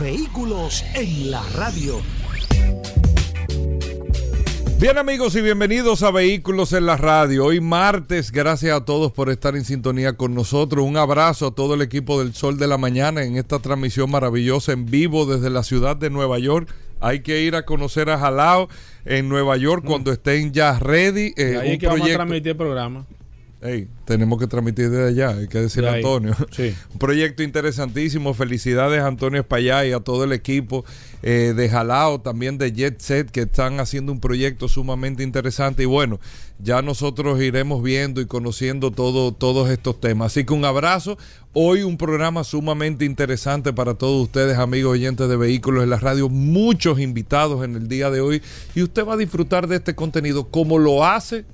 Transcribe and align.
Vehículos 0.00 0.84
en 0.94 1.30
la 1.30 1.42
radio. 1.54 2.00
Bien 4.80 4.98
amigos 4.98 5.36
y 5.36 5.40
bienvenidos 5.40 6.02
a 6.02 6.10
Vehículos 6.10 6.72
en 6.72 6.86
la 6.86 6.96
Radio. 6.96 7.44
Hoy 7.44 7.60
martes, 7.60 8.32
gracias 8.32 8.76
a 8.76 8.84
todos 8.84 9.12
por 9.12 9.30
estar 9.30 9.54
en 9.54 9.64
sintonía 9.64 10.14
con 10.14 10.34
nosotros. 10.34 10.84
Un 10.84 10.96
abrazo 10.96 11.46
a 11.46 11.54
todo 11.54 11.74
el 11.74 11.82
equipo 11.82 12.18
del 12.18 12.34
Sol 12.34 12.58
de 12.58 12.66
la 12.66 12.76
Mañana 12.76 13.22
en 13.22 13.36
esta 13.36 13.60
transmisión 13.60 14.10
maravillosa 14.10 14.72
en 14.72 14.86
vivo 14.86 15.26
desde 15.26 15.48
la 15.48 15.62
ciudad 15.62 15.96
de 15.96 16.10
Nueva 16.10 16.40
York. 16.40 16.74
Hay 17.00 17.22
que 17.22 17.42
ir 17.42 17.54
a 17.54 17.64
conocer 17.64 18.10
a 18.10 18.18
Jalao 18.18 18.68
en 19.04 19.28
Nueva 19.28 19.56
York 19.56 19.84
cuando 19.86 20.10
estén 20.10 20.52
ya 20.52 20.76
ready. 20.78 21.34
Eh, 21.36 21.56
ahí 21.60 21.72
un 21.74 21.78
que 21.78 21.86
vamos 21.86 22.10
a 22.10 22.14
transmitir 22.14 22.48
el 22.48 22.56
programa. 22.56 23.06
Hey, 23.66 23.88
tenemos 24.04 24.38
que 24.38 24.46
transmitir 24.46 24.90
desde 24.90 25.08
allá, 25.08 25.38
hay 25.38 25.48
que 25.48 25.58
decirle 25.58 25.88
a 25.88 25.94
Antonio. 25.94 26.36
Un 26.92 26.98
proyecto 26.98 27.42
interesantísimo. 27.42 28.34
Felicidades 28.34 29.00
a 29.00 29.06
Antonio 29.06 29.40
Espallá 29.40 29.86
y 29.86 29.92
a 29.92 30.00
todo 30.00 30.24
el 30.24 30.32
equipo 30.32 30.84
eh, 31.22 31.54
de 31.56 31.70
Jalao, 31.70 32.20
también 32.20 32.58
de 32.58 32.72
Jet 32.72 33.00
Set, 33.00 33.30
que 33.30 33.40
están 33.40 33.80
haciendo 33.80 34.12
un 34.12 34.20
proyecto 34.20 34.68
sumamente 34.68 35.22
interesante. 35.22 35.84
Y 35.84 35.86
bueno, 35.86 36.20
ya 36.58 36.82
nosotros 36.82 37.40
iremos 37.40 37.82
viendo 37.82 38.20
y 38.20 38.26
conociendo 38.26 38.90
todo, 38.90 39.32
todos 39.32 39.70
estos 39.70 39.98
temas. 39.98 40.32
Así 40.32 40.44
que 40.44 40.52
un 40.52 40.66
abrazo. 40.66 41.16
Hoy 41.54 41.84
un 41.84 41.96
programa 41.96 42.44
sumamente 42.44 43.06
interesante 43.06 43.72
para 43.72 43.94
todos 43.94 44.24
ustedes, 44.24 44.58
amigos 44.58 44.92
oyentes 44.92 45.26
de 45.26 45.36
vehículos 45.38 45.84
en 45.84 45.88
la 45.88 45.98
radio. 45.98 46.28
Muchos 46.28 47.00
invitados 47.00 47.64
en 47.64 47.76
el 47.76 47.88
día 47.88 48.10
de 48.10 48.20
hoy. 48.20 48.42
Y 48.74 48.82
usted 48.82 49.06
va 49.06 49.14
a 49.14 49.16
disfrutar 49.16 49.68
de 49.68 49.76
este 49.76 49.94
contenido 49.94 50.50
como 50.50 50.76
lo 50.78 51.06
hace 51.06 51.46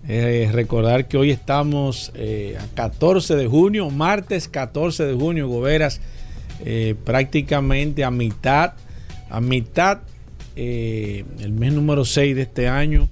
Eh, 0.06 0.50
recordar 0.52 1.08
que 1.08 1.16
hoy 1.16 1.30
estamos 1.30 2.12
eh, 2.14 2.58
a 2.60 2.66
14 2.74 3.36
de 3.36 3.46
junio, 3.46 3.88
martes 3.88 4.48
14 4.48 5.06
de 5.06 5.14
junio, 5.14 5.48
Goberas, 5.48 6.02
eh, 6.62 6.94
prácticamente 7.04 8.04
a 8.04 8.10
mitad, 8.10 8.74
a 9.30 9.40
mitad 9.40 10.00
eh, 10.56 11.24
el 11.40 11.52
mes 11.52 11.72
número 11.72 12.04
6 12.04 12.36
de 12.36 12.42
este 12.42 12.68
año, 12.68 13.08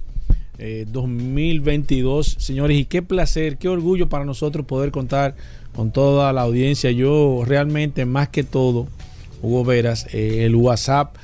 2022. 0.87 2.27
Eh, 2.27 2.35
Señores, 2.39 2.77
y 2.77 2.85
qué 2.85 3.01
placer, 3.01 3.57
qué 3.57 3.67
orgullo 3.67 4.07
para 4.07 4.25
nosotros 4.25 4.65
poder 4.65 4.91
contar 4.91 5.35
con 5.75 5.91
toda 5.91 6.31
la 6.31 6.41
audiencia. 6.41 6.91
Yo 6.91 7.43
realmente, 7.45 8.05
más 8.05 8.29
que 8.29 8.43
todo, 8.43 8.87
Hugo 9.41 9.65
Veras, 9.65 10.07
eh, 10.13 10.45
el 10.45 10.55
WhatsApp 10.55 11.15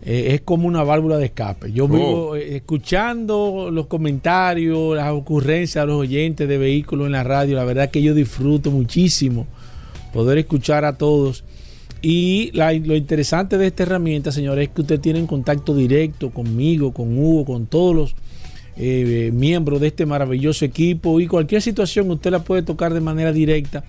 es 0.00 0.40
como 0.40 0.66
una 0.66 0.84
válvula 0.84 1.18
de 1.18 1.26
escape. 1.26 1.70
Yo 1.70 1.86
vivo 1.86 2.28
oh. 2.28 2.36
escuchando 2.36 3.68
los 3.70 3.88
comentarios, 3.88 4.96
las 4.96 5.12
ocurrencias 5.12 5.82
de 5.82 5.86
los 5.86 6.00
oyentes 6.00 6.48
de 6.48 6.56
vehículos 6.56 7.06
en 7.06 7.12
la 7.12 7.24
radio. 7.24 7.56
La 7.56 7.64
verdad 7.64 7.90
que 7.90 8.00
yo 8.00 8.14
disfruto 8.14 8.70
muchísimo 8.70 9.46
poder 10.12 10.38
escuchar 10.38 10.86
a 10.86 10.96
todos 10.96 11.44
y 12.00 12.52
lo 12.52 12.94
interesante 12.94 13.58
de 13.58 13.66
esta 13.66 13.82
herramienta, 13.82 14.30
señores, 14.30 14.68
es 14.68 14.74
que 14.74 14.82
usted 14.82 15.00
tiene 15.00 15.18
en 15.18 15.26
contacto 15.26 15.74
directo 15.74 16.30
conmigo, 16.30 16.92
con 16.92 17.18
Hugo, 17.18 17.44
con 17.44 17.66
todos 17.66 17.94
los 17.94 18.14
eh, 18.76 19.30
miembros 19.34 19.80
de 19.80 19.88
este 19.88 20.06
maravilloso 20.06 20.64
equipo 20.64 21.18
y 21.18 21.26
cualquier 21.26 21.60
situación 21.60 22.08
usted 22.10 22.30
la 22.30 22.44
puede 22.44 22.62
tocar 22.62 22.94
de 22.94 23.00
manera 23.00 23.32
directa. 23.32 23.84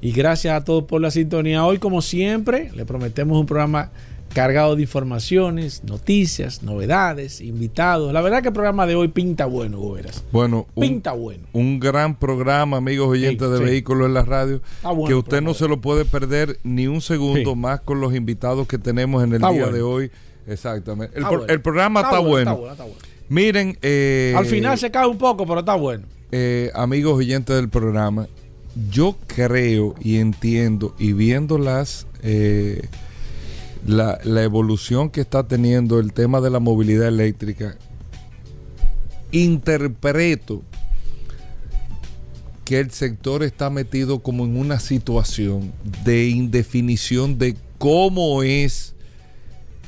Y 0.00 0.12
gracias 0.12 0.54
a 0.54 0.64
todos 0.64 0.84
por 0.84 1.00
la 1.00 1.10
sintonía. 1.10 1.64
Hoy, 1.64 1.78
como 1.78 2.02
siempre, 2.02 2.70
le 2.74 2.84
prometemos 2.84 3.38
un 3.38 3.46
programa 3.46 3.90
cargado 4.34 4.74
de 4.74 4.82
informaciones, 4.82 5.84
noticias, 5.84 6.62
novedades, 6.62 7.40
invitados. 7.40 8.12
La 8.12 8.20
verdad 8.20 8.42
que 8.42 8.48
el 8.48 8.54
programa 8.54 8.84
de 8.84 8.96
hoy 8.96 9.08
pinta 9.08 9.46
bueno, 9.46 9.78
Goberas. 9.78 10.24
Bueno, 10.32 10.66
pinta 10.78 11.12
bueno. 11.12 11.44
Un 11.52 11.78
gran 11.78 12.18
programa, 12.18 12.76
amigos 12.78 13.08
oyentes 13.08 13.48
de 13.48 13.60
vehículos 13.60 14.08
en 14.08 14.14
la 14.14 14.22
radio, 14.22 14.60
que 15.06 15.14
usted 15.14 15.40
no 15.40 15.54
se 15.54 15.68
lo 15.68 15.80
puede 15.80 16.04
perder 16.04 16.58
ni 16.64 16.88
un 16.88 17.00
segundo 17.00 17.54
más 17.54 17.80
con 17.80 18.00
los 18.00 18.14
invitados 18.14 18.66
que 18.66 18.76
tenemos 18.76 19.22
en 19.22 19.34
el 19.34 19.40
día 19.40 19.68
de 19.68 19.80
hoy. 19.80 20.10
Exactamente. 20.46 21.16
El, 21.16 21.62
programa 21.62 22.02
está, 22.02 22.18
bueno. 22.18 22.60
Miren, 23.28 23.78
eh, 23.80 24.34
al 24.36 24.44
final 24.46 24.76
se 24.76 24.90
cae 24.90 25.06
un 25.06 25.16
poco, 25.16 25.46
pero 25.46 25.60
está 25.60 25.76
bueno. 25.76 26.04
Eh, 26.32 26.70
amigos 26.74 27.16
oyentes 27.16 27.54
del 27.54 27.68
programa, 27.68 28.26
yo 28.90 29.16
creo 29.28 29.94
y 30.00 30.18
entiendo 30.18 30.94
y 30.98 31.12
viendo 31.12 31.56
las 31.56 32.08
eh, 32.22 32.88
la, 33.86 34.18
evolución 34.42 35.10
que 35.10 35.20
está 35.20 35.46
teniendo 35.46 35.98
el 35.98 36.12
tema 36.12 36.40
de 36.40 36.50
la 36.50 36.60
movilidad 36.60 37.08
eléctrica, 37.08 37.76
interpreto 39.32 40.62
que 42.64 42.80
el 42.80 42.90
sector 42.90 43.42
está 43.42 43.68
metido 43.68 44.20
como 44.20 44.44
en 44.44 44.56
una 44.56 44.80
situación 44.80 45.72
de 46.04 46.28
indefinición 46.28 47.38
de 47.38 47.56
cómo 47.78 48.42
es 48.42 48.93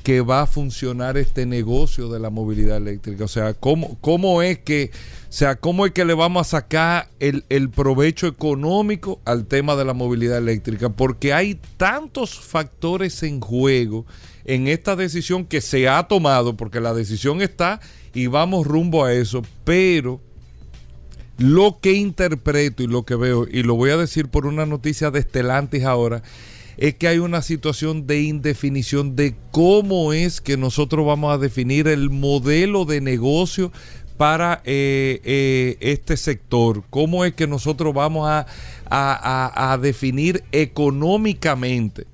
que 0.06 0.20
va 0.20 0.42
a 0.42 0.46
funcionar 0.46 1.16
este 1.16 1.46
negocio 1.46 2.08
de 2.08 2.20
la 2.20 2.30
movilidad 2.30 2.76
eléctrica. 2.76 3.24
O 3.24 3.28
sea, 3.28 3.54
cómo, 3.54 3.98
cómo 4.00 4.40
es 4.40 4.56
que, 4.56 4.92
o 5.28 5.32
sea, 5.32 5.56
cómo 5.56 5.84
es 5.84 5.90
que 5.90 6.04
le 6.04 6.14
vamos 6.14 6.46
a 6.46 6.50
sacar 6.50 7.10
el, 7.18 7.44
el 7.48 7.70
provecho 7.70 8.28
económico 8.28 9.20
al 9.24 9.46
tema 9.46 9.74
de 9.74 9.84
la 9.84 9.94
movilidad 9.94 10.38
eléctrica. 10.38 10.90
Porque 10.90 11.32
hay 11.32 11.58
tantos 11.76 12.38
factores 12.38 13.20
en 13.24 13.40
juego 13.40 14.06
en 14.44 14.68
esta 14.68 14.94
decisión 14.94 15.44
que 15.44 15.60
se 15.60 15.88
ha 15.88 16.04
tomado, 16.04 16.56
porque 16.56 16.78
la 16.80 16.94
decisión 16.94 17.42
está 17.42 17.80
y 18.14 18.28
vamos 18.28 18.64
rumbo 18.64 19.04
a 19.04 19.12
eso, 19.12 19.42
pero 19.64 20.20
lo 21.36 21.80
que 21.80 21.94
interpreto 21.94 22.84
y 22.84 22.86
lo 22.86 23.02
que 23.02 23.16
veo, 23.16 23.48
y 23.50 23.64
lo 23.64 23.74
voy 23.74 23.90
a 23.90 23.96
decir 23.96 24.28
por 24.28 24.46
una 24.46 24.66
noticia 24.66 25.10
de 25.10 25.18
Estelantis 25.18 25.82
ahora, 25.82 26.22
es 26.76 26.94
que 26.94 27.08
hay 27.08 27.18
una 27.18 27.42
situación 27.42 28.06
de 28.06 28.22
indefinición 28.22 29.16
de 29.16 29.36
cómo 29.50 30.12
es 30.12 30.40
que 30.40 30.56
nosotros 30.56 31.06
vamos 31.06 31.32
a 31.32 31.38
definir 31.38 31.88
el 31.88 32.10
modelo 32.10 32.84
de 32.84 33.00
negocio 33.00 33.72
para 34.16 34.62
eh, 34.64 35.20
eh, 35.24 35.76
este 35.80 36.16
sector, 36.16 36.84
cómo 36.88 37.24
es 37.24 37.34
que 37.34 37.46
nosotros 37.46 37.92
vamos 37.92 38.28
a, 38.28 38.46
a 38.88 39.78
definir 39.78 40.44
económicamente 40.52 42.06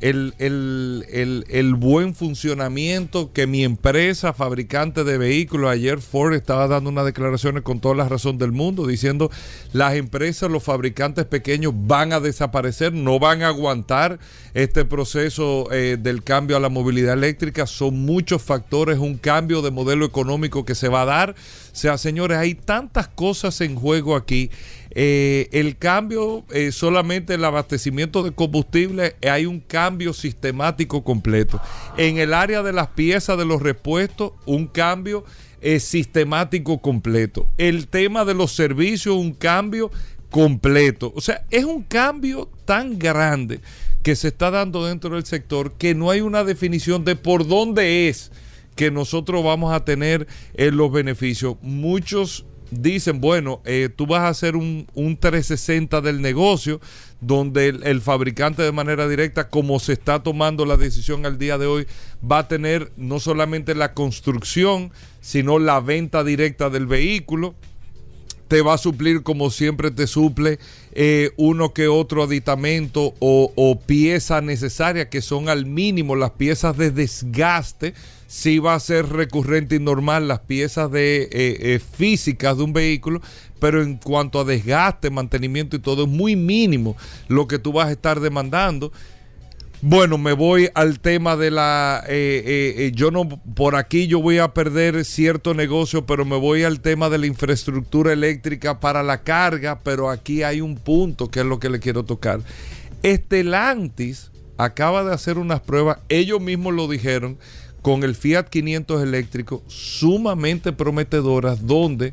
el, 0.00 1.74
buen 1.78 2.14
funcionamiento 2.14 3.32
que 3.32 3.46
mi 3.46 3.64
empresa 3.64 4.32
fabricante 4.32 5.04
de 5.04 5.18
vehículos, 5.18 5.70
ayer 5.70 6.00
Ford 6.00 6.34
estaba 6.34 6.68
dando 6.68 6.90
unas 6.90 7.04
declaraciones 7.04 7.62
con 7.62 7.80
toda 7.80 7.94
la 7.94 8.08
razón 8.08 8.38
del 8.38 8.52
mundo, 8.52 8.86
diciendo 8.86 9.30
las 9.72 9.94
empresas, 9.94 10.50
los 10.50 10.62
fabricantes 10.62 11.24
pequeños 11.24 11.72
van 11.74 12.12
a 12.12 12.20
desaparecer, 12.20 12.92
no 12.92 13.18
van 13.18 13.42
a 13.42 13.48
aguantar 13.48 14.18
este 14.54 14.84
proceso 14.84 15.68
eh, 15.72 15.96
del 16.00 16.22
cambio 16.22 16.56
a 16.56 16.60
la 16.60 16.68
movilidad 16.68 17.14
eléctrica, 17.14 17.66
son 17.66 18.04
muchos 18.04 18.42
factores, 18.42 18.98
un 18.98 19.18
cambio 19.18 19.62
de 19.62 19.70
modelo 19.70 20.04
económico 20.04 20.64
que 20.64 20.74
se 20.74 20.88
va 20.88 21.02
a 21.02 21.06
dar. 21.06 21.30
O 21.30 21.76
sea, 21.80 21.98
señores, 21.98 22.38
hay 22.38 22.54
tantas 22.54 23.08
cosas 23.08 23.60
en 23.60 23.76
juego 23.76 24.16
aquí 24.16 24.50
eh, 24.90 25.48
el 25.52 25.76
cambio 25.76 26.44
eh, 26.50 26.72
solamente 26.72 27.34
el 27.34 27.44
abastecimiento 27.44 28.22
de 28.22 28.32
combustible, 28.32 29.16
hay 29.28 29.46
un 29.46 29.60
cambio 29.60 30.12
sistemático 30.12 31.04
completo. 31.04 31.60
En 31.96 32.18
el 32.18 32.34
área 32.34 32.62
de 32.62 32.72
las 32.72 32.88
piezas 32.88 33.38
de 33.38 33.44
los 33.44 33.62
repuestos, 33.62 34.32
un 34.46 34.66
cambio 34.66 35.24
sistemático 35.80 36.78
completo. 36.78 37.48
El 37.58 37.88
tema 37.88 38.24
de 38.24 38.32
los 38.32 38.52
servicios, 38.52 39.16
un 39.16 39.32
cambio 39.32 39.90
completo. 40.30 41.12
O 41.16 41.20
sea, 41.20 41.44
es 41.50 41.64
un 41.64 41.82
cambio 41.82 42.48
tan 42.64 42.98
grande 42.98 43.60
que 44.02 44.16
se 44.16 44.28
está 44.28 44.50
dando 44.50 44.86
dentro 44.86 45.14
del 45.14 45.26
sector 45.26 45.72
que 45.72 45.94
no 45.94 46.10
hay 46.10 46.20
una 46.20 46.44
definición 46.44 47.04
de 47.04 47.16
por 47.16 47.46
dónde 47.46 48.08
es 48.08 48.30
que 48.74 48.90
nosotros 48.90 49.42
vamos 49.42 49.74
a 49.74 49.84
tener 49.84 50.28
eh, 50.54 50.70
los 50.70 50.92
beneficios. 50.92 51.56
Muchos 51.62 52.46
dicen, 52.70 53.20
bueno, 53.20 53.60
eh, 53.64 53.88
tú 53.94 54.06
vas 54.06 54.20
a 54.20 54.28
hacer 54.28 54.56
un, 54.56 54.86
360 54.94 56.00
del 56.00 56.20
negocio, 56.20 56.80
donde 57.20 57.68
el, 57.68 58.00
fabricante 58.00 58.62
de 58.62 58.72
manera 58.72 59.08
directa, 59.08 59.48
como 59.48 59.80
se 59.80 59.94
está 59.94 60.22
tomando 60.22 60.64
la 60.64 60.76
decisión 60.76 61.26
al 61.26 61.38
día 61.38 61.58
de 61.58 61.66
hoy, 61.66 61.86
va 62.20 62.38
a 62.38 62.48
tener 62.48 62.92
no 62.96 63.20
solamente 63.20 63.74
la 63.74 63.94
construcción, 63.94 64.92
sino 65.20 65.58
la 65.58 65.80
venta 65.80 66.24
directa 66.24 66.70
del 66.70 66.86
vehículo 66.86 67.54
te 68.48 68.62
va 68.62 68.74
a 68.74 68.78
suplir 68.78 69.22
como 69.22 69.50
siempre 69.50 69.90
te 69.90 70.06
suple 70.06 70.58
eh, 70.92 71.30
uno 71.36 71.74
que 71.74 71.86
otro 71.86 72.24
aditamento 72.24 73.14
o, 73.20 73.78
pieza 73.86 74.40
necesaria 74.40 75.08
que 75.10 75.20
son 75.20 75.48
al 75.48 75.66
mínimo 75.66 76.16
las 76.16 76.32
piezas 76.32 76.76
de 76.76 76.90
desgaste. 76.90 77.94
Sí 78.28 78.58
va 78.58 78.74
a 78.74 78.80
ser 78.80 79.08
recurrente 79.08 79.76
y 79.76 79.80
normal 79.80 80.28
las 80.28 80.40
piezas 80.40 80.90
de 80.92 81.22
eh, 81.22 81.28
eh, 81.32 81.80
físicas 81.80 82.58
de 82.58 82.62
un 82.62 82.74
vehículo, 82.74 83.22
pero 83.58 83.82
en 83.82 83.96
cuanto 83.96 84.38
a 84.38 84.44
desgaste, 84.44 85.08
mantenimiento 85.08 85.76
y 85.76 85.78
todo 85.78 86.02
es 86.02 86.10
muy 86.10 86.36
mínimo 86.36 86.94
lo 87.28 87.48
que 87.48 87.58
tú 87.58 87.72
vas 87.72 87.88
a 87.88 87.92
estar 87.92 88.20
demandando. 88.20 88.92
Bueno, 89.80 90.18
me 90.18 90.34
voy 90.34 90.68
al 90.74 91.00
tema 91.00 91.36
de 91.36 91.50
la... 91.50 92.04
Eh, 92.06 92.92
yo 92.94 93.10
no, 93.10 93.26
por 93.28 93.76
aquí 93.76 94.08
yo 94.08 94.20
voy 94.20 94.38
a 94.38 94.52
perder 94.52 95.06
cierto 95.06 95.54
negocio, 95.54 96.04
pero 96.04 96.26
me 96.26 96.36
voy 96.36 96.64
al 96.64 96.80
tema 96.80 97.08
de 97.08 97.16
la 97.16 97.26
infraestructura 97.26 98.12
eléctrica 98.12 98.78
para 98.78 99.02
la 99.02 99.22
carga, 99.22 99.78
pero 99.82 100.10
aquí 100.10 100.42
hay 100.42 100.60
un 100.60 100.76
punto 100.76 101.30
que 101.30 101.40
es 101.40 101.46
lo 101.46 101.58
que 101.58 101.70
le 101.70 101.80
quiero 101.80 102.04
tocar. 102.04 102.40
Estelantis 103.02 104.30
acaba 104.58 105.04
de 105.04 105.14
hacer 105.14 105.38
unas 105.38 105.60
pruebas, 105.60 105.98
ellos 106.08 106.40
mismos 106.40 106.74
lo 106.74 106.88
dijeron, 106.88 107.38
con 107.88 108.04
el 108.04 108.14
Fiat 108.14 108.50
500 108.50 109.02
eléctrico, 109.02 109.62
sumamente 109.66 110.74
prometedoras, 110.74 111.66
donde 111.66 112.12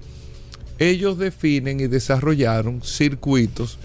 ellos 0.79 1.17
definen 1.17 1.81
y 1.81 1.87
desarrollaron 1.87 2.81
circuitos 2.81 3.77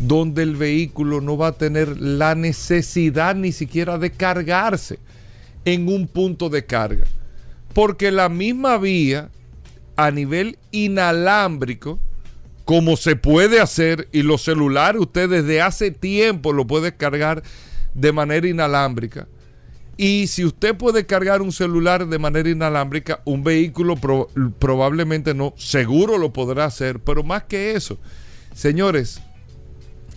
donde 0.00 0.42
el 0.42 0.54
vehículo 0.54 1.22
no 1.22 1.38
va 1.38 1.46
a 1.46 1.52
tener 1.52 1.98
la 1.98 2.34
necesidad 2.34 3.34
ni 3.36 3.52
siquiera 3.52 3.96
de 3.96 4.10
cargarse 4.10 4.98
en 5.64 5.88
un 5.88 6.08
punto 6.08 6.50
de 6.50 6.66
carga. 6.66 7.06
Porque 7.72 8.10
la 8.10 8.28
misma 8.28 8.76
vía 8.76 9.30
a 9.96 10.10
nivel 10.10 10.58
inalámbrico, 10.72 11.98
como 12.66 12.98
se 12.98 13.16
puede 13.16 13.60
hacer, 13.60 14.08
y 14.12 14.24
los 14.24 14.42
celulares 14.42 15.00
usted 15.00 15.30
desde 15.30 15.62
hace 15.62 15.90
tiempo 15.90 16.52
lo 16.52 16.66
puede 16.66 16.94
cargar 16.94 17.42
de 17.94 18.12
manera 18.12 18.46
inalámbrica. 18.46 19.26
Y 20.02 20.28
si 20.28 20.46
usted 20.46 20.78
puede 20.78 21.04
cargar 21.04 21.42
un 21.42 21.52
celular 21.52 22.08
de 22.08 22.18
manera 22.18 22.48
inalámbrica, 22.48 23.20
un 23.26 23.44
vehículo 23.44 23.96
probablemente 24.58 25.34
no, 25.34 25.52
seguro 25.58 26.16
lo 26.16 26.32
podrá 26.32 26.64
hacer, 26.64 27.00
pero 27.00 27.22
más 27.22 27.42
que 27.42 27.72
eso, 27.72 27.98
señores, 28.54 29.20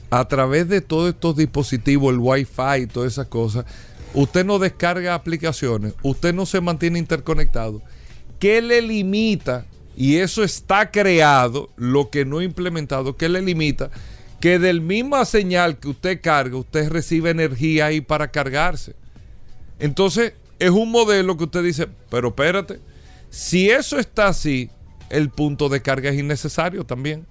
a 0.10 0.26
través 0.30 0.70
de 0.70 0.80
todos 0.80 1.10
estos 1.10 1.36
dispositivos, 1.36 2.14
el 2.14 2.20
Wi-Fi 2.20 2.84
y 2.84 2.88
todas 2.88 3.12
esas 3.12 3.28
cosas, 3.28 3.66
usted 4.14 4.46
no 4.46 4.58
descarga 4.58 5.16
aplicaciones, 5.16 5.96
usted 6.02 6.34
no 6.34 6.46
se 6.46 6.62
mantiene 6.62 6.98
interconectado. 6.98 7.82
¿Qué 8.40 8.62
le 8.62 8.82
limita? 8.82 9.66
Y 9.98 10.16
eso 10.16 10.46
está 10.46 10.92
creado, 10.92 11.72
lo 11.76 12.10
que 12.10 12.24
no 12.24 12.42
implementado, 12.42 13.18
¿qué 13.18 13.28
le 13.28 13.42
limita? 13.42 13.92
Que 14.40 14.60
del 14.60 14.80
misma 14.80 15.26
señal 15.26 15.78
que 15.78 15.90
usted 15.90 16.22
carga, 16.22 16.56
usted 16.56 16.88
recibe 16.88 17.32
energía 17.32 17.88
ahí 17.88 18.00
para 18.00 18.32
cargarse. 18.32 18.96
Entonces, 19.80 20.34
es 20.60 20.70
un 20.70 20.92
modelo 20.92 21.38
que 21.38 21.46
usted 21.46 21.64
dice, 21.64 21.88
pero 22.10 22.30
espérate, 22.30 22.80
si 23.30 23.70
eso 23.70 23.98
está 23.98 24.28
así, 24.28 24.70
el 25.10 25.30
punto 25.30 25.70
de 25.70 25.82
carga 25.82 26.10
es 26.10 26.20
innecesario 26.20 26.86
también 26.86 27.26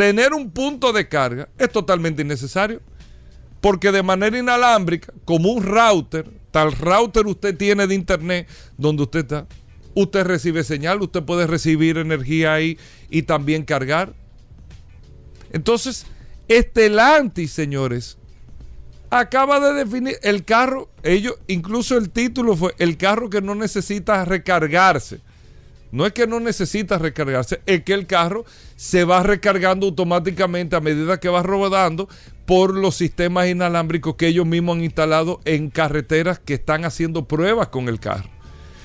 tener 0.00 0.32
un 0.32 0.50
punto 0.50 0.94
de 0.94 1.06
carga 1.08 1.46
es 1.58 1.70
totalmente 1.70 2.22
innecesario. 2.22 2.80
Porque 3.60 3.92
de 3.92 4.02
manera 4.02 4.38
inalámbrica, 4.38 5.12
como 5.26 5.50
un 5.50 5.62
router, 5.62 6.24
tal 6.50 6.72
router 6.72 7.26
usted 7.26 7.54
tiene 7.54 7.86
de 7.86 7.94
internet 7.94 8.48
donde 8.78 9.02
usted 9.02 9.20
está, 9.20 9.46
usted 9.92 10.24
recibe 10.24 10.64
señal, 10.64 11.02
usted 11.02 11.22
puede 11.22 11.46
recibir 11.46 11.98
energía 11.98 12.54
ahí 12.54 12.78
y 13.10 13.24
también 13.24 13.62
cargar. 13.62 14.14
Entonces, 15.52 16.06
Estelantis, 16.48 17.50
señores, 17.50 18.16
acaba 19.10 19.60
de 19.60 19.74
definir 19.84 20.16
el 20.22 20.44
carro, 20.44 20.88
ellos, 21.02 21.34
incluso 21.48 21.96
el 21.96 22.10
título 22.10 22.56
fue 22.56 22.74
el 22.78 22.96
carro 22.96 23.28
que 23.28 23.42
no 23.42 23.54
necesita 23.54 24.24
recargarse. 24.24 25.20
No 25.92 26.06
es 26.06 26.12
que 26.12 26.28
no 26.28 26.38
necesita 26.38 26.98
recargarse, 26.98 27.60
es 27.66 27.82
que 27.82 27.92
el 27.92 28.06
carro 28.06 28.44
se 28.76 29.02
va 29.02 29.24
recargando 29.24 29.86
automáticamente 29.86 30.76
a 30.76 30.80
medida 30.80 31.18
que 31.18 31.28
va 31.28 31.42
rodando 31.42 32.08
por 32.46 32.76
los 32.76 32.94
sistemas 32.94 33.48
inalámbricos 33.48 34.14
que 34.14 34.28
ellos 34.28 34.46
mismos 34.46 34.76
han 34.76 34.84
instalado 34.84 35.40
en 35.44 35.68
carreteras 35.68 36.38
que 36.38 36.54
están 36.54 36.84
haciendo 36.84 37.26
pruebas 37.26 37.68
con 37.68 37.88
el 37.88 37.98
carro. 37.98 38.30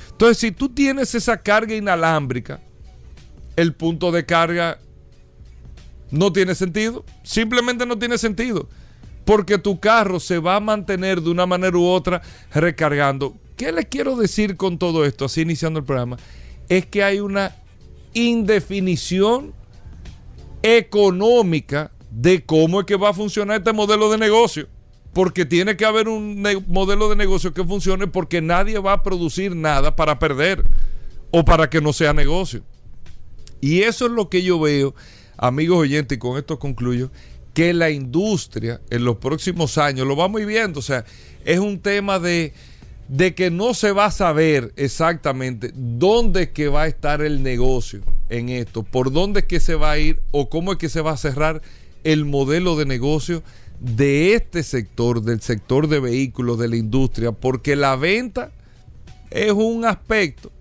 Entonces, 0.10 0.40
si 0.40 0.52
tú 0.52 0.70
tienes 0.70 1.14
esa 1.14 1.44
carga 1.44 1.76
inalámbrica, 1.76 2.62
el 3.56 3.74
punto 3.74 4.12
de 4.12 4.26
carga 4.26 4.80
no 6.10 6.34
tiene 6.34 6.56
sentido. 6.56 7.06
Simplemente 7.24 7.86
no 7.86 8.00
tiene 8.00 8.18
sentido. 8.18 8.68
Porque 9.26 9.58
tu 9.58 9.80
carro 9.80 10.20
se 10.20 10.40
va 10.40 10.56
a 10.56 10.60
mantener 10.60 11.22
de 11.22 11.32
una 11.32 11.46
manera 11.46 11.78
u 11.78 11.86
otra 11.86 12.22
recargando. 12.54 13.36
¿Qué 13.58 13.72
les 13.72 13.86
quiero 13.86 14.16
decir 14.16 14.56
con 14.56 14.78
todo 14.78 15.06
esto? 15.06 15.26
Así 15.26 15.42
iniciando 15.42 15.80
el 15.80 15.86
programa 15.86 16.18
es 16.70 16.86
que 16.86 17.04
hay 17.04 17.20
una 17.20 17.56
indefinición 18.14 19.54
económica 20.62 21.92
de 22.10 22.44
cómo 22.46 22.80
es 22.80 22.86
que 22.86 22.96
va 22.96 23.10
a 23.10 23.14
funcionar 23.14 23.58
este 23.58 23.74
modelo 23.74 24.10
de 24.12 24.18
negocio. 24.18 24.68
Porque 25.14 25.46
tiene 25.46 25.78
que 25.78 25.86
haber 25.86 26.10
un 26.10 26.44
modelo 26.68 27.10
de 27.10 27.16
negocio 27.16 27.54
que 27.54 27.64
funcione 27.64 28.08
porque 28.08 28.42
nadie 28.42 28.80
va 28.80 28.94
a 28.94 29.04
producir 29.04 29.56
nada 29.56 29.96
para 29.96 30.20
perder 30.20 30.66
o 31.32 31.46
para 31.46 31.70
que 31.70 31.80
no 31.80 31.94
sea 31.94 32.14
negocio. 32.14 32.64
Y 33.62 33.82
eso 33.84 34.08
es 34.08 34.12
lo 34.12 34.30
que 34.30 34.44
yo 34.44 34.60
veo, 34.60 34.94
amigos 35.38 35.80
oyentes, 35.80 36.18
y 36.18 36.20
con 36.20 36.38
esto 36.38 36.60
concluyo, 36.60 37.12
que 37.56 37.74
la 37.74 37.90
industria 37.90 38.80
en 38.92 39.04
los 39.04 39.18
próximos 39.18 39.80
años 39.80 40.06
lo 40.06 40.16
vamos 40.16 40.46
viendo. 40.46 40.80
O 40.80 40.84
sea, 40.84 41.06
es 41.44 41.58
un 41.58 41.80
tema 41.80 42.20
de 42.20 42.54
de 43.08 43.36
que 43.36 43.52
no 43.52 43.74
se 43.74 43.92
va 43.92 44.06
a 44.06 44.12
saber 44.12 44.74
exactamente 44.78 45.72
dónde 45.76 46.44
es 46.44 46.50
que 46.50 46.70
va 46.70 46.84
a 46.84 46.88
estar 46.88 47.22
el 47.22 47.44
negocio 47.44 48.02
en 48.30 48.50
esto, 48.50 48.84
por 48.84 49.12
dónde 49.12 49.42
es 49.42 49.46
que 49.46 49.60
se 49.60 49.76
va 49.76 49.92
a 49.92 50.00
ir 50.00 50.20
o 50.32 50.50
cómo 50.50 50.72
es 50.72 50.78
que 50.78 50.90
se 50.90 51.02
va 51.02 51.12
a 51.12 51.18
cerrar 51.18 51.62
el 52.04 52.26
modelo 52.26 52.76
de 52.76 52.86
negocio 52.86 53.44
de 53.80 54.34
este 54.34 54.64
sector, 54.64 55.22
del 55.22 55.42
sector 55.42 55.88
de 55.88 56.00
vehículos, 56.00 56.58
de 56.58 56.68
la 56.68 56.78
industria, 56.78 57.32
porque 57.32 57.76
la 57.76 57.96
venta 57.96 58.52
es 59.30 59.52
un 59.52 59.86
aspecto, 59.86 60.52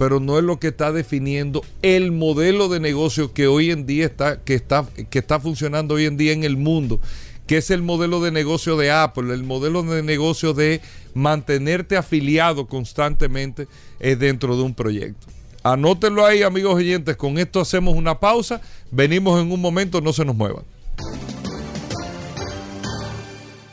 pero 0.00 0.18
no 0.18 0.38
es 0.38 0.44
lo 0.44 0.58
que 0.58 0.68
está 0.68 0.92
definiendo 0.92 1.62
el 1.82 2.10
modelo 2.10 2.70
de 2.70 2.80
negocio 2.80 3.34
que 3.34 3.46
hoy 3.46 3.70
en 3.70 3.84
día 3.84 4.06
está, 4.06 4.40
que 4.40 4.54
está, 4.54 4.86
que 5.10 5.18
está 5.18 5.38
funcionando 5.38 5.96
hoy 5.96 6.06
en 6.06 6.16
día 6.16 6.32
en 6.32 6.42
el 6.42 6.56
mundo 6.56 6.98
que 7.46 7.58
es 7.58 7.70
el 7.70 7.82
modelo 7.82 8.22
de 8.22 8.30
negocio 8.30 8.78
de 8.78 8.90
Apple, 8.90 9.34
el 9.34 9.42
modelo 9.42 9.82
de 9.82 10.02
negocio 10.02 10.54
de 10.54 10.80
mantenerte 11.12 11.98
afiliado 11.98 12.66
constantemente 12.66 13.68
eh, 13.98 14.16
dentro 14.16 14.56
de 14.56 14.62
un 14.62 14.72
proyecto. 14.72 15.26
Anótenlo 15.62 16.24
ahí, 16.24 16.44
amigos 16.44 16.76
oyentes. 16.76 17.16
Con 17.16 17.36
esto 17.36 17.60
hacemos 17.60 17.94
una 17.94 18.18
pausa. 18.18 18.62
Venimos 18.90 19.38
en 19.42 19.52
un 19.52 19.60
momento, 19.60 20.00
no 20.00 20.14
se 20.14 20.24
nos 20.24 20.34
muevan. 20.34 20.64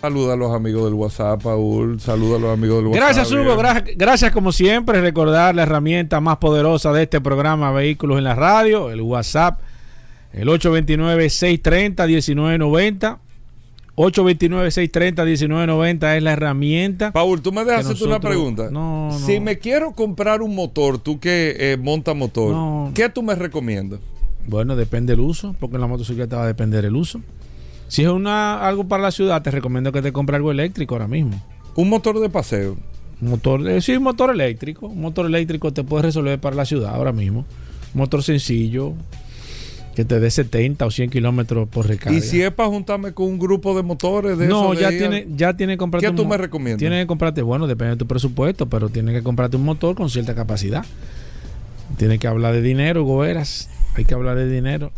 Saluda 0.01 0.34
a 0.34 0.36
los 0.36 0.54
amigos 0.54 0.84
del 0.86 0.94
WhatsApp, 0.94 1.42
Paul. 1.42 2.00
Saluda 2.00 2.36
a 2.38 2.39
los 2.39 2.54
amigos 2.54 2.77
del 2.77 2.86
WhatsApp. 2.88 3.16
Gracias, 3.16 3.32
Hugo. 3.32 3.58
Gracias, 3.96 4.32
como 4.32 4.51
siempre. 4.51 5.01
Recordar 5.01 5.56
la 5.56 5.63
herramienta 5.63 6.22
más 6.22 6.38
poderosa 6.38 6.94
de 6.94 7.01
este 7.04 7.20
programa 7.20 7.72
Vehículos 7.72 8.20
en 8.20 8.25
la 8.25 8.36
Radio, 8.36 8.92
el 8.92 9.01
WhatsApp, 9.01 9.60
el 10.34 10.48
829-630-1990. 10.50 13.18
829-630-1990 13.96 16.18
es 16.18 16.24
la 16.24 16.34
herramienta. 16.34 17.12
Paul, 17.12 17.42
tú 17.42 17.51
me 17.51 17.66
dejas 17.66 17.86
hacerte 17.86 18.04
una 18.04 18.20
pregunta. 18.20 18.70
No, 18.70 19.10
Si 19.25 19.39
me 19.39 19.58
quiero 19.58 19.94
comprar 19.94 20.44
un 20.44 20.54
motor, 20.54 21.00
tú 21.00 21.20
que 21.20 21.56
eh, 21.58 21.75
monta 21.77 22.13
motor, 22.13 22.94
¿qué 22.94 23.10
tú 23.10 23.24
me 23.24 23.34
recomiendas? 23.34 24.00
Bueno, 24.46 24.75
depende 24.75 25.16
del 25.16 25.22
uso, 25.22 25.56
porque 25.60 25.77
en 25.77 25.82
la 25.82 25.88
motocicleta 25.88 26.38
va 26.38 26.44
a 26.44 26.48
depender 26.48 26.86
el 26.86 26.96
uso. 26.96 27.20
Si 27.88 28.03
es 28.03 28.10
una 28.10 28.67
algo 28.67 28.88
para 28.88 29.03
la 29.03 29.12
ciudad, 29.12 29.41
te 29.41 29.51
recomiendo 29.51 29.91
que 29.91 30.01
te 30.01 30.12
compres 30.12 30.36
algo 30.36 30.51
eléctrico 30.51 30.96
ahora 30.96 31.08
mismo. 31.08 31.41
Un 31.75 31.89
motor 31.89 32.20
de 32.20 32.29
paseo. 32.29 32.77
Motor, 33.22 33.67
eh, 33.67 33.82
sí, 33.82 33.94
un 33.96 34.03
motor 34.03 34.32
eléctrico. 34.32 34.88
Un 34.88 35.01
motor 35.01 35.25
eléctrico 35.25 35.72
te 35.72 35.84
puede 35.84 36.03
resolver 36.03 36.39
para 36.39 36.56
la 36.56 36.65
ciudad 36.65 36.94
ahora 36.94 37.12
mismo. 37.12 37.46
motor 37.94 38.22
sencillo, 38.22 38.94
que 39.96 40.06
te 40.06 40.20
dé 40.20 40.29
70 40.29 40.86
o 40.86 40.91
100 40.91 41.10
kilómetros 41.10 41.67
por 41.70 41.88
recarga. 41.88 42.15
¿Y 42.15 42.22
si 42.22 42.41
es 42.41 42.51
para 42.51 42.70
juntarme 42.70 43.13
con 43.13 43.27
un 43.27 43.39
grupo 43.39 43.75
de 43.75 43.82
motores 43.82 44.38
de 44.38 44.48
No, 44.48 44.75
ya 44.75 44.89
tiene, 44.89 45.25
ya 45.36 45.56
tiene 45.56 45.74
que 45.74 45.77
comprarte. 45.77 46.06
¿Qué 46.06 46.13
tú 46.13 46.25
me 46.25 46.38
recomiendas? 46.38 46.77
Tiene 46.77 47.01
que 47.01 47.08
comprarte, 47.08 47.41
bueno, 47.41 47.65
depende 47.65 47.91
de 47.91 47.98
tu 47.98 48.06
presupuesto, 48.06 48.67
pero 48.67 48.89
tiene 48.89 49.13
que 49.13 49.24
comprarte 49.24 49.58
un 49.58 49.63
motor 49.63 49.96
con 49.96 50.12
cierta 50.12 50.36
capacidad. 50.36 50.86
Tiene 51.98 52.20
que 52.20 52.27
hablar 52.27 52.53
de 52.53 52.62
dinero, 52.62 53.03
Goeras. 53.06 53.70
Hay 53.96 54.06
que 54.06 54.13
hablar 54.13 54.38
de 54.38 54.48
dinero. 54.48 54.91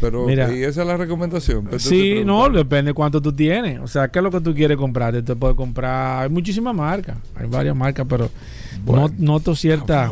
Pero, 0.00 0.26
Mira, 0.26 0.54
¿y 0.54 0.62
esa 0.62 0.82
es 0.82 0.86
la 0.86 0.96
recomendación? 0.96 1.68
Sí, 1.78 2.22
no, 2.24 2.48
depende 2.50 2.90
de 2.90 2.94
cuánto 2.94 3.20
tú 3.20 3.32
tienes. 3.32 3.80
O 3.80 3.88
sea, 3.88 4.08
¿qué 4.08 4.20
es 4.20 4.22
lo 4.22 4.30
que 4.30 4.40
tú 4.40 4.54
quieres 4.54 4.76
comprar? 4.76 5.20
Te 5.22 5.34
puedes 5.34 5.56
comprar. 5.56 6.22
Hay 6.22 6.28
muchísimas 6.30 6.74
marcas. 6.74 7.18
Hay 7.34 7.48
varias 7.48 7.74
marcas, 7.74 8.06
pero 8.08 8.30
noto 9.18 9.54
cierta. 9.54 10.10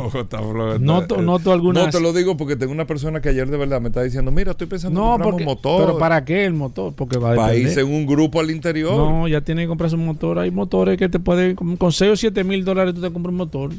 noto, 0.81 1.23
noto 1.23 1.53
algunas. 1.53 1.87
No 1.87 1.91
te 1.91 2.01
lo 2.01 2.13
digo 2.13 2.37
porque 2.37 2.57
tengo 2.57 2.73
una 2.73 2.87
persona 2.87 3.21
que 3.21 3.29
ayer 3.29 3.49
de 3.49 3.57
verdad 3.57 3.81
me 3.81 3.89
está 3.89 4.03
diciendo: 4.03 4.31
Mira, 4.31 4.53
estoy 4.53 4.67
pensando 4.67 5.01
en 5.01 5.11
comprar 5.11 5.35
un 5.35 5.45
motor. 5.45 5.87
¿Pero 5.87 5.99
para 5.99 6.25
qué 6.25 6.45
el 6.45 6.55
motor? 6.55 6.93
Porque 6.95 7.19
va 7.19 7.33
a 7.33 7.37
Para 7.37 7.55
irse 7.55 7.81
en 7.81 7.93
un 7.93 8.07
grupo 8.07 8.41
al 8.41 8.51
interior. 8.51 8.97
No, 8.97 9.29
ya 9.29 9.41
tiene 9.41 9.63
que 9.63 9.69
comprarse 9.69 9.97
un 9.97 10.07
motor. 10.07 10.39
Hay 10.39 10.51
motores 10.51 10.99
que 10.99 11.09
te 11.09 11.21
pueden. 11.21 11.55
Con 11.55 11.93
6 11.93 12.13
o 12.13 12.17
7 12.17 12.45
mil 12.45 12.65
dólares 12.65 12.95
tú 12.95 13.01
te 13.01 13.11
compras 13.13 13.31
un 13.31 13.39
motor 13.39 13.71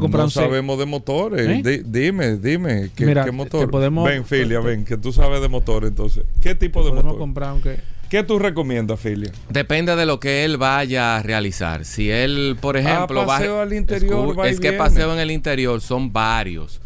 comprar 0.00 0.24
no 0.24 0.30
sabemos 0.30 0.78
de 0.78 0.86
motores. 0.86 1.66
¿Eh? 1.66 1.82
dime, 1.84 2.36
dime, 2.36 2.90
¿qué, 2.94 3.32
motor? 3.32 3.70
ven, 4.04 4.24
Filia, 4.24 4.60
ven, 4.60 4.84
que 4.84 4.96
tú 4.96 5.12
sabes 5.12 5.40
de 5.40 5.48
motores 5.48 5.90
entonces. 5.90 6.24
¿Qué 6.40 6.54
tipo 6.54 6.84
de 6.84 6.92
motor? 6.92 7.18
comprar 7.18 7.50
aunque... 7.50 7.78
¿Qué 8.08 8.22
tú 8.22 8.38
recomiendas, 8.38 8.98
Filia? 8.98 9.30
Depende 9.50 9.94
de 9.94 10.06
lo 10.06 10.18
que 10.18 10.44
él 10.44 10.56
vaya 10.56 11.16
a 11.16 11.22
realizar. 11.22 11.84
Si 11.84 12.10
él, 12.10 12.56
por 12.58 12.76
ah, 12.76 12.80
ejemplo, 12.80 13.26
paseo 13.26 13.56
va, 13.56 13.62
al 13.62 13.72
interior, 13.74 14.46
es 14.46 14.60
que 14.60 14.72
paseo 14.72 15.12
en 15.12 15.18
el 15.18 15.30
interior 15.30 15.80
son 15.82 16.10
varios. 16.10 16.80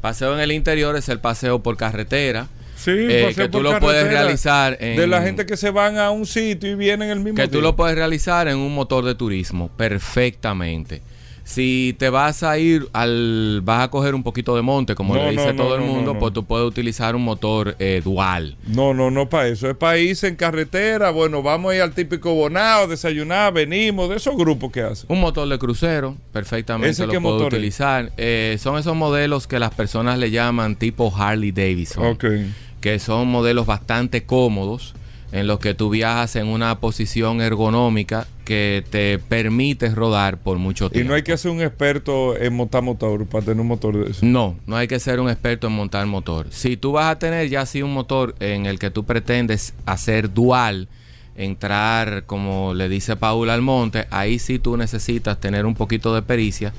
Paseo 0.00 0.34
en 0.34 0.40
el 0.40 0.50
interior 0.50 0.96
es 0.96 1.08
el 1.08 1.20
paseo 1.20 1.62
por 1.62 1.76
carretera. 1.76 2.48
Sí, 2.76 2.90
eh, 2.90 3.32
que 3.34 3.48
tú 3.48 3.62
lo 3.62 3.78
puedes 3.78 4.06
realizar 4.08 4.76
en, 4.80 4.96
de 4.96 5.06
la 5.06 5.22
gente 5.22 5.46
que 5.46 5.56
se 5.56 5.70
van 5.70 5.96
a 5.96 6.10
un 6.10 6.26
sitio 6.26 6.70
y 6.70 6.74
vienen 6.74 7.08
el 7.08 7.20
mismo 7.20 7.36
que 7.36 7.48
tú 7.48 7.62
lo 7.62 7.76
puedes 7.76 7.94
realizar 7.94 8.48
en 8.48 8.58
un 8.58 8.74
motor 8.74 9.04
de 9.04 9.14
turismo 9.14 9.70
perfectamente 9.76 11.00
si 11.44 11.94
te 11.98 12.08
vas 12.08 12.42
a 12.42 12.58
ir 12.58 12.88
al. 12.92 13.60
vas 13.62 13.84
a 13.84 13.90
coger 13.90 14.14
un 14.14 14.22
poquito 14.22 14.56
de 14.56 14.62
monte, 14.62 14.94
como 14.94 15.14
le 15.14 15.30
dice 15.30 15.52
todo 15.52 15.76
el 15.76 15.82
mundo, 15.82 16.18
pues 16.18 16.32
tú 16.32 16.44
puedes 16.44 16.66
utilizar 16.66 17.14
un 17.14 17.22
motor 17.22 17.76
eh, 17.78 18.00
dual. 18.02 18.56
No, 18.66 18.94
no, 18.94 19.10
no 19.10 19.28
para 19.28 19.48
eso. 19.48 19.68
Es 19.68 19.76
para 19.76 19.98
irse 19.98 20.26
en 20.26 20.36
carretera. 20.36 21.10
Bueno, 21.10 21.42
vamos 21.42 21.72
a 21.72 21.76
ir 21.76 21.82
al 21.82 21.92
típico 21.92 22.34
bonao, 22.34 22.86
desayunar, 22.86 23.52
venimos, 23.52 24.08
de 24.08 24.16
esos 24.16 24.36
grupos 24.36 24.72
que 24.72 24.80
hacen. 24.80 25.06
Un 25.08 25.20
motor 25.20 25.46
de 25.48 25.58
crucero, 25.58 26.16
perfectamente 26.32 27.06
lo 27.06 27.20
puedo 27.20 27.46
utilizar. 27.46 28.10
Eh, 28.16 28.56
son 28.58 28.78
esos 28.78 28.96
modelos 28.96 29.46
que 29.46 29.58
las 29.58 29.74
personas 29.74 30.18
le 30.18 30.30
llaman 30.30 30.76
tipo 30.76 31.14
Harley 31.14 31.52
Davidson. 31.52 32.18
Que 32.80 32.98
son 32.98 33.28
modelos 33.28 33.66
bastante 33.66 34.24
cómodos 34.24 34.94
en 35.34 35.48
los 35.48 35.58
que 35.58 35.74
tú 35.74 35.90
viajas 35.90 36.36
en 36.36 36.46
una 36.46 36.78
posición 36.78 37.40
ergonómica 37.40 38.28
que 38.44 38.84
te 38.88 39.18
permite 39.18 39.88
rodar 39.88 40.38
por 40.38 40.58
mucho 40.58 40.90
tiempo. 40.90 41.06
Y 41.06 41.08
no 41.08 41.14
hay 41.14 41.24
que 41.24 41.36
ser 41.36 41.50
un 41.50 41.60
experto 41.60 42.36
en 42.36 42.54
montar 42.54 42.84
motor 42.84 43.26
para 43.26 43.44
tener 43.44 43.60
un 43.60 43.66
motor 43.66 44.04
de 44.04 44.12
eso. 44.12 44.24
No, 44.24 44.56
no 44.64 44.76
hay 44.76 44.86
que 44.86 45.00
ser 45.00 45.18
un 45.18 45.28
experto 45.28 45.66
en 45.66 45.72
montar 45.72 46.06
motor. 46.06 46.46
Si 46.50 46.76
tú 46.76 46.92
vas 46.92 47.06
a 47.06 47.18
tener 47.18 47.48
ya 47.48 47.62
así 47.62 47.82
un 47.82 47.92
motor 47.92 48.36
en 48.38 48.66
el 48.66 48.78
que 48.78 48.92
tú 48.92 49.02
pretendes 49.02 49.74
hacer 49.86 50.32
dual, 50.32 50.86
entrar, 51.34 52.26
como 52.26 52.72
le 52.72 52.88
dice 52.88 53.16
Paul 53.16 53.50
Almonte, 53.50 54.06
ahí 54.10 54.38
sí 54.38 54.60
tú 54.60 54.76
necesitas 54.76 55.40
tener 55.40 55.66
un 55.66 55.74
poquito 55.74 56.14
de 56.14 56.22
pericia 56.22 56.72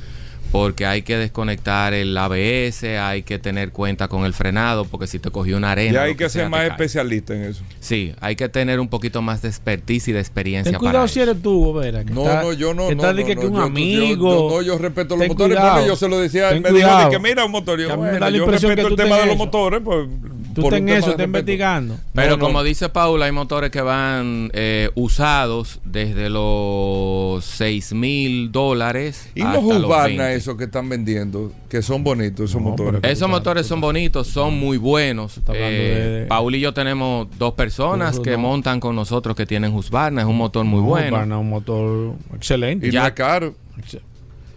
porque 0.55 0.85
hay 0.85 1.01
que 1.01 1.17
desconectar 1.17 1.93
el 1.93 2.17
ABS, 2.17 2.85
hay 2.85 3.23
que 3.23 3.39
tener 3.39 3.71
cuenta 3.71 4.07
con 4.07 4.23
el 4.23 4.33
frenado, 4.33 4.85
porque 4.85 5.05
si 5.05 5.19
te 5.19 5.29
cogió 5.29 5.57
una 5.57 5.73
arena. 5.73 6.05
Y 6.05 6.09
hay 6.09 6.15
que, 6.15 6.29
ser 6.29 6.47
más 6.47 6.63
especialista 6.63 7.35
en 7.35 7.43
eso. 7.43 7.61
Sí, 7.81 8.13
hay 8.21 8.37
que 8.37 8.47
tener 8.47 8.79
un 8.79 8.87
poquito 8.87 9.21
más 9.21 9.41
de 9.41 9.49
expertise 9.49 10.07
y 10.07 10.11
de 10.13 10.21
experiencia. 10.21 10.71
Ten 10.71 10.79
cuidado 10.79 11.09
si 11.09 11.19
eres 11.19 11.41
tú, 11.41 11.73
Vera. 11.73 12.05
no, 12.05 12.23
no, 12.23 12.53
yo 12.53 12.73
no. 12.73 12.87
Que 12.87 12.95
no, 12.95 13.11
no, 13.11 13.25
que, 13.25 13.33
un 13.33 13.57
amigo. 13.57 14.49
Yo, 14.49 14.55
no, 14.55 14.61
yo 14.61 14.77
respeto 14.77 15.17
los 15.17 15.27
motores 15.27 15.59
porque 15.59 15.87
yo 15.87 15.95
se 15.97 16.07
lo 16.07 16.19
decía. 16.19 16.51
Ten 16.51 16.63
me 16.63 16.69
cuidado. 16.69 16.99
dijo 16.99 17.09
que 17.09 17.19
mira 17.19 17.43
un 17.43 17.51
motor. 17.51 17.77
Yo, 17.77 17.97
bueno, 17.97 18.29
yo 18.29 18.45
respeto 18.45 18.87
el 18.87 18.95
tema 18.95 19.17
de 19.17 19.25
los 19.25 19.37
motores. 19.37 19.81
Pues, 19.83 20.07
tú 20.55 20.69
ten 20.69 20.87
eso, 20.87 21.11
estás 21.11 21.25
investigando. 21.25 21.97
Pero 22.13 22.39
como 22.39 22.63
dice 22.63 22.87
Paula, 22.87 23.25
hay 23.25 23.33
motores 23.33 23.71
que 23.71 23.81
van 23.81 24.49
eh, 24.53 24.89
usados 24.95 25.81
desde 25.83 26.29
los 26.29 27.43
6 27.43 27.91
mil 27.91 28.53
dólares. 28.53 29.29
Y 29.35 29.43
los 29.43 29.61
Husqvarna, 29.61 30.31
esos 30.45 30.57
que 30.57 30.65
están 30.65 30.87
vendiendo, 30.87 31.51
que 31.67 31.81
son 31.81 32.03
bonitos 32.03 32.51
esos 32.51 32.61
motores. 32.61 33.01
Esos 33.03 33.27
motores 33.27 33.65
son 33.65 33.81
bonitos, 33.81 34.27
son 34.27 34.57
muy 34.59 34.77
buenos. 34.77 35.41
Eh, 35.51 36.27
Paul 36.29 36.53
y 36.53 36.59
yo 36.59 36.71
tenemos 36.71 37.27
dos 37.39 37.55
personas 37.55 38.19
que 38.19 38.37
montan 38.37 38.79
con 38.79 38.95
nosotros 38.95 39.35
que 39.35 39.47
tienen 39.47 39.73
Husqvarna, 39.73 40.21
es 40.21 40.27
un 40.27 40.37
motor 40.37 40.63
muy 40.63 40.81
bueno. 40.81 41.07
Husqvarna 41.07 41.35
es 41.35 41.41
un 41.41 41.49
motor 41.49 42.13
excelente. 42.35 42.87
Y 42.87 42.91
ya, 42.91 43.11
caro. 43.15 43.55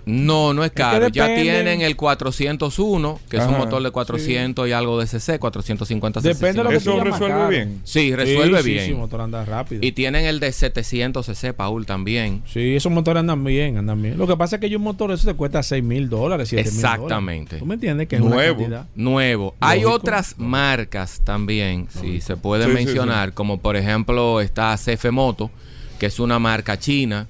No, 0.08 0.54
no 0.54 0.64
es 0.64 0.72
caro. 0.72 1.08
ya 1.08 1.26
tienen 1.26 1.82
el 1.82 1.94
401, 1.94 3.20
que 3.28 3.36
es 3.36 3.44
un 3.44 3.58
motor 3.58 3.82
de 3.82 3.90
400 3.90 4.66
y 4.66 4.72
algo 4.72 4.98
de 4.98 5.06
cc, 5.06 5.38
450 5.38 6.20
cc. 6.20 6.28
Depende 6.28 6.58
de 6.58 6.64
lo 6.64 6.70
que 6.70 6.76
¿Eso 6.76 7.04
resuelve 7.04 7.48
bien? 7.48 7.80
Sí, 7.84 8.14
resuelve 8.14 8.62
bien. 8.62 8.86
Sí, 8.86 8.94
motor 8.94 9.20
anda 9.20 9.44
rápido. 9.44 9.84
Y 9.84 9.92
tienen 9.92 10.24
el 10.24 10.40
de 10.40 10.50
700 10.50 11.26
cc, 11.26 11.52
Paul, 11.52 11.84
también. 11.84 12.42
Sí, 12.46 12.74
esos 12.74 12.90
motores 12.90 13.20
andan 13.20 13.44
bien, 13.44 13.76
andan 13.76 14.00
bien. 14.00 14.16
Lo 14.16 14.26
que 14.26 14.36
pasa 14.36 14.56
es 14.56 14.60
que 14.60 14.66
hay 14.66 14.76
un 14.76 14.82
motor, 14.82 15.10
eso 15.12 15.26
te 15.26 15.34
cuesta 15.34 15.62
6 15.62 15.84
mil 15.84 16.08
dólares, 16.08 16.48
7 16.48 16.62
mil 16.62 16.74
Exactamente. 16.74 17.58
¿Tú 17.58 17.66
me 17.66 17.74
entiendes? 17.74 18.08
Que 18.08 18.16
es 18.16 18.22
Nuevo. 18.22 18.64
Una 18.64 18.86
Nuevo. 18.94 19.54
Hay 19.60 19.84
otras 19.84 20.38
marcas 20.38 21.20
también, 21.22 21.86
si 21.90 22.22
se 22.22 22.36
puede 22.36 22.66
mencionar, 22.66 23.34
como 23.34 23.58
por 23.58 23.76
ejemplo 23.76 24.40
está 24.40 24.74
CF 24.76 25.10
Moto, 25.10 25.50
que 25.98 26.06
es 26.06 26.18
una 26.18 26.38
marca 26.38 26.78
china 26.78 27.26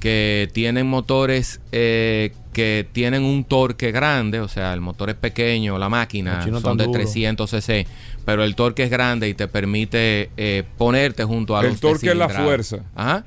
que 0.00 0.48
tienen 0.52 0.86
motores 0.86 1.60
eh, 1.72 2.32
que 2.52 2.86
tienen 2.90 3.22
un 3.22 3.44
torque 3.44 3.92
grande, 3.92 4.40
o 4.40 4.48
sea, 4.48 4.72
el 4.72 4.80
motor 4.80 5.10
es 5.10 5.16
pequeño, 5.16 5.78
la 5.78 5.88
máquina 5.88 6.46
son 6.60 6.78
de 6.78 6.88
300 6.88 7.50
cc, 7.50 7.86
pero 8.24 8.44
el 8.44 8.54
torque 8.54 8.84
es 8.84 8.90
grande 8.90 9.28
y 9.28 9.34
te 9.34 9.46
permite 9.46 10.30
eh, 10.36 10.64
ponerte 10.78 11.24
junto 11.24 11.56
a 11.56 11.60
el 11.60 11.66
los 11.66 11.74
El 11.74 11.80
torque 11.80 12.10
es 12.10 12.16
la 12.16 12.28
fuerza. 12.28 12.78
Ajá. 12.94 13.24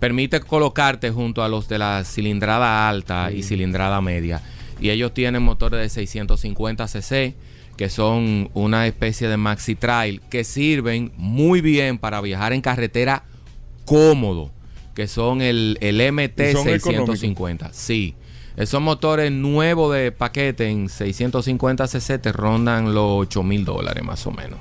Permite 0.00 0.40
colocarte 0.40 1.10
junto 1.10 1.42
a 1.42 1.48
los 1.48 1.68
de 1.68 1.78
la 1.78 2.02
cilindrada 2.04 2.88
alta 2.88 3.30
y 3.30 3.42
cilindrada 3.42 4.00
media. 4.00 4.42
Y 4.80 4.90
ellos 4.90 5.14
tienen 5.14 5.42
motores 5.42 5.80
de 5.80 5.88
650 5.88 6.88
cc 6.88 7.34
que 7.76 7.90
son 7.90 8.50
una 8.54 8.86
especie 8.86 9.28
de 9.28 9.36
maxi 9.36 9.74
trail 9.74 10.22
que 10.30 10.44
sirven 10.44 11.12
muy 11.16 11.60
bien 11.60 11.98
para 11.98 12.20
viajar 12.20 12.52
en 12.52 12.62
carretera 12.62 13.24
cómodo 13.84 14.50
que 14.96 15.06
son 15.08 15.42
el, 15.42 15.76
el 15.82 16.00
MT650. 16.00 17.68
Sí. 17.72 18.14
Esos 18.56 18.80
motores 18.80 19.30
nuevos 19.30 19.94
de 19.94 20.10
paquete 20.10 20.70
en 20.70 20.88
650 20.88 21.86
cc 21.86 22.18
te 22.18 22.32
rondan 22.32 22.94
los 22.94 23.04
8 23.28 23.42
mil 23.42 23.66
dólares 23.66 24.02
más 24.02 24.26
o 24.26 24.30
menos. 24.30 24.58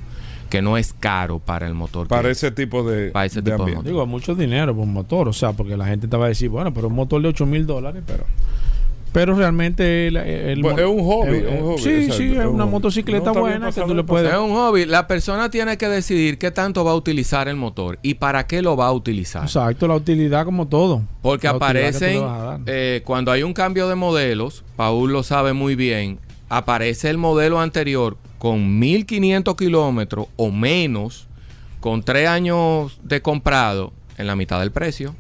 Que 0.50 0.62
no 0.62 0.78
es 0.78 0.92
caro 0.92 1.40
para 1.40 1.68
el 1.68 1.74
motor. 1.74 2.10
Para 2.10 2.30
ese 2.30 2.52
tipo 2.52 2.84
de, 2.84 3.12
para 3.12 3.26
ese 3.26 3.42
tipo 3.42 3.66
de 3.66 3.82
Digo, 3.82 4.06
mucho 4.06 4.36
dinero 4.36 4.76
por 4.76 4.84
un 4.84 4.92
motor. 4.92 5.30
O 5.30 5.34
sea, 5.34 5.54
porque 5.54 5.78
la 5.78 5.86
gente 5.86 6.10
te 6.10 6.18
va 6.18 6.26
a 6.26 6.30
decir, 6.30 6.50
bueno, 6.50 6.74
pero 6.74 6.90
un 6.90 6.96
motor 6.96 7.22
de 7.22 7.30
8 7.30 7.46
mil 7.46 7.66
dólares, 7.66 8.04
pero 8.06 8.26
pero 9.16 9.34
realmente 9.34 10.08
el, 10.08 10.18
es 10.18 10.86
un 10.86 11.02
hobby. 11.06 11.42
sí, 11.78 12.12
sí, 12.12 12.36
es 12.36 12.46
una 12.46 12.66
motocicleta 12.66 13.32
buena 13.32 13.72
que 13.72 13.80
tú 13.80 13.96
le 13.96 14.04
puedes. 14.04 14.30
Es 14.30 14.38
un 14.38 14.52
hobby. 14.52 14.86
La 14.86 15.08
persona 15.08 15.50
tiene 15.50 15.78
que 15.78 15.88
decidir 15.88 16.38
qué 16.38 16.52
tanto 16.52 16.84
va 16.84 16.92
a 16.92 16.96
utilizar 16.96 17.48
el 17.48 17.56
motor 17.56 17.98
y 18.02 18.16
para 18.16 18.46
qué 18.46 18.62
lo 18.62 18.76
va 18.76 18.88
a 18.88 18.92
utilizar. 18.92 19.44
Exacto, 19.44 19.88
la 19.88 19.96
utilidad 19.96 20.44
como 20.44 20.68
todo. 20.68 21.04
Porque 21.22 21.48
aparecen, 21.48 22.22
eh, 22.66 23.04
cuando 23.06 23.32
hay 23.32 23.44
un 23.44 23.54
cambio 23.54 23.88
de 23.88 23.96
modelos, 23.96 24.66
Paul 24.76 25.14
lo 25.14 25.24
sabe 25.24 25.54
muy 25.54 25.76
bien, 25.76 26.20
aparece 26.50 27.10
el 27.10 27.18
modelo 27.18 27.62
anterior 27.62 28.18
con 28.38 28.80
1500 28.80 29.56
kilómetros 29.56 30.28
o 30.36 30.52
menos, 30.52 31.30
con 31.80 32.04
tres 32.04 32.28
años 32.28 33.00
de 33.02 33.22
comprado 33.22 33.94
en 34.18 34.28
la 34.28 34.36
mitad 34.36 34.60
del 34.60 34.72
precio. 34.72 35.16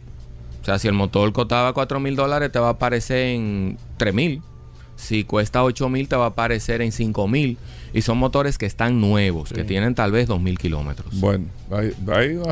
O 0.61 0.65
sea, 0.65 0.79
si 0.79 0.89
el 0.89 0.95
motor 0.95 1.31
costaba 1.31 1.71
4 1.73 1.99
mil 2.01 2.17
dólares, 2.17 2.51
te 2.51 2.59
va 2.59 2.67
a 2.67 2.71
aparecer 2.71 3.27
en 3.27 3.77
3 3.97 4.13
mil. 4.13 4.41
si 4.95 5.23
cuesta 5.25 5.63
8 5.63 5.89
mil 5.89 6.07
te 6.07 6.15
va 6.15 6.25
a 6.25 6.27
aparecer 6.29 6.81
en 6.81 6.91
5 6.91 7.27
mil. 7.27 7.57
Y 7.93 8.01
son 8.01 8.17
motores 8.17 8.57
que 8.57 8.65
están 8.65 8.99
nuevos, 8.99 9.53
que 9.53 9.63
tienen 9.63 9.95
tal 9.95 10.11
vez 10.11 10.27
2 10.27 10.41
mil 10.41 10.57
kilómetros. 10.57 11.17
Bueno, 11.21 11.45
hay, 11.71 11.93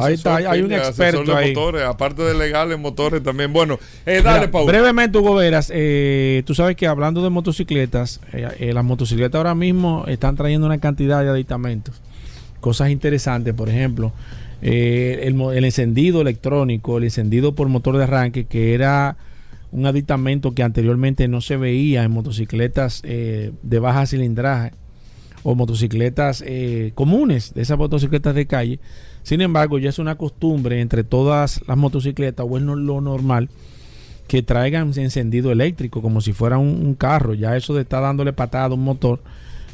hay, 0.01 0.13
está, 0.13 0.37
hay 0.37 0.61
un 0.61 0.71
experto 0.71 1.35
ahí. 1.35 1.53
Motores, 1.53 1.83
aparte 1.83 2.21
de 2.21 2.33
legales 2.33 2.79
motores 2.79 3.21
también. 3.21 3.51
Bueno, 3.51 3.77
eh, 4.05 4.21
dale, 4.23 4.47
Paul. 4.47 4.67
Brevemente, 4.67 5.17
Hugo 5.17 5.35
Veras, 5.35 5.69
eh, 5.75 6.43
tú 6.45 6.55
sabes 6.55 6.77
que 6.77 6.87
hablando 6.87 7.21
de 7.21 7.29
motocicletas, 7.29 8.21
eh, 8.31 8.71
las 8.73 8.85
motocicletas 8.85 9.37
ahora 9.37 9.53
mismo 9.53 10.05
están 10.07 10.37
trayendo 10.37 10.65
una 10.65 10.77
cantidad 10.77 11.21
de 11.21 11.29
aditamentos. 11.29 12.01
Cosas 12.61 12.89
interesantes, 12.89 13.53
por 13.53 13.67
ejemplo, 13.67 14.13
el, 14.61 15.41
el 15.41 15.65
encendido 15.65 16.21
electrónico, 16.21 16.99
el 16.99 17.03
encendido 17.03 17.53
por 17.53 17.67
motor 17.67 17.97
de 17.97 18.03
arranque, 18.05 18.45
que 18.45 18.73
era 18.73 19.17
un 19.73 19.87
aditamento 19.87 20.53
que 20.53 20.63
anteriormente 20.63 21.27
no 21.27 21.41
se 21.41 21.57
veía 21.57 22.03
en 22.03 22.11
motocicletas 22.11 23.01
eh, 23.03 23.51
de 23.63 23.79
baja 23.79 24.05
cilindraje 24.05 24.71
o 25.41 25.55
motocicletas 25.55 26.43
eh, 26.45 26.91
comunes, 26.95 27.53
de 27.53 27.63
esas 27.63 27.77
motocicletas 27.77 28.35
de 28.35 28.45
calle. 28.45 28.79
Sin 29.23 29.41
embargo, 29.41 29.79
ya 29.79 29.89
es 29.89 29.99
una 29.99 30.15
costumbre 30.15 30.79
entre 30.79 31.03
todas 31.03 31.61
las 31.67 31.75
motocicletas, 31.75 32.45
o 32.47 32.57
es 32.57 32.63
lo 32.63 33.01
normal, 33.01 33.49
que 34.27 34.43
traigan 34.43 34.93
encendido 34.95 35.51
eléctrico, 35.51 36.01
como 36.01 36.21
si 36.21 36.33
fuera 36.33 36.57
un, 36.59 36.93
carro. 36.93 37.33
Ya 37.33 37.57
eso 37.57 37.73
de 37.73 37.81
estar 37.81 38.01
dándole 38.01 38.31
patada 38.31 38.65
a 38.65 38.73
un 38.73 38.83
motor, 38.83 39.21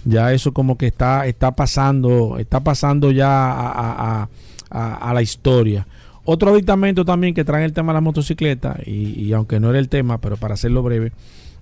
ya 0.05 0.33
eso 0.33 0.53
como 0.53 0.77
que 0.77 0.87
está, 0.87 1.27
está 1.27 1.51
pasando, 1.51 2.37
está 2.39 2.61
pasando 2.61 3.11
ya 3.11 4.27
a 4.71 5.13
la 5.13 5.21
historia. 5.21 5.85
Otro 6.31 6.51
aditamento 6.51 7.05
también 7.05 7.33
que 7.33 7.43
trae 7.43 7.65
el 7.65 7.73
tema 7.73 7.91
de 7.91 7.95
la 7.95 8.01
motocicleta, 8.01 8.77
y, 8.85 9.33
aunque 9.33 9.59
no 9.59 9.71
era 9.71 9.79
el 9.79 9.89
tema, 9.89 10.19
pero 10.19 10.37
para 10.37 10.53
hacerlo 10.53 10.83
breve, 10.83 11.11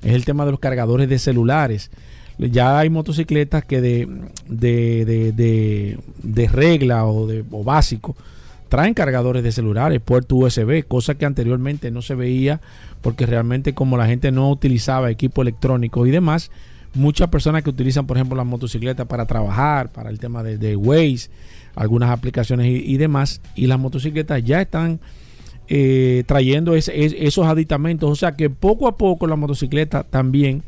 es 0.04 0.12
el 0.12 0.26
tema 0.26 0.44
de 0.44 0.52
los 0.52 0.60
cargadores 0.60 1.08
de 1.08 1.20
celulares. 1.20 1.90
Ya 2.38 2.78
hay 2.78 2.90
motocicletas 2.90 3.64
que 3.64 3.80
de, 3.80 4.10
de, 4.50 5.96
de, 6.22 6.48
regla 6.50 7.06
o, 7.06 7.28
de, 7.28 7.46
o 7.50 7.64
básico 7.64 8.18
traen 8.68 8.94
cargadores 8.94 9.42
de 9.42 9.54
celulares, 9.54 10.02
puerto 10.02 10.36
USB, 10.36 10.86
cosa 10.86 11.16
que 11.16 11.26
anteriormente 11.26 11.90
no 11.90 12.02
se 12.02 12.16
veía 12.16 12.60
porque 13.02 13.26
realmente 13.26 13.74
como 13.74 13.96
la 13.96 14.06
gente 14.06 14.34
no 14.34 14.52
utilizaba 14.52 15.10
equipo 15.10 15.44
electrónico 15.44 16.06
y 16.06 16.12
demás, 16.12 16.52
muchas 16.94 17.30
personas 17.30 17.64
que 17.64 17.70
utilizan 17.70 18.06
por 18.06 18.18
ejemplo 18.18 18.36
las 18.36 18.46
motocicletas 18.46 19.08
para 19.08 19.26
trabajar, 19.26 19.94
para 19.94 20.10
el 20.10 20.20
tema 20.20 20.44
de, 20.44 20.58
de 20.58 20.76
Waze, 20.76 21.30
algunas 21.78 22.10
aplicaciones 22.10 22.68
y, 22.68 22.98
demás, 22.98 23.40
y 23.56 23.68
las 23.68 23.80
motocicletas 23.80 24.44
ya 24.44 24.62
están 24.62 25.00
eh, 25.68 26.24
trayendo 26.26 26.76
esos 26.76 27.46
aditamentos, 27.46 28.10
o 28.10 28.16
sea 28.16 28.36
que 28.36 28.50
poco 28.50 28.88
a 28.88 28.98
poco 28.98 29.28
la 29.28 29.36
motocicleta 29.36 30.04
también, 30.04 30.64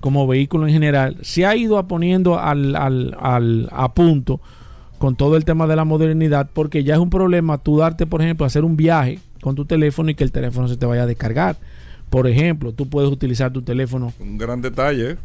como 0.00 0.26
vehículo 0.26 0.66
en 0.66 0.72
general, 0.72 1.16
se 1.22 1.46
ha 1.46 1.54
ido 1.54 1.82
poniendo 1.86 2.38
al, 2.38 2.74
al, 2.74 3.68
a 3.70 3.94
punto 3.94 4.40
con 4.98 5.14
todo 5.14 5.36
el 5.36 5.44
tema 5.44 5.68
de 5.68 5.76
la 5.76 5.84
modernidad, 5.84 6.50
porque 6.52 6.82
ya 6.82 6.94
es 6.94 7.00
un 7.00 7.10
problema 7.10 7.58
tú 7.58 7.78
darte, 7.78 8.06
por 8.06 8.20
ejemplo, 8.20 8.44
hacer 8.44 8.64
un 8.64 8.76
viaje 8.76 9.20
con 9.40 9.54
tu 9.54 9.64
teléfono 9.64 10.10
y 10.10 10.16
que 10.16 10.24
el 10.24 10.32
teléfono 10.32 10.66
se 10.66 10.76
te 10.76 10.86
vaya 10.86 11.04
a 11.04 11.06
descargar. 11.06 11.56
Por 12.10 12.26
ejemplo, 12.26 12.72
tú 12.72 12.88
puedes 12.88 13.10
utilizar 13.10 13.52
tu 13.52 13.62
teléfono. 13.62 14.12
Un 14.18 14.38
gran 14.38 14.60
detalle. 14.60 15.16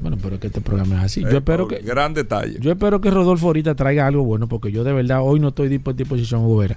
Bueno, 0.00 0.18
pero 0.22 0.38
que 0.38 0.48
este 0.48 0.60
programa 0.60 0.96
es 0.98 1.04
así. 1.04 1.22
yo 1.22 1.38
espero 1.38 1.68
que. 1.68 1.78
Gran 1.78 2.14
detalle. 2.14 2.58
Yo 2.60 2.70
espero 2.72 3.00
que 3.00 3.10
Rodolfo 3.10 3.46
ahorita 3.46 3.74
traiga 3.74 4.06
algo 4.06 4.24
bueno, 4.24 4.48
porque 4.48 4.72
yo 4.72 4.84
de 4.84 4.92
verdad 4.92 5.20
hoy 5.22 5.40
no 5.40 5.48
estoy 5.48 5.66
a 5.66 5.92
disposición, 5.92 6.44
Gobera, 6.44 6.76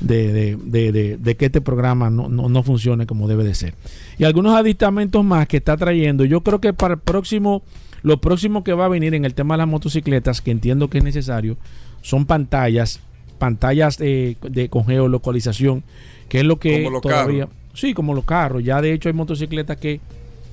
de, 0.00 0.32
de, 0.32 0.56
de, 0.92 1.18
de, 1.18 1.36
que 1.36 1.46
este 1.46 1.60
programa 1.60 2.10
no, 2.10 2.28
no, 2.28 2.62
funcione 2.62 3.06
como 3.06 3.28
debe 3.28 3.44
de 3.44 3.54
ser. 3.54 3.74
Y 4.18 4.24
algunos 4.24 4.56
aditamentos 4.56 5.24
más 5.24 5.46
que 5.46 5.58
está 5.58 5.76
trayendo. 5.76 6.24
Yo 6.24 6.42
creo 6.42 6.60
que 6.60 6.72
para 6.72 6.94
el 6.94 7.00
próximo. 7.00 7.62
Lo 8.02 8.20
próximo 8.20 8.64
que 8.64 8.74
va 8.74 8.84
a 8.84 8.88
venir 8.88 9.14
en 9.14 9.24
el 9.24 9.32
tema 9.32 9.54
de 9.54 9.58
las 9.60 9.68
motocicletas, 9.68 10.42
que 10.42 10.50
entiendo 10.50 10.90
que 10.90 10.98
es 10.98 11.04
necesario, 11.04 11.56
son 12.02 12.26
pantallas, 12.26 13.00
pantallas 13.38 13.96
de, 13.96 14.36
de 14.42 14.68
con 14.68 14.84
geolocalización, 14.84 15.82
que 16.28 16.40
es 16.40 16.44
lo 16.44 16.58
que 16.58 16.86
todavía. 17.00 17.48
Sí, 17.72 17.94
como 17.94 18.12
los 18.12 18.26
carros. 18.26 18.62
Ya 18.62 18.82
de 18.82 18.92
hecho 18.92 19.08
hay 19.08 19.14
motocicletas 19.14 19.78
que 19.78 20.02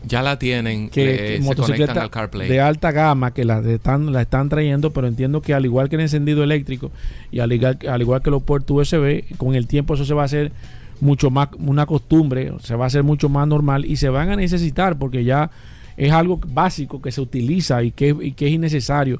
ya 0.03 0.21
la 0.23 0.39
tienen, 0.39 0.89
que 0.89 1.39
motocicletas 1.43 2.09
de 2.33 2.59
alta 2.59 2.91
gama 2.91 3.33
que 3.33 3.45
la 3.45 3.59
están, 3.59 4.11
la 4.11 4.21
están 4.21 4.49
trayendo, 4.49 4.91
pero 4.91 5.07
entiendo 5.07 5.41
que 5.41 5.53
al 5.53 5.65
igual 5.65 5.89
que 5.89 5.95
el 5.95 6.01
encendido 6.01 6.43
eléctrico 6.43 6.91
y 7.31 7.39
al 7.39 7.51
igual, 7.51 7.77
al 7.87 8.01
igual 8.01 8.21
que 8.21 8.31
los 8.31 8.41
puertos 8.41 8.91
USB, 8.91 9.37
con 9.37 9.55
el 9.55 9.67
tiempo 9.67 9.93
eso 9.93 10.05
se 10.05 10.13
va 10.13 10.23
a 10.23 10.25
hacer 10.25 10.51
mucho 10.99 11.29
más 11.29 11.49
una 11.57 11.85
costumbre, 11.85 12.51
se 12.61 12.75
va 12.75 12.85
a 12.85 12.87
hacer 12.87 13.03
mucho 13.03 13.29
más 13.29 13.47
normal 13.47 13.85
y 13.85 13.97
se 13.97 14.09
van 14.09 14.29
a 14.29 14.35
necesitar 14.35 14.97
porque 14.97 15.23
ya 15.23 15.51
es 15.97 16.11
algo 16.11 16.39
básico 16.47 17.01
que 17.01 17.11
se 17.11 17.21
utiliza 17.21 17.83
y 17.83 17.91
que, 17.91 18.15
y 18.21 18.31
que 18.31 18.47
es 18.47 18.53
innecesario, 18.53 19.19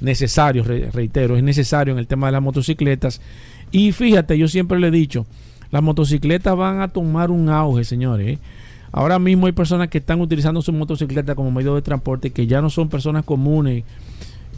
necesario, 0.00 0.64
reitero, 0.64 1.36
es 1.36 1.42
necesario 1.42 1.92
en 1.92 1.98
el 1.98 2.06
tema 2.06 2.26
de 2.26 2.32
las 2.32 2.42
motocicletas. 2.42 3.20
Y 3.70 3.92
fíjate, 3.92 4.36
yo 4.36 4.48
siempre 4.48 4.78
le 4.78 4.88
he 4.88 4.90
dicho, 4.90 5.26
las 5.70 5.82
motocicletas 5.82 6.56
van 6.56 6.80
a 6.80 6.88
tomar 6.88 7.30
un 7.30 7.48
auge, 7.48 7.84
señores. 7.84 8.28
¿eh? 8.28 8.38
Ahora 8.92 9.18
mismo 9.18 9.46
hay 9.46 9.52
personas 9.52 9.88
que 9.88 9.98
están 9.98 10.20
utilizando 10.20 10.62
su 10.62 10.72
motocicleta 10.72 11.34
como 11.34 11.50
medio 11.50 11.74
de 11.74 11.82
transporte 11.82 12.30
que 12.30 12.46
ya 12.46 12.60
no 12.60 12.70
son 12.70 12.88
personas 12.88 13.24
comunes, 13.24 13.84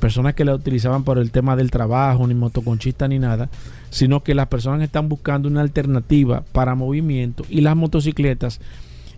personas 0.01 0.35
que 0.35 0.45
la 0.45 0.55
utilizaban 0.55 1.05
por 1.05 1.19
el 1.19 1.31
tema 1.31 1.55
del 1.55 1.71
trabajo, 1.71 2.27
ni 2.27 2.35
motoconchista 2.35 3.07
ni 3.09 3.19
nada, 3.19 3.51
sino 3.91 4.23
que 4.23 4.35
las 4.35 4.49
personas 4.49 4.83
están 4.83 5.09
buscando 5.09 5.49
una 5.49 5.61
alternativa 5.61 6.43
para 6.53 6.75
movimiento 6.75 7.45
y 7.51 7.61
las 7.61 7.77
motocicletas, 7.77 8.61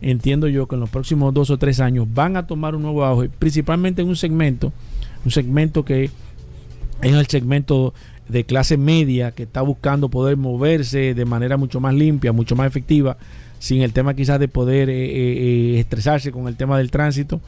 entiendo 0.00 0.48
yo 0.48 0.66
que 0.66 0.74
en 0.74 0.80
los 0.80 0.90
próximos 0.90 1.32
dos 1.32 1.48
o 1.50 1.58
tres 1.58 1.78
años 1.80 2.08
van 2.12 2.36
a 2.36 2.46
tomar 2.46 2.74
un 2.74 2.82
nuevo 2.82 3.04
auge, 3.04 3.30
principalmente 3.30 4.02
en 4.02 4.08
un 4.08 4.16
segmento, 4.16 4.72
un 5.24 5.30
segmento 5.30 5.84
que 5.84 6.10
es 7.02 7.12
el 7.12 7.26
segmento 7.28 7.94
de 8.28 8.44
clase 8.44 8.76
media 8.76 9.30
que 9.32 9.44
está 9.44 9.62
buscando 9.62 10.08
poder 10.08 10.36
moverse 10.36 11.14
de 11.14 11.24
manera 11.24 11.56
mucho 11.56 11.78
más 11.78 11.94
limpia, 11.94 12.32
mucho 12.32 12.56
más 12.56 12.66
efectiva 12.66 13.16
sin 13.64 13.80
el 13.80 13.94
tema 13.94 14.12
quizás 14.12 14.38
de 14.38 14.46
poder 14.46 14.90
eh, 14.90 15.06
eh, 15.06 15.76
eh, 15.76 15.80
estresarse 15.80 16.30
con 16.30 16.48
el 16.48 16.56
tema 16.56 16.76
del 16.76 16.90
tránsito 16.90 17.40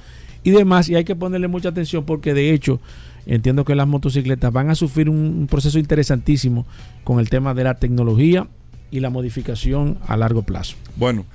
y 0.42 0.50
demás. 0.50 0.88
Y 0.88 0.94
hay 0.94 1.04
que 1.04 1.14
ponerle 1.14 1.46
mucha 1.46 1.68
atención 1.68 2.06
porque 2.06 2.32
de 2.32 2.54
hecho 2.54 2.80
entiendo 3.26 3.66
que 3.66 3.74
las 3.74 3.86
motocicletas 3.86 4.50
van 4.50 4.70
a 4.70 4.74
sufrir 4.74 5.10
un, 5.10 5.46
proceso 5.46 5.78
interesantísimo 5.78 6.64
con 7.04 7.20
el 7.20 7.28
tema 7.28 7.52
de 7.52 7.64
la 7.64 7.74
tecnología 7.74 8.46
y 8.90 9.00
la 9.00 9.10
modificación 9.10 9.98
a 10.06 10.16
largo 10.16 10.40
plazo. 10.40 10.76
Bueno, 10.96 11.26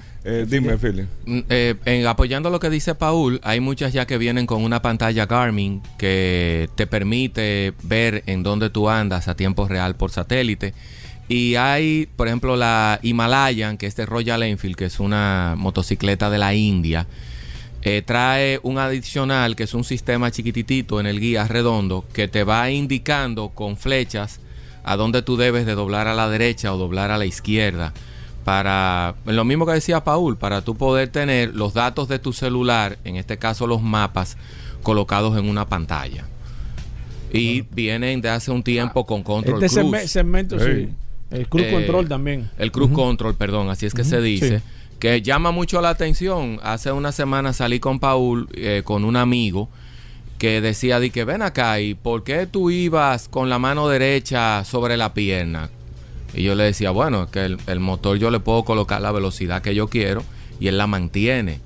dime, 0.47 0.75
Philip. 0.79 1.05
Mm, 1.25 2.07
apoyando 2.07 2.49
lo 2.49 2.59
que 2.59 2.71
dice 2.71 2.95
Paul, 2.95 3.39
hay 3.43 3.59
muchas 3.59 3.93
ya 3.93 4.07
que 4.07 4.17
vienen 4.17 4.47
con 4.47 4.63
una 4.63 4.81
pantalla 4.81 5.27
Garmin 5.27 5.83
que 5.99 6.69
te 6.73 6.87
permite 6.87 7.73
ver 7.83 8.23
en 8.25 8.41
dónde 8.41 8.71
tú 8.71 8.89
andas 8.89 9.27
a 9.27 9.35
tiempo 9.35 9.67
real 9.67 9.95
por 9.95 10.09
satélite. 10.09 10.73
Y 11.31 11.55
hay, 11.55 12.09
por 12.17 12.27
ejemplo, 12.27 12.57
la 12.57 12.99
Himalayan, 13.01 13.77
que 13.77 13.85
es 13.85 13.95
de 13.95 14.05
Royal 14.05 14.43
Enfield, 14.43 14.75
que 14.75 14.83
es 14.83 14.99
una 14.99 15.55
motocicleta 15.57 16.29
de 16.29 16.37
la 16.37 16.53
India. 16.53 17.07
Eh, 17.83 18.01
trae 18.05 18.59
un 18.63 18.77
adicional 18.77 19.55
que 19.55 19.63
es 19.63 19.73
un 19.73 19.85
sistema 19.85 20.29
chiquititito 20.29 20.99
en 20.99 21.05
el 21.05 21.21
guía 21.21 21.47
redondo 21.47 22.03
que 22.11 22.27
te 22.27 22.43
va 22.43 22.69
indicando 22.69 23.47
con 23.47 23.77
flechas 23.77 24.41
a 24.83 24.97
dónde 24.97 25.21
tú 25.21 25.37
debes 25.37 25.65
de 25.65 25.73
doblar 25.73 26.09
a 26.09 26.15
la 26.15 26.27
derecha 26.27 26.73
o 26.73 26.77
doblar 26.77 27.11
a 27.11 27.17
la 27.17 27.25
izquierda 27.25 27.93
para 28.43 29.15
lo 29.25 29.45
mismo 29.45 29.65
que 29.65 29.71
decía 29.71 30.03
Paul 30.03 30.35
para 30.35 30.61
tú 30.61 30.75
poder 30.75 31.07
tener 31.07 31.55
los 31.55 31.73
datos 31.73 32.09
de 32.09 32.19
tu 32.19 32.33
celular 32.33 32.97
en 33.05 33.15
este 33.15 33.37
caso 33.37 33.67
los 33.67 33.81
mapas 33.81 34.35
colocados 34.83 35.37
en 35.39 35.47
una 35.47 35.65
pantalla. 35.65 36.25
Y 37.31 37.61
vienen 37.61 38.19
de 38.19 38.29
hace 38.29 38.51
un 38.51 38.63
tiempo 38.63 39.05
con 39.05 39.23
control 39.23 39.63
este 39.63 40.07
segmento 40.07 40.59
sí 40.59 40.89
el 41.31 41.47
Cruise 41.47 41.67
eh, 41.67 41.71
Control 41.71 42.07
también. 42.07 42.49
El 42.57 42.71
Cruise 42.71 42.91
Control, 42.91 43.35
perdón, 43.35 43.69
así 43.69 43.85
es 43.85 43.93
que 43.93 44.03
se 44.03 44.21
dice. 44.21 44.61
Que 44.99 45.21
llama 45.21 45.51
mucho 45.51 45.81
la 45.81 45.89
atención. 45.89 46.59
Hace 46.61 46.91
una 46.91 47.11
semana 47.11 47.53
salí 47.53 47.79
con 47.79 47.99
Paul, 47.99 48.47
eh, 48.53 48.81
con 48.83 49.03
un 49.03 49.15
amigo, 49.15 49.67
que 50.37 50.61
decía, 50.61 50.99
di 50.99 51.09
que 51.09 51.23
ven 51.23 51.41
acá, 51.41 51.79
¿y 51.79 51.95
por 51.95 52.23
qué 52.23 52.45
tú 52.45 52.69
ibas 52.69 53.27
con 53.27 53.49
la 53.49 53.57
mano 53.57 53.87
derecha 53.87 54.63
sobre 54.63 54.97
la 54.97 55.13
pierna? 55.13 55.69
Y 56.33 56.43
yo 56.43 56.53
le 56.55 56.65
decía, 56.65 56.91
bueno, 56.91 57.31
que 57.31 57.45
el, 57.45 57.57
el 57.67 57.79
motor 57.79 58.17
yo 58.17 58.29
le 58.29 58.39
puedo 58.39 58.63
colocar 58.63 59.01
la 59.01 59.11
velocidad 59.11 59.61
que 59.61 59.73
yo 59.73 59.87
quiero 59.87 60.23
y 60.59 60.67
él 60.67 60.77
la 60.77 60.87
mantiene 60.87 61.59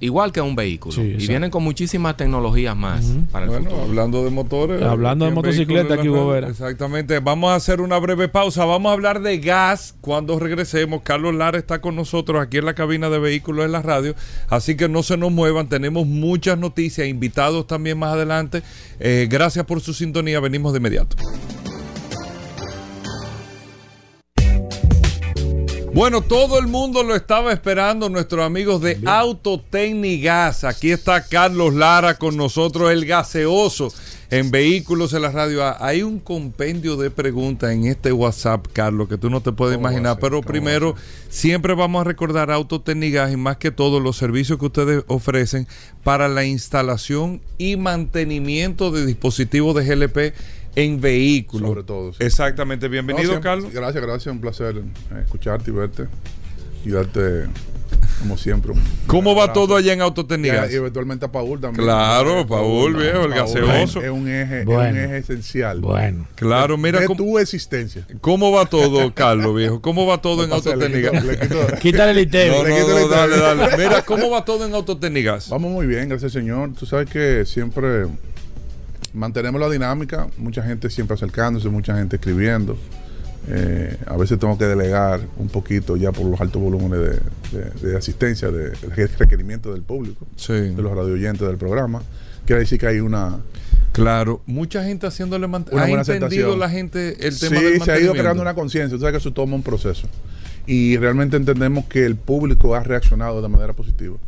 igual 0.00 0.32
que 0.32 0.40
un 0.40 0.54
vehículo. 0.54 1.02
y 1.02 1.26
vienen 1.26 1.50
con 1.50 1.62
muchísimas 1.62 2.16
tecnologías 2.16 2.76
más 2.76 3.04
para 3.32 3.44
el 3.44 3.50
bueno, 3.50 3.70
hablando 3.82 4.24
de 4.24 4.30
motores. 4.30 4.82
Hablando 4.82 5.24
de 5.24 5.32
motocicleta, 5.32 5.94
aquí 5.94 6.08
Exactamente. 6.48 7.18
Vamos 7.20 7.50
a 7.50 7.56
hacer 7.56 7.80
una 7.80 7.98
breve 7.98 8.28
pausa. 8.28 8.64
Vamos 8.64 8.90
a 8.90 8.92
hablar 8.92 9.20
de 9.20 9.38
gas 9.38 9.94
cuando 10.00 10.38
regresemos. 10.38 11.02
Carlos 11.02 11.34
Lara 11.34 11.58
está 11.58 11.80
con 11.80 11.96
nosotros 11.96 12.40
aquí 12.40 12.58
en 12.58 12.64
la 12.64 12.74
cabina 12.74 13.10
de 13.10 13.18
vehículos 13.18 13.64
en 13.64 13.72
la 13.72 13.82
radio. 13.82 14.14
Así 14.48 14.76
que 14.76 14.88
no 14.88 15.02
se 15.02 15.16
nos 15.16 15.32
muevan. 15.32 15.68
Tenemos 15.68 16.06
muchas 16.06 16.58
noticias, 16.58 17.06
invitados 17.06 17.66
también 17.66 17.98
más 17.98 18.14
adelante. 18.14 18.62
Eh, 19.00 19.26
gracias 19.30 19.64
por 19.66 19.80
su 19.80 19.92
sintonía. 19.94 20.40
Venimos 20.40 20.72
de 20.72 20.78
inmediato. 20.78 21.16
Bueno, 25.94 26.20
todo 26.20 26.58
el 26.58 26.66
mundo 26.66 27.02
lo 27.02 27.16
estaba 27.16 27.52
esperando, 27.52 28.08
nuestros 28.08 28.44
amigos 28.44 28.80
de 28.80 28.98
Autotecnigas. 29.04 30.64
Aquí 30.64 30.90
está 30.90 31.24
Carlos 31.24 31.74
Lara 31.74 32.14
con 32.14 32.36
nosotros, 32.36 32.92
el 32.92 33.06
gaseoso 33.06 33.92
en 34.30 34.50
Vehículos 34.50 35.14
en 35.14 35.22
la 35.22 35.30
Radio 35.30 35.62
Hay 35.82 36.02
un 36.02 36.20
compendio 36.20 36.96
de 36.96 37.10
preguntas 37.10 37.72
en 37.72 37.86
este 37.86 38.12
WhatsApp, 38.12 38.66
Carlos, 38.72 39.08
que 39.08 39.16
tú 39.16 39.30
no 39.30 39.40
te 39.40 39.52
puedes 39.52 39.78
imaginar. 39.78 40.18
Pero 40.20 40.42
primero, 40.42 40.94
siempre 41.30 41.74
vamos 41.74 42.02
a 42.02 42.04
recordar 42.04 42.50
Autotecnigas 42.50 43.32
y 43.32 43.36
más 43.36 43.56
que 43.56 43.70
todo 43.70 44.00
los 44.00 44.16
servicios 44.16 44.58
que 44.58 44.66
ustedes 44.66 45.04
ofrecen 45.06 45.66
para 46.04 46.28
la 46.28 46.44
instalación 46.44 47.40
y 47.56 47.76
mantenimiento 47.76 48.90
de 48.90 49.06
dispositivos 49.06 49.74
de 49.74 49.84
GLP 49.84 50.34
en 50.78 51.00
vehículos. 51.00 51.68
Sobre 51.68 51.82
todo. 51.82 52.12
Exactamente. 52.20 52.86
Bienvenido, 52.88 53.40
Carlos. 53.40 53.72
Gracias, 53.72 54.02
gracias. 54.02 54.32
Un 54.32 54.40
placer 54.40 54.76
eh, 54.76 55.22
escucharte 55.24 55.70
y 55.70 55.74
verte 55.74 56.06
y 56.84 56.90
darte 56.90 57.46
como 58.20 58.36
siempre. 58.36 58.72
¿Cómo 59.08 59.34
va 59.34 59.52
todo 59.52 59.74
allá 59.74 59.92
en 59.92 60.02
Autotécnica? 60.02 60.70
Y 60.70 60.76
eventualmente 60.76 61.24
a 61.24 61.32
Paul 61.32 61.60
también. 61.60 61.84
Claro, 61.84 62.46
Paul, 62.46 62.94
viejo, 62.94 63.24
el 63.24 63.30
gaseoso. 63.30 64.00
Es 64.00 64.10
un 64.10 64.28
eje, 64.28 64.60
es 64.60 64.66
un 64.68 64.96
eje 64.96 65.18
esencial. 65.18 65.80
Bueno. 65.80 66.28
Claro, 66.36 66.76
mira. 66.78 67.00
De 67.00 67.08
tu 67.08 67.40
existencia. 67.40 68.06
¿Cómo 68.20 68.52
va 68.52 68.66
todo, 68.66 69.12
Carlos, 69.12 69.56
viejo? 69.56 69.80
¿Cómo 69.82 70.06
va 70.06 70.20
todo 70.22 70.44
en 70.44 70.52
Autotécnica? 70.52 71.10
Quítale 71.80 72.12
el 72.12 72.18
ITEM. 72.20 72.52
No, 72.52 72.62
no, 72.62 73.08
dale, 73.08 73.36
dale. 73.36 73.76
Mira, 73.76 74.02
¿cómo 74.02 74.30
va 74.30 74.44
todo 74.44 74.64
en 74.64 74.74
Autotécnicas? 74.74 75.48
Vamos 75.48 75.72
muy 75.72 75.88
bien, 75.88 76.08
gracias, 76.08 76.32
señor. 76.32 76.72
Tú 76.78 76.86
sabes 76.86 77.10
que 77.10 77.44
siempre 77.46 78.06
mantenemos 79.12 79.60
la 79.60 79.68
dinámica, 79.68 80.28
mucha 80.36 80.62
gente 80.62 80.90
siempre 80.90 81.14
acercándose, 81.14 81.68
mucha 81.68 81.96
gente 81.96 82.16
escribiendo. 82.16 82.76
Eh, 83.50 83.96
a 84.06 84.16
veces 84.16 84.38
tengo 84.38 84.58
que 84.58 84.66
delegar 84.66 85.20
un 85.38 85.48
poquito 85.48 85.96
ya 85.96 86.12
por 86.12 86.26
los 86.26 86.40
altos 86.40 86.60
volúmenes 86.60 87.18
de, 87.82 87.96
asistencia, 87.96 88.50
de, 88.50 88.72
requerimiento 89.18 89.72
del 89.72 89.82
público, 89.82 90.26
de 90.48 90.82
los 90.82 90.94
radioyentes 90.94 91.46
del 91.46 91.56
programa. 91.56 92.02
Quiere 92.44 92.60
decir 92.60 92.78
que 92.78 92.86
hay 92.86 93.00
una... 93.00 93.38
Claro, 93.92 94.42
mucha 94.46 94.84
gente 94.84 95.06
haciéndole 95.06 95.46
mantenimiento. 95.46 96.12
¿Ha 96.12 96.14
entendido 96.14 96.56
la 96.56 96.68
gente 96.68 97.26
el 97.26 97.38
tema 97.38 97.58
sí, 97.58 97.80
se 97.80 97.90
ha 97.90 97.98
ido 97.98 98.12
creando 98.12 98.42
una 98.42 98.54
conciencia. 98.54 98.96
Tú 98.96 99.00
sabes 99.00 99.12
que 99.12 99.18
eso 99.18 99.32
toma 99.32 99.56
un 99.56 99.62
proceso. 99.62 100.06
Y 100.66 100.98
realmente 100.98 101.36
entendemos 101.36 101.86
que 101.86 102.04
el 102.04 102.16
público 102.16 102.74
ha 102.74 102.82
reaccionado 102.82 103.40
de 103.40 103.48
manera 103.48 103.72
positiva 103.72 104.18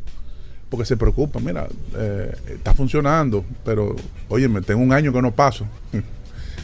porque 0.70 0.86
se 0.86 0.96
preocupa, 0.96 1.40
mira, 1.40 1.66
eh, 1.96 2.32
está 2.48 2.74
funcionando, 2.74 3.44
pero 3.64 3.96
oye, 4.28 4.48
me 4.48 4.62
tengo 4.62 4.80
un 4.80 4.92
año 4.92 5.12
que 5.12 5.20
no 5.20 5.34
paso. 5.34 5.66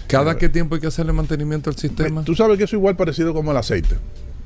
¿Cada 0.07 0.38
qué 0.38 0.49
tiempo 0.49 0.77
hay 0.77 0.81
que 0.81 0.87
hacerle 0.87 1.12
mantenimiento 1.12 1.69
al 1.69 1.77
sistema? 1.77 2.23
Tú 2.23 2.37
sabes 2.37 2.57
que 2.57 2.64
eso 2.64 2.77
es 2.77 2.81
igual 2.81 2.97
parecido 2.97 3.35
como 3.35 3.51
el 3.51 3.57
aceite. 3.57 3.97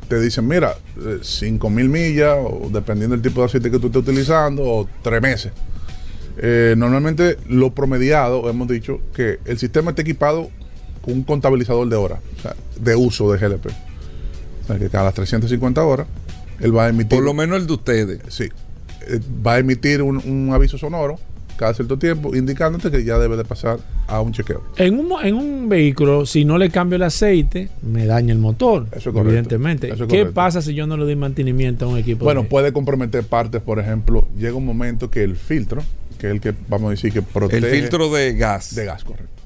Te 0.09 0.19
dicen, 0.19 0.49
mira, 0.49 0.75
5 1.21 1.67
eh, 1.67 1.71
mil 1.71 1.91
millas, 1.91 2.37
o 2.41 2.71
dependiendo 2.73 3.15
del 3.15 3.23
tipo 3.23 3.43
de 3.43 3.47
aceite 3.47 3.71
que 3.71 3.79
tú 3.79 3.89
estés 3.89 4.03
utilizando, 4.03 4.63
o 4.65 4.89
tres 5.03 5.21
meses. 5.21 5.53
Eh, 6.39 6.75
normalmente 6.79 7.37
lo 7.49 7.75
promediado, 7.75 8.49
hemos 8.49 8.67
dicho 8.67 9.01
que 9.15 9.39
el 9.45 9.59
sistema 9.59 9.91
está 9.91 10.01
equipado 10.03 10.49
con 11.03 11.15
un 11.15 11.23
contabilizador 11.23 11.87
de 11.89 11.97
horas, 11.97 12.21
o 12.39 12.41
sea, 12.41 12.57
de 12.81 12.97
uso 12.97 13.31
de 13.31 13.39
GLP. 13.39 13.67
O 13.67 14.67
sea, 14.67 14.79
que 14.79 14.89
cada 14.89 15.13
350 15.13 15.85
horas, 15.85 16.07
él 16.61 16.75
va 16.75 16.87
a 16.87 16.89
emitir... 16.89 17.19
Por 17.19 17.25
lo 17.25 17.35
menos 17.35 17.59
el 17.59 17.67
de 17.67 17.73
ustedes. 17.75 18.21
Sí, 18.29 18.45
eh, 18.45 18.51
va 19.19 19.55
a 19.55 19.59
emitir 19.59 20.03
un, 20.03 20.51
aviso 20.53 20.79
sonoro 20.79 21.19
cada 21.57 21.75
cierto 21.75 21.99
tiempo 21.99 22.35
indicándote 22.35 22.91
que 22.91 23.05
ya 23.05 23.19
debe 23.19 23.37
de 23.37 23.45
pasar 23.45 23.79
a 24.07 24.23
un 24.23 24.33
chequeo. 24.33 24.63
En 24.77 24.99
un, 24.99 25.13
en 25.23 25.35
un 25.35 25.69
vehículo, 25.69 26.25
si 26.25 26.47
no 26.47 26.57
le 26.57 26.71
cambio 26.71 26.97
el 26.97 27.03
aceite, 27.03 27.69
me 27.83 28.07
daña 28.07 28.33
el 28.33 28.39
motor. 28.39 28.87
Eso 28.93 29.11
es 29.11 29.17
Evidentemente. 29.17 29.93
¿Qué 30.09 30.25
pasa 30.25 30.63
si 30.63 30.75
yo 30.75 30.87
no 30.87 30.97
le 30.97 31.05
doy 31.05 31.17
mantenimiento 31.17 31.85
a 31.85 31.89
un 31.89 31.99
equipo? 31.99 32.25
Bueno, 32.25 32.45
puede 32.45 32.73
comprometer 32.73 33.25
partes, 33.25 33.61
por 33.61 33.79
ejemplo, 33.79 34.27
llega 34.39 34.55
un 34.55 34.65
momento 34.65 35.11
que 35.11 35.23
el 35.23 35.37
filtro, 35.37 35.83
que 36.19 36.29
es 36.29 36.33
el 36.33 36.41
que 36.41 36.55
vamos 36.69 36.89
a 36.89 36.91
decir 36.93 37.13
que 37.13 37.21
protege. 37.21 37.59
El 37.59 37.83
filtro 37.83 38.11
de 38.11 38.33
gas. 38.33 38.75
De 38.75 38.87
gas, 38.87 39.05
correcto. 39.05 39.43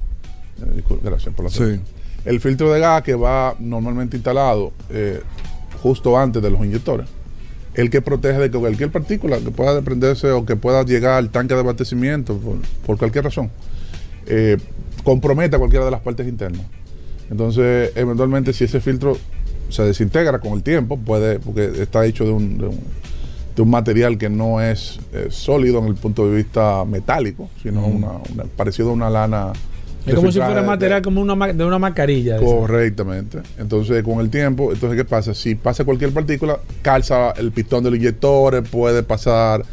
Eh, 0.64 0.84
gracias 1.02 1.34
por 1.34 1.46
la 1.46 1.50
sí. 1.50 1.80
El 2.24 2.40
filtro 2.40 2.72
de 2.72 2.78
gas 2.78 3.02
que 3.02 3.16
va 3.16 3.56
normalmente 3.58 4.16
instalado 4.16 4.72
eh, 4.88 5.20
justo 5.82 6.16
antes 6.16 6.40
de 6.40 6.48
los 6.48 6.64
inyectores 6.64 7.08
el 7.74 7.90
que 7.90 8.00
protege 8.00 8.38
de 8.38 8.50
cualquier 8.50 8.90
partícula 8.90 9.38
que 9.38 9.50
pueda 9.50 9.74
desprenderse 9.74 10.30
o 10.30 10.44
que 10.44 10.56
pueda 10.56 10.84
llegar 10.84 11.14
al 11.14 11.30
tanque 11.30 11.54
de 11.54 11.60
abastecimiento 11.60 12.38
por, 12.86 12.98
cualquier 12.98 13.24
razón, 13.24 13.50
eh, 14.26 14.58
comprometa 15.02 15.58
cualquiera 15.58 15.84
de 15.84 15.90
las 15.90 16.00
partes 16.00 16.26
internas. 16.28 16.62
Entonces, 17.30 17.92
eventualmente, 17.96 18.52
si 18.52 18.64
ese 18.64 18.80
filtro 18.80 19.16
se 19.70 19.82
desintegra 19.82 20.38
con 20.38 20.52
el 20.52 20.62
tiempo, 20.62 20.96
puede, 20.96 21.40
porque 21.40 21.72
está 21.82 22.04
hecho 22.06 22.24
de 22.24 22.30
un, 22.30 22.58
de 22.58 23.62
un, 23.62 23.70
material 23.70 24.18
que 24.18 24.28
no 24.28 24.60
es 24.60 25.00
eh, 25.12 25.28
sólido 25.30 25.78
en 25.78 25.86
el 25.86 25.94
punto 25.94 26.28
de 26.28 26.36
vista 26.36 26.84
metálico, 26.84 27.48
sino 27.62 28.22
parecido 28.56 28.90
a 28.90 28.92
una 28.92 29.10
lana 29.10 29.52
es 30.06 30.14
como 30.14 30.32
si 30.32 30.38
fuera 30.38 30.62
material 30.62 31.02
como 31.02 31.20
una, 31.20 31.52
de 31.52 31.64
una 31.64 31.78
mascarilla. 31.78 32.38
Correctamente. 32.38 33.38
Entonces, 33.58 34.02
con 34.02 34.20
el 34.20 34.30
tiempo, 34.30 34.72
entonces, 34.72 34.96
¿qué 34.96 35.04
pasa? 35.04 35.34
Si 35.34 35.54
pasa 35.54 35.84
cualquier 35.84 36.12
partícula, 36.12 36.58
calza 36.82 37.32
el 37.32 37.52
pistón 37.52 37.84
del 37.84 37.96
inyector, 37.96 38.62
puede 38.64 39.02
pasar 39.02 39.64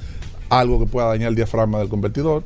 algo 0.50 0.80
que 0.80 0.86
pueda 0.86 1.08
dañar 1.08 1.30
el 1.30 1.36
diafragma 1.36 1.80
del 1.80 1.90
convertidor 1.90 2.44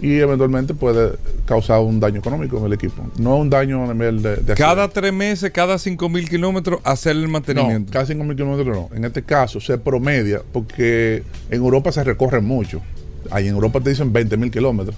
y 0.00 0.18
eventualmente 0.18 0.74
puede 0.74 1.12
causar 1.44 1.80
un 1.80 2.00
daño 2.00 2.18
económico 2.18 2.58
en 2.58 2.64
el 2.64 2.72
equipo. 2.72 3.06
No 3.18 3.36
un 3.36 3.50
daño 3.50 3.84
a 3.84 3.92
nivel 3.92 4.22
de... 4.22 4.54
cada 4.56 4.88
tres 4.88 5.12
meses, 5.12 5.50
cada 5.50 5.78
cinco 5.78 6.08
mil 6.08 6.28
kilómetros, 6.28 6.80
hacer 6.84 7.16
el 7.16 7.28
mantenimiento. 7.28 7.86
No, 7.86 7.92
cada 7.92 8.06
cinco 8.06 8.24
mil 8.24 8.36
kilómetros 8.36 8.76
no. 8.76 8.96
En 8.96 9.04
este 9.04 9.22
caso 9.22 9.60
se 9.60 9.78
promedia 9.78 10.42
porque 10.52 11.22
en 11.50 11.62
Europa 11.62 11.92
se 11.92 12.02
recorre 12.04 12.40
mucho. 12.40 12.80
Ahí 13.30 13.48
en 13.48 13.54
Europa 13.54 13.80
te 13.80 13.90
dicen 13.90 14.12
20 14.12 14.36
mil 14.36 14.50
kilómetros. 14.50 14.96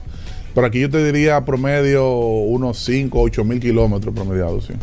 Pero 0.55 0.67
aquí 0.67 0.81
yo 0.81 0.91
te 0.91 1.05
diría 1.05 1.45
promedio 1.45 2.09
unos 2.17 2.79
5, 2.85 3.21
8 3.21 3.45
mil 3.45 3.61
kilómetros 3.61 4.15
promediados, 4.15 4.67
sí. 4.67 4.75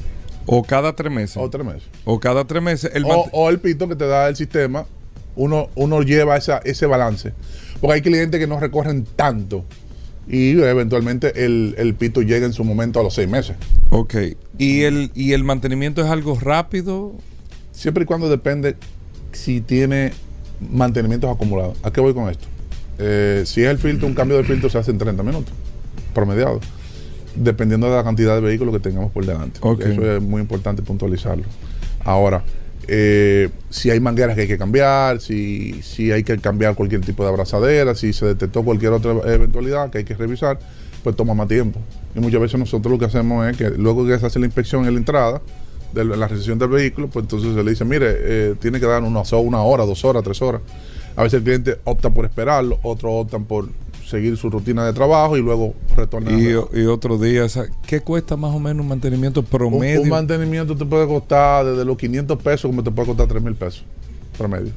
O 0.45 0.63
cada 0.63 0.93
tres 0.95 1.11
meses. 1.11 1.37
O 1.37 1.49
tres 1.49 1.65
meses. 1.65 1.83
O 2.03 2.19
cada 2.19 2.45
tres 2.45 2.61
meses. 2.61 2.91
El 2.93 3.05
o, 3.07 3.49
el 3.49 3.59
pito 3.59 3.87
que 3.87 3.95
te 3.95 4.07
da 4.07 4.27
el 4.27 4.35
sistema, 4.35 4.85
uno, 5.35 5.69
uno 5.75 6.01
lleva 6.01 6.35
esa, 6.35 6.57
ese 6.59 6.85
balance. 6.85 7.33
Porque 7.79 7.95
hay 7.95 8.01
clientes 8.01 8.39
que 8.39 8.47
no 8.47 8.59
recorren 8.59 9.05
tanto. 9.15 9.63
Y 10.27 10.51
eventualmente 10.61 11.45
el, 11.45 11.75
el 11.77 11.93
pito 11.95 12.21
llega 12.21 12.45
en 12.45 12.53
su 12.53 12.63
momento 12.63 12.99
a 12.99 13.03
los 13.03 13.13
seis 13.13 13.29
meses. 13.29 13.55
Ok. 13.91 14.15
¿Y 14.57 14.81
el, 14.81 15.11
¿Y 15.13 15.33
el 15.33 15.43
mantenimiento 15.43 16.01
es 16.01 16.09
algo 16.09 16.37
rápido? 16.39 17.13
Siempre 17.71 18.03
y 18.03 18.05
cuando 18.05 18.29
depende 18.29 18.75
si 19.31 19.61
tiene 19.61 20.11
mantenimientos 20.59 21.33
acumulados. 21.33 21.77
¿A 21.83 21.91
qué 21.91 22.01
voy 22.01 22.13
con 22.13 22.29
esto? 22.29 22.47
Eh, 23.03 23.43
si 23.45 23.63
es 23.63 23.69
el 23.69 23.79
filtro, 23.79 24.07
un 24.07 24.13
cambio 24.13 24.37
de 24.37 24.43
filtro 24.43 24.69
se 24.69 24.77
hace 24.77 24.91
en 24.91 24.99
30 24.99 25.23
minutos, 25.23 25.53
promediado, 26.13 26.59
dependiendo 27.35 27.89
de 27.89 27.95
la 27.95 28.03
cantidad 28.03 28.35
de 28.35 28.41
vehículos 28.41 28.75
que 28.75 28.79
tengamos 28.79 29.11
por 29.11 29.25
delante. 29.25 29.59
Eso 29.59 30.15
es 30.17 30.21
muy 30.21 30.39
importante 30.39 30.83
puntualizarlo. 30.83 31.45
Ahora, 32.03 32.43
eh, 32.87 33.49
si 33.71 33.89
hay 33.89 33.99
mangueras 33.99 34.35
que 34.35 34.41
hay 34.41 34.47
que 34.47 34.57
cambiar, 34.57 35.19
si, 35.19 35.81
si 35.81 36.11
hay 36.11 36.23
que 36.23 36.37
cambiar 36.37 36.75
cualquier 36.75 37.01
tipo 37.01 37.23
de 37.23 37.29
abrazadera, 37.29 37.95
si 37.95 38.13
se 38.13 38.27
detectó 38.27 38.63
cualquier 38.63 38.91
otra 38.91 39.13
eventualidad 39.33 39.89
que 39.89 39.99
hay 39.99 40.03
que 40.03 40.13
revisar, 40.13 40.59
pues 41.03 41.15
toma 41.15 41.33
más 41.33 41.47
tiempo. 41.47 41.79
Y 42.15 42.19
muchas 42.19 42.39
veces 42.39 42.59
nosotros 42.59 42.91
lo 42.91 42.99
que 42.99 43.05
hacemos 43.05 43.49
es 43.49 43.57
que 43.57 43.71
luego 43.71 44.05
que 44.05 44.19
se 44.19 44.27
hace 44.27 44.37
la 44.37 44.45
inspección 44.45 44.85
en 44.85 44.93
la 44.93 44.99
entrada, 44.99 45.41
de 45.91 46.05
la 46.05 46.27
recepción 46.27 46.57
del 46.57 46.69
vehículo, 46.69 47.09
pues 47.09 47.23
entonces 47.23 47.53
se 47.53 47.63
le 47.63 47.71
dice, 47.71 47.83
mire, 47.83 48.07
eh, 48.09 48.55
tiene 48.59 48.79
que 48.79 48.85
dar 48.85 49.03
una, 49.03 49.21
una 49.21 49.61
hora, 49.61 49.85
dos 49.85 50.05
horas, 50.05 50.23
tres 50.23 50.41
horas 50.41 50.61
a 51.15 51.23
veces 51.23 51.39
el 51.39 51.43
cliente 51.43 51.79
opta 51.83 52.09
por 52.09 52.25
esperarlo, 52.25 52.79
otros 52.83 53.11
optan 53.13 53.45
por 53.45 53.69
seguir 54.05 54.35
su 54.37 54.49
rutina 54.49 54.85
de 54.85 54.93
trabajo 54.93 55.37
y 55.37 55.41
luego 55.41 55.73
retornar. 55.95 56.33
Y, 56.33 56.49
y 56.49 56.85
otro 56.85 57.17
día, 57.17 57.47
¿qué 57.87 58.01
cuesta 58.01 58.35
más 58.35 58.53
o 58.53 58.59
menos 58.59 58.81
un 58.81 58.89
mantenimiento 58.89 59.41
promedio? 59.41 60.01
Un, 60.01 60.09
mantenimiento 60.09 60.75
te 60.75 60.85
puede 60.85 61.07
costar 61.07 61.65
desde 61.65 61.85
los 61.85 61.97
500 61.97 62.37
pesos 62.41 62.69
como 62.69 62.83
te 62.83 62.91
puede 62.91 63.07
costar 63.07 63.27
3 63.27 63.41
mil 63.41 63.55
pesos 63.55 63.83
promedio. 64.37 64.71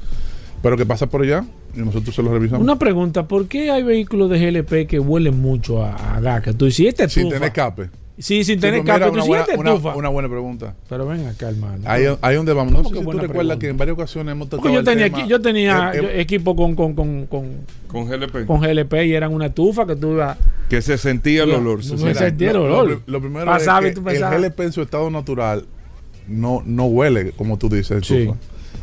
Pero 0.61 0.77
que 0.77 0.85
pasa 0.85 1.07
por 1.07 1.23
allá 1.23 1.43
y 1.75 1.79
nosotros 1.79 2.13
se 2.13 2.21
lo 2.21 2.31
revisamos. 2.31 2.63
Una 2.63 2.77
pregunta, 2.77 3.27
¿por 3.27 3.47
qué 3.47 3.71
hay 3.71 3.83
vehículos 3.83 4.29
de 4.29 4.39
GLP 4.39 4.87
que 4.87 4.99
huelen 4.99 5.39
mucho 5.41 5.83
a, 5.83 6.15
a 6.15 6.19
gas? 6.19 6.43
Que 6.43 6.53
tú 6.53 6.65
dices, 6.65 6.87
este 6.87 7.09
Sin 7.09 7.29
tener 7.29 7.43
escape. 7.43 7.89
Sí, 8.21 8.43
sin 8.43 8.59
tener 8.59 8.81
escape. 8.81 9.09
Una, 9.09 9.23
buena, 9.23 9.45
una, 9.57 9.95
una, 9.95 10.09
buena 10.09 10.29
pregunta. 10.29 10.75
Pero 10.87 11.07
ven 11.07 11.25
acá, 11.25 11.49
hermano. 11.49 11.83
Ahí, 11.85 12.05
ahí 12.21 12.35
donde 12.35 12.53
vamos. 12.53 12.73
No 12.73 12.83
sé 12.83 12.95
si 12.95 13.03
tú 13.03 13.11
recuerdas 13.11 13.57
que 13.57 13.69
en 13.69 13.77
varias 13.77 13.95
ocasiones 13.95 14.33
hemos 14.33 14.49
tocado 14.49 14.71
yo 14.71 14.83
tenía, 14.83 15.09
tema, 15.09 15.27
yo 15.27 15.41
tenía 15.41 15.91
eh, 15.95 15.99
eh, 16.03 16.21
equipo 16.21 16.55
con, 16.55 16.75
con, 16.75 16.93
con, 16.93 17.25
con, 17.25 17.49
con 17.87 18.05
GLP. 18.07 18.45
Con 18.45 18.61
GLP 18.61 18.93
y 19.05 19.13
eran 19.13 19.33
una 19.33 19.47
estufa 19.47 19.87
que 19.87 19.95
tú 19.95 20.13
ibas... 20.13 20.37
Que 20.69 20.83
se 20.83 20.99
sentía 20.99 21.43
el 21.43 21.51
olor. 21.51 21.83
Se, 21.83 21.97
se 21.97 22.13
sentía 22.13 22.51
el 22.51 22.57
olor. 22.57 22.89
Lo, 22.89 23.01
lo, 23.07 23.21
primero 23.21 23.55
es 23.55 23.63
que 23.65 24.17
el 24.17 24.23
GLP 24.23 24.59
en 24.59 24.71
su 24.71 24.81
estado 24.83 25.09
natural 25.09 25.65
no, 26.27 26.61
no 26.65 26.85
huele, 26.85 27.31
como 27.31 27.57
tú 27.57 27.69
dices, 27.69 28.07
estufa. 28.07 28.37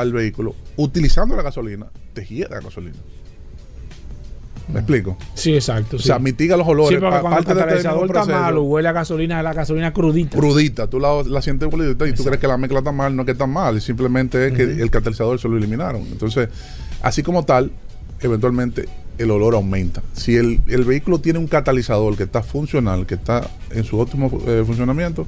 al 0.00 0.12
vehículo 0.12 0.54
utilizando 0.76 1.36
la 1.36 1.42
gasolina, 1.42 1.86
te 2.12 2.24
gira 2.24 2.48
la 2.50 2.60
gasolina. 2.60 2.96
¿Me 4.72 4.80
explico? 4.80 5.16
Sí, 5.34 5.54
exacto. 5.54 5.96
O 5.96 6.00
sea, 6.00 6.18
mitiga 6.18 6.56
los 6.56 6.66
olores. 6.66 6.98
Sí, 6.98 7.00
cuando 7.00 7.28
el 7.28 7.38
este 7.38 7.54
catalizador 7.54 8.06
está 8.06 8.24
malo, 8.24 8.64
huele 8.64 8.88
a 8.88 8.92
gasolina, 8.92 9.40
la 9.42 9.52
gasolina 9.52 9.92
crudita. 9.92 10.36
Crudita. 10.36 10.88
Tú 10.88 10.98
la, 10.98 11.22
la 11.22 11.40
sientes 11.40 11.68
crudita 11.68 12.06
y 12.08 12.12
tú 12.12 12.24
crees 12.24 12.40
que 12.40 12.48
la 12.48 12.58
mezcla 12.58 12.80
está 12.80 12.90
mal, 12.90 13.14
no 13.14 13.22
es 13.22 13.26
que 13.26 13.32
está 13.32 13.46
mal, 13.46 13.80
simplemente 13.80 14.48
es 14.48 14.52
que 14.54 14.62
el 14.62 14.90
catalizador 14.90 15.38
se 15.38 15.48
lo 15.48 15.56
eliminaron. 15.56 16.02
Entonces, 16.10 16.48
así 17.00 17.22
como 17.22 17.44
tal, 17.44 17.70
eventualmente 18.20 18.88
el 19.18 19.30
olor 19.30 19.54
aumenta. 19.54 20.02
Si 20.12 20.36
el, 20.36 20.60
el 20.66 20.84
vehículo 20.84 21.20
tiene 21.20 21.38
un 21.38 21.46
catalizador 21.46 22.16
que 22.16 22.24
está 22.24 22.42
funcional, 22.42 23.06
que 23.06 23.14
está 23.14 23.48
en 23.70 23.84
su 23.84 23.98
óptimo 23.98 24.30
eh, 24.46 24.64
funcionamiento, 24.66 25.26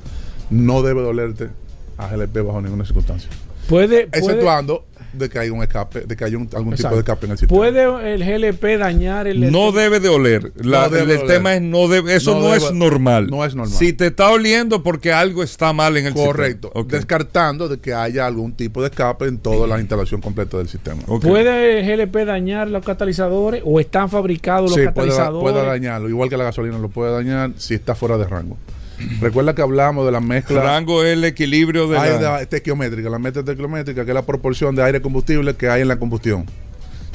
no 0.51 0.83
debe 0.83 1.03
dolerte 1.03 1.49
a 1.97 2.09
GLP 2.09 2.39
bajo 2.45 2.61
ninguna 2.61 2.85
circunstancia. 2.85 3.31
Puede, 3.69 4.09
Exceptuando 4.13 4.87
de 5.13 5.29
que 5.29 5.39
hay 5.39 5.51
un 5.51 5.63
escape, 5.63 6.01
de 6.03 6.17
que 6.17 6.25
hay 6.25 6.35
un, 6.35 6.49
algún 6.55 6.75
tipo 6.75 6.91
de 6.91 6.99
escape 6.99 7.27
en 7.27 7.33
el 7.33 7.39
sistema. 7.39 7.59
¿Puede 7.59 8.15
el 8.15 8.25
GLP 8.25 8.79
dañar 8.79 9.27
el 9.27 9.51
No 9.51 9.73
debe 9.73 10.01
de 10.01 10.09
oler. 10.09 10.53
el, 10.57 11.27
tema 11.27 11.55
es 11.55 11.63
no 11.63 11.89
debe, 11.89 12.15
eso 12.15 12.39
no, 12.39 12.55
es 12.55 12.73
normal. 12.73 13.29
No 13.29 13.45
es 13.45 13.55
normal. 13.55 13.75
Si 13.75 13.93
te 13.93 14.09
está 14.09 14.31
oliendo 14.31 14.83
porque 14.83 15.13
algo 15.13 15.43
está 15.43 15.73
mal 15.73 15.97
en 15.97 16.07
el 16.07 16.15
Correcto. 16.15 16.69
sistema. 16.69 16.73
Correcto. 16.73 16.97
Descartando 16.97 17.69
de 17.69 17.79
que 17.79 17.95
haya 17.95 18.27
algún 18.27 18.53
tipo 18.53 18.83
de 18.83 18.89
escape 18.89 19.27
en 19.27 19.39
toda 19.39 19.67
la 19.67 19.79
instalación 19.79 20.21
completa 20.21 20.59
del 20.59 20.69
sistema. 20.69 21.03
¿Puede 21.03 21.81
el 21.81 22.07
GLP 22.07 22.25
dañar 22.25 22.69
los 22.69 22.85
catalizadores 22.85 23.63
o 23.65 23.81
están 23.81 24.09
fabricados 24.09 24.71
los 24.71 24.87
catalizadores? 24.87 25.43
Puede, 25.43 25.55
puede 25.55 25.67
dañarlo, 25.67 26.09
igual 26.09 26.29
que 26.29 26.37
la 26.37 26.45
gasolina 26.45 26.79
lo 26.79 26.89
puede 26.89 27.13
dañar 27.13 27.53
si 27.57 27.75
está 27.75 27.95
fuera 27.95 28.19
de 28.19 28.25
rango. 28.25 28.57
Recuerda 29.21 29.55
que 29.55 29.63
hablamos 29.63 30.07
de 30.07 30.13
la 30.13 30.21
mezcla. 30.21 30.63
Rango 30.63 31.05
es 31.05 31.15
el 31.15 31.25
equilibrio 31.25 31.89
de 31.89 31.97
la... 31.97 32.47
tequiométrica. 32.47 33.11
La 33.11 33.19
mezcla 33.19 33.43
tequiométrica, 33.43 34.05
que 34.05 34.11
es 34.11 34.15
la 34.15 34.27
proporción 34.27 34.75
de 34.75 34.83
aire 34.83 35.01
combustible 35.01 35.55
que 35.55 35.69
hay 35.69 35.83
en 35.83 35.89
la 35.89 35.99
combustión. 35.99 36.47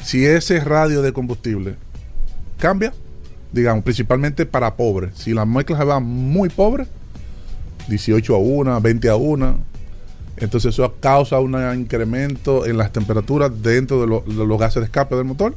Si 0.02 0.24
ese 0.24 0.60
radio 0.60 1.02
de 1.02 1.12
combustible 1.12 1.76
cambia, 2.58 2.92
digamos, 3.52 3.84
principalmente 3.84 4.46
para 4.46 4.76
pobres. 4.76 5.12
Si 5.14 5.32
la 5.32 5.44
mezcla 5.44 5.78
se 5.78 5.84
va 5.84 6.00
muy 6.00 6.48
pobre, 6.48 6.86
18 7.88 8.34
a 8.34 8.38
1, 8.38 8.80
20 8.80 9.08
a 9.08 9.16
1, 9.16 9.58
entonces 10.36 10.74
eso 10.74 10.94
causa 11.00 11.38
un 11.38 11.54
incremento 11.78 12.66
en 12.66 12.76
las 12.76 12.92
temperaturas 12.92 13.52
dentro 13.62 14.00
de, 14.00 14.06
los 14.34 14.58
gases 14.58 14.80
de 14.80 14.86
escape 14.86 15.14
del 15.14 15.24
motor 15.24 15.54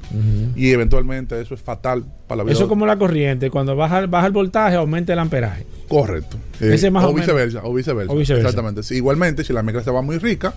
y 0.56 0.72
eventualmente 0.72 1.40
eso 1.42 1.56
es 1.56 1.62
fatal 1.62 2.06
para 2.28 2.38
la 2.38 2.44
vida. 2.44 2.54
Eso 2.54 2.64
es 2.64 2.70
como 2.70 2.86
la 2.86 2.98
corriente, 2.98 3.50
cuando 3.50 3.76
baja, 3.76 4.06
baja 4.06 4.28
el 4.28 4.34
voltaje 4.34 4.76
aumenta 4.76 5.14
el 5.14 5.20
amperaje. 5.20 5.66
Correcto. 5.88 6.38
Ese 6.60 6.92
más 6.92 7.06
o, 7.06 7.14
viceversa, 7.14 7.62
o, 7.64 7.74
viceversa, 7.74 8.36
Exactamente. 8.36 8.82
igualmente, 8.92 9.44
si 9.44 9.54
la 9.54 9.64
mezcla 9.64 9.84
se 9.84 9.92
va 9.92 10.02
muy 10.02 10.18
rica, 10.20 10.54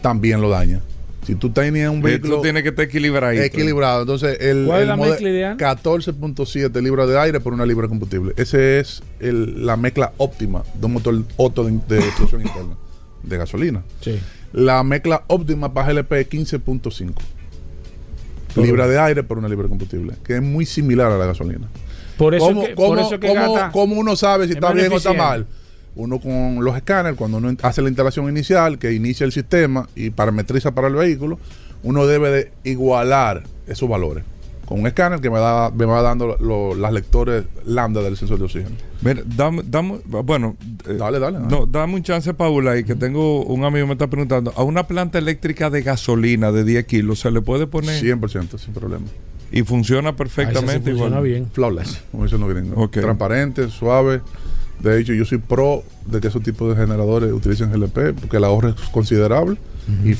también 0.00 0.40
lo 0.40 0.48
daña. 0.48 0.80
Si 1.26 1.34
tú 1.34 1.50
tenías 1.50 1.90
un 1.90 2.00
vehículo. 2.00 2.40
tiene 2.40 2.62
que 2.62 2.70
estar 2.70 2.86
equilibrado. 2.86 3.34
Equilibrado. 3.34 4.00
Entonces, 4.00 4.38
el. 4.40 4.64
¿Cuál 4.64 4.80
es 4.80 4.88
la 4.88 4.96
mezcla 4.96 5.28
ideal? 5.28 5.56
14.7 5.58 6.82
libras 6.82 7.08
de 7.08 7.18
aire 7.18 7.40
por 7.40 7.52
una 7.52 7.66
libra 7.66 7.82
de 7.82 7.88
combustible. 7.90 8.32
Esa 8.36 8.58
es 8.58 9.02
la 9.20 9.76
mezcla 9.76 10.12
óptima 10.16 10.62
de 10.74 10.86
un 10.86 10.94
motor 10.94 11.22
Otto 11.36 11.64
de, 11.64 11.72
de 11.72 11.96
interna 12.06 12.74
de 13.22 13.36
gasolina. 13.36 13.82
La 14.52 14.82
mezcla 14.82 15.24
óptima 15.28 15.72
para 15.72 15.92
GLP 15.92 16.12
es 16.12 16.30
15.5 16.30 17.12
libra 18.56 18.88
de 18.88 18.98
aire 18.98 19.22
por 19.22 19.38
una 19.38 19.48
libra 19.48 19.64
de 19.64 19.68
combustible, 19.68 20.14
que 20.24 20.36
es 20.36 20.42
muy 20.42 20.66
similar 20.66 21.12
a 21.12 21.18
la 21.18 21.26
gasolina. 21.26 21.68
Por 22.16 22.34
eso 22.34 22.46
¿Cómo, 22.74 23.70
cómo, 23.72 23.94
uno 23.94 24.16
sabe 24.16 24.46
si 24.46 24.54
está 24.54 24.72
bien 24.72 24.92
o 24.92 24.96
está 24.96 25.12
mal? 25.12 25.46
Uno 25.94 26.20
con 26.20 26.64
los 26.64 26.76
escáneres, 26.76 27.16
cuando 27.16 27.38
uno 27.38 27.52
hace 27.62 27.82
la 27.82 27.88
instalación 27.88 28.28
inicial, 28.28 28.78
que 28.78 28.92
inicia 28.92 29.24
el 29.24 29.32
sistema 29.32 29.88
y 29.94 30.10
parametriza 30.10 30.74
para 30.74 30.88
el 30.88 30.94
vehículo, 30.94 31.38
uno 31.82 32.06
debe 32.06 32.30
de 32.30 32.52
igualar 32.64 33.44
esos 33.66 33.88
valores 33.88 34.24
con 34.70 34.78
un 34.78 34.86
escáner 34.86 35.20
que 35.20 35.30
me, 35.30 35.40
da, 35.40 35.72
me 35.72 35.84
va 35.84 36.00
dando 36.00 36.36
las 36.76 36.92
lectores 36.92 37.44
lambda 37.66 38.02
del 38.02 38.16
sensor 38.16 38.38
de 38.38 38.44
oxígeno. 38.44 38.76
Mira, 39.02 39.20
dame, 39.26 39.62
dame, 39.66 39.98
bueno, 40.04 40.56
eh, 40.88 40.94
dale, 40.94 41.18
dale, 41.18 41.40
No, 41.40 41.66
dame 41.66 41.94
un 41.94 42.04
chance, 42.04 42.32
Paula, 42.34 42.78
y 42.78 42.84
que 42.84 42.94
tengo 42.94 43.42
un 43.46 43.64
amigo 43.64 43.88
me 43.88 43.94
está 43.94 44.06
preguntando, 44.06 44.52
a 44.54 44.62
una 44.62 44.86
planta 44.86 45.18
eléctrica 45.18 45.70
de 45.70 45.82
gasolina 45.82 46.52
de 46.52 46.62
10 46.62 46.86
kilos, 46.86 47.18
¿se 47.18 47.32
le 47.32 47.40
puede 47.40 47.66
poner? 47.66 48.00
100%, 48.00 48.58
sin 48.58 48.72
problema. 48.72 49.06
Y 49.50 49.62
funciona 49.62 50.14
perfectamente. 50.14 50.92
funciona 50.92 51.18
bien. 51.18 51.50
Flawless, 51.52 52.04
como 52.12 52.22
dicen 52.22 52.38
los 52.38 52.50
gringos. 52.50 52.92
Transparente, 52.92 53.68
suave. 53.70 54.20
De 54.78 55.00
hecho, 55.00 55.12
yo 55.14 55.24
soy 55.24 55.38
pro 55.38 55.82
de 56.06 56.20
que 56.20 56.28
esos 56.28 56.44
tipos 56.44 56.68
de 56.68 56.80
generadores 56.80 57.32
utilicen 57.32 57.72
GLP 57.72 58.20
porque 58.20 58.36
el 58.36 58.44
ahorro 58.44 58.68
es 58.68 58.76
considerable 58.92 59.56
y 60.04 60.14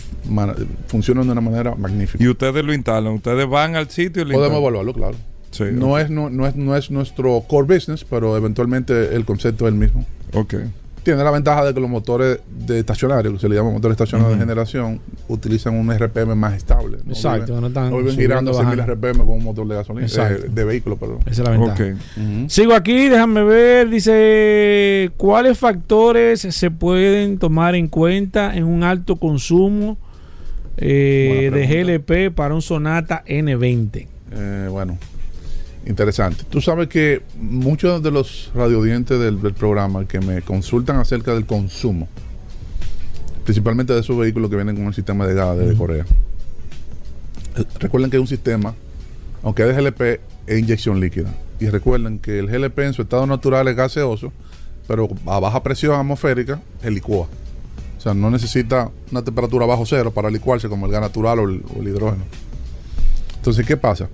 funcionan 0.87 1.27
de 1.27 1.33
una 1.33 1.41
manera 1.41 1.75
magnífica. 1.75 2.23
Y 2.23 2.29
ustedes 2.29 2.65
lo 2.65 2.73
instalan, 2.73 3.13
ustedes 3.13 3.49
van 3.49 3.77
al 3.77 3.89
sitio 3.91 4.23
y 4.23 4.27
lo 4.27 4.35
Podemos 4.35 4.59
evaluarlo, 4.59 4.93
claro. 4.93 5.17
no, 5.73 5.99
es, 5.99 6.11
no, 6.11 6.31
no, 6.31 6.47
es, 6.47 6.57
no 6.57 6.77
es 6.77 6.91
nuestro 6.91 7.45
core 7.49 7.75
business, 7.75 8.05
pero 8.05 8.37
eventualmente 8.37 9.15
el 9.15 9.25
concepto 9.25 9.67
es 9.67 9.73
el 9.73 9.79
mismo. 9.79 10.07
Ok 10.35 10.55
tiene 11.03 11.25
la 11.25 11.31
ventaja 11.31 11.65
de 11.65 11.75
que 11.75 11.81
los 11.81 11.89
motores 11.89 12.41
de 12.49 12.81
estacionarios, 12.81 13.35
que 13.35 13.41
se 13.41 13.49
le 13.49 13.55
llama 13.55 13.71
motores 13.71 13.95
estacionarios 13.95 14.39
de 14.39 14.45
generación, 14.45 15.01
utilizan 15.29 15.75
un 15.75 15.91
RPM 15.93 16.35
más 16.35 16.55
estable. 16.55 16.99
Exacto, 17.09 17.61
no 17.61 17.69
están 17.69 17.93
girando 18.11 18.59
a 18.59 18.65
1000 18.65 18.81
RPM 18.87 19.19
con 19.19 19.31
un 19.31 19.45
motor 19.45 19.67
de 19.67 19.75
gasolina, 19.77 20.07
eh, 20.07 20.47
de 20.49 20.65
vehículo, 20.65 20.97
perdón. 20.97 21.19
Esa 21.23 21.31
es 21.31 21.39
la 21.39 21.51
ventaja. 21.51 21.85
Sigo 22.49 22.75
aquí, 22.75 23.09
déjame 23.09 23.45
ver, 23.45 23.89
dice, 23.89 25.11
¿cuáles 25.17 25.59
factores 25.59 26.41
se 26.41 26.71
pueden 26.71 27.39
tomar 27.39 27.75
en 27.75 27.89
cuenta 27.89 28.55
en 28.55 28.65
un 28.65 28.83
alto 28.83 29.17
consumo 29.17 29.97
eh, 30.77 31.51
de 31.53 31.67
GLP 31.67 32.35
para 32.35 32.55
un 32.55 32.63
Sonata 32.63 33.25
N20? 33.27 34.07
Eh, 34.33 34.69
bueno, 34.71 34.99
Interesante. 35.87 36.45
Tú 36.49 36.61
sabes 36.61 36.89
que 36.89 37.23
muchos 37.37 38.03
de 38.03 38.11
los 38.11 38.51
radiodientes 38.55 39.19
del, 39.19 39.39
programa 39.55 40.07
que 40.07 40.21
me 40.21 40.43
consultan 40.43 40.97
acerca 40.97 41.33
del 41.33 41.47
consumo, 41.47 42.07
principalmente 43.45 43.95
de 43.95 44.01
esos 44.01 44.17
vehículos 44.17 44.51
que 44.51 44.57
vienen 44.57 44.77
con 44.77 44.87
el 44.87 44.95
sistema 44.95 45.27
de 45.27 45.35
gas 45.35 45.57
de 45.57 45.75
Corea, 45.75 46.05
eh, 47.57 47.65
recuerden 47.79 48.11
que 48.11 48.19
es 48.19 48.21
un 48.21 48.27
sistema, 48.27 48.75
aunque 49.43 49.63
es 49.63 49.75
de 49.75 49.83
GLP, 49.83 50.21
es 50.47 50.59
inyección 50.59 51.01
líquida. 51.01 51.35
Y 51.59 51.69
recuerden 51.69 52.19
que 52.19 52.39
el 52.39 52.47
GLP 52.47 52.79
en 52.81 52.93
su 52.93 53.03
estado 53.03 53.27
natural 53.27 53.67
es 53.69 53.77
gaseoso, 53.77 54.33
pero 54.87 55.09
a 55.27 55.41
baja 55.41 55.63
presión 55.63 55.99
atmosférica, 55.99 56.61
el 56.83 56.95
licúa. 56.95 57.27
O 57.97 58.01
sea, 58.01 58.15
no 58.15 58.31
necesita 58.31 58.91
una 59.11 59.23
temperatura 59.23 59.67
bajo 59.67 59.85
cero 59.87 60.11
para 60.11 60.31
licuarse 60.31 60.69
como 60.69 60.87
el 60.87 60.93
gas 60.93 61.03
natural 61.03 61.39
o 61.39 61.49
el 61.49 61.89
hidrógeno. 61.89 62.25
Entonces, 63.37 63.67
¿qué 63.67 63.77
pasa? 63.77 64.09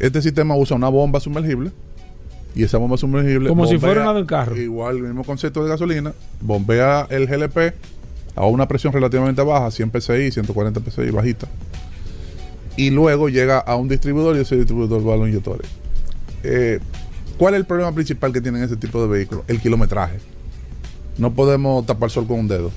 Este 0.00 0.22
sistema 0.22 0.56
usa 0.56 0.76
una 0.76 0.88
bomba 0.88 1.20
sumergible 1.20 1.70
y 2.54 2.64
esa 2.64 2.78
bomba 2.78 2.96
sumergible. 2.96 3.48
Como 3.48 3.66
si 3.66 3.78
fuera 3.78 4.02
una 4.02 4.14
del 4.14 4.26
carro. 4.26 4.56
Igual, 4.56 4.96
el 4.96 5.02
mismo 5.04 5.24
concepto 5.24 5.62
de 5.62 5.68
gasolina. 5.68 6.12
Bombea 6.40 7.06
el 7.10 7.26
GLP 7.26 7.74
a 8.34 8.46
una 8.46 8.66
presión 8.66 8.92
relativamente 8.92 9.42
baja, 9.42 9.70
100 9.70 9.92
psi, 10.00 10.30
140 10.32 10.80
psi, 10.90 11.10
bajita. 11.10 11.46
Y 12.76 12.90
luego 12.90 13.28
llega 13.28 13.58
a 13.58 13.76
un 13.76 13.88
distribuidor 13.88 14.36
y 14.36 14.40
ese 14.40 14.56
distribuidor 14.56 15.06
va 15.06 15.14
a 15.14 15.16
los 15.18 15.28
inyectores. 15.28 15.68
Eh, 16.42 16.80
¿Cuál 17.36 17.54
es 17.54 17.60
el 17.60 17.66
problema 17.66 17.92
principal 17.92 18.32
que 18.32 18.40
tienen 18.40 18.62
ese 18.62 18.76
tipo 18.76 19.02
de 19.02 19.08
vehículos? 19.08 19.44
El 19.48 19.60
kilometraje. 19.60 20.18
No 21.18 21.34
podemos 21.34 21.84
tapar 21.84 22.10
sol 22.10 22.26
con 22.26 22.40
un 22.40 22.48
dedo. 22.48 22.70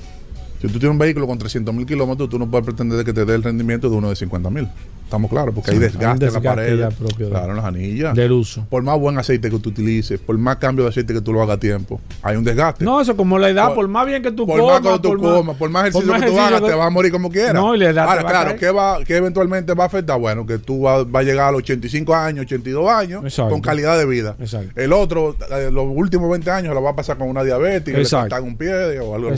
Si 0.64 0.72
tú 0.72 0.78
tienes 0.78 0.92
un 0.92 0.98
vehículo 0.98 1.26
con 1.26 1.36
300 1.36 1.74
mil 1.74 1.84
kilómetros, 1.84 2.30
tú 2.30 2.38
no 2.38 2.50
puedes 2.50 2.64
pretender 2.64 3.04
que 3.04 3.12
te 3.12 3.26
dé 3.26 3.34
el 3.34 3.42
rendimiento 3.42 3.90
de 3.90 3.96
uno 3.96 4.08
de 4.08 4.16
50 4.16 4.48
mil. 4.48 4.66
Estamos 5.04 5.30
claros, 5.30 5.54
porque 5.54 5.72
hay 5.72 5.78
desgaste, 5.78 6.24
en 6.24 6.32
la 6.32 6.40
pared. 6.40 6.88
Claro, 7.18 7.50
en 7.50 7.56
las 7.56 7.64
anillas. 7.66 8.14
Del 8.14 8.32
uso. 8.32 8.66
Por 8.70 8.82
más 8.82 8.98
buen 8.98 9.18
aceite 9.18 9.50
que 9.50 9.58
tú 9.58 9.68
utilices, 9.68 10.18
por 10.18 10.38
más 10.38 10.56
cambio 10.56 10.84
de 10.84 10.88
aceite 10.88 11.12
que 11.12 11.20
tú 11.20 11.34
lo 11.34 11.42
hagas 11.42 11.58
a 11.58 11.60
tiempo, 11.60 12.00
hay 12.22 12.36
un 12.36 12.44
desgaste. 12.44 12.82
No, 12.82 12.98
eso 12.98 13.14
como 13.14 13.38
la 13.38 13.50
edad, 13.50 13.74
por, 13.74 13.86
más 13.88 14.06
bien 14.06 14.22
que 14.22 14.32
tú 14.32 14.46
por 14.46 14.58
comas. 14.58 14.82
Más 14.82 14.92
que 14.94 14.98
tú 15.00 15.08
por 15.10 15.20
comas, 15.20 15.56
por 15.56 15.68
más 15.68 15.82
ejercicio 15.88 16.14
que 16.14 16.26
tú 16.28 16.40
hagas, 16.40 16.62
te 16.62 16.74
vas 16.74 16.86
a 16.86 16.90
morir 16.90 17.12
como 17.12 17.30
quieras. 17.30 17.52
No, 17.52 17.74
y 17.74 17.78
la 17.78 17.90
edad 17.90 18.08
Ahora, 18.08 18.24
claro, 18.24 18.56
¿qué, 18.58 18.70
va, 18.70 19.04
¿qué 19.04 19.16
eventualmente 19.16 19.74
va 19.74 19.84
a 19.84 19.88
afectar? 19.88 20.18
Bueno, 20.18 20.46
que 20.46 20.56
tú 20.56 20.80
vas 20.80 21.04
va 21.04 21.20
a 21.20 21.22
llegar 21.22 21.48
a 21.48 21.52
los 21.52 21.58
85 21.58 22.14
años, 22.14 22.46
82 22.46 22.90
años, 22.90 23.34
con 23.36 23.60
calidad 23.60 23.98
de 23.98 24.06
vida. 24.06 24.34
Exacto. 24.40 24.80
El 24.80 24.94
otro, 24.94 25.36
eh, 25.50 25.68
los 25.70 25.84
últimos 25.94 26.30
20 26.30 26.50
años, 26.50 26.72
lo 26.72 26.82
va 26.82 26.92
a 26.92 26.96
pasar 26.96 27.18
con 27.18 27.28
una 27.28 27.44
diabetes, 27.44 27.94
le 27.94 28.18
cortan 28.18 28.42
un 28.42 28.56
pie 28.56 28.98
o 29.00 29.14
algo. 29.14 29.30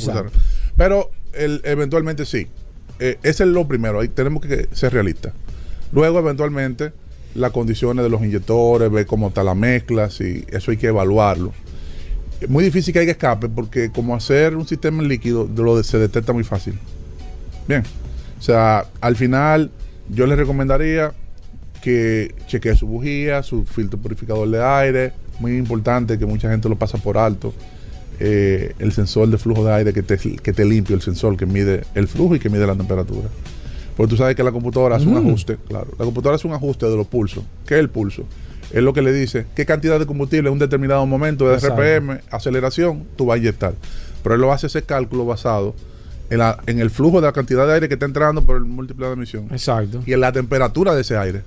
Pero 0.76 1.10
eventualmente 1.36 2.24
sí. 2.24 2.46
Eh, 2.98 3.18
ese 3.22 3.44
es 3.44 3.50
lo 3.50 3.66
primero. 3.66 4.00
Ahí 4.00 4.08
tenemos 4.08 4.42
que 4.42 4.68
ser 4.72 4.92
realistas. 4.92 5.32
Luego, 5.92 6.18
eventualmente, 6.18 6.92
las 7.34 7.52
condiciones 7.52 8.02
de 8.02 8.10
los 8.10 8.22
inyectores, 8.22 8.90
ver 8.90 9.06
cómo 9.06 9.28
está 9.28 9.44
la 9.44 9.54
mezcla, 9.54 10.10
si 10.10 10.44
eso 10.48 10.70
hay 10.70 10.76
que 10.76 10.88
evaluarlo. 10.88 11.52
Es 12.40 12.48
muy 12.48 12.64
difícil 12.64 12.92
que 12.92 13.00
haya 13.00 13.12
escape 13.12 13.48
porque 13.48 13.90
como 13.90 14.14
hacer 14.14 14.56
un 14.56 14.66
sistema 14.66 15.02
líquido 15.02 15.48
lo 15.56 15.82
se 15.82 15.98
detecta 15.98 16.32
muy 16.32 16.44
fácil. 16.44 16.78
Bien. 17.66 17.82
O 18.38 18.42
sea, 18.42 18.86
al 19.00 19.16
final 19.16 19.70
yo 20.08 20.26
les 20.26 20.36
recomendaría 20.36 21.12
que 21.82 22.34
chequee 22.46 22.74
su 22.74 22.86
bujía, 22.86 23.42
su 23.42 23.64
filtro 23.64 23.98
purificador 23.98 24.50
de 24.50 24.62
aire. 24.62 25.12
Muy 25.38 25.56
importante 25.56 26.18
que 26.18 26.26
mucha 26.26 26.50
gente 26.50 26.68
lo 26.68 26.76
pasa 26.76 26.98
por 26.98 27.16
alto. 27.16 27.54
Eh, 28.18 28.74
el 28.78 28.92
sensor 28.92 29.28
de 29.28 29.36
flujo 29.36 29.64
de 29.64 29.72
aire 29.72 29.92
que 29.92 30.02
te, 30.02 30.16
que 30.16 30.52
te 30.52 30.64
limpia, 30.64 30.94
el 30.94 31.02
sensor 31.02 31.36
que 31.36 31.44
mide 31.44 31.84
el 31.94 32.08
flujo 32.08 32.34
y 32.34 32.38
que 32.38 32.48
mide 32.48 32.66
la 32.66 32.74
temperatura. 32.74 33.28
Porque 33.96 34.10
tú 34.10 34.16
sabes 34.16 34.34
que 34.36 34.42
la 34.42 34.52
computadora 34.52 34.96
hace 34.96 35.06
un 35.06 35.14
mm. 35.14 35.28
ajuste, 35.28 35.58
claro. 35.68 35.88
La 35.98 36.04
computadora 36.04 36.36
hace 36.36 36.46
un 36.46 36.54
ajuste 36.54 36.86
de 36.86 36.96
los 36.96 37.06
pulsos. 37.06 37.44
¿Qué 37.66 37.74
es 37.74 37.80
el 37.80 37.90
pulso? 37.90 38.24
Es 38.72 38.82
lo 38.82 38.92
que 38.92 39.02
le 39.02 39.12
dice 39.12 39.46
qué 39.54 39.64
cantidad 39.64 39.98
de 39.98 40.06
combustible 40.06 40.48
en 40.48 40.54
un 40.54 40.58
determinado 40.58 41.06
momento 41.06 41.48
de 41.48 41.56
RPM, 41.56 42.20
aceleración, 42.30 43.04
tú 43.16 43.26
vas 43.26 43.36
a 43.36 43.38
inyectar. 43.38 43.74
Pero 44.22 44.34
él 44.34 44.40
lo 44.40 44.52
hace 44.52 44.66
ese 44.66 44.82
cálculo 44.82 45.24
basado 45.24 45.74
en, 46.30 46.38
la, 46.38 46.58
en 46.66 46.80
el 46.80 46.90
flujo 46.90 47.20
de 47.20 47.26
la 47.26 47.32
cantidad 47.32 47.66
de 47.66 47.74
aire 47.74 47.88
que 47.88 47.94
está 47.94 48.06
entrando 48.06 48.42
por 48.42 48.56
el 48.56 48.64
múltiple 48.64 49.06
de 49.06 49.12
emisión. 49.12 49.46
Exacto. 49.50 50.02
Y 50.06 50.12
en 50.12 50.20
la 50.20 50.32
temperatura 50.32 50.94
de 50.94 51.02
ese 51.02 51.16
aire. 51.16 51.42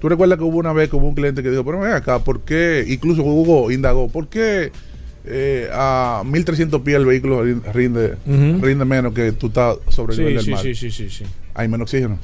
Tú 0.00 0.08
recuerdas 0.08 0.38
que 0.38 0.44
hubo 0.44 0.58
una 0.58 0.72
vez 0.72 0.90
que 0.90 0.96
hubo 0.96 1.08
un 1.08 1.14
cliente 1.14 1.42
que 1.42 1.50
dijo, 1.50 1.64
pero 1.64 1.80
ven 1.80 1.92
acá, 1.92 2.18
¿por 2.18 2.40
qué? 2.40 2.84
Incluso 2.86 3.22
Hugo 3.22 3.70
indagó, 3.70 4.08
¿por 4.08 4.28
qué 4.28 4.70
eh, 5.26 5.68
a 5.72 6.22
1300 6.24 6.80
pies 6.82 6.96
el 6.96 7.04
vehículo 7.04 7.42
rinde, 7.42 8.16
rinde 8.24 8.84
menos 8.84 9.12
que 9.12 9.32
tú 9.32 9.48
estás 9.48 9.76
sobre 9.88 10.14
el 10.14 10.20
nivel 10.20 10.36
del 10.36 10.50
mar. 10.50 10.62
Sí, 10.62 10.74
sí, 10.74 10.90
sí, 10.90 11.10
sí. 11.10 11.24
Hay 11.54 11.68
menos 11.68 11.86
oxígeno. 11.86 12.18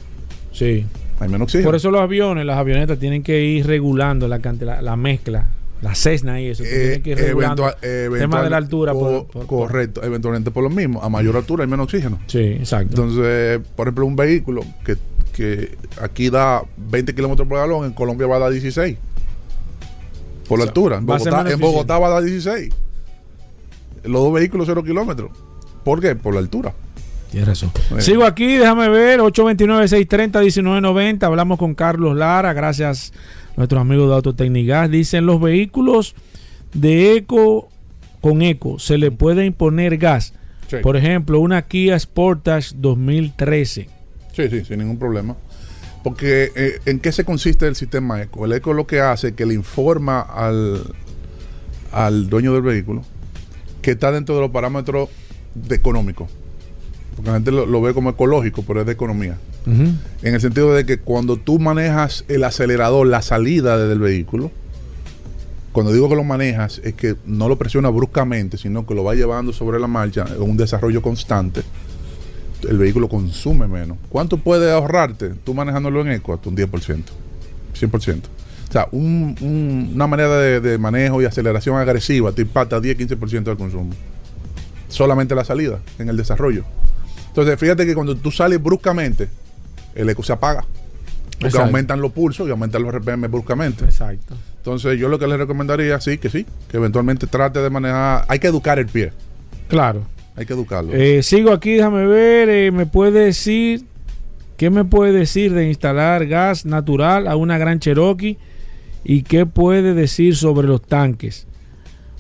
Sí. 0.52 0.86
Hay 1.18 1.28
menos 1.28 1.46
oxígeno. 1.46 1.66
Por 1.66 1.74
eso 1.74 1.90
los 1.90 2.00
aviones, 2.00 2.46
las 2.46 2.58
avionetas 2.58 2.98
tienen 2.98 3.22
que 3.22 3.42
ir 3.42 3.66
regulando 3.66 4.28
la, 4.28 4.38
la, 4.80 4.96
mezcla. 4.96 5.48
La 5.80 5.96
Cessna 5.96 6.40
y 6.40 6.48
eso. 6.48 6.62
Eh, 6.64 7.00
que 7.02 7.10
ir 7.10 7.18
el 7.18 8.18
tema 8.18 8.42
de 8.42 8.50
la 8.50 8.56
altura. 8.56 8.92
correcto. 9.46 10.02
Eventualmente 10.04 10.52
por 10.52 10.62
lo 10.62 10.70
mismo. 10.70 11.02
A 11.02 11.08
mayor 11.08 11.36
altura 11.36 11.64
hay 11.64 11.70
menos 11.70 11.84
oxígeno. 11.84 12.20
Sí, 12.28 12.38
exacto. 12.38 13.02
Entonces, 13.02 13.60
por 13.74 13.88
ejemplo, 13.88 14.06
un 14.06 14.14
vehículo 14.14 14.64
que, 14.84 14.96
que 15.32 15.76
aquí 16.00 16.30
da 16.30 16.62
20 16.76 17.14
kilómetros 17.16 17.48
por 17.48 17.58
galón, 17.58 17.84
en 17.84 17.92
Colombia 17.94 18.28
va 18.28 18.36
a 18.36 18.40
dar 18.40 18.52
16. 18.52 18.96
Por 20.46 20.58
la 20.60 20.66
altura. 20.66 20.98
En 20.98 21.06
Bogotá, 21.06 21.50
en 21.50 21.58
Bogotá 21.58 21.98
va 21.98 22.06
a 22.06 22.10
dar 22.10 22.22
16 22.22 22.72
los 24.04 24.22
dos 24.22 24.32
vehículos 24.32 24.66
cero 24.66 24.82
kilómetros. 24.82 25.30
¿Por 25.84 26.00
qué? 26.00 26.14
Por 26.14 26.34
la 26.34 26.40
altura. 26.40 26.72
Tienes 27.30 27.48
razón. 27.48 27.72
Sigo 27.98 28.24
aquí, 28.24 28.56
déjame 28.56 28.88
ver, 28.90 29.20
829-630-1990. 29.20 31.22
Hablamos 31.22 31.58
con 31.58 31.74
Carlos 31.74 32.14
Lara, 32.14 32.52
gracias 32.52 33.14
a 33.52 33.54
nuestros 33.56 33.80
amigos 33.80 34.08
de 34.08 34.14
Autotecnigas. 34.16 34.90
Dicen, 34.90 35.24
los 35.24 35.40
vehículos 35.40 36.14
de 36.74 37.16
eco 37.16 37.70
con 38.20 38.42
eco, 38.42 38.78
¿se 38.78 38.98
le 38.98 39.10
puede 39.10 39.46
imponer 39.46 39.96
gas? 39.96 40.34
Por 40.82 40.96
ejemplo, 40.96 41.40
una 41.40 41.62
Kia 41.62 41.98
Sportage 41.98 42.74
2013. 42.76 43.88
Sí, 44.32 44.48
sí, 44.48 44.64
sin 44.64 44.78
ningún 44.78 44.98
problema. 44.98 45.36
Porque 46.02 46.50
eh, 46.54 46.80
¿en 46.86 47.00
qué 47.00 47.12
se 47.12 47.24
consiste 47.24 47.66
el 47.66 47.76
sistema 47.76 48.22
eco? 48.22 48.44
El 48.44 48.52
eco 48.52 48.72
lo 48.72 48.86
que 48.86 49.00
hace 49.00 49.28
es 49.28 49.34
que 49.34 49.46
le 49.46 49.54
informa 49.54 50.20
al, 50.20 50.82
al 51.92 52.28
dueño 52.28 52.52
del 52.52 52.62
vehículo 52.62 53.04
que 53.83 53.92
está 53.92 54.11
dentro 54.12 54.35
de 54.35 54.40
los 54.40 54.51
parámetros 54.51 55.11
de 55.55 55.75
económicos. 55.75 56.31
Porque 57.14 57.31
la 57.31 57.37
gente 57.37 57.53
lo, 57.53 57.83
ve 57.83 57.92
como 57.92 58.11
ecológico, 58.11 58.62
pero 58.66 58.81
es 58.81 58.87
de 58.87 58.92
economía. 58.92 59.37
En 59.66 60.35
el 60.35 60.40
sentido 60.40 60.75
de 60.75 60.85
que 60.85 60.99
cuando 60.99 61.37
tú 61.37 61.59
manejas 61.59 62.25
el 62.27 62.42
acelerador, 62.42 63.07
la 63.07 63.23
salida 63.23 63.77
del 63.77 64.01
vehículo, 64.01 64.51
cuando 65.73 65.92
digo 65.92 66.09
que 66.09 66.16
lo 66.16 66.25
manejas, 66.25 66.81
es 66.85 66.95
que 66.95 67.16
no 67.27 67.49
lo 67.49 67.57
presiona 67.57 67.88
bruscamente, 67.90 68.59
sino 68.59 68.87
que 68.87 68.95
lo 68.95 69.05
va 69.05 69.14
llevando 69.14 69.53
sobre 69.53 69.79
la 69.79 69.87
marcha 69.87 70.25
en 70.35 70.42
un 70.42 70.57
desarrollo 70.57 71.01
constante. 71.01 71.62
El 72.68 72.79
vehículo 72.79 73.09
consume 73.09 73.68
menos. 73.68 73.99
¿Cuánto 74.09 74.37
puede 74.37 74.73
ahorrarte 74.73 75.31
tú 75.45 75.55
manejándolo 75.55 76.01
en 76.01 76.12
eco? 76.12 76.35
Hasta 76.35 76.49
un 76.49 76.57
10%, 76.57 77.03
100%. 77.79 78.21
O 78.72 78.74
sea, 78.74 78.88
una 78.90 80.06
manera 80.06 80.38
de, 80.38 80.78
manejo 80.78 81.20
y 81.20 81.26
aceleración 81.26 81.76
agresiva 81.76 82.32
te 82.32 82.40
impacta 82.40 82.80
10-15% 82.80 83.42
del 83.42 83.58
consumo. 83.58 83.90
Solamente 84.88 85.35
la 85.35 85.44
salida, 85.44 85.80
en 85.98 86.08
el 86.08 86.16
desarrollo. 86.16 86.64
Entonces, 87.28 87.61
fíjate 87.61 87.85
que 87.85 87.94
cuando 87.94 88.16
tú 88.16 88.30
sales 88.30 88.62
bruscamente, 88.62 89.28
el 89.94 90.08
eco 90.08 90.22
se 90.22 90.32
apaga. 90.32 90.64
Porque 91.38 91.58
aumentan 91.58 92.00
los 92.00 92.12
pulsos 92.12 92.48
y 92.48 92.50
aumentan 92.50 92.82
los 92.82 92.94
RPM 92.94 93.28
bruscamente. 93.28 93.85
Exacto. 93.85 94.37
Entonces, 94.56 94.98
yo 94.98 95.11
lo 95.11 95.18
que 95.18 95.26
le 95.26 95.37
recomendaría, 95.37 96.00
sí, 96.00 96.16
que 96.16 96.30
sí, 96.30 96.46
que 96.70 96.78
eventualmente 96.78 97.26
trate 97.26 97.61
de 97.61 97.68
manejar. 97.68 98.24
Hay 98.26 98.38
que 98.38 98.46
educar 98.46 98.78
el 98.78 98.87
pie. 98.87 99.12
Claro. 99.68 100.02
Hay 100.35 100.46
que 100.46 100.54
educarlo. 100.54 100.94
Eh, 100.94 101.22
sigo 101.22 101.52
aquí, 101.52 101.72
déjame 101.72 102.06
ver. 102.06 102.49
Eh, 102.49 102.70
¿Me 102.70 102.86
puede 102.86 103.26
decir 103.26 103.84
qué 104.57 104.70
me 104.70 104.86
puede 104.86 105.12
decir 105.12 105.53
de 105.53 105.68
instalar 105.68 106.26
gas 106.26 106.64
natural 106.64 107.28
a 107.28 107.36
una 107.36 107.59
gran 107.59 107.78
Cherokee? 107.78 108.38
¿Y 109.05 109.22
qué 109.22 109.46
puede 109.46 109.94
decir 109.94 110.36
sobre 110.36 110.68
los 110.68 110.82
tanques? 110.82 111.46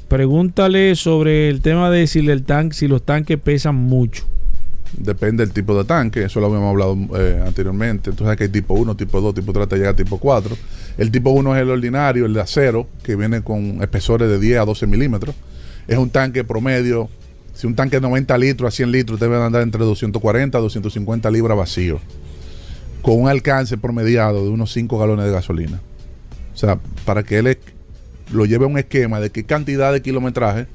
Pregúntale 0.08 0.94
sobre 0.94 1.48
el 1.48 1.60
tema 1.62 1.90
de 1.90 2.06
si, 2.06 2.18
el 2.18 2.42
tanque, 2.44 2.76
si 2.76 2.88
los 2.88 3.02
tanques 3.02 3.38
pesan 3.38 3.76
mucho. 3.76 4.24
Depende 4.98 5.42
del 5.44 5.54
tipo 5.54 5.76
de 5.76 5.84
tanque, 5.84 6.24
eso 6.24 6.38
lo 6.38 6.48
habíamos 6.48 6.70
hablado 6.70 6.98
eh, 7.18 7.42
anteriormente. 7.46 8.10
Entonces 8.10 8.36
que 8.36 8.44
hay 8.44 8.50
tipo 8.50 8.74
1, 8.74 8.94
tipo 8.94 9.20
2, 9.20 9.34
tipo 9.34 9.52
3, 9.52 9.68
llega 9.72 9.90
a 9.90 9.96
tipo 9.96 10.18
4. 10.18 10.54
El 10.98 11.10
tipo 11.10 11.30
1 11.30 11.56
es 11.56 11.62
el 11.62 11.70
ordinario, 11.70 12.26
el 12.26 12.34
de 12.34 12.40
acero, 12.42 12.86
que 13.02 13.16
viene 13.16 13.40
con 13.40 13.82
espesores 13.82 14.28
de 14.28 14.38
10 14.38 14.58
a 14.58 14.64
12 14.66 14.86
milímetros. 14.86 15.34
Es 15.88 15.96
un 15.96 16.10
tanque 16.10 16.44
promedio. 16.44 17.08
Si 17.54 17.66
un 17.66 17.74
tanque 17.74 17.96
de 17.96 18.02
90 18.02 18.36
litros 18.38 18.68
a 18.68 18.76
100 18.76 18.92
litros, 18.92 19.20
debe 19.20 19.42
andar 19.42 19.62
entre 19.62 19.82
240 19.82 20.58
a 20.58 20.60
250 20.60 21.30
libras 21.30 21.56
vacío. 21.56 22.00
Con 23.00 23.20
un 23.20 23.28
alcance 23.28 23.78
promediado 23.78 24.44
de 24.44 24.50
unos 24.50 24.72
5 24.72 24.98
galones 24.98 25.24
de 25.24 25.32
gasolina. 25.32 25.80
O 26.54 26.56
sea, 26.56 26.78
para 27.04 27.22
que 27.22 27.38
él 27.38 27.58
lo 28.32 28.44
lleve 28.46 28.64
a 28.64 28.68
un 28.68 28.78
esquema 28.78 29.20
de 29.20 29.30
qué 29.30 29.44
cantidad 29.44 29.92
de 29.92 30.02
kilometraje 30.02 30.66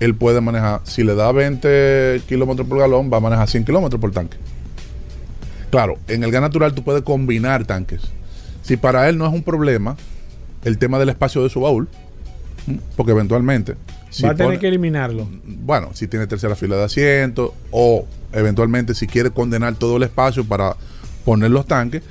él 0.00 0.14
puede 0.14 0.40
manejar. 0.40 0.80
Si 0.84 1.04
le 1.04 1.14
da 1.14 1.30
20 1.30 2.22
kilómetros 2.28 2.66
por 2.66 2.78
galón, 2.78 3.10
va 3.12 3.18
a 3.18 3.20
manejar 3.20 3.48
100 3.48 3.64
kilómetros 3.64 4.00
por 4.00 4.10
tanque. 4.10 4.36
Claro, 5.70 5.96
en 6.08 6.24
el 6.24 6.30
gas 6.30 6.42
natural 6.42 6.74
tú 6.74 6.82
puedes 6.82 7.02
combinar 7.02 7.64
tanques. 7.64 8.02
Si 8.62 8.76
para 8.76 9.08
él 9.08 9.16
no 9.16 9.26
es 9.26 9.32
un 9.32 9.42
problema 9.42 9.96
el 10.64 10.78
tema 10.78 10.98
del 10.98 11.08
espacio 11.08 11.42
de 11.42 11.50
su 11.50 11.60
baúl, 11.60 11.88
porque 12.96 13.12
eventualmente... 13.12 13.76
va 14.24 14.30
a 14.30 14.34
tener 14.34 14.58
que 14.58 14.68
eliminarlo. 14.68 15.28
Bueno, 15.44 15.90
si 15.94 16.06
tiene 16.08 16.26
tercera 16.26 16.54
fila 16.56 16.76
de 16.76 16.84
asientos 16.84 17.52
o 17.70 18.06
eventualmente 18.32 18.94
si 18.94 19.06
quiere 19.06 19.30
condenar 19.30 19.74
todo 19.76 19.96
el 19.96 20.02
espacio 20.04 20.44
para 20.44 20.76
poner 21.24 21.50
los 21.50 21.66
tanques, 21.66 22.02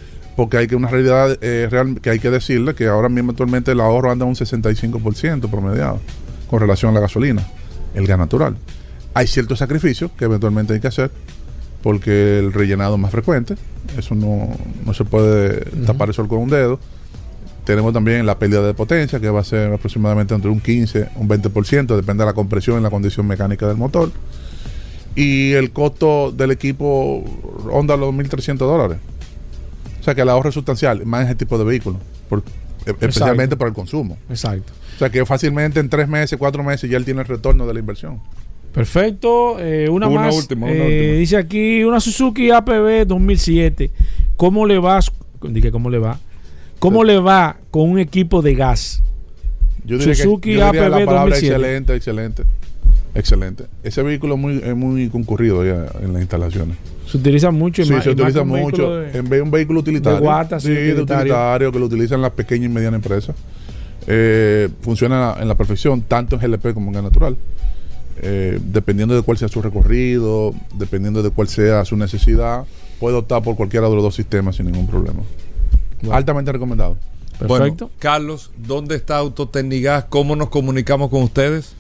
porque 0.42 0.58
hay 0.58 0.66
que 0.66 0.76
una 0.76 0.88
realidad 0.88 1.38
eh, 1.42 1.68
real 1.70 2.02
que 2.02 2.10
hay 2.10 2.18
que 2.18 2.32
decirle 2.32 2.74
que 2.74 2.88
ahora 2.88 3.10
mismo 3.10 3.30
actualmente 3.30 3.74
el 3.74 3.80
ahorro 3.80 4.10
anda 4.10 4.26
un 4.26 4.34
65% 4.34 5.48
promediado 5.52 6.00
con 6.50 6.60
relación 6.60 6.90
a 6.90 6.94
la 6.96 7.02
gasolina, 7.02 7.46
el 7.94 8.08
gas 8.08 8.18
natural. 8.18 8.58
Hay 9.14 9.28
ciertos 9.28 9.60
sacrificios 9.60 10.10
que 10.18 10.26
eventualmente 10.26 10.74
hay 10.74 10.80
que 10.80 10.88
hacer 10.88 11.12
porque 11.84 12.40
el 12.40 12.54
rellenado 12.54 12.96
es 12.96 13.00
más 13.00 13.12
frecuente, 13.12 13.56
eso 13.96 14.16
no, 14.16 14.50
se 14.96 15.06
puede 15.06 15.64
tapar 15.86 16.08
el 16.08 16.16
sol 16.16 16.28
con 16.28 16.40
un 16.40 16.50
dedo. 16.50 16.80
Tenemos 17.64 17.94
también 17.94 18.26
la 18.26 18.40
pérdida 18.40 18.64
de 18.64 18.74
potencia, 18.74 19.20
que 19.20 19.30
va 19.30 19.42
a 19.42 19.44
ser 19.44 19.72
aproximadamente 19.72 20.34
entre 20.34 20.50
un 20.50 20.60
15, 20.60 21.10
un 21.18 21.30
20%, 21.30 21.96
depende 21.96 22.24
de 22.24 22.26
la 22.26 22.34
compresión 22.34 22.80
y 22.80 22.82
la 22.82 22.90
condición 22.90 23.28
mecánica 23.28 23.68
del 23.68 23.78
motor. 23.78 24.12
Y 25.14 25.52
el 25.52 25.70
costo 25.70 26.32
del 26.32 26.50
equipo 26.50 27.24
ronda 27.64 27.96
los 27.96 28.12
1.300 28.12 28.58
dólares. 28.58 28.98
O 30.02 30.04
sea 30.04 30.16
que 30.16 30.22
el 30.22 30.30
ahorro 30.30 30.50
es 30.50 30.56
sustancial, 30.56 31.06
más 31.06 31.22
en 31.22 31.28
ese 31.28 31.36
tipo 31.36 31.58
de 31.60 31.64
vehículos, 31.64 32.02
e, 32.86 32.90
especialmente 32.90 33.56
por 33.56 33.68
el 33.68 33.74
consumo. 33.74 34.18
Exacto. 34.30 34.74
O 34.96 35.00
sea 35.00 35.10
que 35.10 35.24
fácilmente 35.26 35.80
en 35.80 35.90
tres 35.90 36.08
meses, 36.08 36.38
cuatro 36.40 36.64
meses 36.64 36.90
ya 36.90 36.98
él 36.98 37.06
tiene 37.06 37.22
el 37.22 37.28
retorno 37.28 37.68
de 37.68 37.74
la 37.74 37.80
inversión. 37.80 38.20
Perfecto. 38.74 39.60
Eh, 39.60 39.90
una, 39.90 40.10
más. 40.10 40.36
Última, 40.36 40.68
eh, 40.70 41.18
Dice 41.20 41.38
aquí 41.38 41.84
una 41.84 42.00
Suzuki 42.00 42.50
APB 42.52 43.06
2007. 43.06 43.92
¿Cómo 44.38 44.66
le 44.66 44.80
va? 44.80 45.00
Dije, 45.42 45.72
¿cómo 45.72 45.90
le 45.90 46.00
va? 46.00 46.20
¿Cómo 46.80 47.04
le 47.04 47.20
va 47.20 47.58
con 47.70 47.90
un 47.90 48.00
equipo 48.00 48.42
de 48.42 48.56
gas? 48.56 49.04
Suzuki 49.88 50.60
APB 50.60 51.06
2007. 51.06 51.48
Excelente, 51.48 51.96
excelente. 51.96 52.44
Excelente. 53.14 53.66
Ese 53.84 54.02
vehículo 54.02 54.36
es 54.36 54.40
muy, 54.40 54.58
es 54.64 54.76
muy 54.76 55.10
concurrido 55.10 55.66
ya 55.66 55.88
en 56.02 56.14
las 56.14 56.22
instalaciones. 56.22 56.78
Se 57.12 57.18
utiliza 57.18 57.52
mucho. 57.52 57.84
Sí, 57.84 57.94
se 58.02 58.10
utiliza 58.12 58.46
mucho. 58.46 59.04
en 59.04 59.24
vez 59.24 59.30
de 59.30 59.42
un 59.42 59.52
vehículo 59.52 59.82
utilitario. 59.82 60.20
De 60.20 60.24
guata, 60.24 60.62
sí, 60.62 60.72
de 60.72 61.02
utilitario 61.02 61.70
que 61.70 61.78
lo 61.80 61.86
utilizan 61.86 62.22
las 62.22 62.32
pequeñas 62.32 62.72
y 62.72 62.74
medianas 62.74 63.00
empresas. 63.00 63.36
Eh, 64.08 64.70
funciona 64.80 65.36
en 65.38 65.50
la 65.50 65.56
perfección, 65.56 66.04
tanto 66.04 66.38
en 66.38 66.42
GLP 66.42 66.74
como 66.74 66.88
en 66.88 66.94
gas 66.94 67.04
natural. 67.04 67.36
Eh, 68.22 68.60
dependiendo 68.64 69.14
de 69.14 69.24
cuál 69.24 69.38
sea 69.38 69.50
su 69.50 69.62
recorrido, 69.62 70.54
dependiendo 70.76 71.22
de 71.22 71.32
cuál 71.32 71.50
sea 71.50 71.84
su 71.84 71.98
necesidad, 71.98 72.64
puede 72.98 73.18
optar 73.18 73.44
por 73.44 73.58
cualquiera 73.58 73.90
de 73.90 73.96
los 73.96 74.04
dos 74.04 74.16
sistemas 74.16 74.56
sin 74.56 74.68
ningún 74.68 74.88
problema. 74.88 75.20
Altamente 76.12 76.54
recomendado. 76.54 76.96
Perfecto. 77.40 77.92
Carlos, 78.00 78.52
¿dónde 78.58 78.96
está 78.96 79.18
Autotecnigas? 79.18 80.06
¿Cómo 80.06 80.38
nos 80.38 80.50
comunicamos 80.50 81.10
con 81.10 81.24
ustedes? 81.24 81.74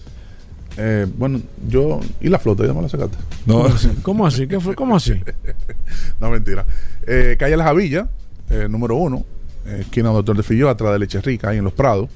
Eh, 0.77 1.07
bueno, 1.17 1.41
yo. 1.67 1.99
¿Y 2.19 2.29
la 2.29 2.39
flota? 2.39 2.65
¿Ya 2.65 2.73
me 2.73 2.81
la 2.81 2.89
sacaste? 2.89 3.17
No. 3.45 3.65
¿Cómo 4.01 4.25
así? 4.25 4.47
¿Qué 4.47 4.59
fue? 4.59 4.75
¿Cómo 4.75 4.95
así? 4.95 5.21
no, 6.19 6.29
mentira. 6.29 6.65
Eh, 7.05 7.35
calle 7.37 7.57
La 7.57 7.65
Javilla, 7.65 8.07
eh, 8.49 8.67
número 8.69 8.95
uno, 8.95 9.25
eh, 9.65 9.79
esquina 9.81 10.09
Doctor 10.09 10.37
de 10.37 10.43
Filló, 10.43 10.69
atrás 10.69 10.93
de 10.93 10.99
Leche 10.99 11.21
Rica, 11.21 11.49
ahí 11.49 11.57
en 11.57 11.63
Los 11.63 11.73
Prados. 11.73 12.09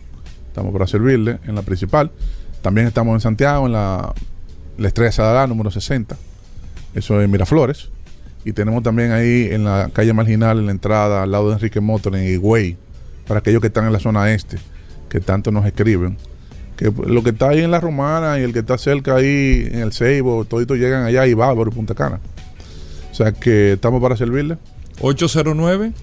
Estamos 0.48 0.72
para 0.72 0.88
servirle 0.88 1.40
en 1.46 1.56
la 1.56 1.64
principal. 1.64 2.12
También 2.62 2.88
estamos 2.88 3.14
en 3.14 3.20
Santiago, 3.20 3.66
en 3.66 3.74
la, 3.74 4.14
la 4.78 4.88
Estrella 4.88 5.12
Sadalá, 5.12 5.48
número 5.48 5.70
60. 5.70 6.16
Eso 6.94 7.22
es 7.22 7.30
Miraflores. 7.30 7.90
Y 8.46 8.54
tenemos 8.54 8.84
también 8.84 9.12
ahí 9.12 9.50
en 9.52 9.66
la 9.66 9.90
calle 9.92 10.14
marginal, 10.14 10.60
en 10.60 10.68
la 10.68 10.72
entrada, 10.72 11.24
al 11.24 11.32
lado 11.32 11.50
de 11.50 11.56
Enrique 11.56 11.82
Motor, 11.82 12.16
en 12.16 12.32
Higüey, 12.32 12.78
para 13.28 13.40
aquellos 13.40 13.60
que 13.60 13.68
están 13.68 13.86
en 13.86 13.94
la 13.94 14.00
zona 14.00 14.32
este, 14.32 14.58
que 15.10 15.20
tanto 15.20 15.52
nos 15.52 15.66
escriben 15.66 16.18
que 16.76 16.92
lo 17.06 17.24
que 17.24 17.32
está 17.32 17.50
ahí 17.50 17.62
en 17.62 17.72
la 17.72 17.80
Romana 17.80 18.40
y 18.40 18.44
el 18.44 18.54
que 18.54 18.60
está 18.60 18.78
cerca 18.78 19.16
ahí 19.16 19.68
en 19.72 19.80
el 19.80 19.94
Ceibo, 19.94 20.46
toditos 20.46 20.78
llegan 20.78 21.06
allá 21.06 21.26
y 21.26 21.34
Bávaro 21.34 21.72
y 21.72 21.74
Punta 21.74 21.96
Cana. 21.96 22.20
O 23.12 23.16
sea 23.16 23.32
que 23.32 23.74
estamos 23.74 24.02
para 24.02 24.18
servirle. 24.18 24.58
809 25.02 25.94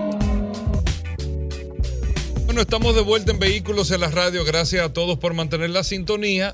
Bueno, 2.51 2.63
estamos 2.63 2.93
de 2.95 3.01
vuelta 3.01 3.31
en 3.31 3.39
Vehículos 3.39 3.91
en 3.91 4.01
la 4.01 4.09
Radio. 4.09 4.43
Gracias 4.43 4.83
a 4.85 4.91
todos 4.91 5.17
por 5.17 5.33
mantener 5.33 5.69
la 5.69 5.85
sintonía. 5.85 6.53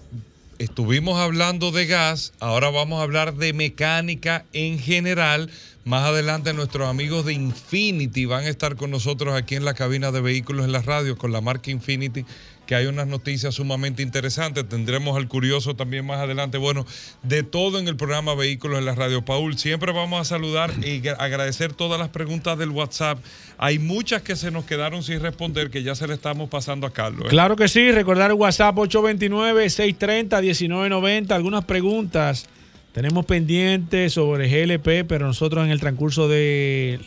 Estuvimos 0.59 1.17
hablando 1.17 1.71
de 1.71 1.87
gas, 1.87 2.33
ahora 2.39 2.69
vamos 2.69 2.99
a 2.99 3.01
hablar 3.01 3.33
de 3.33 3.51
mecánica 3.51 4.45
en 4.53 4.77
general. 4.77 5.49
Más 5.85 6.03
adelante 6.03 6.53
nuestros 6.53 6.87
amigos 6.87 7.25
de 7.25 7.33
Infinity 7.33 8.25
van 8.25 8.43
a 8.43 8.49
estar 8.49 8.75
con 8.75 8.91
nosotros 8.91 9.33
aquí 9.33 9.55
en 9.55 9.65
la 9.65 9.73
cabina 9.73 10.11
de 10.11 10.21
vehículos 10.21 10.65
en 10.65 10.71
la 10.71 10.83
radio 10.83 11.17
con 11.17 11.31
la 11.31 11.41
marca 11.41 11.71
Infinity 11.71 12.25
que 12.67 12.75
hay 12.75 12.85
unas 12.85 13.07
noticias 13.07 13.55
sumamente 13.55 14.03
interesantes. 14.03 14.69
Tendremos 14.69 15.17
al 15.17 15.27
curioso 15.27 15.75
también 15.75 16.05
más 16.05 16.19
adelante. 16.19 16.59
Bueno, 16.59 16.85
de 17.23 17.41
todo 17.41 17.79
en 17.79 17.87
el 17.87 17.95
programa 17.95 18.35
Vehículos 18.35 18.77
en 18.77 18.85
la 18.85 18.93
Radio. 18.93 19.25
Paul, 19.25 19.57
siempre 19.57 19.91
vamos 19.93 20.21
a 20.21 20.25
saludar 20.25 20.71
y 20.85 21.01
agradecer 21.07 21.73
todas 21.73 21.97
las 21.97 22.09
preguntas 22.09 22.59
del 22.59 22.69
WhatsApp. 22.69 23.17
Hay 23.57 23.79
muchas 23.79 24.21
que 24.21 24.35
se 24.35 24.51
nos 24.51 24.65
quedaron 24.65 25.01
sin 25.01 25.19
responder 25.21 25.71
que 25.71 25.81
ya 25.81 25.95
se 25.95 26.05
le 26.07 26.13
estamos 26.13 26.49
pasando 26.49 26.85
a 26.85 26.91
Carlos. 26.91 27.25
¿eh? 27.27 27.29
Claro 27.29 27.55
que 27.55 27.69
sí, 27.69 27.89
recordar 27.91 28.31
el 28.31 28.37
WhatsApp 28.37 28.75
829-630-1990. 28.75 31.31
Algunas 31.31 31.63
preguntas 31.65 32.47
Tenemos 32.91 33.25
pendiente 33.25 34.09
sobre 34.09 34.49
GLP, 34.49 35.07
pero 35.07 35.27
nosotros 35.27 35.63
en 35.63 35.71
el 35.71 35.79
transcurso 35.79 36.27
de, 36.27 36.99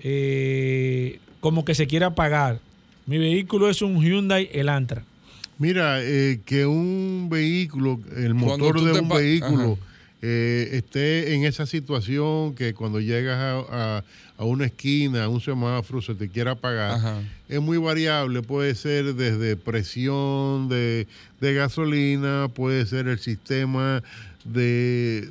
eh, 0.00 1.18
como 1.40 1.64
que 1.64 1.74
se 1.74 1.86
quiera 1.86 2.08
apagar. 2.08 2.60
Mi 3.06 3.16
vehículo 3.18 3.70
es 3.70 3.82
un 3.82 4.02
Hyundai 4.02 4.50
Elantra. 4.52 5.04
Mira, 5.58 6.02
eh, 6.02 6.40
que 6.44 6.66
un 6.66 7.28
vehículo, 7.30 7.98
el 8.16 8.34
motor 8.34 8.82
de 8.82 9.00
un 9.00 9.08
vehículo 9.08 9.78
eh, 10.22 10.70
esté 10.72 11.34
en 11.34 11.44
esa 11.44 11.66
situación 11.66 12.54
que 12.54 12.72
cuando 12.72 13.00
llegas 13.00 13.36
a, 13.38 14.02
una 14.38 14.64
esquina, 14.66 15.24
a 15.24 15.28
un 15.28 15.40
semáforo, 15.40 16.00
se 16.00 16.14
te 16.14 16.28
quiera 16.28 16.52
apagar, 16.52 17.22
es 17.48 17.60
muy 17.60 17.76
variable. 17.76 18.42
Puede 18.42 18.74
ser 18.74 19.14
desde 19.14 19.56
presión 19.56 20.68
de, 20.68 21.06
gasolina, 21.40 22.48
puede 22.52 22.86
ser 22.86 23.08
el 23.08 23.18
sistema 23.18 24.02
de, 24.44 25.28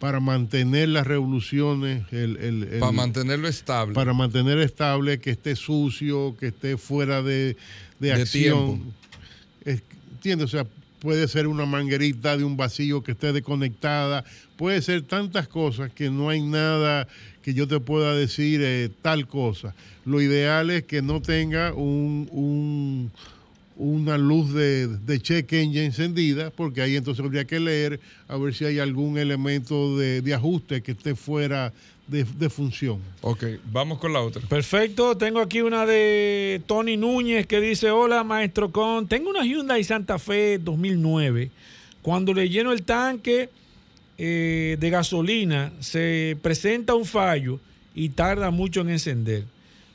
para 0.00 0.18
mantener 0.18 0.88
las 0.88 1.06
revoluciones, 1.06 2.04
el, 2.12 2.78
para 2.80 2.92
mantenerlo 2.92 3.46
estable. 3.46 3.94
Para 3.94 4.14
mantener 4.14 4.58
estable, 4.58 5.20
que 5.20 5.30
esté 5.30 5.54
sucio, 5.54 6.36
que 6.38 6.48
esté 6.48 6.76
fuera 6.76 7.22
de, 7.22 7.56
acción. 8.12 8.82
¿Entiendes? 9.64 10.46
O 10.46 10.48
sea, 10.48 10.66
puede 11.00 11.28
ser 11.28 11.46
una 11.46 11.66
manguerita 11.66 12.36
de 12.36 12.44
un 12.44 12.56
vacío 12.56 13.02
que 13.02 13.12
esté 13.12 13.32
desconectada, 13.32 14.24
puede 14.56 14.82
ser 14.82 15.02
tantas 15.02 15.48
cosas 15.48 15.92
que 15.92 16.10
no 16.10 16.28
hay 16.28 16.40
nada 16.40 17.06
que 17.42 17.54
yo 17.54 17.68
te 17.68 17.78
pueda 17.78 18.14
decir 18.14 18.60
eh, 18.62 18.90
tal 19.02 19.28
cosa. 19.28 19.74
Lo 20.04 20.20
ideal 20.20 20.70
es 20.70 20.84
que 20.84 21.02
no 21.02 21.20
tenga 21.20 21.72
un, 21.74 23.10
una 23.76 24.18
luz 24.18 24.52
de, 24.52 24.88
de, 24.88 25.20
check 25.20 25.52
engine 25.52 25.86
encendida, 25.86 26.50
porque 26.50 26.82
ahí 26.82 26.96
entonces 26.96 27.24
habría 27.24 27.44
que 27.44 27.60
leer 27.60 28.00
a 28.26 28.36
ver 28.36 28.54
si 28.54 28.64
hay 28.64 28.78
algún 28.78 29.18
elemento 29.18 29.96
de, 29.96 30.22
de 30.22 30.34
ajuste 30.34 30.82
que 30.82 30.92
esté 30.92 31.14
fuera 31.14 31.72
de, 32.06 32.50
función. 32.50 33.00
Ok, 33.20 33.44
vamos 33.70 33.98
con 33.98 34.12
la 34.12 34.20
otra. 34.20 34.42
Perfecto, 34.42 35.16
tengo 35.16 35.40
aquí 35.40 35.60
una 35.60 35.86
de 35.86 36.62
Tony 36.66 36.96
Núñez 36.96 37.46
que 37.46 37.60
dice, 37.60 37.90
hola 37.90 38.22
maestro 38.22 38.70
Con, 38.70 39.08
tengo 39.08 39.30
una 39.30 39.44
Hyundai 39.44 39.82
Santa 39.82 40.18
Fe 40.18 40.58
2009. 40.58 41.50
Cuando 42.02 42.32
le 42.32 42.48
lleno 42.48 42.72
el 42.72 42.84
tanque 42.84 43.50
eh, 44.18 44.76
de 44.78 44.90
gasolina, 44.90 45.72
se 45.80 46.38
presenta 46.42 46.94
un 46.94 47.04
fallo 47.04 47.58
y 47.94 48.10
tarda 48.10 48.50
mucho 48.50 48.82
en 48.82 48.90
encender. 48.90 49.44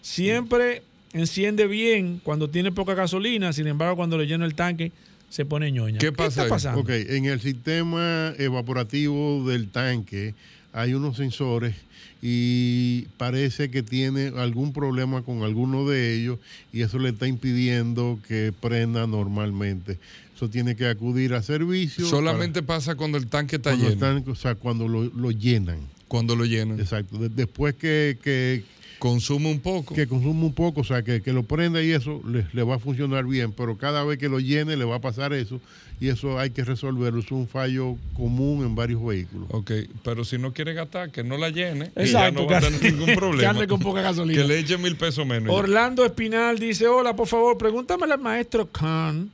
Siempre 0.02 0.84
enciende 1.14 1.68
bien 1.68 2.20
cuando 2.24 2.50
tiene 2.50 2.72
poca 2.72 2.94
gasolina, 2.94 3.54
sin 3.54 3.68
embargo 3.68 3.96
cuando 3.96 4.18
le 4.18 4.28
lleno 4.28 4.46
el 4.46 4.56
tanque 4.56 4.92
se 5.30 5.46
pone 5.46 5.72
ñoña. 5.72 6.00
¿Qué, 6.00 6.12
pasa 6.12 6.44
está 6.44 6.54
pasando? 6.54 6.82
Ok, 6.82 6.90
en 6.90 7.26
el 7.26 7.40
sistema 7.40 8.34
evaporativo 8.38 9.48
del 9.48 9.70
tanque 9.70 10.36
hay 10.74 10.94
unos 10.94 11.16
sensores 11.18 11.76
y 12.22 13.08
parece 13.18 13.72
que 13.72 13.82
tiene 13.82 14.32
algún 14.38 14.74
problema 14.74 15.24
con 15.24 15.42
alguno 15.42 15.88
de 15.88 16.16
ellos 16.16 16.40
y 16.72 16.82
eso 16.82 17.00
le 17.00 17.10
está 17.10 17.28
impidiendo 17.28 18.20
que 18.28 18.54
prenda 18.60 19.08
normalmente. 19.08 19.98
Eso 20.36 20.50
tiene 20.50 20.76
que 20.76 20.88
acudir 20.88 21.34
a 21.34 21.42
servicio. 21.42 22.06
Solamente 22.06 22.62
pasa 22.62 22.96
cuando 22.96 23.18
el 23.18 23.28
tanque 23.28 23.58
está 23.58 23.76
lleno. 23.76 24.24
o 24.28 24.36
sea, 24.36 24.56
cuando 24.56 24.88
lo, 24.88 25.32
llenan. 25.32 25.80
Cuando 26.08 26.36
lo 26.36 26.46
llenan. 26.46 26.80
Exacto. 26.80 27.18
después 27.18 27.76
que, 27.76 28.18
que 28.24 28.64
Consume 29.02 29.50
un 29.50 29.60
poco. 29.60 29.96
Que 29.96 30.06
consume 30.06 30.46
un 30.46 30.54
poco, 30.54 30.82
o 30.82 30.84
sea, 30.84 31.02
que, 31.02 31.22
lo 31.34 31.42
prenda 31.42 31.82
y 31.82 31.90
eso 31.90 32.22
le, 32.24 32.62
va 32.62 32.76
a 32.76 32.80
funcionar 32.80 33.26
bien, 33.26 33.52
pero 33.52 33.76
cada 33.76 34.04
vez 34.04 34.20
que 34.20 34.30
lo 34.30 34.40
llene 34.40 34.78
le 34.78 34.86
va 34.86 34.98
a 34.98 35.02
pasar 35.02 35.34
eso 35.34 35.60
y 36.00 36.10
eso 36.10 36.38
hay 36.38 36.52
que 36.52 36.64
resolverlo. 36.64 37.20
Es 37.20 37.32
un 37.32 37.48
fallo 37.48 37.98
común 38.14 38.64
en 38.64 38.76
varios 38.76 39.04
vehículos. 39.04 39.48
Ok, 39.50 39.72
pero 40.04 40.24
si 40.24 40.38
no 40.38 40.54
quiere 40.54 40.74
gastar, 40.74 41.10
que 41.10 41.24
no 41.24 41.38
la 41.38 41.50
llene. 41.50 41.86
Exacto. 41.96 42.04
Y 42.04 42.12
ya 42.12 42.32
no 42.32 42.46
va 42.46 42.58
a 42.60 42.62
tener 42.62 42.94
ningún 42.94 43.16
problema. 43.16 43.40
que 43.40 43.48
ande 43.48 43.68
con 43.68 43.80
poca 43.80 44.04
gasolina. 44.04 44.40
Que 44.40 44.48
le 44.48 44.60
eche 44.60 44.78
mil 44.78 44.96
pesos 44.96 45.26
menos. 45.26 45.52
Orlando 45.52 46.06
Espinal 46.06 46.60
dice, 46.60 46.88
hola, 46.88 47.16
por 47.16 47.26
favor, 47.26 47.58
pregúntame 47.58 48.06
al 48.06 48.20
maestro 48.20 48.70
Khan 48.72 49.32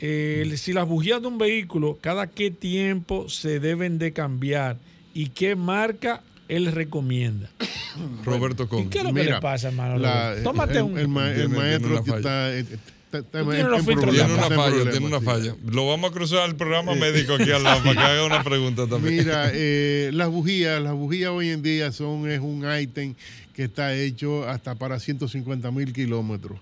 eh, 0.00 0.50
si 0.56 0.72
las 0.72 0.88
bujías 0.88 1.20
de 1.20 1.28
un 1.28 1.36
vehículo, 1.36 1.98
cada 2.00 2.26
qué 2.26 2.50
tiempo 2.50 3.28
se 3.28 3.60
deben 3.60 3.98
de 3.98 4.12
cambiar 4.12 4.78
y 5.12 5.28
qué 5.28 5.56
marca 5.56 6.22
él 6.50 6.72
recomienda. 6.72 7.50
Roberto 8.24 8.68
Con. 8.68 8.90
¿Qué 8.90 8.98
es 8.98 9.04
lo 9.04 9.14
que 9.14 9.24
le 9.24 9.40
pasa, 9.40 9.68
hermano? 9.68 10.00
Tómate 10.42 10.82
un. 10.82 10.98
El, 10.98 11.08
maestro 11.08 12.02
que 12.04 12.10
está. 12.10 12.50
tiene, 13.30 13.64
una 13.64 13.82
falla, 13.82 14.90
tiene 14.90 15.06
una 15.06 15.20
falla. 15.20 15.54
Lo 15.66 15.86
vamos 15.86 16.10
a 16.10 16.14
cruzar 16.14 16.40
al 16.40 16.56
programa 16.56 16.94
médico 16.94 17.34
aquí 17.34 17.50
al 17.50 17.62
lado 17.62 17.82
para 17.82 17.92
que 17.92 18.06
haga 18.06 18.24
una 18.24 18.42
pregunta 18.42 18.86
también. 18.86 19.16
Mira, 19.18 19.50
eh, 19.54 20.10
las 20.12 20.28
bujías, 20.28 20.82
las 20.82 20.92
bujías 20.92 21.30
hoy 21.30 21.50
en 21.50 21.62
día 21.62 21.92
son 21.92 22.30
es 22.30 22.40
un 22.40 22.64
ítem 22.80 23.14
que 23.54 23.64
está 23.64 23.94
hecho 23.94 24.48
hasta 24.48 24.74
para 24.74 24.98
150 24.98 25.70
mil 25.70 25.92
kilómetros 25.92 26.58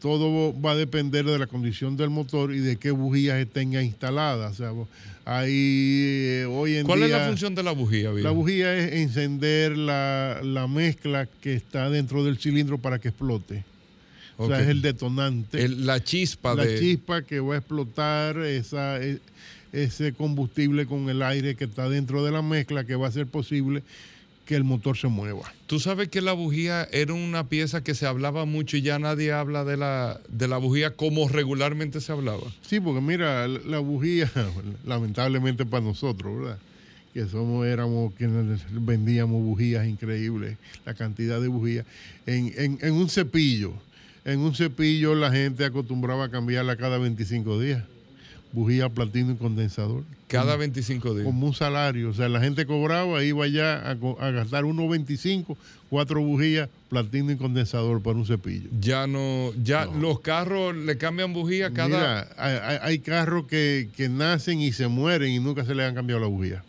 todo 0.00 0.54
va 0.60 0.72
a 0.72 0.76
depender 0.76 1.24
de 1.24 1.38
la 1.38 1.46
condición 1.46 1.96
del 1.96 2.10
motor 2.10 2.54
y 2.54 2.58
de 2.58 2.76
qué 2.76 2.90
bujías 2.90 3.46
tenga 3.48 3.82
instaladas. 3.82 4.52
O 4.52 4.56
sea, 4.56 4.72
ahí 5.24 5.52
eh, 5.52 6.46
hoy 6.48 6.76
en 6.76 6.86
¿Cuál 6.86 7.04
es 7.04 7.10
la 7.10 7.26
función 7.26 7.54
de 7.54 7.62
la 7.62 7.72
bujía? 7.72 8.10
La 8.12 8.30
bujía 8.30 8.76
es 8.76 8.92
encender 8.94 9.76
la, 9.76 10.66
mezcla 10.68 11.26
que 11.40 11.54
está 11.54 11.88
dentro 11.90 12.24
del 12.24 12.38
cilindro 12.38 12.78
para 12.78 12.98
que 12.98 13.08
explote. 13.08 13.64
O 14.36 14.48
sea, 14.48 14.60
es 14.60 14.68
el 14.68 14.82
detonante. 14.82 15.68
la 15.68 16.02
chispa 16.02 16.56
la 16.56 16.66
chispa 16.66 17.22
que 17.22 17.38
va 17.38 17.54
a 17.54 17.58
explotar 17.58 18.36
esa, 18.38 19.00
e, 19.00 19.20
ese 19.72 20.12
combustible 20.12 20.86
con 20.86 21.08
el 21.08 21.22
aire 21.22 21.54
que 21.54 21.64
está 21.64 21.88
dentro 21.88 22.24
de 22.24 22.32
la 22.32 22.42
mezcla 22.42 22.84
que 22.84 22.96
va 22.96 23.08
a 23.08 23.12
ser 23.12 23.26
posible 23.26 23.82
que 24.44 24.54
el 24.56 24.64
motor 24.64 24.96
se 24.96 25.08
mueva. 25.08 25.52
Tú 25.66 25.80
sabes 25.80 26.08
que 26.08 26.20
la 26.20 26.32
bujía 26.32 26.86
era 26.92 27.14
una 27.14 27.48
pieza 27.48 27.82
que 27.82 27.94
se 27.94 28.06
hablaba 28.06 28.44
mucho 28.44 28.76
y 28.76 28.82
ya 28.82 28.98
nadie 28.98 29.32
habla 29.32 29.64
de 29.64 29.76
la, 29.76 30.20
de 30.28 30.48
la 30.48 30.58
bujía 30.58 30.90
como 30.94 31.28
regularmente 31.28 32.00
se 32.00 32.12
hablaba. 32.12 32.42
Sí, 32.62 32.80
porque 32.80 33.00
mira, 33.00 33.48
la 33.48 33.78
bujía, 33.78 34.30
lamentablemente 34.84 35.64
para 35.64 35.84
nosotros, 35.84 36.40
¿verdad? 36.40 36.58
Que 37.12 37.26
somos, 37.26 37.66
éramos 37.66 38.12
quienes 38.14 38.62
vendíamos 38.70 39.42
bujías 39.42 39.86
increíbles, 39.86 40.58
la 40.84 40.94
cantidad 40.94 41.40
de 41.40 41.48
bujías. 41.48 41.86
En, 42.26 42.52
en, 42.56 42.78
en 42.82 42.92
un 42.94 43.08
cepillo, 43.08 43.72
en 44.24 44.40
un 44.40 44.54
cepillo 44.54 45.14
la 45.14 45.30
gente 45.30 45.64
acostumbraba 45.64 46.24
a 46.24 46.30
cambiarla 46.30 46.76
cada 46.76 46.98
25 46.98 47.60
días 47.60 47.84
bujía, 48.54 48.88
platino 48.88 49.32
y 49.32 49.36
condensador. 49.36 50.04
Cada 50.28 50.56
25 50.56 51.14
días. 51.14 51.26
Como 51.26 51.46
un 51.46 51.54
salario. 51.54 52.10
O 52.10 52.14
sea, 52.14 52.28
la 52.28 52.40
gente 52.40 52.64
cobraba, 52.66 53.22
iba 53.22 53.46
ya 53.48 53.74
a, 53.76 53.90
a 53.90 54.30
gastar 54.30 54.64
1.25, 54.64 55.56
cuatro 55.90 56.20
bujías, 56.22 56.68
platino 56.88 57.32
y 57.32 57.36
condensador 57.36 58.00
para 58.00 58.16
un 58.16 58.26
cepillo. 58.26 58.70
Ya 58.80 59.06
no, 59.06 59.52
ya 59.62 59.86
los 59.86 60.20
carros 60.20 60.74
le 60.74 60.96
cambian 60.96 61.32
bujía 61.32 61.72
cada... 61.72 61.88
Mira, 61.88 62.28
hay, 62.36 62.78
hay 62.80 62.98
carros 63.00 63.46
que, 63.46 63.88
que, 63.96 64.08
nacen 64.08 64.60
y 64.60 64.72
se 64.72 64.88
mueren 64.88 65.30
y 65.30 65.40
nunca 65.40 65.64
se 65.64 65.74
le 65.74 65.84
han 65.84 65.94
cambiado 65.94 66.20
la 66.20 66.28
bujía. 66.28 66.64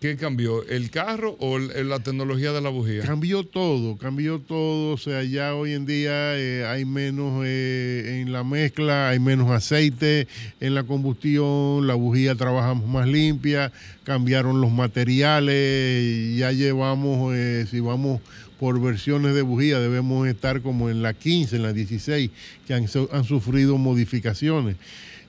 ¿Qué 0.00 0.16
cambió? 0.16 0.64
¿El 0.68 0.90
carro 0.90 1.36
o 1.40 1.58
la 1.58 1.98
tecnología 1.98 2.52
de 2.52 2.60
la 2.60 2.68
bujía? 2.68 3.02
Cambió 3.02 3.42
todo, 3.42 3.96
cambió 3.96 4.38
todo. 4.38 4.94
O 4.94 4.96
sea, 4.96 5.24
ya 5.24 5.56
hoy 5.56 5.72
en 5.72 5.86
día 5.86 6.38
eh, 6.38 6.64
hay 6.64 6.84
menos 6.84 7.42
eh, 7.44 8.20
en 8.22 8.32
la 8.32 8.44
mezcla, 8.44 9.08
hay 9.08 9.18
menos 9.18 9.50
aceite 9.50 10.28
en 10.60 10.76
la 10.76 10.84
combustión, 10.84 11.88
la 11.88 11.94
bujía 11.94 12.36
trabajamos 12.36 12.88
más 12.88 13.08
limpia, 13.08 13.72
cambiaron 14.04 14.60
los 14.60 14.70
materiales, 14.70 16.36
ya 16.36 16.52
llevamos, 16.52 17.34
eh, 17.34 17.66
si 17.68 17.80
vamos 17.80 18.20
por 18.60 18.80
versiones 18.80 19.34
de 19.34 19.42
bujía, 19.42 19.80
debemos 19.80 20.28
estar 20.28 20.62
como 20.62 20.90
en 20.90 21.02
la 21.02 21.12
15, 21.12 21.56
en 21.56 21.62
la 21.64 21.72
16, 21.72 22.30
que 22.68 22.74
han, 22.74 22.86
han 23.10 23.24
sufrido 23.24 23.76
modificaciones. 23.78 24.76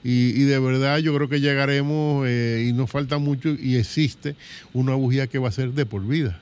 Y, 0.02 0.44
de 0.44 0.58
verdad 0.58 0.98
yo 0.98 1.14
creo 1.14 1.28
que 1.28 1.40
llegaremos 1.40 2.26
eh, 2.26 2.66
y 2.68 2.72
nos 2.72 2.90
falta 2.90 3.18
mucho 3.18 3.50
y 3.50 3.76
existe 3.76 4.34
una 4.72 4.94
bujía 4.94 5.26
que 5.26 5.38
va 5.38 5.48
a 5.48 5.52
ser 5.52 5.72
de 5.72 5.84
por 5.84 6.06
vida. 6.06 6.40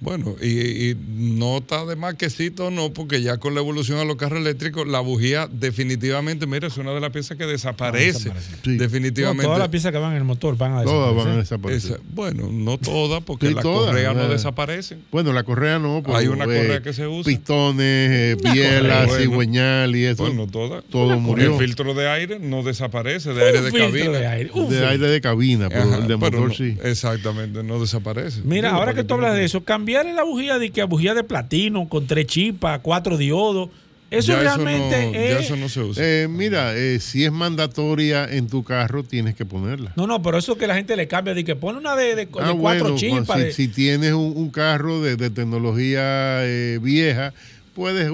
Bueno, 0.00 0.36
y, 0.40 0.96
no 1.16 1.58
está 1.58 1.84
de 1.84 1.96
más 1.96 2.14
que 2.14 2.28
no, 2.70 2.92
porque 2.92 3.20
ya 3.20 3.38
con 3.38 3.54
la 3.54 3.60
evolución 3.60 3.98
a 3.98 4.04
los 4.04 4.16
carros 4.16 4.40
eléctricos, 4.40 4.86
la 4.86 5.00
bujía 5.00 5.48
definitivamente, 5.50 6.46
mira, 6.46 6.68
es 6.68 6.76
una 6.76 6.92
de 6.92 7.00
las 7.00 7.10
piezas 7.10 7.36
que 7.36 7.46
desaparece. 7.46 8.30
Definitivamente. 8.64 9.44
todas 9.44 9.58
las 9.58 9.68
piezas 9.68 9.90
que 9.90 9.98
van 9.98 10.12
en 10.12 10.18
el 10.18 10.24
motor 10.24 10.56
van 10.56 10.72
a 10.72 10.80
desaparecer. 10.82 11.12
Todas 11.12 11.24
van 11.24 11.34
a 11.34 11.36
desaparecer. 11.38 12.00
bueno, 12.14 12.48
no 12.52 12.78
todas, 12.78 13.22
porque 13.24 13.50
la 13.50 13.62
correa 13.62 14.14
no 14.14 14.28
desaparece. 14.28 14.98
Bueno, 15.10 15.32
la 15.32 15.42
correa 15.42 15.78
no. 15.78 16.02
Hay 16.14 16.28
una 16.28 16.44
pues, 16.44 16.60
correa 16.60 16.82
que 16.82 16.92
se 16.92 17.06
usa. 17.06 17.24
Pistones, 17.24 18.36
bielas, 18.40 19.16
cigüeñal 19.16 19.96
y 19.96 20.04
eso. 20.04 20.22
Bueno, 20.22 20.46
todas. 20.46 20.84
Todo 20.84 21.18
murió. 21.18 21.54
El 21.54 21.66
filtro 21.66 21.94
de 21.94 22.08
aire 22.08 22.38
no 22.38 22.62
desaparece, 22.62 23.34
de 23.34 23.44
aire 23.44 23.62
de 23.62 23.72
cabina. 23.72 24.10
De 24.10 24.26
aire, 24.26 24.50
de, 24.54 24.86
aire 24.86 25.08
de 25.08 25.20
cabina, 25.20 25.68
pero 25.68 25.94
el 25.96 26.06
de 26.06 26.16
motor 26.16 26.54
sí. 26.54 26.76
Exactamente, 26.84 27.64
no 27.64 27.80
desaparece. 27.80 28.42
Mira, 28.44 28.70
ahora 28.70 28.94
que 28.94 29.02
tú 29.02 29.14
hablas 29.14 29.34
de 29.34 29.44
eso, 29.44 29.64
cambiarle 29.88 30.12
la 30.12 30.22
bujía 30.22 30.58
de 30.58 30.70
que 30.70 30.84
bujía 30.84 31.14
de 31.14 31.24
platino 31.24 31.88
con 31.88 32.06
tres 32.06 32.26
chipas, 32.26 32.80
cuatro 32.82 33.16
diodos. 33.16 33.70
Eso 34.10 34.38
realmente 34.38 35.38
eso 35.38 35.56
no, 35.56 35.70
se 35.70 35.80
usa. 35.80 36.02
Eh, 36.04 36.28
mira, 36.28 36.76
eh, 36.76 36.98
si 37.00 37.24
es 37.24 37.32
mandatoria 37.32 38.26
en 38.26 38.48
tu 38.48 38.64
carro, 38.64 39.02
tienes 39.02 39.34
que 39.34 39.46
ponerla. 39.46 39.94
No, 39.96 40.06
no, 40.06 40.20
pero 40.20 40.36
eso 40.36 40.58
que 40.58 40.66
la 40.66 40.74
gente 40.74 40.94
le 40.94 41.08
cambia, 41.08 41.32
de 41.32 41.42
que 41.42 41.56
pone 41.56 41.78
una 41.78 41.96
de, 41.96 42.14
de, 42.16 42.28
ah, 42.38 42.54
cuatro 42.58 42.96
chispas. 42.96 43.54
Si, 43.54 43.68
tienes 43.68 44.12
un, 44.12 44.50
carro 44.50 45.00
de, 45.00 45.16
tecnología 45.30 46.44
eh, 46.44 46.78
vieja, 46.82 47.32
puedes 47.74 48.10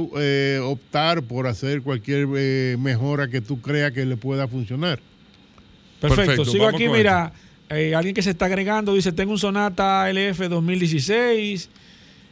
optar 0.62 1.22
por 1.22 1.48
hacer 1.48 1.82
cualquier 1.82 2.28
mejora 2.78 3.26
que 3.28 3.40
tú 3.40 3.60
creas 3.60 3.90
que 3.90 4.04
le 4.04 4.16
pueda 4.16 4.46
funcionar. 4.46 5.00
Perfecto, 6.00 6.44
sigo 6.44 6.68
aquí, 6.68 6.88
mira. 6.88 7.32
Alguien 7.68 8.14
que 8.14 8.22
se 8.22 8.30
está 8.30 8.46
agregando 8.46 8.94
dice, 8.94 9.12
tengo 9.12 9.32
un 9.32 9.38
Sonata 9.38 10.08
LF 10.12 10.48
2016 10.48 11.68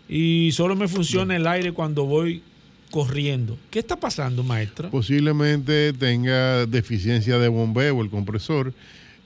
y 0.08 0.50
solo 0.52 0.76
me 0.76 0.88
funciona 0.88 1.34
el 1.36 1.46
aire 1.46 1.72
cuando 1.72 2.04
voy 2.04 2.42
corriendo. 2.90 3.58
¿Qué 3.70 3.78
está 3.78 3.96
pasando, 3.96 4.44
maestro? 4.44 4.90
Posiblemente 4.90 5.92
tenga 5.94 6.66
deficiencia 6.66 7.38
de 7.38 7.48
bombeo 7.48 8.02
el 8.02 8.10
compresor. 8.10 8.72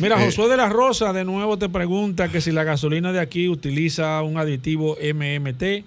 Mira, 0.01 0.21
eh, 0.21 0.25
Josué 0.25 0.49
de 0.49 0.57
la 0.57 0.67
Rosa 0.67 1.13
de 1.13 1.23
nuevo 1.23 1.57
te 1.57 1.69
pregunta 1.69 2.27
que 2.27 2.41
si 2.41 2.51
la 2.51 2.65
gasolina 2.65 3.13
de 3.13 3.21
aquí 3.21 3.47
utiliza 3.47 4.21
un 4.23 4.37
aditivo 4.37 4.97
MMT, 5.01 5.59
que 5.59 5.85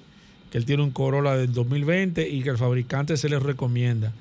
él 0.54 0.64
tiene 0.64 0.82
un 0.82 0.92
Corolla 0.92 1.36
del 1.36 1.52
2020 1.52 2.26
y 2.26 2.42
que 2.42 2.48
el 2.48 2.56
fabricante 2.56 3.18
se 3.18 3.28
le 3.28 3.38
recomienda. 3.38 4.14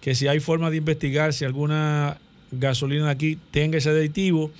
Que 0.00 0.16
si 0.16 0.26
hay 0.26 0.40
forma 0.40 0.70
de 0.70 0.78
investigar 0.78 1.32
si 1.32 1.44
alguna 1.44 2.18
gasolina 2.52 3.10
aquí 3.10 3.38
tenga 3.50 3.78
ese 3.78 3.90
aditivo, 3.90 4.50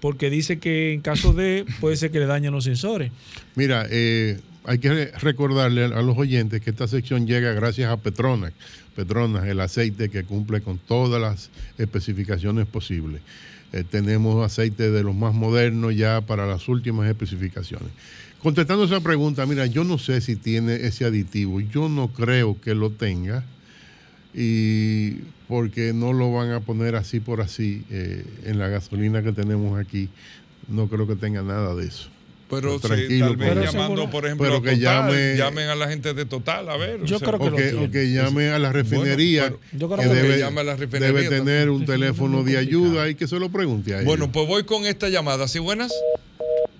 porque 0.00 0.30
dice 0.30 0.58
que 0.58 0.92
en 0.92 1.00
caso 1.00 1.32
de, 1.32 1.64
puede 1.80 1.96
ser 1.96 2.10
que 2.10 2.18
le 2.18 2.26
dañen 2.26 2.52
los 2.52 2.64
sensores. 2.64 3.12
Mira, 3.54 3.86
eh, 3.90 4.40
hay 4.64 4.78
que 4.78 5.06
recordarle 5.20 5.84
a 5.84 6.02
los 6.02 6.16
oyentes 6.16 6.60
que 6.60 6.70
esta 6.70 6.88
sección 6.88 7.26
llega 7.26 7.52
gracias 7.52 7.90
a 7.90 7.96
Petronas. 7.96 8.52
Petronas, 8.96 9.46
el 9.46 9.60
aceite 9.60 10.08
que 10.08 10.24
cumple 10.24 10.60
con 10.60 10.78
todas 10.78 11.20
las 11.20 11.50
especificaciones 11.78 12.66
posibles. 12.66 13.20
Eh, 13.72 13.84
tenemos 13.88 14.44
aceite 14.44 14.90
de 14.90 15.02
los 15.02 15.14
más 15.14 15.34
modernos 15.34 15.96
ya 15.96 16.20
para 16.20 16.46
las 16.46 16.68
últimas 16.68 17.08
especificaciones. 17.08 17.88
Contestando 18.42 18.84
esa 18.84 19.00
pregunta, 19.00 19.46
mira, 19.46 19.66
yo 19.66 19.84
no 19.84 19.98
sé 19.98 20.20
si 20.20 20.36
tiene 20.36 20.74
ese 20.74 21.06
aditivo, 21.06 21.60
yo 21.60 21.88
no 21.88 22.08
creo 22.08 22.60
que 22.60 22.74
lo 22.74 22.90
tenga 22.90 23.42
y 24.34 25.16
porque 25.54 25.92
no 25.94 26.12
lo 26.12 26.32
van 26.32 26.50
a 26.50 26.58
poner 26.58 26.96
así 26.96 27.20
por 27.20 27.40
así 27.40 27.84
eh, 27.88 28.24
en 28.44 28.58
la 28.58 28.66
gasolina 28.66 29.22
que 29.22 29.30
tenemos 29.30 29.78
aquí, 29.78 30.08
no 30.66 30.88
creo 30.88 31.06
que 31.06 31.14
tenga 31.14 31.42
nada 31.42 31.76
de 31.76 31.86
eso. 31.86 32.08
Pero 32.50 32.80
tranquilo, 32.80 33.36
llamando, 33.36 34.10
por 34.10 34.26
ejemplo, 34.26 34.48
pero 34.48 34.62
que 34.62 34.78
llamen 34.80 35.68
a 35.68 35.76
la 35.76 35.86
gente 35.86 36.12
de 36.12 36.26
Total, 36.26 36.68
a 36.68 36.76
ver. 36.76 37.04
Yo 37.04 37.20
creo 37.20 37.38
que 37.38 37.72
o, 37.76 37.88
que, 37.88 38.10
llame 38.10 38.48
a 38.48 38.58
la 38.58 38.72
refinería. 38.72 39.54
yo 39.70 39.88
creo 39.88 40.10
que, 40.10 40.12
debe, 40.12 40.38
llame 40.40 40.62
a 40.62 40.64
la 40.64 40.74
refinería 40.74 41.20
debe 41.20 41.28
tener 41.28 41.70
un 41.70 41.86
teléfono 41.86 42.42
de 42.42 42.58
ayuda 42.58 43.08
y 43.08 43.14
que 43.14 43.28
se 43.28 43.38
lo 43.38 43.48
pregunte 43.48 43.92
a 43.94 43.98
ellos. 43.98 44.06
Bueno, 44.06 44.32
pues 44.32 44.48
voy 44.48 44.64
con 44.64 44.86
esta 44.86 45.08
llamada. 45.08 45.46
¿Sí 45.46 45.60
buenas? 45.60 45.92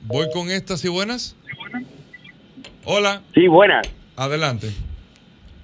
Voy 0.03 0.27
con 0.33 0.51
esta, 0.51 0.77
¿sí 0.77 0.89
buenas? 0.89 1.37
Hola. 2.85 3.23
Sí, 3.35 3.47
buenas. 3.47 3.87
Adelante. 4.17 4.73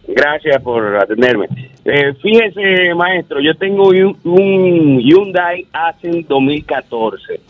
Gracias 0.06 0.62
por 0.62 0.96
atenderme. 0.96 1.48
Eh, 1.84 2.12
fíjese, 2.20 2.94
maestro, 2.94 3.40
yo 3.40 3.54
tengo 3.54 3.88
un, 3.88 4.16
un 4.24 5.00
Hyundai 5.00 5.66
Accent 5.72 6.26
2014 6.28 7.40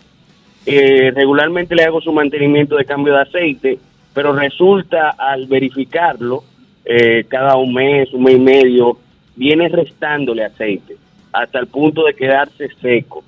eh, 0.66 1.10
regularmente 1.14 1.74
le 1.74 1.84
hago 1.84 2.00
su 2.00 2.12
mantenimiento 2.12 2.76
de 2.76 2.84
cambio 2.84 3.14
de 3.14 3.22
aceite, 3.22 3.78
pero 4.12 4.32
resulta 4.32 5.10
al 5.10 5.46
verificarlo 5.46 6.44
eh, 6.84 7.24
cada 7.28 7.56
un 7.56 7.72
mes, 7.72 8.12
un 8.12 8.24
mes 8.24 8.36
y 8.36 8.40
medio, 8.40 8.98
viene 9.36 9.68
restándole 9.68 10.44
aceite 10.44 10.96
hasta 11.32 11.58
el 11.60 11.68
punto 11.68 12.04
de 12.04 12.14
quedarse 12.14 12.68
seco. 12.80 13.24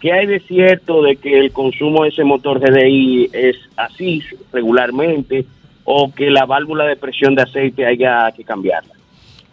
¿Qué 0.00 0.12
hay 0.12 0.26
de 0.26 0.40
cierto 0.40 1.02
de 1.02 1.16
que 1.16 1.38
el 1.38 1.52
consumo 1.52 2.02
de 2.02 2.10
ese 2.10 2.24
motor 2.24 2.60
GDI 2.60 3.30
es 3.32 3.56
así 3.76 4.22
regularmente 4.52 5.46
o 5.84 6.12
que 6.12 6.30
la 6.30 6.44
válvula 6.44 6.84
de 6.84 6.96
presión 6.96 7.34
de 7.34 7.42
aceite 7.42 7.86
haya 7.86 8.30
que 8.32 8.44
cambiarla? 8.44 8.95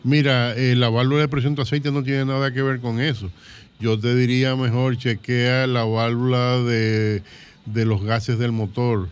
Mira, 0.04 0.54
eh, 0.56 0.76
la 0.76 0.89
válvula 0.89 1.22
de 1.22 1.28
presión 1.28 1.56
de 1.56 1.62
aceite 1.62 1.91
no 1.91 2.04
tiene 2.04 2.26
nada 2.26 2.51
que 2.51 2.62
ver 2.62 2.80
con 2.80 2.99
eso 2.99 3.32
yo 3.84 3.99
te 3.99 4.16
diría 4.16 4.56
mejor 4.56 4.97
chequea 4.97 5.68
la 5.68 5.84
válvula 5.84 6.60
de, 6.60 7.22
los 7.66 8.01
gases 8.01 8.39
del 8.39 8.54
motor, 8.54 9.10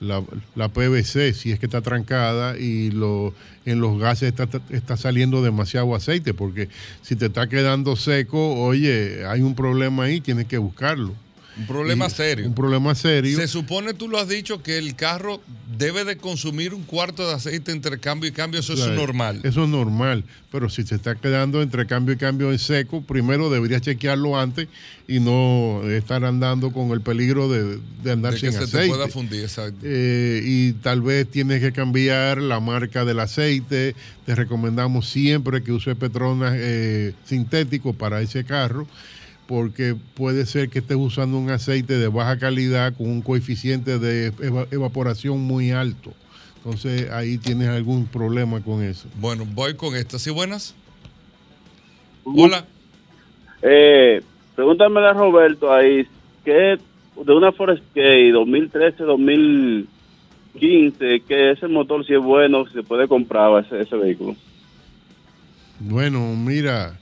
la, 0.00 0.22
la, 0.54 0.68
PVC, 0.68 1.34
si 1.34 1.52
es 1.52 1.58
que 1.58 1.66
está 1.66 1.82
trancada 1.82 2.58
y 2.58 2.90
lo, 2.90 3.34
en 3.66 3.80
los 3.80 3.98
gases 3.98 4.28
está, 4.34 4.48
está, 4.70 4.96
saliendo 4.96 5.42
demasiado 5.42 5.94
aceite, 5.94 6.32
porque 6.32 6.70
si 7.02 7.14
te 7.14 7.26
está 7.26 7.46
quedando 7.48 7.94
seco, 7.94 8.54
oye, 8.54 9.26
hay 9.26 9.42
un 9.42 9.54
problema 9.54 10.04
ahí, 10.04 10.22
tienes 10.22 10.46
que 10.46 10.56
buscarlo. 10.56 11.14
Un 11.58 11.66
problema 11.66 12.10
serio. 12.10 12.46
Un 12.46 12.54
problema 12.54 12.94
serio. 12.94 13.38
Se 13.38 13.48
supone, 13.48 13.94
tú 13.94 14.08
lo 14.08 14.18
has 14.18 14.28
dicho, 14.28 14.62
que 14.62 14.76
el 14.76 14.94
carro 14.94 15.40
debe 15.78 16.04
de 16.04 16.16
consumir 16.18 16.74
un 16.74 16.82
cuarto 16.82 17.26
de 17.26 17.34
aceite 17.34 17.72
entre 17.72 17.98
cambio 17.98 18.28
y 18.28 18.32
cambio. 18.32 18.60
Eso 18.60 18.74
es 18.74 18.86
normal. 18.92 19.40
Eso 19.42 19.64
es 19.64 19.68
normal. 19.68 20.24
Pero 20.52 20.68
si 20.68 20.82
se 20.84 20.94
está 20.94 21.14
quedando 21.14 21.62
entre 21.62 21.86
cambio 21.86 22.14
y 22.14 22.18
cambio 22.18 22.52
en 22.52 22.58
seco, 22.58 23.02
primero 23.02 23.48
deberías 23.48 23.80
chequearlo 23.80 24.38
antes 24.38 24.68
y 25.08 25.20
no 25.20 25.82
estar 25.88 26.24
andando 26.24 26.72
con 26.72 26.90
el 26.90 27.00
peligro 27.00 27.48
de, 27.48 27.80
andar 28.10 28.34
de 28.34 28.40
sin 28.40 28.50
que 28.50 28.66
se 28.66 28.78
Te 28.78 28.86
pueda 28.88 29.08
fundir, 29.08 29.42
exacto. 29.42 29.78
Eh, 29.82 30.42
y 30.44 30.72
tal 30.74 31.00
vez 31.00 31.26
tienes 31.30 31.60
que 31.60 31.72
cambiar 31.72 32.40
la 32.40 32.60
marca 32.60 33.04
del 33.04 33.20
aceite. 33.20 33.94
Te 34.26 34.34
recomendamos 34.34 35.08
siempre 35.08 35.62
que 35.62 35.72
use 35.72 35.94
Petronas 35.94 36.54
eh, 36.56 37.14
sintético 37.24 37.94
para 37.94 38.20
ese 38.20 38.44
carro 38.44 38.86
porque 39.46 39.94
puede 40.14 40.46
ser 40.46 40.68
que 40.68 40.80
estés 40.80 40.96
usando 40.96 41.38
un 41.38 41.50
aceite 41.50 41.98
de 41.98 42.08
baja 42.08 42.38
calidad 42.38 42.94
con 42.96 43.08
un 43.08 43.22
coeficiente 43.22 43.98
de 43.98 44.32
evaporación 44.70 45.40
muy 45.40 45.70
alto. 45.70 46.12
Entonces 46.56 47.10
ahí 47.12 47.38
tienes 47.38 47.68
algún 47.68 48.06
problema 48.06 48.60
con 48.60 48.82
eso. 48.82 49.08
Bueno, 49.20 49.46
voy 49.46 49.74
con 49.74 49.94
estas. 49.94 50.26
¿Y 50.26 50.30
buenas? 50.30 50.74
Hola. 52.24 52.64
Eh, 53.62 54.20
pregúntame 54.56 55.00
a 55.00 55.12
Roberto 55.12 55.72
ahí, 55.72 56.06
¿qué 56.44 56.78
de 57.24 57.32
una 57.32 57.52
Forest 57.52 57.82
2013-2015, 57.94 59.86
que 61.26 61.50
ese 61.52 61.68
motor 61.68 62.04
si 62.04 62.14
es 62.14 62.20
bueno, 62.20 62.66
si 62.66 62.74
se 62.74 62.82
puede 62.82 63.06
comprar 63.08 63.64
ese, 63.64 63.80
ese 63.80 63.96
vehículo? 63.96 64.34
Bueno, 65.78 66.34
mira, 66.34 66.98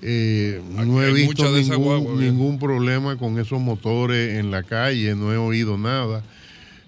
eh, 0.00 0.62
no 0.70 1.02
he 1.02 1.12
visto 1.12 1.50
ningún, 1.50 2.58
problema 2.58 3.16
con 3.16 3.38
esos 3.38 3.60
motores 3.60 4.38
en 4.38 4.50
la 4.50 4.62
calle, 4.62 5.14
no 5.14 5.32
he 5.32 5.36
oído 5.36 5.76
nada. 5.76 6.22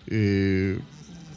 Eh, 0.07 0.79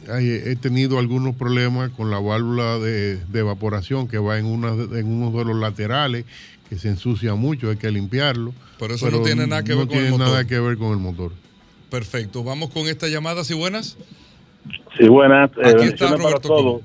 he 0.06 0.56
tenido 0.56 0.98
algunos 0.98 1.34
problemas 1.34 1.90
con 1.90 2.10
la 2.10 2.20
válvula 2.20 2.78
de, 2.78 3.18
evaporación 3.32 4.06
que 4.06 4.18
va 4.18 4.38
en, 4.38 4.46
una, 4.46 4.68
en 4.70 5.06
uno 5.06 5.36
de 5.36 5.44
los 5.44 5.56
laterales, 5.56 6.24
que 6.68 6.76
se 6.76 6.88
ensucia 6.88 7.34
mucho, 7.34 7.70
hay 7.70 7.76
que 7.76 7.90
limpiarlo. 7.90 8.52
Pero 8.78 8.94
eso 8.94 9.10
no 9.10 9.22
tiene 9.22 9.46
nada 9.46 9.64
que 9.64 9.74
ver 9.74 9.88
con 9.88 9.98
el 9.98 10.10
motor. 10.10 10.26
nada 10.26 10.46
que 10.46 10.60
ver 10.60 10.76
con 10.76 10.92
el 10.92 10.98
motor. 10.98 11.32
Perfecto, 11.90 12.44
vamos 12.44 12.70
con 12.70 12.86
esta 12.86 13.08
llamada, 13.08 13.44
¿sí 13.44 13.54
buenas? 13.54 13.96
Sí, 14.96 15.08
buenas. 15.08 15.50
Eh, 15.56 15.74
bendiciones 15.74 16.20
para 16.20 16.38
todos. 16.38 16.82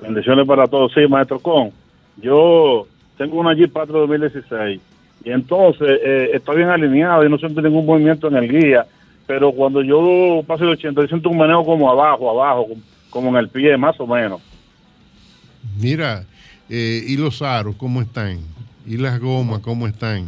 Bendiciones 0.00 0.46
para 0.46 0.66
todos. 0.66 0.92
Sí, 0.92 1.00
maestro 1.08 1.38
Con. 1.40 1.72
Yo 2.16 2.86
tengo 3.16 3.38
una 3.38 3.54
Jeep 3.54 3.72
Patro 3.72 4.00
2016 4.00 4.80
y 5.24 5.30
entonces 5.30 6.00
eh, 6.04 6.30
está 6.34 6.52
bien 6.52 6.68
alineado 6.68 7.24
y 7.24 7.30
no 7.30 7.38
siento 7.38 7.62
ningún 7.62 7.86
movimiento 7.86 8.28
en 8.28 8.36
el 8.36 8.48
guía, 8.48 8.86
pero 9.26 9.52
cuando 9.52 9.82
yo 9.82 10.42
paso 10.46 10.64
el 10.64 10.70
80 10.70 11.00
yo 11.00 11.08
siento 11.08 11.30
un 11.30 11.38
manejo 11.38 11.64
como 11.64 11.90
abajo, 11.90 12.30
abajo, 12.30 12.68
como 13.10 13.30
en 13.30 13.36
el 13.36 13.48
pie, 13.48 13.76
más 13.76 13.98
o 14.00 14.06
menos. 14.06 14.40
Mira, 15.80 16.24
eh, 16.68 17.02
¿y 17.06 17.16
los 17.16 17.40
aros 17.40 17.76
cómo 17.76 18.02
están? 18.02 18.40
¿Y 18.86 18.98
las 18.98 19.18
gomas 19.18 19.60
cómo 19.60 19.86
están? 19.86 20.26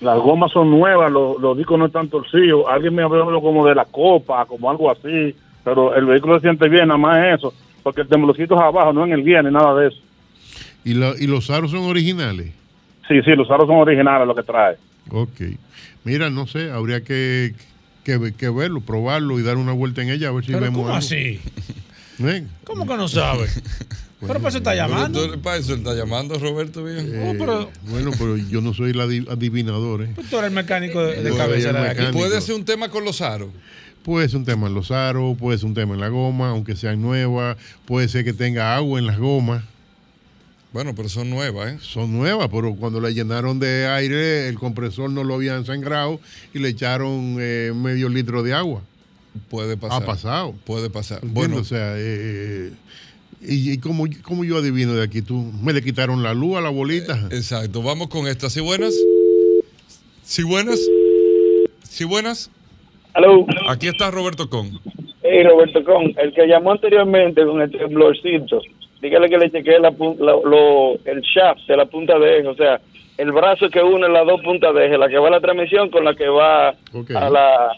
Las 0.00 0.18
gomas 0.18 0.52
son 0.52 0.70
nuevas, 0.70 1.10
los, 1.10 1.40
los 1.40 1.56
discos 1.56 1.78
no 1.78 1.86
están 1.86 2.08
torcidos. 2.08 2.66
Alguien 2.68 2.94
me 2.94 3.02
habló 3.02 3.40
como 3.40 3.66
de 3.66 3.74
la 3.74 3.86
copa, 3.86 4.44
como 4.44 4.70
algo 4.70 4.90
así, 4.90 5.34
pero 5.64 5.94
el 5.94 6.04
vehículo 6.04 6.34
se 6.34 6.42
siente 6.42 6.68
bien, 6.68 6.88
nada 6.88 6.98
más 6.98 7.38
eso, 7.38 7.54
porque 7.82 8.02
el 8.02 8.08
temblorcito 8.08 8.54
es 8.54 8.60
abajo, 8.60 8.92
no 8.92 9.04
en 9.04 9.12
el 9.12 9.24
guía 9.24 9.42
ni 9.42 9.50
nada 9.50 9.74
de 9.76 9.88
eso. 9.88 9.98
¿Y, 10.84 10.92
¿Y 10.92 11.26
los 11.26 11.50
aros 11.50 11.70
son 11.70 11.84
originales? 11.84 12.52
Sí, 13.08 13.20
sí, 13.24 13.30
los 13.32 13.50
aros 13.50 13.66
son 13.66 13.76
originales 13.76 14.26
lo 14.26 14.34
que 14.34 14.42
trae. 14.42 14.76
Ok. 15.10 15.40
Mira, 16.04 16.30
no 16.30 16.46
sé, 16.46 16.70
habría 16.70 17.02
que, 17.02 17.54
que, 18.04 18.48
verlo, 18.50 18.80
probarlo 18.80 19.38
y 19.38 19.42
dar 19.42 19.56
una 19.56 19.72
vuelta 19.72 20.02
en 20.02 20.10
ella 20.10 20.28
a 20.28 20.32
ver 20.32 20.44
si 20.44 20.52
vemos 20.52 20.82
¿Cómo 20.82 20.94
así? 20.94 21.40
¿Cómo 22.64 22.86
que 22.86 22.96
no 22.96 23.08
sabe? 23.08 23.48
pero 24.20 24.34
para 24.34 24.48
eso 24.48 24.58
está 24.58 24.74
llamando. 24.74 25.40
para 25.42 25.56
eso 25.56 25.74
está 25.74 25.94
llamando 25.94 26.38
Roberto 26.38 26.84
bien. 26.84 27.10
Eh, 27.12 27.68
bueno, 27.82 28.10
pero 28.18 28.36
yo 28.36 28.60
no 28.60 28.72
soy 28.72 28.92
el 28.92 29.00
adivinador. 29.28 30.02
¿eh? 30.02 30.12
Pues 30.14 30.30
tú 30.30 30.38
eres 30.38 30.48
el 30.48 30.54
mecánico 30.54 31.02
de, 31.02 31.36
cabeza. 31.36 31.72
De 31.72 32.12
¿Puede 32.12 32.40
ser 32.40 32.54
un 32.54 32.64
tema 32.64 32.88
con 32.88 33.04
los 33.04 33.20
aros? 33.20 33.50
Puede 34.02 34.28
ser 34.28 34.38
un 34.38 34.44
tema 34.44 34.66
en 34.66 34.74
los 34.74 34.90
aros, 34.90 35.36
puede 35.38 35.58
ser 35.58 35.66
un 35.66 35.74
tema 35.74 35.94
en 35.94 36.00
la 36.00 36.08
goma, 36.08 36.50
aunque 36.50 36.76
sean 36.76 37.00
nuevas. 37.02 37.56
Puede 37.86 38.08
ser 38.08 38.24
que 38.24 38.32
tenga 38.32 38.76
agua 38.76 38.98
en 38.98 39.06
las 39.06 39.18
gomas. 39.18 39.64
Bueno, 40.74 40.92
pero 40.96 41.08
son 41.08 41.30
nuevas, 41.30 41.72
¿eh? 41.72 41.78
Son 41.80 42.12
nuevas, 42.12 42.48
pero 42.52 42.74
cuando 42.74 43.00
la 43.00 43.10
llenaron 43.10 43.60
de 43.60 43.86
aire, 43.86 44.48
el 44.48 44.58
compresor 44.58 45.08
no 45.08 45.22
lo 45.22 45.34
habían 45.34 45.64
sangrado 45.64 46.18
y 46.52 46.58
le 46.58 46.70
echaron 46.70 47.36
eh, 47.38 47.70
medio 47.72 48.08
litro 48.08 48.42
de 48.42 48.54
agua. 48.54 48.82
Puede 49.48 49.76
pasar. 49.76 50.02
Ha 50.02 50.04
pasado. 50.04 50.52
Puede 50.66 50.90
pasar. 50.90 51.20
Bueno, 51.22 51.58
o 51.58 51.64
sea, 51.64 51.94
eh, 51.96 52.72
y, 53.40 53.78
como, 53.78 54.08
yo 54.44 54.56
adivino 54.56 54.94
de 54.94 55.04
aquí, 55.04 55.22
tú 55.22 55.48
me 55.62 55.72
le 55.72 55.80
quitaron 55.80 56.24
la 56.24 56.34
luz 56.34 56.56
a 56.56 56.60
la 56.60 56.70
bolita. 56.70 57.20
Eh, 57.30 57.36
exacto. 57.36 57.80
Vamos 57.80 58.08
con 58.08 58.26
estas. 58.26 58.52
¿Sí 58.52 58.60
buenas? 58.60 58.96
¿Sí 60.24 60.42
buenas? 60.42 60.80
¿Sí 61.84 62.02
buenas? 62.02 62.50
Hello. 63.14 63.46
Aquí 63.68 63.86
está 63.86 64.10
Roberto 64.10 64.50
Con. 64.50 64.80
Hey, 65.22 65.44
Roberto 65.44 65.84
Con, 65.84 66.12
el 66.18 66.34
que 66.34 66.48
llamó 66.48 66.72
anteriormente 66.72 67.46
con 67.46 67.62
el 67.62 67.70
temblorcito 67.70 68.60
dígale 69.04 69.28
que 69.28 69.36
le 69.36 69.50
chequee 69.50 69.78
la, 69.80 69.90
lo, 69.90 70.94
el 71.04 71.20
shaft 71.20 71.66
de 71.68 71.76
la 71.76 71.84
punta 71.84 72.18
de 72.18 72.38
eje, 72.38 72.48
o 72.48 72.54
sea, 72.54 72.80
el 73.18 73.32
brazo 73.32 73.68
que 73.68 73.82
une 73.82 74.08
las 74.08 74.26
dos 74.26 74.40
puntas 74.40 74.74
de 74.74 74.86
eje, 74.86 74.96
la 74.96 75.08
que 75.08 75.18
va 75.18 75.28
a 75.28 75.32
la 75.32 75.40
transmisión 75.40 75.90
con 75.90 76.06
la 76.06 76.14
que 76.14 76.26
va 76.26 76.68
a 76.70 77.30
la, 77.30 77.76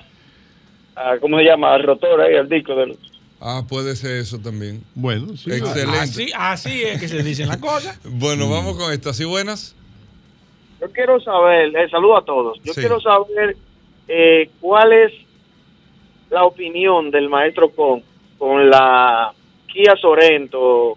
a, 0.95 1.19
¿cómo 1.21 1.39
se 1.39 1.45
llama? 1.45 1.75
Al 1.75 1.83
rotor 1.83 2.21
ahí, 2.21 2.37
al 2.37 2.49
disco 2.49 2.77
del... 2.77 2.97
Ah, 3.41 3.63
puede 3.69 3.97
ser 3.97 4.19
eso 4.19 4.39
también. 4.39 4.85
Bueno, 4.95 5.37
sí. 5.37 5.51
Excelente. 5.51 5.99
Así, 5.99 6.31
así 6.35 6.83
es 6.85 7.01
que 7.01 7.09
se 7.09 7.23
dicen 7.25 7.49
las 7.49 7.59
cosas. 7.59 8.01
bueno, 8.05 8.49
vamos 8.49 8.79
con 8.79 8.93
estas. 8.93 9.17
¿Sí 9.17 9.25
buenas? 9.25 9.75
Yo 10.81 10.91
quiero 10.93 11.21
saber, 11.21 11.77
eh, 11.77 11.89
saludo 11.91 12.19
a 12.19 12.25
todos. 12.25 12.59
Yo 12.63 12.73
quiero 12.73 13.01
saber 13.01 13.57
eh, 14.09 14.49
cuál 14.61 14.93
es 14.93 15.13
la 16.31 16.45
opinión 16.45 17.11
del 17.11 17.29
maestro 17.29 17.71
con, 17.71 18.03
con 18.39 18.71
la 18.71 19.33
Kia 19.67 19.95
Sorento, 20.01 20.97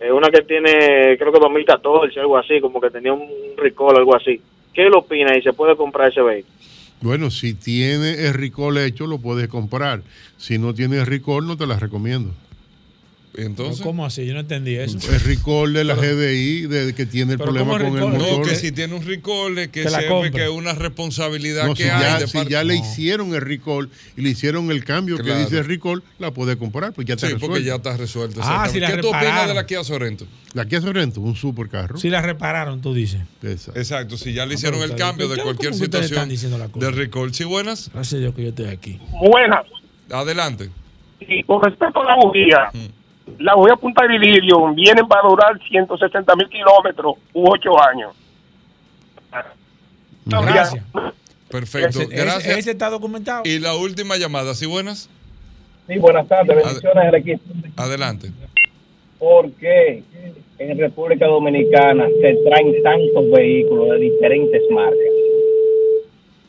eh, 0.00 0.12
una 0.12 0.28
que 0.28 0.42
tiene, 0.42 1.16
creo 1.18 1.32
que 1.32 1.38
2014, 1.40 2.20
algo 2.20 2.36
así, 2.36 2.60
como 2.60 2.80
que 2.80 2.90
tenía 2.90 3.12
un 3.12 3.28
recall, 3.56 3.96
algo 3.96 4.14
así. 4.14 4.40
¿Qué 4.72 4.84
lo 4.84 4.98
opina 4.98 5.36
y 5.36 5.42
se 5.42 5.52
puede 5.52 5.74
comprar 5.76 6.10
ese 6.10 6.20
vehículo? 6.20 6.54
Bueno, 7.00 7.30
si 7.30 7.54
tiene 7.54 8.26
el 8.26 8.34
recall 8.34 8.78
hecho, 8.78 9.06
lo 9.06 9.18
puedes 9.18 9.48
comprar. 9.48 10.02
Si 10.36 10.58
no 10.58 10.74
tiene 10.74 10.96
el 10.98 11.06
recall, 11.06 11.46
no 11.46 11.56
te 11.56 11.66
la 11.66 11.78
recomiendo. 11.78 12.32
Entonces, 13.36 13.82
¿Cómo 13.82 14.06
así? 14.06 14.24
Yo 14.26 14.34
no 14.34 14.40
entendí 14.40 14.76
eso. 14.76 14.98
El 15.12 15.20
recall 15.20 15.72
de 15.72 15.84
la 15.84 15.94
GDI 15.94 16.66
de 16.66 16.94
que 16.94 17.06
tiene 17.06 17.32
el 17.32 17.38
problema 17.38 17.72
con 17.72 17.82
el 17.82 17.92
motor. 17.92 18.38
No, 18.38 18.42
que 18.42 18.54
si 18.54 18.72
tiene 18.72 18.94
un 18.94 19.04
recall, 19.04 19.54
que, 19.54 19.70
que 19.70 20.30
que 20.32 20.44
es 20.44 20.50
una 20.50 20.72
responsabilidad 20.72 21.72
que 21.74 21.90
hay. 21.90 22.20
Ya, 22.20 22.26
si 22.26 22.46
ya 22.46 22.64
le 22.64 22.76
hicieron 22.76 23.34
el 23.34 23.42
recall 23.42 23.90
y 24.16 24.22
le 24.22 24.30
hicieron 24.30 24.70
el 24.70 24.84
cambio 24.84 25.18
que 25.18 25.34
dice 25.34 25.58
el 25.58 25.66
recall, 25.66 26.02
la 26.18 26.30
puede 26.30 26.56
comprar, 26.56 26.92
pues 26.92 27.06
ya 27.06 27.14
está 27.14 27.28
sí, 27.28 27.34
porque 27.38 27.62
ya 27.62 27.76
está 27.76 27.96
resuelto. 27.96 28.40
Ah, 28.42 28.68
si 28.70 28.80
¿Qué 28.80 28.98
tú 28.98 29.08
opinas 29.08 29.48
de 29.48 29.54
la 29.54 29.66
Kia 29.66 29.84
Sorento? 29.84 30.26
La 30.54 30.64
Kia 30.64 30.80
Sorento, 30.80 31.20
un 31.20 31.36
super 31.36 31.68
carro. 31.68 31.98
Si 31.98 32.08
la 32.08 32.22
repararon, 32.22 32.80
tú 32.80 32.94
dices. 32.94 33.20
Exacto, 33.42 33.78
Exacto 33.78 34.16
si 34.16 34.32
ya 34.32 34.46
le 34.46 34.54
hicieron 34.54 34.82
el 34.82 34.96
cambio 34.96 35.28
de 35.28 35.42
cualquier 35.42 35.74
situación 35.74 36.28
de 36.28 36.90
recall. 36.90 37.34
¿Sí, 37.34 37.44
buenas? 37.44 37.90
Gracias 37.92 38.14
a 38.14 38.18
Dios 38.18 38.34
que 38.34 38.42
yo 38.42 38.48
estoy 38.50 38.66
aquí. 38.66 38.98
Buenas. 39.30 39.66
Adelante. 40.10 40.70
Sí, 41.18 41.42
con 41.46 41.62
respecto 41.62 42.00
a 42.02 42.04
la 42.04 42.16
bujía. 42.16 42.70
Mm 42.72 42.95
la 43.38 43.54
voy 43.54 43.70
a 43.70 43.76
Punta 43.76 44.06
de 44.06 44.14
Ilirio 44.14 44.72
vienen 44.74 45.06
para 45.08 45.28
durar 45.28 45.58
160 45.68 46.36
mil 46.36 46.48
kilómetros 46.48 47.14
u 47.32 47.48
8 47.48 47.82
años. 47.88 48.14
Gracias. 50.24 50.84
Perfecto. 51.48 52.00
Gracias. 52.08 52.58
Ese, 52.58 52.70
está 52.72 52.90
documentado. 52.90 53.42
Y 53.44 53.58
la 53.58 53.74
última 53.74 54.16
llamada, 54.16 54.54
¿sí 54.54 54.66
buenas? 54.66 55.08
Sí, 55.86 55.98
buenas 55.98 56.26
tardes. 56.26 56.56
Bendiciones 56.56 57.04
al 57.04 57.14
equipo. 57.14 57.42
Adelante. 57.76 58.30
¿Por 59.18 59.50
qué 59.52 60.02
en 60.58 60.78
República 60.78 61.26
Dominicana 61.26 62.06
se 62.20 62.36
traen 62.44 62.82
tantos 62.82 63.30
vehículos 63.30 63.90
de 63.90 63.98
diferentes 63.98 64.62
marcas? 64.70 65.15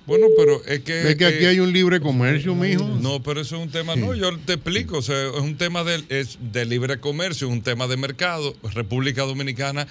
Bueno, 0.07 0.27
pero 0.37 0.63
es 0.65 0.79
que... 0.79 1.09
Es 1.09 1.15
que 1.17 1.25
aquí 1.25 1.45
hay 1.45 1.59
un 1.59 1.73
libre 1.73 1.99
comercio, 1.99 2.55
mijo. 2.55 2.85
No, 3.01 3.21
pero 3.21 3.41
eso 3.41 3.57
es 3.57 3.61
un 3.61 3.69
tema... 3.69 3.95
No, 3.97 4.15
yo 4.15 4.35
te 4.39 4.53
explico. 4.53 4.99
O 4.99 5.01
sea, 5.01 5.27
es 5.27 5.41
un 5.41 5.57
tema 5.57 5.83
de, 5.83 6.01
es 6.07 6.37
de 6.39 6.65
libre 6.65 6.99
comercio, 6.99 7.47
es 7.47 7.53
un 7.53 7.61
tema 7.61 7.87
de 7.87 7.97
mercado. 7.97 8.55
República 8.73 9.23
Dominicana 9.23 9.85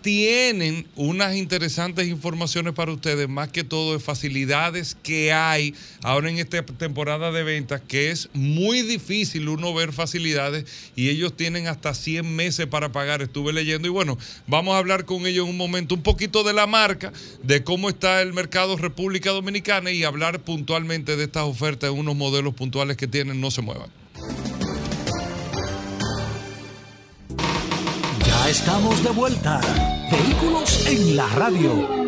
tienen 0.00 0.86
unas 0.96 1.36
interesantes 1.36 2.06
informaciones 2.08 2.74
para 2.74 2.92
ustedes, 2.92 3.28
más 3.28 3.48
que 3.48 3.64
todo 3.64 3.94
de 3.94 3.98
facilidades 3.98 4.96
que 5.02 5.32
hay 5.32 5.74
ahora 6.02 6.30
en 6.30 6.38
esta 6.38 6.64
temporada 6.64 7.32
de 7.32 7.42
ventas, 7.42 7.80
que 7.86 8.10
es 8.10 8.28
muy 8.32 8.82
difícil 8.82 9.48
uno 9.48 9.74
ver 9.74 9.92
facilidades 9.92 10.64
y 10.94 11.08
ellos 11.08 11.36
tienen 11.36 11.66
hasta 11.66 11.94
100 11.94 12.34
meses 12.34 12.66
para 12.66 12.92
pagar. 12.92 13.22
Estuve 13.22 13.52
leyendo 13.52 13.88
y 13.88 13.90
bueno, 13.90 14.18
vamos 14.46 14.74
a 14.74 14.78
hablar 14.78 15.04
con 15.04 15.26
ellos 15.26 15.44
en 15.44 15.50
un 15.50 15.56
momento 15.56 15.94
un 15.94 16.02
poquito 16.02 16.44
de 16.44 16.52
la 16.52 16.66
marca, 16.66 17.12
de 17.42 17.64
cómo 17.64 17.88
está 17.88 18.22
el 18.22 18.32
mercado 18.32 18.76
República 18.76 19.30
Dominicana 19.30 19.90
y 19.90 20.04
hablar 20.04 20.40
puntualmente 20.40 21.16
de 21.16 21.24
estas 21.24 21.44
ofertas, 21.44 21.90
unos 21.90 22.16
modelos 22.16 22.54
puntuales 22.54 22.96
que 22.96 23.06
tienen, 23.06 23.40
no 23.40 23.50
se 23.50 23.62
muevan. 23.62 23.90
Estamos 28.48 29.02
de 29.04 29.10
vuelta. 29.10 29.60
Vehículos 30.10 30.86
en 30.86 31.16
la 31.16 31.26
radio. 31.28 32.07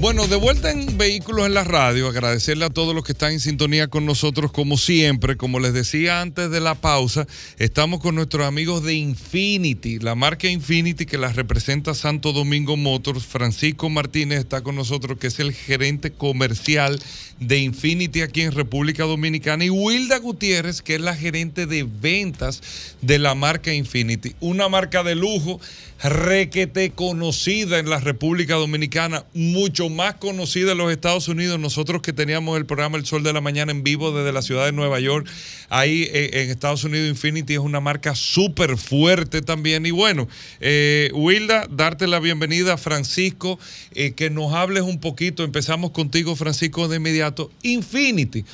Bueno, 0.00 0.28
de 0.28 0.36
vuelta 0.36 0.70
en 0.70 0.96
Vehículos 0.96 1.46
en 1.46 1.54
la 1.54 1.64
Radio, 1.64 2.06
agradecerle 2.06 2.64
a 2.64 2.70
todos 2.70 2.94
los 2.94 3.02
que 3.02 3.10
están 3.10 3.32
en 3.32 3.40
sintonía 3.40 3.88
con 3.88 4.06
nosotros 4.06 4.52
como 4.52 4.78
siempre. 4.78 5.36
Como 5.36 5.58
les 5.58 5.72
decía 5.72 6.20
antes 6.20 6.52
de 6.52 6.60
la 6.60 6.76
pausa, 6.76 7.26
estamos 7.58 7.98
con 7.98 8.14
nuestros 8.14 8.46
amigos 8.46 8.84
de 8.84 8.94
Infinity, 8.94 9.98
la 9.98 10.14
marca 10.14 10.46
Infinity 10.46 11.04
que 11.04 11.18
la 11.18 11.32
representa 11.32 11.94
Santo 11.94 12.32
Domingo 12.32 12.76
Motors. 12.76 13.26
Francisco 13.26 13.90
Martínez 13.90 14.38
está 14.38 14.60
con 14.60 14.76
nosotros, 14.76 15.18
que 15.18 15.26
es 15.26 15.40
el 15.40 15.52
gerente 15.52 16.12
comercial 16.12 17.00
de 17.40 17.58
Infinity 17.58 18.22
aquí 18.22 18.42
en 18.42 18.52
República 18.52 19.02
Dominicana. 19.02 19.64
Y 19.64 19.70
Wilda 19.70 20.18
Gutiérrez, 20.18 20.80
que 20.80 20.94
es 20.94 21.00
la 21.00 21.16
gerente 21.16 21.66
de 21.66 21.82
ventas 21.82 22.62
de 23.02 23.18
la 23.18 23.34
marca 23.34 23.74
Infinity. 23.74 24.36
Una 24.38 24.68
marca 24.68 25.02
de 25.02 25.16
lujo 25.16 25.60
requete 26.02 26.90
conocida 26.90 27.80
en 27.80 27.90
la 27.90 27.98
República 27.98 28.54
Dominicana, 28.54 29.24
mucho 29.34 29.87
más 29.90 30.14
conocida 30.14 30.72
en 30.72 30.78
los 30.78 30.90
Estados 30.90 31.28
Unidos. 31.28 31.58
Nosotros 31.58 32.02
que 32.02 32.12
teníamos 32.12 32.56
el 32.56 32.66
programa 32.66 32.98
El 32.98 33.06
Sol 33.06 33.22
de 33.22 33.32
la 33.32 33.40
Mañana 33.40 33.72
en 33.72 33.82
vivo 33.82 34.12
desde 34.12 34.32
la 34.32 34.42
ciudad 34.42 34.64
de 34.66 34.72
Nueva 34.72 35.00
York, 35.00 35.28
ahí 35.68 36.08
eh, 36.12 36.30
en 36.34 36.50
Estados 36.50 36.84
Unidos 36.84 37.08
Infinity 37.08 37.54
es 37.54 37.60
una 37.60 37.80
marca 37.80 38.14
súper 38.14 38.76
fuerte 38.76 39.42
también. 39.42 39.86
Y 39.86 39.90
bueno, 39.90 40.28
eh, 40.60 41.10
Wilda, 41.14 41.66
darte 41.70 42.06
la 42.06 42.20
bienvenida, 42.20 42.76
Francisco, 42.76 43.58
eh, 43.94 44.12
que 44.12 44.30
nos 44.30 44.52
hables 44.52 44.82
un 44.82 45.00
poquito. 45.00 45.44
Empezamos 45.44 45.90
contigo, 45.90 46.36
Francisco, 46.36 46.88
de 46.88 46.96
inmediato. 46.96 47.50
Infinity. 47.62 48.44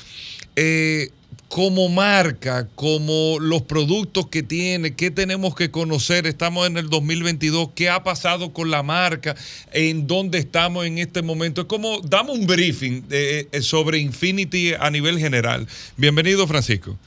Como 1.55 1.87
marca, 1.87 2.67
como 2.75 3.37
los 3.39 3.61
productos 3.61 4.27
que 4.27 4.43
tiene, 4.43 4.93
qué 4.93 5.09
tenemos 5.09 5.55
que 5.55 5.71
conocer, 5.71 6.27
estamos 6.27 6.67
en 6.67 6.75
el 6.75 6.89
2022, 6.89 7.69
qué 7.73 7.89
ha 7.89 8.03
pasado 8.03 8.51
con 8.51 8.71
la 8.71 8.83
marca, 8.83 9.37
en 9.71 10.05
dónde 10.05 10.37
estamos 10.37 10.85
en 10.85 10.97
este 10.97 11.21
momento. 11.21 11.61
Es 11.61 11.67
como, 11.67 12.01
damos 12.01 12.37
un 12.37 12.45
briefing 12.45 13.05
eh, 13.09 13.47
sobre 13.61 13.99
Infinity 13.99 14.73
a 14.73 14.91
nivel 14.91 15.17
general. 15.17 15.65
Bienvenido, 15.95 16.45
Francisco. 16.45 16.97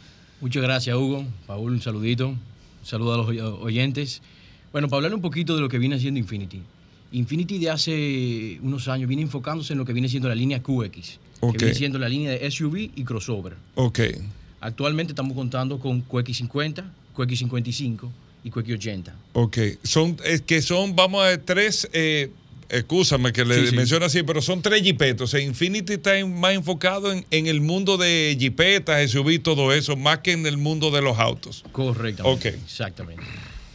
Muchas 0.40 0.62
gracias, 0.62 0.96
Hugo. 0.96 1.26
Paul, 1.46 1.72
un 1.72 1.82
saludito. 1.82 2.28
Un 2.28 2.38
saludo 2.84 3.12
a 3.12 3.16
los 3.18 3.60
oyentes. 3.60 4.22
Bueno, 4.72 4.88
para 4.88 4.96
hablar 4.96 5.14
un 5.14 5.20
poquito 5.20 5.56
de 5.56 5.60
lo 5.60 5.68
que 5.68 5.76
viene 5.76 5.96
haciendo 5.96 6.20
Infinity. 6.20 6.62
Infinity 7.12 7.58
de 7.58 7.68
hace 7.68 8.58
unos 8.62 8.88
años 8.88 9.08
viene 9.08 9.24
enfocándose 9.24 9.74
en 9.74 9.78
lo 9.78 9.84
que 9.84 9.92
viene 9.92 10.08
siendo 10.08 10.26
la 10.26 10.34
línea 10.34 10.62
QX, 10.62 11.18
que 11.52 11.58
viene 11.58 11.74
siendo 11.74 11.98
la 11.98 12.08
línea 12.08 12.30
de 12.30 12.50
SUV 12.50 12.92
y 12.96 13.04
crossover. 13.04 13.52
Ok. 13.74 14.00
Actualmente 14.60 15.12
estamos 15.12 15.34
contando 15.34 15.78
con 15.78 16.06
QX50, 16.06 16.84
QX55 17.16 18.10
y 18.44 18.50
QX80. 18.50 19.12
Ok. 19.34 19.58
Son, 19.82 20.16
es 20.24 20.42
que 20.42 20.62
son, 20.62 20.94
vamos 20.96 21.22
a 21.22 21.28
ver, 21.28 21.38
tres... 21.38 21.88
Eh, 21.92 22.30
Excúsame 22.70 23.32
que 23.32 23.46
le 23.46 23.72
mencione 23.72 24.04
así, 24.04 24.22
pero 24.22 24.42
son 24.42 24.60
tres 24.60 24.82
jipetos. 24.82 25.30
O 25.30 25.30
sea, 25.30 25.40
Infinity 25.40 25.94
está 25.94 26.12
más 26.26 26.52
enfocado 26.52 27.10
en, 27.10 27.24
en, 27.30 27.46
el 27.46 27.62
mundo 27.62 27.96
de 27.96 28.36
jipetas, 28.38 29.10
SUV, 29.10 29.38
todo 29.38 29.72
eso, 29.72 29.96
más 29.96 30.18
que 30.18 30.32
en 30.32 30.44
el 30.44 30.58
mundo 30.58 30.90
de 30.90 31.00
los 31.00 31.18
autos. 31.18 31.64
Correctamente. 31.72 32.48
Exactamente. 32.48 33.22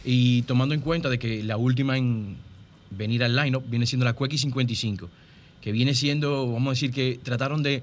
Y 0.04 0.42
tomando 0.42 0.76
en 0.76 0.80
cuenta 0.80 1.08
de 1.08 1.18
que 1.18 1.42
la 1.42 1.56
última 1.56 1.98
en 1.98 2.36
venir 2.90 3.24
al 3.24 3.34
lineup 3.34 3.64
viene 3.68 3.86
siendo 3.86 4.04
la 4.04 4.14
QX55, 4.14 5.08
que 5.60 5.72
viene 5.72 5.94
siendo, 5.94 6.46
vamos 6.52 6.68
a 6.68 6.74
decir 6.74 6.92
que 6.92 7.18
trataron 7.22 7.62
de 7.62 7.82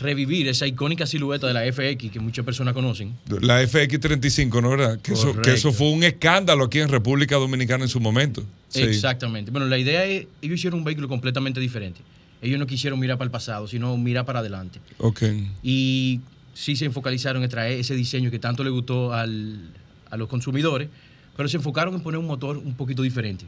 revivir 0.00 0.48
esa 0.48 0.66
icónica 0.66 1.06
silueta 1.06 1.46
de 1.46 1.54
la 1.54 1.70
FX 1.70 2.10
que 2.10 2.20
muchas 2.20 2.44
personas 2.44 2.74
conocen. 2.74 3.14
La 3.40 3.62
FX35, 3.62 4.62
¿no 4.62 4.70
verdad? 4.70 5.00
Que 5.00 5.12
eso, 5.12 5.40
que 5.40 5.52
eso, 5.52 5.72
fue 5.72 5.90
un 5.90 6.02
escándalo 6.02 6.64
aquí 6.64 6.80
en 6.80 6.88
República 6.88 7.36
Dominicana 7.36 7.84
en 7.84 7.88
su 7.88 8.00
momento. 8.00 8.44
Exactamente. 8.74 9.50
Bueno, 9.50 9.66
la 9.66 9.78
idea 9.78 10.04
es, 10.04 10.26
ellos 10.40 10.58
hicieron 10.58 10.78
un 10.78 10.84
vehículo 10.84 11.08
completamente 11.08 11.60
diferente. 11.60 12.00
Ellos 12.40 12.58
no 12.58 12.66
quisieron 12.66 12.98
mirar 12.98 13.18
para 13.18 13.26
el 13.26 13.30
pasado, 13.30 13.68
sino 13.68 13.96
mirar 13.96 14.24
para 14.24 14.40
adelante. 14.40 14.80
Ok. 14.98 15.22
Y 15.62 16.20
sí 16.54 16.74
se 16.74 16.86
enfocalizaron 16.86 17.42
en 17.42 17.48
traer 17.48 17.78
ese 17.78 17.94
diseño 17.94 18.30
que 18.30 18.38
tanto 18.38 18.64
le 18.64 18.70
gustó 18.70 19.12
al, 19.12 19.70
a 20.10 20.16
los 20.16 20.28
consumidores, 20.28 20.88
pero 21.36 21.48
se 21.48 21.56
enfocaron 21.58 21.94
en 21.94 22.00
poner 22.00 22.18
un 22.18 22.26
motor 22.26 22.56
un 22.56 22.74
poquito 22.74 23.02
diferente. 23.02 23.44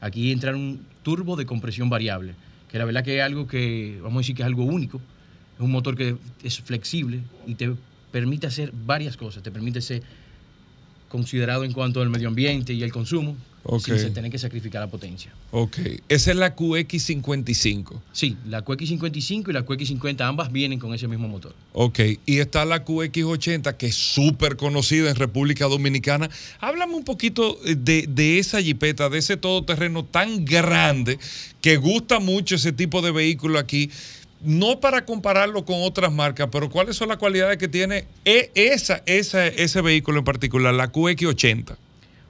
Aquí 0.00 0.32
entra 0.32 0.54
un 0.54 0.84
turbo 1.02 1.36
de 1.36 1.46
compresión 1.46 1.88
variable, 1.88 2.34
que 2.70 2.78
la 2.78 2.84
verdad 2.84 3.02
que 3.02 3.16
es 3.16 3.22
algo 3.22 3.46
que, 3.46 3.98
vamos 4.02 4.16
a 4.16 4.20
decir 4.20 4.36
que 4.36 4.42
es 4.42 4.46
algo 4.46 4.64
único. 4.64 5.00
Es 5.56 5.60
un 5.60 5.70
motor 5.70 5.96
que 5.96 6.16
es 6.42 6.60
flexible 6.60 7.20
y 7.46 7.54
te 7.54 7.72
permite 8.12 8.46
hacer 8.46 8.72
varias 8.72 9.16
cosas. 9.16 9.42
Te 9.42 9.50
permite 9.50 9.80
ser 9.80 10.02
considerado 11.08 11.64
en 11.64 11.72
cuanto 11.72 12.00
al 12.02 12.10
medio 12.10 12.28
ambiente 12.28 12.72
y 12.72 12.82
el 12.82 12.92
consumo, 12.92 13.36
sin 13.78 14.12
tener 14.12 14.30
que 14.30 14.38
sacrificar 14.38 14.80
la 14.80 14.88
potencia. 14.88 15.32
Ok. 15.50 15.78
Esa 16.08 16.30
es 16.30 16.36
la 16.36 16.54
QX55. 16.54 18.00
Sí, 18.12 18.36
la 18.46 18.64
QX55 18.64 19.48
y 19.48 19.52
la 19.52 19.64
QX50 19.64 20.20
ambas 20.22 20.52
vienen 20.52 20.78
con 20.78 20.94
ese 20.94 21.08
mismo 21.08 21.26
motor. 21.26 21.54
Ok. 21.72 22.00
Y 22.26 22.38
está 22.38 22.64
la 22.64 22.84
QX80 22.84 23.76
que 23.76 23.86
es 23.86 23.94
súper 23.94 24.56
conocida 24.56 25.10
en 25.10 25.16
República 25.16 25.66
Dominicana. 25.66 26.30
Háblame 26.60 26.94
un 26.94 27.04
poquito 27.04 27.58
de, 27.64 28.06
de 28.08 28.38
esa 28.38 28.62
jipeta, 28.62 29.08
de 29.08 29.18
ese 29.18 29.36
todoterreno 29.36 30.04
tan 30.04 30.44
grande 30.44 31.18
que 31.60 31.76
gusta 31.76 32.20
mucho 32.20 32.54
ese 32.54 32.72
tipo 32.72 33.02
de 33.02 33.10
vehículo 33.10 33.58
aquí 33.58 33.90
no 34.40 34.80
para 34.80 35.04
compararlo 35.04 35.64
con 35.64 35.76
otras 35.82 36.12
marcas, 36.12 36.48
pero 36.50 36.70
cuáles 36.70 36.96
son 36.96 37.08
las 37.08 37.16
cualidades 37.16 37.56
que 37.58 37.68
tiene 37.68 38.04
e, 38.24 38.50
esa, 38.54 39.02
esa, 39.06 39.46
ese 39.46 39.80
vehículo 39.80 40.18
en 40.18 40.24
particular, 40.24 40.74
la 40.74 40.92
QX80. 40.92 41.76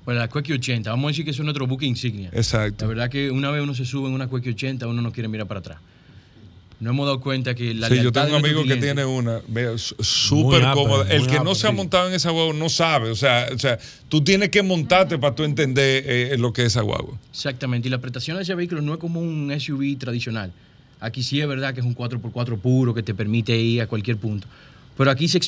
Bueno, 0.04 0.20
la 0.20 0.30
QX80, 0.30 0.84
vamos 0.84 1.06
a 1.06 1.08
decir 1.08 1.24
que 1.24 1.32
es 1.32 1.40
nuestro 1.40 1.66
buque 1.66 1.84
insignia. 1.84 2.30
Exacto. 2.32 2.84
La 2.84 2.88
verdad 2.88 3.10
que 3.10 3.30
una 3.30 3.50
vez 3.50 3.62
uno 3.62 3.74
se 3.74 3.84
sube 3.84 4.08
en 4.08 4.14
una 4.14 4.30
QX80, 4.30 4.88
uno 4.88 5.02
no 5.02 5.12
quiere 5.12 5.28
mirar 5.28 5.48
para 5.48 5.60
atrás. 5.60 5.78
No 6.78 6.90
hemos 6.90 7.06
dado 7.06 7.20
cuenta 7.20 7.54
que 7.54 7.72
la 7.72 7.88
Sí, 7.88 8.02
yo 8.02 8.12
tengo 8.12 8.28
un 8.28 8.34
amigo 8.44 8.62
que 8.64 8.76
tiene 8.76 9.04
una, 9.04 9.40
súper 9.76 10.62
cómoda. 10.74 11.10
El 11.10 11.26
que 11.26 11.40
no 11.40 11.54
se 11.54 11.66
ha 11.66 11.72
montado 11.72 12.08
en 12.08 12.14
esa 12.14 12.30
guagua 12.30 12.54
no 12.54 12.68
sabe. 12.68 13.10
O 13.10 13.16
sea, 13.16 13.48
o 13.52 13.58
sea 13.58 13.78
tú 14.08 14.22
tienes 14.22 14.50
que 14.50 14.62
montarte 14.62 15.16
para 15.18 15.34
tú 15.34 15.44
entender 15.44 16.04
eh, 16.06 16.36
lo 16.38 16.52
que 16.52 16.62
es 16.62 16.68
esa 16.68 16.82
guagua. 16.82 17.18
Exactamente. 17.30 17.88
Y 17.88 17.90
la 17.90 17.98
prestación 17.98 18.36
de 18.36 18.42
ese 18.42 18.54
vehículo 18.54 18.82
no 18.82 18.92
es 18.92 19.00
como 19.00 19.20
un 19.20 19.58
SUV 19.58 19.96
tradicional. 19.98 20.52
Aquí 21.00 21.22
sí 21.22 21.40
es 21.40 21.48
verdad 21.48 21.74
que 21.74 21.80
es 21.80 21.86
un 21.86 21.94
4x4 21.94 22.58
puro 22.58 22.94
que 22.94 23.02
te 23.02 23.14
permite 23.14 23.56
ir 23.56 23.82
a 23.82 23.86
cualquier 23.86 24.16
punto. 24.16 24.46
Pero 24.96 25.10
aquí 25.10 25.28
se, 25.28 25.40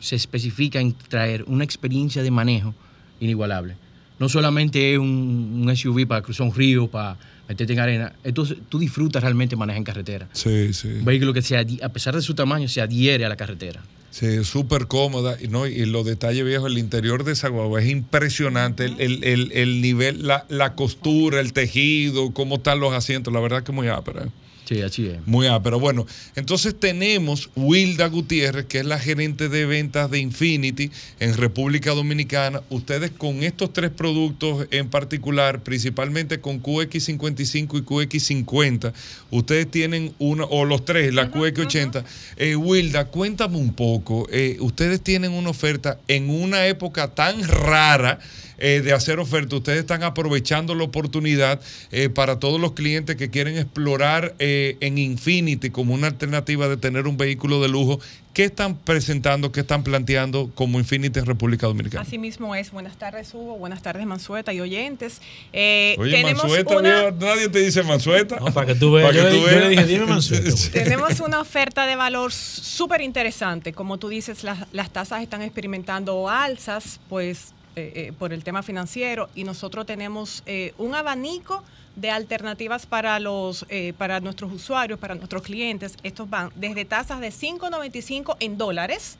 se 0.00 0.16
especifica 0.16 0.80
en 0.80 0.94
traer 0.94 1.44
una 1.46 1.64
experiencia 1.64 2.22
de 2.22 2.30
manejo 2.30 2.74
inigualable 3.20 3.76
no 4.18 4.28
solamente 4.28 4.92
es 4.92 4.98
un, 4.98 5.70
SUV 5.74 6.06
para 6.06 6.22
cruzar 6.22 6.46
un 6.46 6.54
río, 6.54 6.88
para 6.88 7.16
meterte 7.48 7.72
en 7.72 7.80
arena. 7.80 8.12
Entonces, 8.24 8.58
tú 8.68 8.78
disfrutas 8.78 9.22
realmente 9.22 9.56
manejar 9.56 9.78
en 9.78 9.84
carretera. 9.84 10.28
Sí, 10.32 10.72
sí. 10.72 10.88
Un 10.88 11.04
vehículo 11.04 11.32
que, 11.32 11.42
sea, 11.42 11.64
a 11.82 11.88
pesar 11.90 12.14
de 12.14 12.22
su 12.22 12.34
tamaño, 12.34 12.68
se 12.68 12.80
adhiere 12.80 13.24
a 13.24 13.28
la 13.28 13.36
carretera. 13.36 13.80
Sí, 14.10 14.26
es 14.26 14.48
súper 14.48 14.86
cómoda. 14.86 15.36
¿no? 15.48 15.66
y 15.66 15.84
los 15.86 16.04
detalles 16.04 16.44
viejos, 16.44 16.70
el 16.70 16.78
interior 16.78 17.24
de 17.24 17.32
esa 17.32 17.48
guagua 17.48 17.80
es 17.80 17.88
impresionante. 17.88 18.86
El, 18.86 19.80
nivel, 19.80 20.26
la, 20.26 20.44
la, 20.48 20.74
costura, 20.74 21.40
el 21.40 21.52
tejido, 21.52 22.32
cómo 22.32 22.56
están 22.56 22.80
los 22.80 22.92
asientos. 22.92 23.32
La 23.32 23.40
verdad 23.40 23.62
que 23.62 23.70
es 23.70 23.76
muy 23.76 23.88
ápera. 23.88 24.28
Sí, 24.68 24.82
así 24.82 25.06
es. 25.06 25.26
Muy 25.26 25.46
A, 25.46 25.62
pero 25.62 25.80
bueno, 25.80 26.06
entonces 26.36 26.78
tenemos 26.78 27.48
Wilda 27.56 28.06
Gutiérrez, 28.08 28.66
que 28.66 28.80
es 28.80 28.84
la 28.84 28.98
gerente 28.98 29.48
de 29.48 29.64
ventas 29.64 30.10
de 30.10 30.18
Infinity 30.18 30.90
en 31.20 31.34
República 31.38 31.92
Dominicana. 31.92 32.60
Ustedes 32.68 33.10
con 33.12 33.42
estos 33.42 33.72
tres 33.72 33.90
productos 33.90 34.66
en 34.70 34.90
particular, 34.90 35.62
principalmente 35.62 36.42
con 36.42 36.62
QX55 36.62 37.78
y 37.78 37.82
QX50, 37.82 38.92
ustedes 39.30 39.70
tienen 39.70 40.12
una, 40.18 40.44
o 40.44 40.66
los 40.66 40.84
tres, 40.84 41.14
la 41.14 41.32
QX80. 41.32 42.04
Eh, 42.36 42.54
Wilda, 42.54 43.06
cuéntame 43.06 43.56
un 43.56 43.72
poco, 43.72 44.28
eh, 44.30 44.58
ustedes 44.60 45.00
tienen 45.00 45.32
una 45.32 45.48
oferta 45.48 45.98
en 46.08 46.28
una 46.28 46.66
época 46.66 47.08
tan 47.08 47.42
rara 47.42 48.18
eh, 48.58 48.80
de 48.82 48.92
hacer 48.92 49.20
oferta. 49.20 49.54
Ustedes 49.54 49.78
están 49.78 50.02
aprovechando 50.02 50.74
la 50.74 50.82
oportunidad 50.82 51.60
eh, 51.92 52.08
para 52.08 52.40
todos 52.40 52.60
los 52.60 52.72
clientes 52.72 53.14
que 53.14 53.30
quieren 53.30 53.56
explorar 53.56 54.34
eh, 54.40 54.76
en 54.80 54.98
Infinity 54.98 55.70
como 55.70 55.94
una 55.94 56.08
alternativa 56.08 56.68
de 56.68 56.76
tener 56.76 57.06
un 57.06 57.16
vehículo 57.16 57.62
de 57.62 57.68
lujo. 57.68 58.00
¿Qué 58.32 58.44
están 58.44 58.76
presentando, 58.76 59.52
qué 59.52 59.60
están 59.60 59.82
planteando 59.84 60.50
como 60.54 60.78
Infinity 60.78 61.20
en 61.20 61.26
República 61.26 61.66
Dominicana? 61.68 62.02
Así 62.02 62.18
mismo 62.18 62.54
es. 62.54 62.70
Buenas 62.72 62.96
tardes, 62.96 63.32
Hugo. 63.32 63.56
Buenas 63.58 63.82
tardes, 63.82 64.06
Mansueta 64.06 64.52
y 64.52 64.60
oyentes. 64.60 65.20
Oye, 65.52 66.22
Mansueta, 66.22 67.10
nadie 67.12 67.48
te 67.48 67.60
dice 67.60 67.82
Mansueta. 67.84 68.38
para 68.52 68.66
que 68.66 68.74
tú 68.74 68.92
veas. 68.92 69.14
Yo, 69.14 69.22
le 69.22 69.68
dije, 69.70 69.86
dime 69.86 70.06
Mansueta. 70.06 70.50
Tenemos 70.72 71.20
una 71.20 71.40
oferta 71.40 71.86
de 71.86 71.94
valor 71.94 72.32
súper 72.32 73.02
interesante. 73.02 73.72
Como 73.72 73.98
tú 73.98 74.08
dices, 74.08 74.42
las, 74.44 74.66
las 74.72 74.92
tasas 74.92 75.22
están 75.22 75.42
experimentando 75.42 76.28
alzas, 76.28 77.00
pues 77.08 77.54
eh, 77.78 77.92
eh, 77.94 78.12
por 78.18 78.32
el 78.32 78.42
tema 78.42 78.64
financiero 78.64 79.28
y 79.36 79.44
nosotros 79.44 79.86
tenemos 79.86 80.42
eh, 80.46 80.74
un 80.78 80.96
abanico 80.96 81.62
de 81.94 82.10
alternativas 82.10 82.86
para 82.86 83.18
los 83.20 83.66
para 83.96 84.20
nuestros 84.20 84.52
usuarios, 84.52 84.98
para 84.98 85.14
nuestros 85.14 85.42
clientes. 85.42 85.94
Estos 86.02 86.28
van 86.28 86.50
desde 86.54 86.84
tasas 86.84 87.20
de 87.20 87.28
5.95 87.28 88.36
en 88.40 88.58
dólares. 88.58 89.16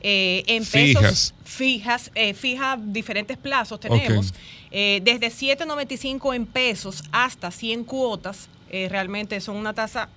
en 0.00 0.64
pesos 0.64 1.34
fijas, 1.44 2.12
fija 2.34 2.78
diferentes 2.80 3.36
plazos 3.36 3.80
tenemos, 3.80 4.32
desde 4.70 5.28
7.95 5.28 6.36
en 6.36 6.46
pesos 6.46 7.02
hasta 7.10 7.50
100 7.50 7.84
cuotas, 7.84 8.48
realmente 8.70 9.40
son 9.40 9.56
una 9.56 9.72
tasa 9.72 10.08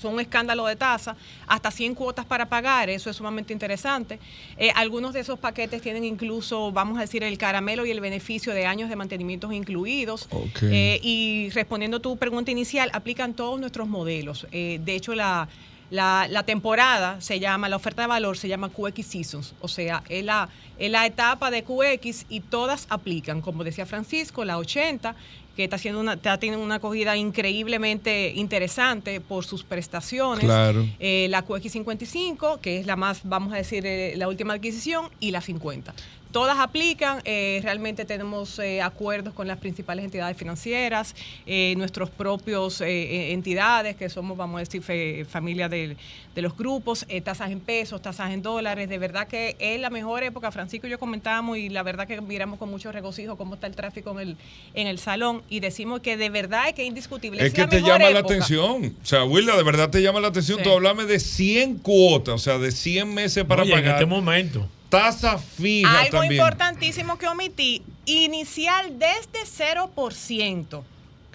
son 0.00 0.14
un 0.14 0.20
escándalo 0.20 0.66
de 0.66 0.76
tasa, 0.76 1.16
hasta 1.46 1.70
100 1.70 1.94
cuotas 1.94 2.24
para 2.24 2.46
pagar, 2.48 2.90
eso 2.90 3.10
es 3.10 3.16
sumamente 3.16 3.52
interesante. 3.52 4.18
Eh, 4.56 4.70
algunos 4.74 5.12
de 5.12 5.20
esos 5.20 5.38
paquetes 5.38 5.82
tienen 5.82 6.04
incluso, 6.04 6.72
vamos 6.72 6.98
a 6.98 7.02
decir, 7.02 7.22
el 7.22 7.38
caramelo 7.38 7.86
y 7.86 7.90
el 7.90 8.00
beneficio 8.00 8.52
de 8.52 8.66
años 8.66 8.88
de 8.88 8.96
mantenimiento 8.96 9.50
incluidos. 9.52 10.28
Eh, 10.62 11.00
y 11.02 11.50
respondiendo 11.50 11.98
a 11.98 12.00
tu 12.00 12.16
pregunta 12.16 12.50
inicial, 12.50 12.90
aplican 12.92 13.34
todos 13.34 13.60
nuestros 13.60 13.88
modelos. 13.88 14.46
Eh, 14.52 14.80
de 14.84 14.94
hecho, 14.94 15.14
la, 15.14 15.48
la, 15.90 16.42
temporada 16.44 17.20
se 17.20 17.38
llama, 17.40 17.68
la 17.68 17.76
oferta 17.76 18.02
de 18.02 18.08
valor 18.08 18.36
se 18.36 18.48
llama 18.48 18.70
QX 18.70 19.06
Seasons, 19.06 19.54
o 19.60 19.68
sea, 19.68 20.02
es 20.08 20.24
la, 20.24 20.48
es 20.78 20.90
la 20.90 21.06
etapa 21.06 21.50
de 21.50 21.62
QX 21.62 22.26
y 22.28 22.40
todas 22.40 22.86
aplican, 22.90 23.40
como 23.40 23.64
decía 23.64 23.86
Francisco, 23.86 24.44
la 24.44 24.58
80 24.58 25.14
que 25.56 25.64
está 25.64 25.76
haciendo 25.76 26.00
una, 26.00 26.12
está 26.12 26.38
teniendo 26.38 26.64
una 26.64 26.76
acogida 26.76 27.16
increíblemente 27.16 28.32
interesante 28.36 29.22
por 29.22 29.44
sus 29.46 29.64
prestaciones. 29.64 30.44
Claro. 30.44 30.84
Eh, 31.00 31.28
la 31.30 31.46
QX55, 31.46 32.60
que 32.60 32.78
es 32.78 32.86
la 32.86 32.94
más, 32.96 33.22
vamos 33.24 33.54
a 33.54 33.56
decir, 33.56 33.86
eh, 33.86 34.14
la 34.16 34.28
última 34.28 34.52
adquisición, 34.52 35.08
y 35.18 35.30
la 35.30 35.40
50. 35.40 35.94
Todas 36.36 36.58
aplican. 36.58 37.22
Eh, 37.24 37.60
realmente 37.62 38.04
tenemos 38.04 38.58
eh, 38.58 38.82
acuerdos 38.82 39.32
con 39.32 39.48
las 39.48 39.56
principales 39.56 40.04
entidades 40.04 40.36
financieras, 40.36 41.14
eh, 41.46 41.72
nuestros 41.78 42.10
propios 42.10 42.82
entidades, 42.82 43.96
que 43.96 44.10
somos, 44.10 44.36
vamos 44.36 44.56
a 44.56 44.64
decir, 44.64 45.24
familia 45.24 45.70
de, 45.70 45.96
los 46.34 46.54
grupos, 46.54 47.06
tasas 47.24 47.50
en 47.50 47.60
pesos, 47.60 48.02
tasas 48.02 48.32
en 48.32 48.42
dólares. 48.42 48.90
De 48.90 48.98
verdad 48.98 49.26
que 49.26 49.56
es 49.58 49.80
la 49.80 49.88
mejor 49.88 50.24
época. 50.24 50.52
Francisco 50.52 50.86
y 50.86 50.90
yo 50.90 50.98
comentábamos 50.98 51.56
y 51.56 51.70
la 51.70 51.82
verdad 51.82 52.06
que 52.06 52.20
miramos 52.20 52.58
con 52.58 52.68
mucho 52.68 52.92
regocijo 52.92 53.38
cómo 53.38 53.54
está 53.54 53.66
el 53.66 53.74
tráfico 53.74 54.10
en 54.10 54.28
el, 54.28 54.36
en 54.74 54.88
el 54.88 54.98
salón 54.98 55.42
y 55.48 55.60
decimos 55.60 56.00
que 56.00 56.18
de 56.18 56.28
verdad 56.28 56.68
es 56.68 56.74
que 56.74 56.82
es 56.82 56.88
indiscutible. 56.88 57.46
Es, 57.46 57.54
que 57.54 57.66
te 57.66 57.80
llama 57.80 58.10
la 58.10 58.18
atención. 58.18 58.94
O 59.02 59.06
sea, 59.06 59.24
Wilda, 59.24 59.56
de 59.56 59.62
verdad 59.62 59.88
te 59.88 60.02
llama 60.02 60.20
la 60.20 60.28
atención. 60.28 60.62
Tú 60.62 60.70
hablame 60.70 61.06
de 61.06 61.18
100 61.18 61.78
cuotas, 61.78 62.34
o 62.34 62.38
sea, 62.38 62.58
de 62.58 62.72
100 62.72 63.14
meses 63.14 63.42
para 63.44 63.62
pagar. 63.64 63.78
En 63.78 63.90
este 63.92 64.04
momento 64.04 64.68
tasa 64.88 65.38
fija. 65.38 66.00
Algo 66.00 66.24
importantísimo 66.24 67.18
que 67.18 67.28
omití, 67.28 67.82
inicial 68.06 68.98
desde 68.98 69.44
0%. 69.44 70.82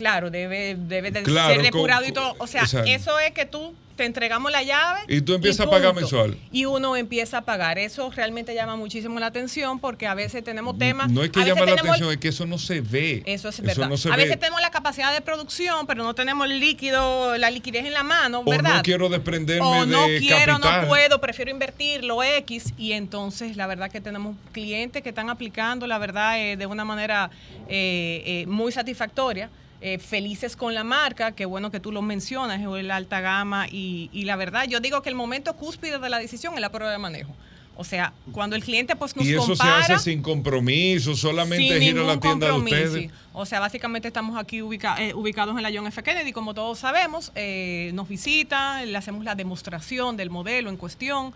Claro, 0.01 0.31
debe, 0.31 0.75
debe 0.75 1.11
de 1.11 1.23
ser 1.23 1.61
depurado 1.61 2.03
y 2.07 2.11
todo. 2.11 2.33
O 2.39 2.47
sea, 2.47 2.63
eso 2.63 3.19
es 3.19 3.33
que 3.33 3.45
tú 3.45 3.75
te 3.95 4.05
entregamos 4.05 4.51
la 4.51 4.63
llave. 4.63 5.01
Y 5.07 5.21
tú 5.21 5.35
empiezas 5.35 5.67
a 5.67 5.69
pagar 5.69 5.93
mensual. 5.93 6.35
Y 6.51 6.65
uno 6.65 6.95
empieza 6.95 7.37
a 7.37 7.41
pagar. 7.41 7.77
Eso 7.77 8.09
realmente 8.09 8.55
llama 8.55 8.75
muchísimo 8.75 9.19
la 9.19 9.27
atención 9.27 9.79
porque 9.79 10.07
a 10.07 10.15
veces 10.15 10.43
tenemos 10.43 10.75
temas. 10.79 11.11
No 11.11 11.23
es 11.23 11.29
que 11.29 11.45
llama 11.45 11.65
la 11.65 11.73
atención, 11.73 12.11
es 12.11 12.17
que 12.17 12.29
eso 12.29 12.47
no 12.47 12.57
se 12.57 12.81
ve. 12.81 13.21
Eso 13.27 13.49
es 13.49 13.61
verdad. 13.61 13.91
a 14.11 14.15
veces 14.15 14.39
tenemos 14.39 14.59
la 14.59 14.71
capacidad 14.71 15.13
de 15.13 15.21
producción, 15.21 15.85
pero 15.85 16.03
no 16.03 16.15
tenemos 16.15 16.47
el 16.47 16.59
líquido, 16.59 17.37
la 17.37 17.51
liquidez 17.51 17.85
en 17.85 17.93
la 17.93 18.01
mano, 18.01 18.43
¿verdad? 18.43 18.71
O 18.71 18.75
no 18.77 18.81
quiero 18.81 19.09
desprenderme 19.09 19.67
o 19.67 19.85
no 19.85 20.07
quiero, 20.17 20.57
no 20.57 20.87
puedo, 20.87 21.21
prefiero 21.21 21.51
invertirlo 21.51 22.23
X. 22.23 22.73
Y 22.79 22.93
entonces, 22.93 23.55
la 23.55 23.67
verdad 23.67 23.91
que 23.91 24.01
tenemos 24.01 24.35
clientes 24.51 25.03
que 25.03 25.09
están 25.09 25.29
aplicando, 25.29 25.85
la 25.85 25.99
verdad, 25.99 26.39
eh, 26.39 26.57
de 26.57 26.65
una 26.65 26.85
manera 26.85 27.29
eh, 27.67 28.23
eh, 28.25 28.45
muy 28.47 28.71
satisfactoria. 28.71 29.49
Eh, 29.83 29.97
felices 29.97 30.55
con 30.55 30.75
la 30.75 30.83
marca, 30.83 31.31
qué 31.31 31.45
bueno 31.45 31.71
que 31.71 31.79
tú 31.79 31.91
lo 31.91 32.03
mencionas, 32.03 32.61
la 32.61 32.95
alta 32.95 33.19
gama 33.19 33.65
y, 33.67 34.09
la 34.25 34.35
verdad, 34.35 34.65
yo 34.67 34.79
digo 34.79 35.01
que 35.01 35.09
el 35.09 35.15
momento 35.15 35.55
cúspide 35.55 35.97
de 35.97 36.07
la 36.07 36.19
decisión 36.19 36.53
es 36.53 36.61
la 36.61 36.69
prueba 36.69 36.91
de 36.91 36.99
manejo. 36.99 37.35
O 37.75 37.83
sea, 37.83 38.13
cuando 38.31 38.55
el 38.55 38.63
cliente 38.63 38.95
pues 38.95 39.15
nos 39.15 39.25
Y 39.25 39.33
eso 39.33 39.55
se 39.55 39.67
hace 39.67 39.97
sin 39.97 40.21
compromiso, 40.21 41.15
solamente 41.15 41.79
gira 41.79 42.03
la 42.03 42.19
tienda 42.19 42.45
de 42.45 42.53
ustedes. 42.53 43.11
O 43.33 43.43
sea, 43.47 43.59
básicamente 43.59 44.07
estamos 44.07 44.37
aquí 44.37 44.57
eh, 44.59 45.13
ubicados 45.15 45.57
en 45.57 45.63
la 45.63 45.71
John 45.73 45.87
F. 45.87 46.03
Kennedy, 46.03 46.31
como 46.31 46.53
todos 46.53 46.77
sabemos, 46.77 47.31
eh, 47.33 47.89
nos 47.95 48.07
visita, 48.07 48.85
le 48.85 48.95
hacemos 48.95 49.23
la 49.23 49.33
demostración 49.33 50.15
del 50.15 50.29
modelo 50.29 50.69
en 50.69 50.77
cuestión 50.77 51.33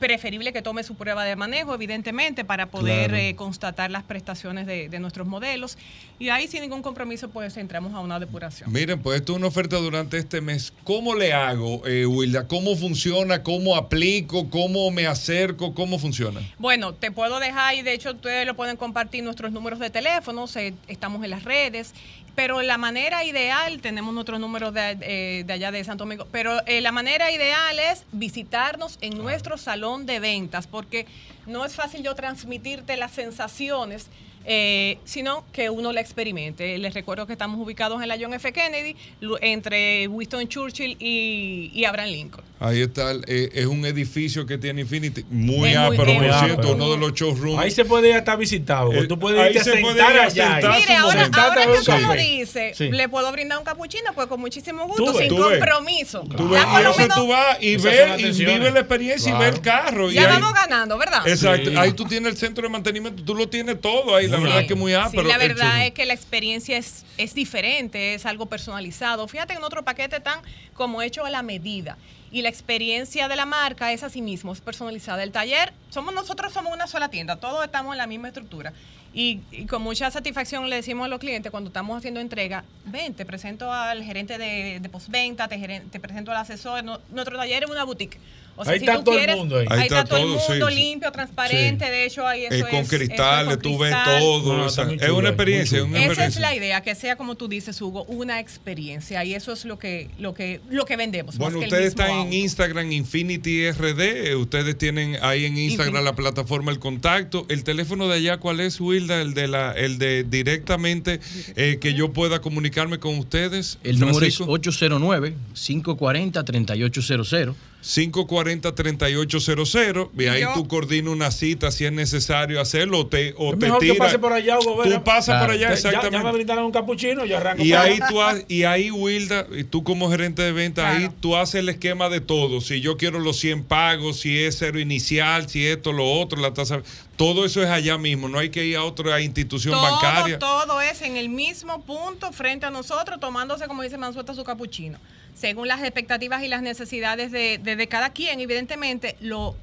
preferible 0.00 0.52
que 0.52 0.62
tome 0.62 0.82
su 0.82 0.96
prueba 0.96 1.24
de 1.24 1.36
manejo, 1.36 1.74
evidentemente, 1.74 2.44
para 2.44 2.66
poder 2.66 3.14
eh, 3.14 3.36
constatar 3.36 3.90
las 3.90 4.02
prestaciones 4.02 4.66
de, 4.66 4.98
nuestros 4.98 5.26
modelos. 5.26 5.78
Y 6.18 6.30
ahí, 6.30 6.48
sin 6.48 6.62
ningún 6.62 6.82
compromiso, 6.82 7.28
pues 7.28 7.56
entramos 7.56 7.94
a 7.94 8.00
una 8.00 8.18
depuración. 8.18 8.72
Miren, 8.72 9.00
pues 9.00 9.20
esto 9.20 9.32
es 9.32 9.38
una 9.38 9.46
oferta 9.46 9.76
durante 9.76 10.18
este 10.18 10.40
mes. 10.40 10.72
¿Cómo 10.84 11.14
le 11.14 11.32
hago, 11.32 11.86
eh, 11.86 12.04
Wilda? 12.06 12.48
¿Cómo 12.48 12.74
funciona? 12.76 13.42
¿Cómo 13.42 13.76
aplico? 13.76 14.50
¿Cómo 14.50 14.90
me 14.90 15.06
acerco? 15.06 15.74
¿Cómo 15.74 15.98
funciona? 15.98 16.40
Bueno, 16.58 16.94
te 16.94 17.12
puedo 17.12 17.38
dejar, 17.38 17.74
y 17.76 17.82
de 17.82 17.92
hecho 17.92 18.10
ustedes 18.12 18.46
lo 18.46 18.56
pueden 18.56 18.76
compartir 18.76 19.22
nuestros 19.22 19.52
números 19.52 19.78
de 19.78 19.90
teléfono, 19.90 20.46
estamos 20.88 21.22
en 21.24 21.30
las 21.30 21.44
redes 21.44 21.94
pero 22.34 22.62
la 22.62 22.78
manera 22.78 23.24
ideal, 23.24 23.80
tenemos 23.80 24.14
nuestros 24.14 24.40
números 24.40 24.72
de, 24.72 24.96
eh, 25.02 25.44
de, 25.44 25.52
allá 25.52 25.70
de 25.70 25.84
Santo 25.84 26.04
Domingo, 26.04 26.26
pero 26.30 26.64
eh, 26.66 26.80
la 26.80 26.92
manera 26.92 27.30
ideal 27.30 27.78
es 27.78 28.04
visitarnos 28.12 28.98
en 29.00 29.18
nuestro 29.18 29.58
salón 29.58 29.89
de 29.98 30.20
ventas, 30.20 30.66
porque 30.66 31.06
no 31.46 31.64
es 31.64 31.74
fácil 31.74 32.02
yo 32.02 32.14
transmitirte 32.14 32.96
las 32.96 33.12
sensaciones 33.12 34.08
eh, 34.46 34.98
sino 35.04 35.44
que 35.52 35.68
uno 35.68 35.92
la 35.92 36.00
experimente. 36.00 36.78
Les 36.78 36.94
recuerdo 36.94 37.26
que 37.26 37.32
estamos 37.32 37.60
ubicados 37.60 38.02
en 38.02 38.08
la 38.08 38.16
John 38.18 38.32
F. 38.32 38.52
Kennedy, 38.52 38.96
entre 39.42 40.08
Winston 40.08 40.48
Churchill 40.48 40.96
y, 40.98 41.84
Abraham 41.84 42.10
Lincoln. 42.10 42.44
Ahí 42.58 42.82
está, 42.82 43.12
eh, 43.26 43.50
es 43.54 43.66
un 43.66 43.84
edificio 43.86 44.44
que 44.44 44.58
tiene 44.58 44.82
Infinity, 44.82 45.24
muy 45.30 45.74
ápero, 45.74 46.04
por 46.04 46.38
cierto, 46.44 46.72
uno 46.74 46.90
de 46.90 46.98
los 46.98 47.14
showrooms. 47.14 47.58
Ahí 47.58 47.70
se 47.70 47.84
puede 47.84 48.16
estar 48.16 48.36
visitado, 48.36 48.92
eh, 48.92 49.06
tú 49.06 49.18
puedes 49.18 49.46
irte 49.46 49.60
a 49.60 49.64
sentar 49.64 50.18
allá. 50.18 50.56
Mire, 50.56 50.96
ahora, 50.96 51.30
ahora 51.32 51.66
que 51.66 51.82
tú 51.84 51.92
lo 51.92 52.12
dice, 52.14 52.74
le 52.78 53.08
puedo 53.08 53.32
brindar 53.32 53.58
un 53.58 53.64
capuchino, 53.64 54.12
pues 54.14 54.26
con 54.26 54.40
muchísimo 54.40 54.86
gusto, 54.86 55.14
sin 55.14 55.28
compromiso. 55.28 56.24
Tú 56.36 56.48
ves, 56.48 56.62
y 56.62 57.08
tú 57.08 57.28
vas 57.28 57.62
y 57.62 57.76
ves, 57.76 58.38
y 58.38 58.44
vives 58.44 58.72
la 58.72 58.80
experiencia 58.80 59.34
y 59.34 59.38
ves 59.38 59.54
el 59.54 59.60
carro. 59.60 60.10
Ya 60.10 60.28
vamos 60.28 60.52
ganando, 60.54 60.98
¿verdad? 60.98 61.26
Exacto, 61.26 61.70
ahí 61.78 61.92
tú 61.92 62.04
tienes 62.04 62.32
el 62.32 62.38
centro 62.38 62.62
de 62.62 62.68
mantenimiento, 62.68 63.22
tú 63.22 63.34
lo 63.34 63.48
tienes 63.48 63.80
todo 63.80 64.16
ahí 64.16 64.29
la 64.30 64.38
verdad 64.38 64.66
que 64.66 64.74
muy 64.74 64.92
Sí, 65.10 65.16
la 65.16 65.38
verdad 65.38 65.86
es 65.86 65.92
que 65.92 66.06
la 66.06 66.14
experiencia 66.14 66.76
es, 66.76 67.04
es 67.16 67.34
diferente, 67.34 68.14
es 68.14 68.26
algo 68.26 68.46
personalizado. 68.46 69.26
Fíjate 69.28 69.54
en 69.54 69.62
otro 69.62 69.84
paquete 69.84 70.20
tan 70.20 70.40
como 70.74 71.02
hecho 71.02 71.24
a 71.24 71.30
la 71.30 71.42
medida. 71.42 71.96
Y 72.32 72.42
la 72.42 72.48
experiencia 72.48 73.28
de 73.28 73.36
la 73.36 73.44
marca 73.44 73.92
es 73.92 74.02
así 74.04 74.22
mismo, 74.22 74.52
es 74.52 74.60
personalizada. 74.60 75.22
El 75.22 75.32
taller, 75.32 75.72
somos 75.88 76.14
nosotros 76.14 76.52
somos 76.52 76.72
una 76.72 76.86
sola 76.86 77.08
tienda, 77.08 77.36
todos 77.36 77.64
estamos 77.64 77.92
en 77.92 77.98
la 77.98 78.06
misma 78.06 78.28
estructura. 78.28 78.72
Y, 79.12 79.38
con 79.68 79.82
mucha 79.82 80.08
satisfacción 80.12 80.70
le 80.70 80.76
decimos 80.76 81.06
a 81.06 81.08
los 81.08 81.18
clientes 81.18 81.50
cuando 81.50 81.68
estamos 81.68 81.98
haciendo 81.98 82.20
entrega, 82.20 82.64
ven, 82.84 83.12
te 83.14 83.26
presento 83.26 83.72
al 83.72 84.04
gerente 84.04 84.38
de, 84.38 84.78
de 84.78 84.88
postventa, 84.88 85.48
te, 85.48 85.82
te, 85.90 85.98
presento 85.98 86.30
al 86.30 86.36
asesor. 86.36 86.84
nuestro 86.84 87.36
taller 87.36 87.64
es 87.64 87.70
una 87.70 87.82
boutique 87.82 88.18
ahí 88.66 88.78
está 88.78 89.02
todo 89.02 89.18
el 89.18 89.36
mundo 89.36 89.58
ahí. 89.58 89.66
ahí 89.70 89.82
está, 89.82 90.04
todo, 90.04 90.18
el 90.18 90.28
mundo 90.28 90.70
limpio, 90.70 91.12
transparente. 91.12 91.84
De 91.90 92.04
hecho, 92.04 92.26
ahí 92.26 92.44
eso 92.44 92.66
es. 92.66 92.70
Con 92.70 92.86
cristales, 92.86 93.58
tú 93.60 93.78
ves 93.78 93.94
todo. 94.04 94.66
es 94.66 95.10
una 95.10 95.28
experiencia. 95.28 95.86
Esa 95.94 96.26
es 96.26 96.38
la 96.38 96.54
idea, 96.54 96.80
que 96.82 96.94
sea 96.94 97.16
como 97.16 97.36
tú 97.36 97.48
dices, 97.48 97.80
Hugo, 97.80 98.04
una 98.04 98.40
experiencia. 98.40 99.24
Y 99.24 99.34
eso 99.34 99.52
es 99.52 99.64
lo 99.64 99.78
que, 99.78 100.08
lo 100.18 100.34
que, 100.34 100.60
lo 100.70 100.84
que 100.84 100.96
vendemos. 100.96 101.38
Bueno, 101.38 101.58
ustedes 101.58 101.86
están 101.86 102.10
en 102.10 102.32
Instagram, 102.32 102.92
Infinity 102.92 103.70
RD. 103.70 104.36
Ustedes 104.36 104.76
tienen 104.78 105.18
ahí 105.22 105.44
en 105.44 105.56
Instagram 105.56 106.04
la 106.04 106.14
plataforma 106.14 106.72
El 106.72 106.78
Contacto. 106.78 107.46
El 107.48 107.64
teléfono 107.64 108.08
de 108.08 108.16
allá, 108.16 108.38
¿cuál 108.38 108.60
es, 108.60 108.80
Wilda? 108.80 109.20
El 109.20 109.34
de 109.34 109.48
la, 109.48 109.72
el 109.72 109.98
de 109.98 110.24
directamente 110.24 111.20
eh, 111.56 111.78
que 111.80 111.94
yo 111.94 112.12
pueda 112.12 112.40
comunicarme 112.40 112.98
con 112.98 113.18
ustedes. 113.18 113.78
El 113.82 113.98
número 114.00 114.26
es 114.26 114.40
809 114.40 115.34
540 115.54 116.44
3800 116.44 117.56
540-3800 117.82 120.10
y 120.18 120.26
ahí 120.26 120.42
tú 120.54 120.68
coordinas 120.68 121.12
una 121.12 121.30
cita 121.30 121.70
si 121.70 121.86
es 121.86 121.92
necesario 121.92 122.60
hacerlo 122.60 123.00
o 123.00 123.06
te, 123.06 123.34
o 123.36 123.52
es 123.52 123.58
te 123.58 123.66
mejor 123.66 123.80
que 123.80 123.94
pase 123.94 124.18
por 124.18 124.32
allá, 124.32 124.58
Hugo 124.58 124.82
Tú 124.82 125.02
pasas 125.02 125.42
por 125.42 125.50
allá, 125.50 125.72
exactamente. 125.72 126.16
Ya, 126.16 126.24
me 126.24 126.32
brindaron 126.32 126.64
un 126.64 126.72
capuchino, 126.72 127.24
yo 127.24 127.38
arranco. 127.38 127.62
Y 127.62 127.72
ahí, 127.72 127.98
tú 128.08 128.20
y 128.48 128.64
ahí, 128.64 128.90
Wilda, 128.90 129.46
y 129.56 129.64
tú 129.64 129.84
como 129.84 130.10
gerente 130.10 130.42
de 130.42 130.52
venta, 130.52 130.90
ahí 130.90 131.10
tú 131.20 131.36
haces 131.36 131.56
el 131.56 131.68
esquema 131.68 132.08
de 132.08 132.20
todo. 132.20 132.60
Si 132.60 132.80
yo 132.80 132.96
quiero 132.96 133.18
los 133.18 133.38
100 133.38 133.64
pagos, 133.64 134.20
si 134.20 134.38
es 134.38 134.58
cero 134.58 134.78
inicial, 134.78 135.48
si 135.48 135.66
esto, 135.66 135.92
lo 135.92 136.10
otro, 136.12 136.40
la 136.40 136.52
tasa. 136.52 136.82
Todo 137.20 137.44
eso 137.44 137.62
es 137.62 137.68
allá 137.68 137.98
mismo, 137.98 138.28
no 138.28 138.38
hay 138.38 138.48
que 138.48 138.64
ir 138.64 138.76
a 138.76 138.84
otra 138.84 139.20
institución 139.20 139.80
bancaria. 139.80 140.38
Todo 140.38 140.80
es 140.80 141.02
en 141.02 141.16
el 141.16 141.28
mismo 141.28 141.82
punto 141.82 142.32
frente 142.32 142.64
a 142.64 142.70
nosotros, 142.70 143.20
tomándose, 143.20 143.66
como 143.66 143.82
dice 143.82 143.98
Mansueta, 143.98 144.34
su 144.34 144.42
capuchino 144.42 144.98
según 145.40 145.68
las 145.68 145.80
expectativas 145.80 146.42
y 146.42 146.48
las 146.48 146.62
necesidades 146.62 147.32
de, 147.32 147.86
cada 147.88 148.10
quien, 148.12 148.40
evidentemente 148.40 149.16
lo 149.20 149.56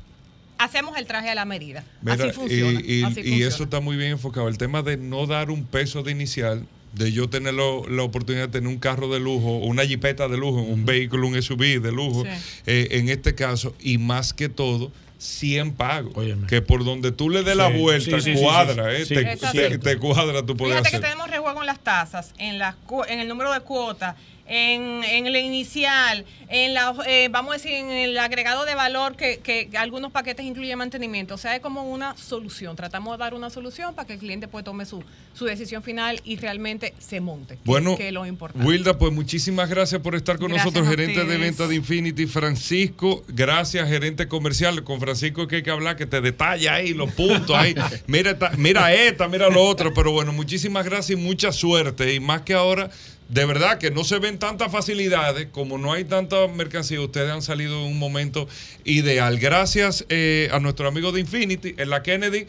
hacemos 0.57 0.97
el 0.97 1.05
traje 1.05 1.29
a 1.29 1.35
la 1.35 1.45
medida. 1.45 1.83
así 2.05 2.31
funciona. 2.31 2.81
Y, 2.83 3.43
eso 3.43 3.63
está 3.63 3.79
muy 3.79 3.95
bien 3.95 4.11
enfocado. 4.11 4.47
El 4.47 4.57
tema 4.57 4.81
de 4.81 4.97
no 4.97 5.27
dar 5.27 5.51
un 5.51 5.65
peso 5.65 6.03
de 6.03 6.11
inicial, 6.11 6.65
de 6.93 7.11
yo 7.11 7.29
tener 7.29 7.53
la 7.53 8.03
oportunidad 8.03 8.47
de 8.47 8.59
tener 8.59 8.67
un 8.67 8.79
carro 8.79 9.07
de 9.13 9.19
lujo, 9.19 9.57
una 9.57 9.85
jipeta 9.85 10.27
de 10.27 10.37
lujo, 10.37 10.61
un 10.61 10.85
vehículo, 10.85 11.27
un 11.27 11.41
SUV 11.41 11.79
de 11.79 11.91
lujo, 11.91 12.23
eh, 12.65 12.87
en 12.91 13.09
este 13.09 13.35
caso, 13.35 13.75
y 13.79 13.99
más 13.99 14.33
que 14.33 14.49
todo, 14.49 14.91
100 15.17 15.73
pagos. 15.73 16.13
Que 16.47 16.61
por 16.61 16.83
donde 16.83 17.11
tú 17.11 17.29
le 17.29 17.43
des 17.43 17.55
la 17.55 17.69
vuelta, 17.69 18.17
cuadra, 18.39 18.93
eh, 18.93 19.05
te, 19.05 19.97
cuadra 19.97 20.45
tu 20.45 20.55
poder 20.55 20.77
Fíjate 20.77 20.91
que 20.91 20.99
tenemos 20.99 21.29
rejuego 21.29 21.61
en 21.61 21.65
las 21.65 21.79
tasas, 21.79 22.33
en, 22.37 22.59
las, 22.59 22.75
en 23.07 23.19
el 23.19 23.27
número 23.27 23.51
de 23.51 23.61
cuotas 23.61 24.15
en, 24.47 25.03
en 25.03 25.27
el 25.27 25.35
inicial, 25.35 26.25
en 26.47 26.73
la, 26.73 26.95
eh, 27.05 27.27
vamos 27.29 27.51
a 27.51 27.53
decir, 27.57 27.73
en 27.73 27.91
el 27.91 28.17
agregado 28.17 28.65
de 28.65 28.75
valor 28.75 29.15
que, 29.15 29.39
que, 29.39 29.69
algunos 29.77 30.11
paquetes 30.11 30.45
incluyen 30.45 30.77
mantenimiento. 30.77 31.35
O 31.35 31.37
sea, 31.37 31.55
es 31.55 31.61
como 31.61 31.83
una 31.83 32.15
solución. 32.15 32.75
Tratamos 32.75 33.17
de 33.17 33.23
dar 33.23 33.33
una 33.33 33.49
solución 33.49 33.93
para 33.93 34.07
que 34.07 34.13
el 34.13 34.19
cliente 34.19 34.47
pues 34.47 34.63
tome 34.63 34.85
su, 34.85 35.03
su 35.33 35.45
decisión 35.45 35.83
final 35.83 36.21
y 36.23 36.37
realmente 36.37 36.93
se 36.97 37.19
monte. 37.19 37.57
Bueno, 37.65 37.97
que, 37.97 38.07
es 38.07 38.13
lo 38.13 38.25
importante. 38.25 38.65
Wilda, 38.65 38.97
pues 38.97 39.11
muchísimas 39.11 39.69
gracias 39.69 40.01
por 40.01 40.15
estar 40.15 40.39
con 40.39 40.51
nosotros, 40.51 40.87
gerente 40.87 41.25
de 41.25 41.37
venta 41.37 41.67
de 41.67 41.75
Infinity, 41.75 42.25
Francisco. 42.25 43.25
Gracias, 43.27 43.87
gerente 43.89 44.29
comercial. 44.29 44.83
Con 44.83 45.01
Francisco 45.01 45.47
que 45.47 45.57
hay 45.57 45.63
que 45.63 45.71
hablar, 45.71 45.97
que 45.97 46.05
te 46.05 46.21
detalla 46.21 46.75
ahí 46.75 46.93
los 46.93 47.11
puntos. 47.11 47.55
Ahí. 47.55 47.75
mira, 48.07 48.31
esta, 48.31 48.51
mira 48.51 48.93
esta, 48.93 49.27
mira 49.27 49.49
lo 49.49 49.61
otro. 49.61 49.93
Pero 49.93 50.11
bueno, 50.11 50.31
muchísimas 50.31 50.85
gracias 50.85 51.19
y 51.19 51.21
mucha 51.21 51.51
suerte. 51.51 52.13
Y 52.13 52.21
más 52.21 52.43
que 52.43 52.53
ahora 52.53 52.89
de 53.29 53.45
verdad 53.45 53.77
que 53.77 53.91
no 53.91 54.03
se 54.03 54.19
ven 54.19 54.39
tantas 54.39 54.71
facilidades, 54.71 55.47
como 55.51 55.77
no 55.77 55.91
hay 55.93 56.05
tanta 56.05 56.47
mercancía, 56.47 57.01
ustedes 57.01 57.29
han 57.29 57.41
salido 57.41 57.79
en 57.81 57.91
un 57.91 57.99
momento 57.99 58.47
ideal. 58.85 59.37
Gracias 59.39 60.05
eh, 60.09 60.49
a 60.53 60.59
nuestro 60.59 60.87
amigo 60.87 61.11
de 61.11 61.19
Infinity, 61.21 61.75
en 61.77 61.89
la 61.89 62.03
Kennedy. 62.03 62.47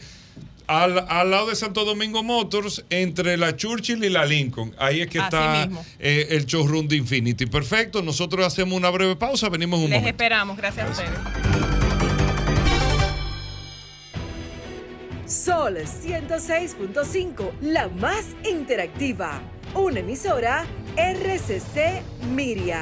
al, 0.67 1.05
al, 1.09 1.31
lado 1.31 1.47
de 1.47 1.55
Santo 1.55 1.83
Domingo 1.83 2.23
Motors, 2.23 2.85
entre 2.89 3.35
la 3.37 3.55
Churchill 3.57 4.03
y 4.03 4.09
la 4.09 4.25
Lincoln. 4.25 4.73
Ahí 4.77 5.01
es 5.01 5.07
que 5.09 5.17
está 5.19 5.67
eh, 5.99 6.27
el 6.29 6.45
showroom 6.45 6.87
de 6.87 6.95
Infinity. 6.95 7.45
Perfecto, 7.47 8.01
nosotros 8.01 8.45
hacemos 8.45 8.77
una 8.77 8.89
breve 8.89 9.15
pausa, 9.15 9.49
venimos 9.49 9.79
un 9.79 9.89
Les 9.89 9.99
momento. 9.99 10.09
esperamos, 10.09 10.55
gracias 10.57 10.87
a 10.87 10.91
ustedes. 10.91 11.09
Sol 15.25 15.77
106.5, 15.77 17.51
la 17.61 17.87
más 17.89 18.25
interactiva. 18.49 19.41
Una 19.75 19.99
emisora 19.99 20.65
RCC 20.97 22.01
Miria. 22.33 22.81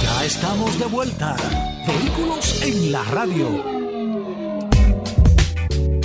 Ya 0.00 0.24
estamos 0.24 0.78
de 0.78 0.84
vuelta. 0.86 1.36
Vehículos 1.86 2.62
en 2.62 2.92
la 2.92 3.02
radio. 3.04 3.80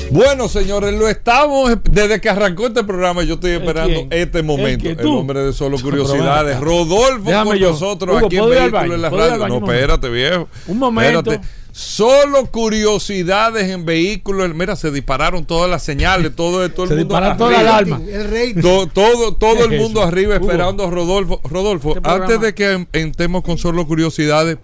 Bueno, 0.10 0.48
señores, 0.48 0.94
lo 0.94 1.08
estamos 1.08 1.78
desde 1.84 2.20
que 2.20 2.30
arrancó 2.30 2.68
este 2.68 2.84
programa. 2.84 3.24
Yo 3.24 3.36
estoy 3.36 3.52
esperando 3.52 4.08
este 4.10 4.42
momento. 4.42 4.90
El, 4.90 5.06
hombre 5.06 5.44
de 5.44 5.54
solo 5.54 5.78
curiosidades, 5.82 6.60
Rodolfo, 6.60 7.32
con 7.44 7.60
nosotros 7.60 8.24
aquí 8.24 8.38
en 8.38 8.50
Vehículos 8.50 8.84
en 8.86 9.02
la 9.02 9.10
radio. 9.12 9.48
No, 9.48 9.58
espérate, 9.58 10.10
viejo. 10.10 10.48
Un 10.68 10.80
momento. 10.80 11.32
Solo 11.78 12.46
curiosidades 12.46 13.70
en 13.70 13.84
vehículos. 13.84 14.56
Mira, 14.56 14.78
se 14.78 14.92
dispararon 14.92 15.44
todas 15.44 15.70
las 15.70 15.84
señales, 15.84 16.34
todo, 16.36 16.72
todo 16.72 16.86
el 16.86 16.90
se 16.90 16.96
mundo. 17.04 17.36
toda 17.38 17.52
la 17.52 17.60
alarma. 17.60 18.00
El 18.08 18.62
todo, 18.62 18.88
todo, 18.88 19.36
todo 19.36 19.66
el 19.66 19.78
mundo 19.78 20.02
arriba 20.02 20.36
esperando 20.36 20.86
a 20.86 20.90
Rodolfo. 20.90 21.42
Rodolfo, 21.44 21.98
este 21.98 22.10
antes 22.10 22.40
de 22.40 22.56
que 22.56 22.88
entremos 22.94 23.44
con 23.44 23.58
solo 23.58 23.86
curiosidades, 23.86 24.58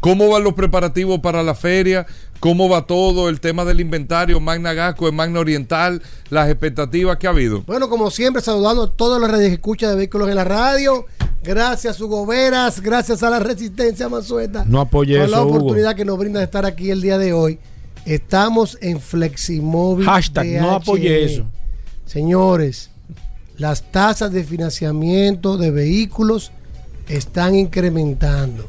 ¿cómo 0.00 0.30
van 0.30 0.42
los 0.42 0.54
preparativos 0.54 1.20
para 1.20 1.42
la 1.42 1.54
feria? 1.54 2.06
¿Cómo 2.40 2.70
va 2.70 2.86
todo 2.86 3.28
el 3.28 3.38
tema 3.38 3.66
del 3.66 3.82
inventario 3.82 4.40
Magna 4.40 4.72
Gasco, 4.72 5.12
Magna 5.12 5.40
Oriental, 5.40 6.02
las 6.30 6.48
expectativas 6.48 7.18
que 7.18 7.26
ha 7.26 7.30
habido? 7.30 7.60
Bueno, 7.66 7.90
como 7.90 8.10
siempre, 8.10 8.40
saludando 8.40 8.84
a 8.84 8.90
todos 8.90 9.20
los 9.20 9.30
redes 9.30 9.52
escucha 9.52 9.90
de 9.90 9.96
vehículos 9.96 10.30
en 10.30 10.36
la 10.36 10.44
radio. 10.44 11.04
Gracias, 11.46 12.00
Hugo 12.00 12.26
Veras. 12.26 12.80
Gracias 12.80 13.22
a 13.22 13.30
la 13.30 13.38
Resistencia 13.38 14.08
Mansueta. 14.08 14.64
No 14.66 14.80
apoye 14.80 15.20
por 15.20 15.28
la 15.28 15.42
oportunidad 15.42 15.94
que 15.94 16.04
nos 16.04 16.18
brinda 16.18 16.40
de 16.40 16.44
estar 16.44 16.66
aquí 16.66 16.90
el 16.90 17.00
día 17.00 17.18
de 17.18 17.32
hoy. 17.32 17.60
Estamos 18.04 18.76
en 18.80 19.00
Fleximóvil. 19.00 20.06
Hashtag, 20.06 20.60
no 20.60 20.72
apoye 20.72 21.24
eso. 21.24 21.46
Señores, 22.04 22.90
las 23.58 23.90
tasas 23.92 24.32
de 24.32 24.42
financiamiento 24.42 25.56
de 25.56 25.70
vehículos 25.70 26.50
están 27.08 27.54
incrementando. 27.54 28.66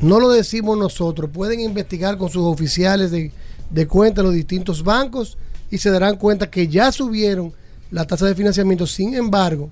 No 0.00 0.18
lo 0.18 0.30
decimos 0.30 0.78
nosotros. 0.78 1.30
Pueden 1.30 1.60
investigar 1.60 2.16
con 2.16 2.30
sus 2.30 2.44
oficiales 2.44 3.10
de, 3.10 3.86
cuenta 3.86 4.22
en 4.22 4.26
los 4.26 4.34
distintos 4.34 4.82
bancos 4.82 5.36
y 5.70 5.78
se 5.78 5.90
darán 5.90 6.16
cuenta 6.16 6.50
que 6.50 6.68
ya 6.68 6.92
subieron 6.92 7.52
la 7.90 8.06
tasa 8.06 8.26
de 8.26 8.34
financiamiento. 8.34 8.86
Sin 8.86 9.14
embargo, 9.14 9.70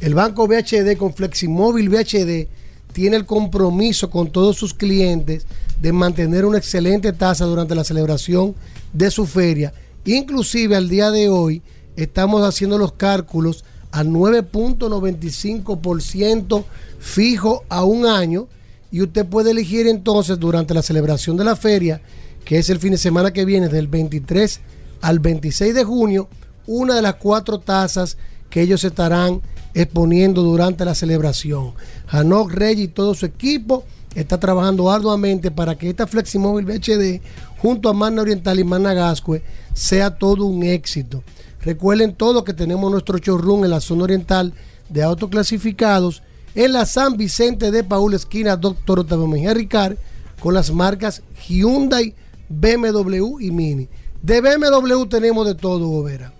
el 0.00 0.14
banco 0.14 0.46
VHD 0.46 0.96
con 0.96 1.12
Fleximóvil 1.14 1.88
VHD 1.88 2.48
tiene 2.92 3.16
el 3.16 3.26
compromiso 3.26 4.10
con 4.10 4.30
todos 4.30 4.56
sus 4.56 4.74
clientes 4.74 5.46
de 5.80 5.92
mantener 5.92 6.44
una 6.44 6.58
excelente 6.58 7.12
tasa 7.12 7.44
durante 7.44 7.74
la 7.74 7.82
celebración 7.84 8.54
de 8.92 9.10
su 9.10 9.26
feria. 9.26 9.72
Inclusive 10.04 10.76
al 10.76 10.88
día 10.88 11.10
de 11.10 11.28
hoy 11.28 11.62
estamos 11.96 12.42
haciendo 12.42 12.78
los 12.78 12.92
cálculos 12.92 13.64
al 13.90 14.08
9.95% 14.08 16.64
fijo 16.98 17.64
a 17.68 17.84
un 17.84 18.06
año 18.06 18.48
y 18.90 19.02
usted 19.02 19.26
puede 19.26 19.50
elegir 19.50 19.86
entonces 19.86 20.38
durante 20.38 20.72
la 20.74 20.82
celebración 20.82 21.36
de 21.36 21.44
la 21.44 21.56
feria, 21.56 22.00
que 22.44 22.58
es 22.58 22.70
el 22.70 22.78
fin 22.78 22.92
de 22.92 22.98
semana 22.98 23.32
que 23.32 23.44
viene, 23.44 23.68
del 23.68 23.88
23 23.88 24.60
al 25.02 25.18
26 25.18 25.74
de 25.74 25.84
junio, 25.84 26.28
una 26.66 26.94
de 26.94 27.02
las 27.02 27.16
cuatro 27.16 27.58
tasas 27.58 28.16
que 28.48 28.62
ellos 28.62 28.84
estarán 28.84 29.42
exponiendo 29.76 30.42
durante 30.42 30.86
la 30.86 30.94
celebración. 30.94 31.74
Hanok 32.08 32.50
Rey 32.52 32.80
y 32.80 32.88
todo 32.88 33.14
su 33.14 33.26
equipo 33.26 33.84
está 34.14 34.40
trabajando 34.40 34.90
arduamente 34.90 35.50
para 35.50 35.76
que 35.76 35.90
esta 35.90 36.06
Fleximóvil 36.06 36.64
VHD 36.64 37.20
junto 37.58 37.90
a 37.90 37.92
Magna 37.92 38.22
Oriental 38.22 38.58
y 38.58 38.64
Magna 38.64 38.94
Gascue 38.94 39.42
sea 39.74 40.16
todo 40.16 40.46
un 40.46 40.62
éxito. 40.62 41.22
Recuerden 41.60 42.14
todo 42.14 42.42
que 42.42 42.54
tenemos 42.54 42.90
nuestro 42.90 43.18
showroom 43.18 43.64
en 43.64 43.70
la 43.70 43.80
zona 43.80 44.04
oriental 44.04 44.54
de 44.88 45.02
autoclasificados 45.02 46.22
en 46.54 46.72
la 46.72 46.86
San 46.86 47.18
Vicente 47.18 47.70
de 47.70 47.84
Paul, 47.84 48.14
esquina 48.14 48.56
Doctor 48.56 49.00
Otavio 49.00 49.26
Mejía 49.26 49.52
Ricard, 49.52 49.96
con 50.40 50.54
las 50.54 50.72
marcas 50.72 51.22
Hyundai, 51.46 52.14
BMW 52.48 53.40
y 53.40 53.50
Mini. 53.50 53.88
De 54.22 54.40
BMW 54.40 55.04
tenemos 55.04 55.46
de 55.46 55.54
todo, 55.54 55.86
Gobera. 55.86 56.32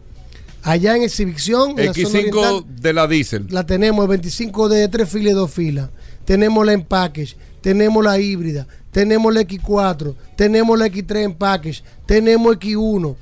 Allá 0.67 0.97
en 0.97 1.03
exhibición. 1.03 1.77
X5 1.77 2.65
de 2.65 2.93
la 2.93 3.07
diésel. 3.07 3.47
La 3.51 3.65
tenemos, 3.65 4.03
el 4.03 4.09
25 4.09 4.69
de 4.69 4.89
tres 4.89 5.09
filas 5.09 5.33
y 5.33 5.35
dos 5.35 5.51
filas. 5.51 5.91
Tenemos 6.25 6.67
la 6.67 6.73
en 6.73 6.83
package, 6.83 7.37
tenemos 7.61 8.03
la 8.03 8.19
híbrida, 8.19 8.67
tenemos 8.91 9.33
la 9.33 9.43
X4, 9.43 10.15
tenemos 10.35 10.77
la 10.77 10.87
X3 10.89 11.23
en 11.23 11.35
package, 11.35 11.85
tenemos 12.05 12.57
X1. 12.57 13.15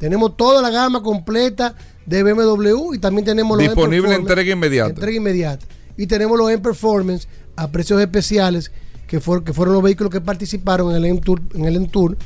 Tenemos 0.00 0.36
toda 0.36 0.60
la 0.60 0.70
gama 0.70 1.00
completa 1.02 1.74
de 2.04 2.22
BMW 2.24 2.94
y 2.94 2.98
también 2.98 3.24
tenemos 3.24 3.56
Disponible 3.58 4.14
entrega 4.14 4.52
inmediata. 4.52 4.90
Entrega 4.90 5.16
inmediata 5.16 5.66
y 5.96 6.06
tenemos 6.06 6.36
los 6.36 6.50
en 6.50 6.60
performance 6.60 7.28
a 7.54 7.70
precios 7.70 8.00
especiales 8.00 8.72
que, 9.06 9.18
que 9.18 9.52
fueron 9.52 9.74
los 9.74 9.82
vehículos 9.82 10.12
que 10.12 10.20
participaron 10.20 10.90
en 10.90 10.96
el 10.96 11.04
M-Tour, 11.04 11.42
en 11.54 11.64
el 11.64 11.76
M-Tour, 11.76 12.16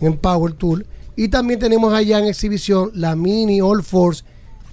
en 0.00 0.12
el 0.12 0.18
Power 0.18 0.52
Tour. 0.54 0.84
Y 1.18 1.30
también 1.30 1.58
tenemos 1.58 1.92
allá 1.92 2.20
en 2.20 2.26
exhibición 2.26 2.92
la 2.94 3.16
Mini 3.16 3.60
All 3.60 3.82
Force 3.82 4.22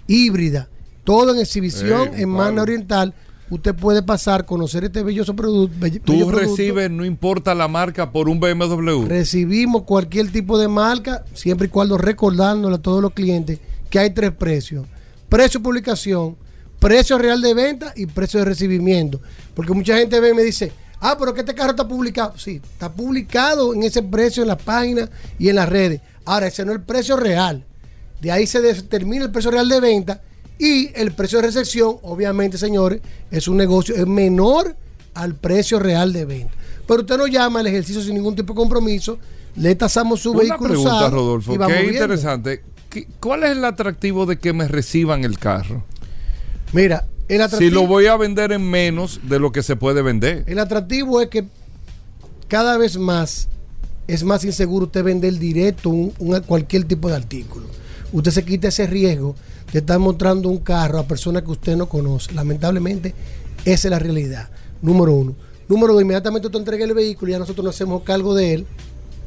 híbrida. 0.05 0.69
Todo 1.03 1.33
en 1.33 1.39
exhibición 1.39 2.11
en 2.13 2.29
Magna 2.29 2.61
Oriental. 2.61 3.15
Usted 3.49 3.73
puede 3.73 4.03
pasar, 4.03 4.45
conocer 4.45 4.83
este 4.83 5.01
belloso 5.01 5.35
producto. 5.35 5.75
Tú 6.03 6.29
recibes, 6.29 6.91
no 6.91 7.03
importa 7.03 7.55
la 7.55 7.67
marca, 7.67 8.11
por 8.11 8.29
un 8.29 8.39
BMW. 8.39 9.07
Recibimos 9.07 9.85
cualquier 9.85 10.31
tipo 10.31 10.59
de 10.59 10.67
marca, 10.67 11.25
siempre 11.33 11.65
y 11.65 11.69
cuando 11.71 11.97
recordándole 11.97 12.75
a 12.75 12.79
todos 12.79 13.01
los 13.01 13.13
clientes 13.13 13.59
que 13.89 13.97
hay 13.97 14.11
tres 14.11 14.29
precios. 14.29 14.85
Precio 15.27 15.63
publicación, 15.63 16.35
precio 16.77 17.17
real 17.17 17.41
de 17.41 17.55
venta 17.55 17.91
y 17.95 18.05
precio 18.05 18.39
de 18.41 18.45
recibimiento. 18.45 19.19
Porque 19.55 19.73
mucha 19.73 19.97
gente 19.97 20.19
ve 20.19 20.29
y 20.29 20.35
me 20.35 20.43
dice, 20.43 20.71
ah, 20.99 21.15
pero 21.17 21.33
que 21.33 21.41
este 21.41 21.53
carro 21.53 21.71
está 21.71 21.87
publicado. 21.87 22.37
Sí, 22.37 22.61
está 22.63 22.91
publicado 22.91 23.73
en 23.73 23.83
ese 23.83 24.03
precio 24.03 24.43
en 24.43 24.49
la 24.49 24.57
página 24.57 25.09
y 25.37 25.49
en 25.49 25.55
las 25.55 25.69
redes. 25.69 26.01
Ahora, 26.25 26.47
ese 26.47 26.65
no 26.65 26.71
es 26.71 26.77
el 26.77 26.83
precio 26.83 27.17
real. 27.17 27.63
De 28.21 28.31
ahí 28.31 28.47
se 28.47 28.61
determina 28.61 29.25
el 29.25 29.31
precio 29.31 29.51
real 29.51 29.69
de 29.69 29.79
venta 29.79 30.21
y 30.57 30.91
el 30.95 31.11
precio 31.11 31.39
de 31.39 31.47
recepción, 31.47 31.97
obviamente, 32.03 32.57
señores, 32.57 33.01
es 33.29 33.47
un 33.47 33.57
negocio, 33.57 33.95
es 33.95 34.07
menor 34.07 34.75
al 35.13 35.35
precio 35.35 35.79
real 35.79 36.13
de 36.13 36.25
venta. 36.25 36.53
Pero 36.87 37.01
usted 37.01 37.17
no 37.17 37.27
llama 37.27 37.59
al 37.59 37.67
ejercicio 37.67 38.01
sin 38.01 38.15
ningún 38.15 38.35
tipo 38.35 38.53
de 38.53 38.57
compromiso, 38.57 39.19
le 39.55 39.75
tasamos 39.75 40.21
su 40.21 40.33
vehículo 40.33 40.69
pregunta, 40.69 41.09
Rodolfo, 41.09 41.57
qué 41.57 41.85
interesante. 41.91 42.63
¿Cuál 43.19 43.43
es 43.43 43.51
el 43.51 43.65
atractivo 43.65 44.25
de 44.25 44.37
que 44.37 44.53
me 44.53 44.67
reciban 44.67 45.25
el 45.25 45.37
carro? 45.37 45.83
Mira, 46.71 47.05
el 47.27 47.41
atractivo. 47.41 47.69
Si 47.69 47.73
lo 47.73 47.87
voy 47.87 48.07
a 48.07 48.17
vender 48.17 48.51
en 48.51 48.69
menos 48.69 49.19
de 49.23 49.39
lo 49.39 49.51
que 49.51 49.63
se 49.63 49.75
puede 49.75 50.01
vender. 50.01 50.43
El 50.47 50.59
atractivo 50.59 51.21
es 51.21 51.29
que 51.29 51.45
cada 52.47 52.77
vez 52.77 52.97
más 52.97 53.47
es 54.07 54.23
más 54.23 54.45
inseguro 54.45 54.85
usted 54.85 55.03
vender 55.03 55.37
directo 55.39 55.89
un, 55.89 56.11
cualquier 56.45 56.83
tipo 56.85 57.09
de 57.09 57.15
artículo. 57.15 57.65
Usted 58.11 58.31
se 58.31 58.45
quita 58.45 58.67
ese 58.67 58.87
riesgo 58.87 59.35
de 59.71 59.79
estar 59.79 59.99
mostrando 59.99 60.49
un 60.49 60.59
carro 60.59 60.99
a 60.99 61.07
personas 61.07 61.43
que 61.43 61.51
usted 61.51 61.75
no 61.75 61.89
conoce. 61.89 62.31
Lamentablemente, 62.33 63.13
esa 63.65 63.87
es 63.87 63.91
la 63.91 63.99
realidad. 63.99 64.49
Número 64.81 65.11
uno. 65.13 65.35
Número 65.67 65.93
dos, 65.93 66.01
inmediatamente 66.03 66.47
usted 66.47 66.59
entrega 66.59 66.85
el 66.85 66.93
vehículo 66.93 67.29
y 67.29 67.33
ya 67.33 67.39
nosotros 67.39 67.65
nos 67.65 67.75
hacemos 67.75 68.03
cargo 68.03 68.35
de 68.35 68.53
él. 68.53 68.67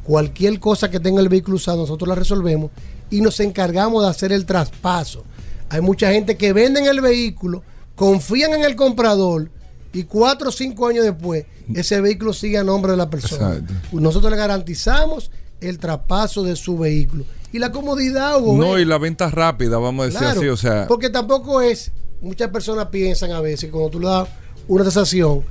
Cualquier 0.03 0.59
cosa 0.59 0.89
que 0.89 0.99
tenga 0.99 1.19
el 1.21 1.29
vehículo 1.29 1.57
usado, 1.57 1.81
nosotros 1.81 2.07
la 2.07 2.15
resolvemos 2.15 2.71
y 3.09 3.21
nos 3.21 3.39
encargamos 3.41 4.03
de 4.03 4.09
hacer 4.09 4.31
el 4.31 4.45
traspaso. 4.45 5.25
Hay 5.69 5.81
mucha 5.81 6.11
gente 6.11 6.37
que 6.37 6.53
venden 6.53 6.85
el 6.85 7.01
vehículo, 7.01 7.61
confían 7.99 8.53
en 8.53 8.63
el 8.63 8.77
comprador 8.77 9.49
y 9.91 10.03
cuatro 10.03 10.47
o 10.47 10.51
cinco 10.53 10.87
años 10.87 11.03
después 11.03 11.45
ese 11.73 11.99
vehículo 11.99 12.31
sigue 12.31 12.57
a 12.57 12.63
nombre 12.63 12.93
de 12.93 12.97
la 12.97 13.09
persona. 13.09 13.61
Nosotros 13.91 14.31
le 14.31 14.37
garantizamos 14.37 15.29
el 15.59 15.77
traspaso 15.79 16.41
de 16.41 16.55
su 16.55 16.77
vehículo. 16.77 17.25
Y 17.51 17.59
la 17.59 17.73
comodidad, 17.73 18.39
No, 18.39 18.79
y 18.79 18.85
la 18.85 18.97
venta 18.97 19.29
rápida, 19.29 19.77
vamos 19.77 20.03
a 20.03 20.05
decir 20.05 20.27
así, 20.27 20.47
o 20.47 20.55
sea. 20.55 20.87
Porque 20.87 21.09
tampoco 21.09 21.59
es, 21.59 21.91
muchas 22.21 22.49
personas 22.49 22.87
piensan 22.87 23.31
a 23.31 23.41
veces, 23.41 23.69
cuando 23.69 23.89
tú 23.89 23.99
le 23.99 24.07
das 24.07 24.29
una 24.69 24.85
tasación, 24.85 25.43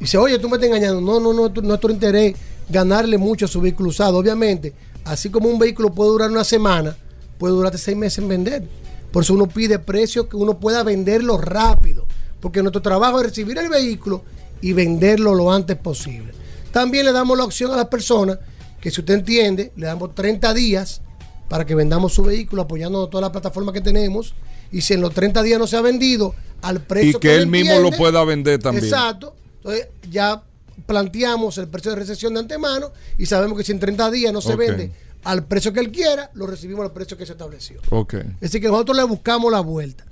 y 0.00 0.04
dice, 0.04 0.18
oye, 0.18 0.40
tú 0.40 0.48
me 0.48 0.56
estás 0.56 0.66
engañando. 0.66 1.00
No, 1.00 1.20
no, 1.20 1.32
no, 1.32 1.62
nuestro 1.62 1.92
interés 1.92 2.34
ganarle 2.68 3.16
mucho 3.16 3.44
a 3.44 3.48
su 3.48 3.60
vehículo 3.60 3.90
usado. 3.90 4.18
Obviamente, 4.18 4.72
así 5.04 5.30
como 5.30 5.48
un 5.48 5.60
vehículo 5.60 5.94
puede 5.94 6.10
durar 6.10 6.30
una 6.32 6.42
semana, 6.42 6.96
puede 7.38 7.54
durarte 7.54 7.78
seis 7.78 7.96
meses 7.96 8.18
en 8.18 8.28
vender. 8.28 8.68
Por 9.14 9.22
eso 9.22 9.32
uno 9.32 9.46
pide 9.46 9.78
precio 9.78 10.28
que 10.28 10.34
uno 10.34 10.58
pueda 10.58 10.82
venderlo 10.82 11.38
rápido. 11.38 12.04
Porque 12.40 12.62
nuestro 12.62 12.82
trabajo 12.82 13.20
es 13.20 13.26
recibir 13.26 13.56
el 13.58 13.68
vehículo 13.68 14.24
y 14.60 14.72
venderlo 14.72 15.36
lo 15.36 15.52
antes 15.52 15.76
posible. 15.76 16.32
También 16.72 17.06
le 17.06 17.12
damos 17.12 17.38
la 17.38 17.44
opción 17.44 17.70
a 17.70 17.76
las 17.76 17.86
personas 17.86 18.40
que 18.80 18.90
si 18.90 19.02
usted 19.02 19.14
entiende, 19.14 19.70
le 19.76 19.86
damos 19.86 20.16
30 20.16 20.52
días 20.54 21.00
para 21.48 21.64
que 21.64 21.76
vendamos 21.76 22.12
su 22.12 22.24
vehículo 22.24 22.62
apoyando 22.62 23.08
toda 23.08 23.20
la 23.20 23.30
plataforma 23.30 23.72
que 23.72 23.80
tenemos. 23.80 24.34
Y 24.72 24.80
si 24.80 24.94
en 24.94 25.00
los 25.00 25.14
30 25.14 25.44
días 25.44 25.60
no 25.60 25.68
se 25.68 25.76
ha 25.76 25.80
vendido 25.80 26.34
al 26.62 26.80
precio 26.80 27.18
y 27.18 27.20
que, 27.20 27.36
él 27.36 27.46
mismo 27.46 27.78
lo 27.78 27.92
pueda 27.92 28.24
vender 28.24 28.60
también. 28.60 28.84
Exacto. 28.84 29.36
Entonces 29.58 29.90
ya 30.10 30.42
planteamos 30.86 31.56
el 31.58 31.68
precio 31.68 31.92
de 31.92 31.98
recesión 31.98 32.34
de 32.34 32.40
antemano 32.40 32.90
y 33.16 33.26
sabemos 33.26 33.56
que 33.56 33.62
si 33.62 33.70
en 33.70 33.78
30 33.78 34.10
días 34.10 34.32
no 34.32 34.40
se 34.40 34.56
vende 34.56 34.90
al 35.24 35.46
precio 35.46 35.72
que 35.72 35.80
él 35.80 35.90
quiera, 35.90 36.30
lo 36.34 36.46
recibimos 36.46 36.84
al 36.84 36.92
precio 36.92 37.16
que 37.16 37.26
se 37.26 37.32
estableció. 37.32 37.80
Okay. 37.90 38.20
Es 38.20 38.40
decir, 38.40 38.60
que 38.60 38.68
nosotros 38.68 38.96
le 38.96 39.04
buscamos 39.04 39.50
la 39.50 39.60
vuelta. 39.60 40.04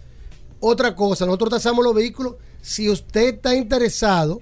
Otra 0.61 0.95
cosa, 0.97 1.27
nosotros 1.27 1.51
tasamos 1.51 1.85
los 1.85 1.95
vehículos. 1.95 2.37
Si 2.61 2.89
usted 2.89 3.35
está 3.35 3.55
interesado 3.55 4.41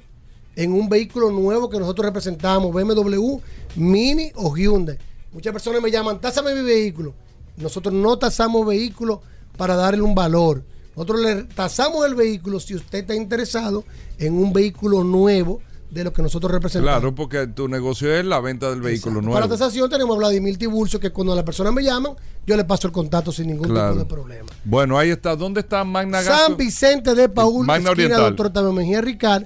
en 0.55 0.73
un 0.73 0.89
vehículo 0.89 1.31
nuevo 1.31 1.69
que 1.69 1.79
nosotros 1.79 2.07
representamos, 2.07 2.73
BMW, 2.73 3.39
Mini 3.77 4.31
o 4.37 4.55
Hyundai, 4.57 4.99
muchas 5.33 5.53
personas 5.53 5.83
me 5.83 5.91
llaman, 5.91 6.21
tásame 6.21 6.55
mi 6.55 6.63
vehículo. 6.63 7.15
Nosotros 7.57 7.95
no 7.95 8.19
tasamos 8.19 8.67
vehículos 8.67 9.21
para 9.57 9.75
darle 9.77 10.03
un 10.03 10.15
valor. 10.15 10.63
Nosotros 10.95 11.21
le 11.21 11.43
tasamos 11.45 12.05
el 12.07 12.15
vehículo 12.15 12.61
si 12.61 12.75
usted 12.75 13.01
está 13.01 13.15
interesado 13.15 13.85
en 14.19 14.35
un 14.35 14.53
vehículo 14.53 15.03
nuevo 15.05 15.61
de 15.91 16.05
lo 16.05 16.13
que 16.13 16.23
nosotros 16.23 16.51
representamos. 16.53 17.01
Claro, 17.01 17.15
porque 17.15 17.47
tu 17.49 17.69
negocio 17.69 18.15
es 18.15 18.25
la 18.25 18.41
venta 18.41 18.71
del 18.71 18.81
vehículo 18.81 19.21
nuevo. 19.21 19.35
Para 19.35 19.47
la 19.47 19.53
tasación 19.53 19.91
tenemos 19.91 20.15
a 20.15 20.19
Vladimir 20.19 20.57
Tiburcio, 20.57 21.01
que 21.01 21.11
cuando 21.11 21.35
las 21.35 21.45
personas 21.45 21.73
me 21.73 21.83
llaman, 21.83 22.13
yo 22.47 22.57
le 22.57 22.65
paso 22.65 22.87
el 22.87 22.93
contacto 22.93 23.33
sin 23.33 23.49
ningún 23.49 23.69
tipo 23.69 23.95
de 23.95 24.05
problema. 24.05 24.49
Bueno, 24.65 24.99
ahí 24.99 25.11
está. 25.11 25.35
¿Dónde 25.35 25.61
está 25.61 25.85
Magna 25.85 26.23
San 26.23 26.57
Vicente 26.57 27.15
de 27.15 27.29
Paul, 27.29 27.67
Magna 27.67 27.91
esquina 27.91 28.07
Oriental. 28.07 28.37
Doctor 28.37 28.53
Tavio 28.53 28.73
Mejía 28.73 29.01
Ricard, 29.01 29.45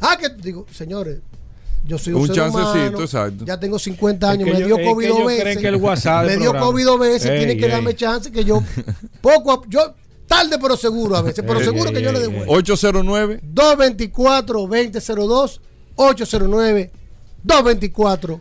Ah, 0.00 0.16
que 0.16 0.28
digo, 0.28 0.64
señores, 0.70 1.18
yo 1.84 1.98
soy 1.98 2.12
un, 2.12 2.20
un 2.20 2.26
ser 2.28 2.36
chancecito, 2.36 2.88
humano, 2.88 3.00
exacto. 3.00 3.44
Ya 3.44 3.58
tengo 3.58 3.76
50 3.78 4.30
años, 4.30 4.48
es 4.48 4.54
que 4.54 4.60
me 4.60 4.66
dio 4.66 4.78
yo, 4.78 4.84
COVID 4.84 5.08
dos 5.08 5.26
veces. 5.26 5.58
Que 5.58 5.68
el 5.68 5.76
WhatsApp 5.76 6.26
me 6.26 6.36
dio 6.36 6.52
COVID 6.52 6.84
dos 6.84 7.00
veces, 7.00 7.38
tiene 7.38 7.56
que 7.56 7.64
ey. 7.64 7.70
darme 7.70 7.96
chance 7.96 8.30
que 8.30 8.44
yo 8.44 8.62
poco 9.20 9.52
a, 9.52 9.62
yo 9.68 9.94
tarde 10.26 10.58
pero 10.60 10.76
seguro 10.76 11.16
a 11.16 11.22
veces, 11.22 11.44
pero 11.46 11.58
ey, 11.58 11.64
seguro 11.64 11.88
ey, 11.90 11.96
que 11.96 12.02
yo 12.02 12.12
le 12.12 12.20
devuelvo. 12.20 12.52
809 12.52 13.40
224 13.42 14.60
2002 14.60 15.60
809 15.98 16.90
224 17.42 18.40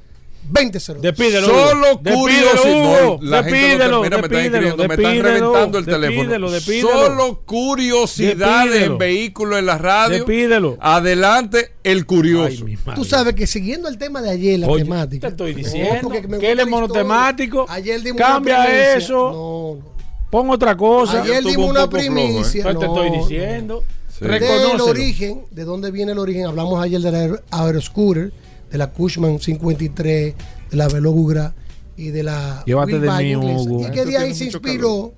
20 0.49 0.79
Despídelo. 1.01 1.47
Solo 1.47 1.99
curiosidad. 2.01 3.17
la 3.21 3.41
depídelo, 3.41 4.03
gente 4.03 4.15
mira, 4.15 4.27
depídelo, 4.27 4.77
me 4.77 4.85
están 4.85 4.85
escribiendo, 4.85 4.87
me 4.87 4.93
están 4.93 5.23
reventando 5.23 5.77
el 5.77 5.85
teléfono. 5.85 6.49
Solo 6.81 7.41
curiosidades 7.45 8.83
en 8.83 8.97
vehículos 8.97 9.59
en 9.59 9.65
la 9.65 9.77
radio. 9.77 10.17
Despídelo. 10.17 10.77
Adelante 10.79 11.73
el 11.83 12.05
curioso. 12.05 12.65
Ay, 12.65 12.77
Tú 12.95 13.03
sabes 13.03 13.33
que 13.35 13.45
siguiendo 13.45 13.89
el 13.89 13.97
tema 13.97 14.21
de 14.21 14.29
ayer, 14.29 14.59
la 14.59 14.67
Oye, 14.67 14.83
temática. 14.83 15.27
Te 15.27 15.31
estoy 15.31 15.53
diciendo 15.53 16.09
no, 16.09 16.39
que 16.39 16.51
él 16.51 16.59
es 16.59 16.67
monotemático. 16.67 17.65
Ayer 17.67 18.01
cambia 18.15 18.95
eso. 18.95 19.13
No, 19.31 19.83
no. 19.83 19.97
Pon 20.29 20.49
otra 20.49 20.75
cosa. 20.75 21.23
Ayer 21.23 21.43
dimos 21.43 21.65
un 21.65 21.71
una 21.71 21.83
¿eh? 21.83 21.87
primicia. 21.89 22.63
¿eh? 22.69 22.73
no, 22.73 22.79
te 22.79 22.85
estoy 22.85 23.09
diciendo. 23.11 23.83
No. 23.85 23.97
Sí. 24.19 24.25
Del 24.25 24.81
origen, 24.81 25.41
de 25.51 25.63
dónde 25.63 25.91
viene 25.91 26.11
el 26.13 26.19
origen. 26.19 26.45
Hablamos 26.45 26.81
ayer 26.83 26.99
de 27.01 27.11
la 27.11 27.17
aer- 27.25 27.43
Aeroscooter, 27.51 28.31
de 28.71 28.77
la 28.77 28.91
Cushman 28.91 29.39
53, 29.39 30.35
de 30.71 30.77
la 30.77 30.87
Velogugra 30.87 31.53
y 31.95 32.09
de 32.09 32.23
la 32.23 32.63
Llévate 32.65 32.99
de 32.99 33.11
mí. 33.11 33.35
Hugo. 33.35 33.87
Y 33.87 33.91
que 33.91 34.05
de 34.05 34.17
ahí 34.17 34.33
se 34.33 34.45
inspiró 34.45 35.13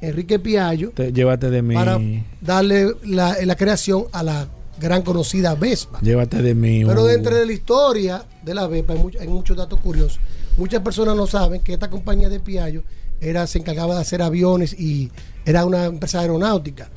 Enrique 0.00 0.38
Piallo 0.38 0.90
Te- 0.90 1.12
llévate 1.12 1.50
de 1.50 1.62
mí. 1.62 1.74
para 1.74 1.98
darle 2.40 2.92
la, 3.04 3.36
la 3.44 3.56
creación 3.56 4.04
a 4.12 4.22
la 4.22 4.48
gran 4.80 5.02
conocida 5.02 5.54
Vespa. 5.54 6.00
Llévate 6.00 6.42
de 6.42 6.54
mí. 6.54 6.84
Pero 6.84 7.04
dentro 7.04 7.34
de 7.36 7.46
la 7.46 7.52
historia 7.52 8.24
de 8.42 8.54
la 8.54 8.66
Vespa 8.66 8.94
hay, 8.94 8.98
mucho- 8.98 9.20
hay 9.20 9.28
muchos 9.28 9.56
datos 9.56 9.78
curiosos. 9.80 10.18
Muchas 10.56 10.82
personas 10.82 11.16
no 11.16 11.26
saben 11.26 11.60
que 11.60 11.72
esta 11.72 11.88
compañía 11.88 12.28
de 12.28 12.40
Piaggio 12.40 12.82
era, 13.20 13.46
se 13.46 13.58
encargaba 13.58 13.94
de 13.94 14.00
hacer 14.00 14.20
aviones 14.22 14.72
y 14.78 15.10
era 15.46 15.64
una 15.64 15.84
empresa 15.84 16.20
aeronáutica. 16.20 16.90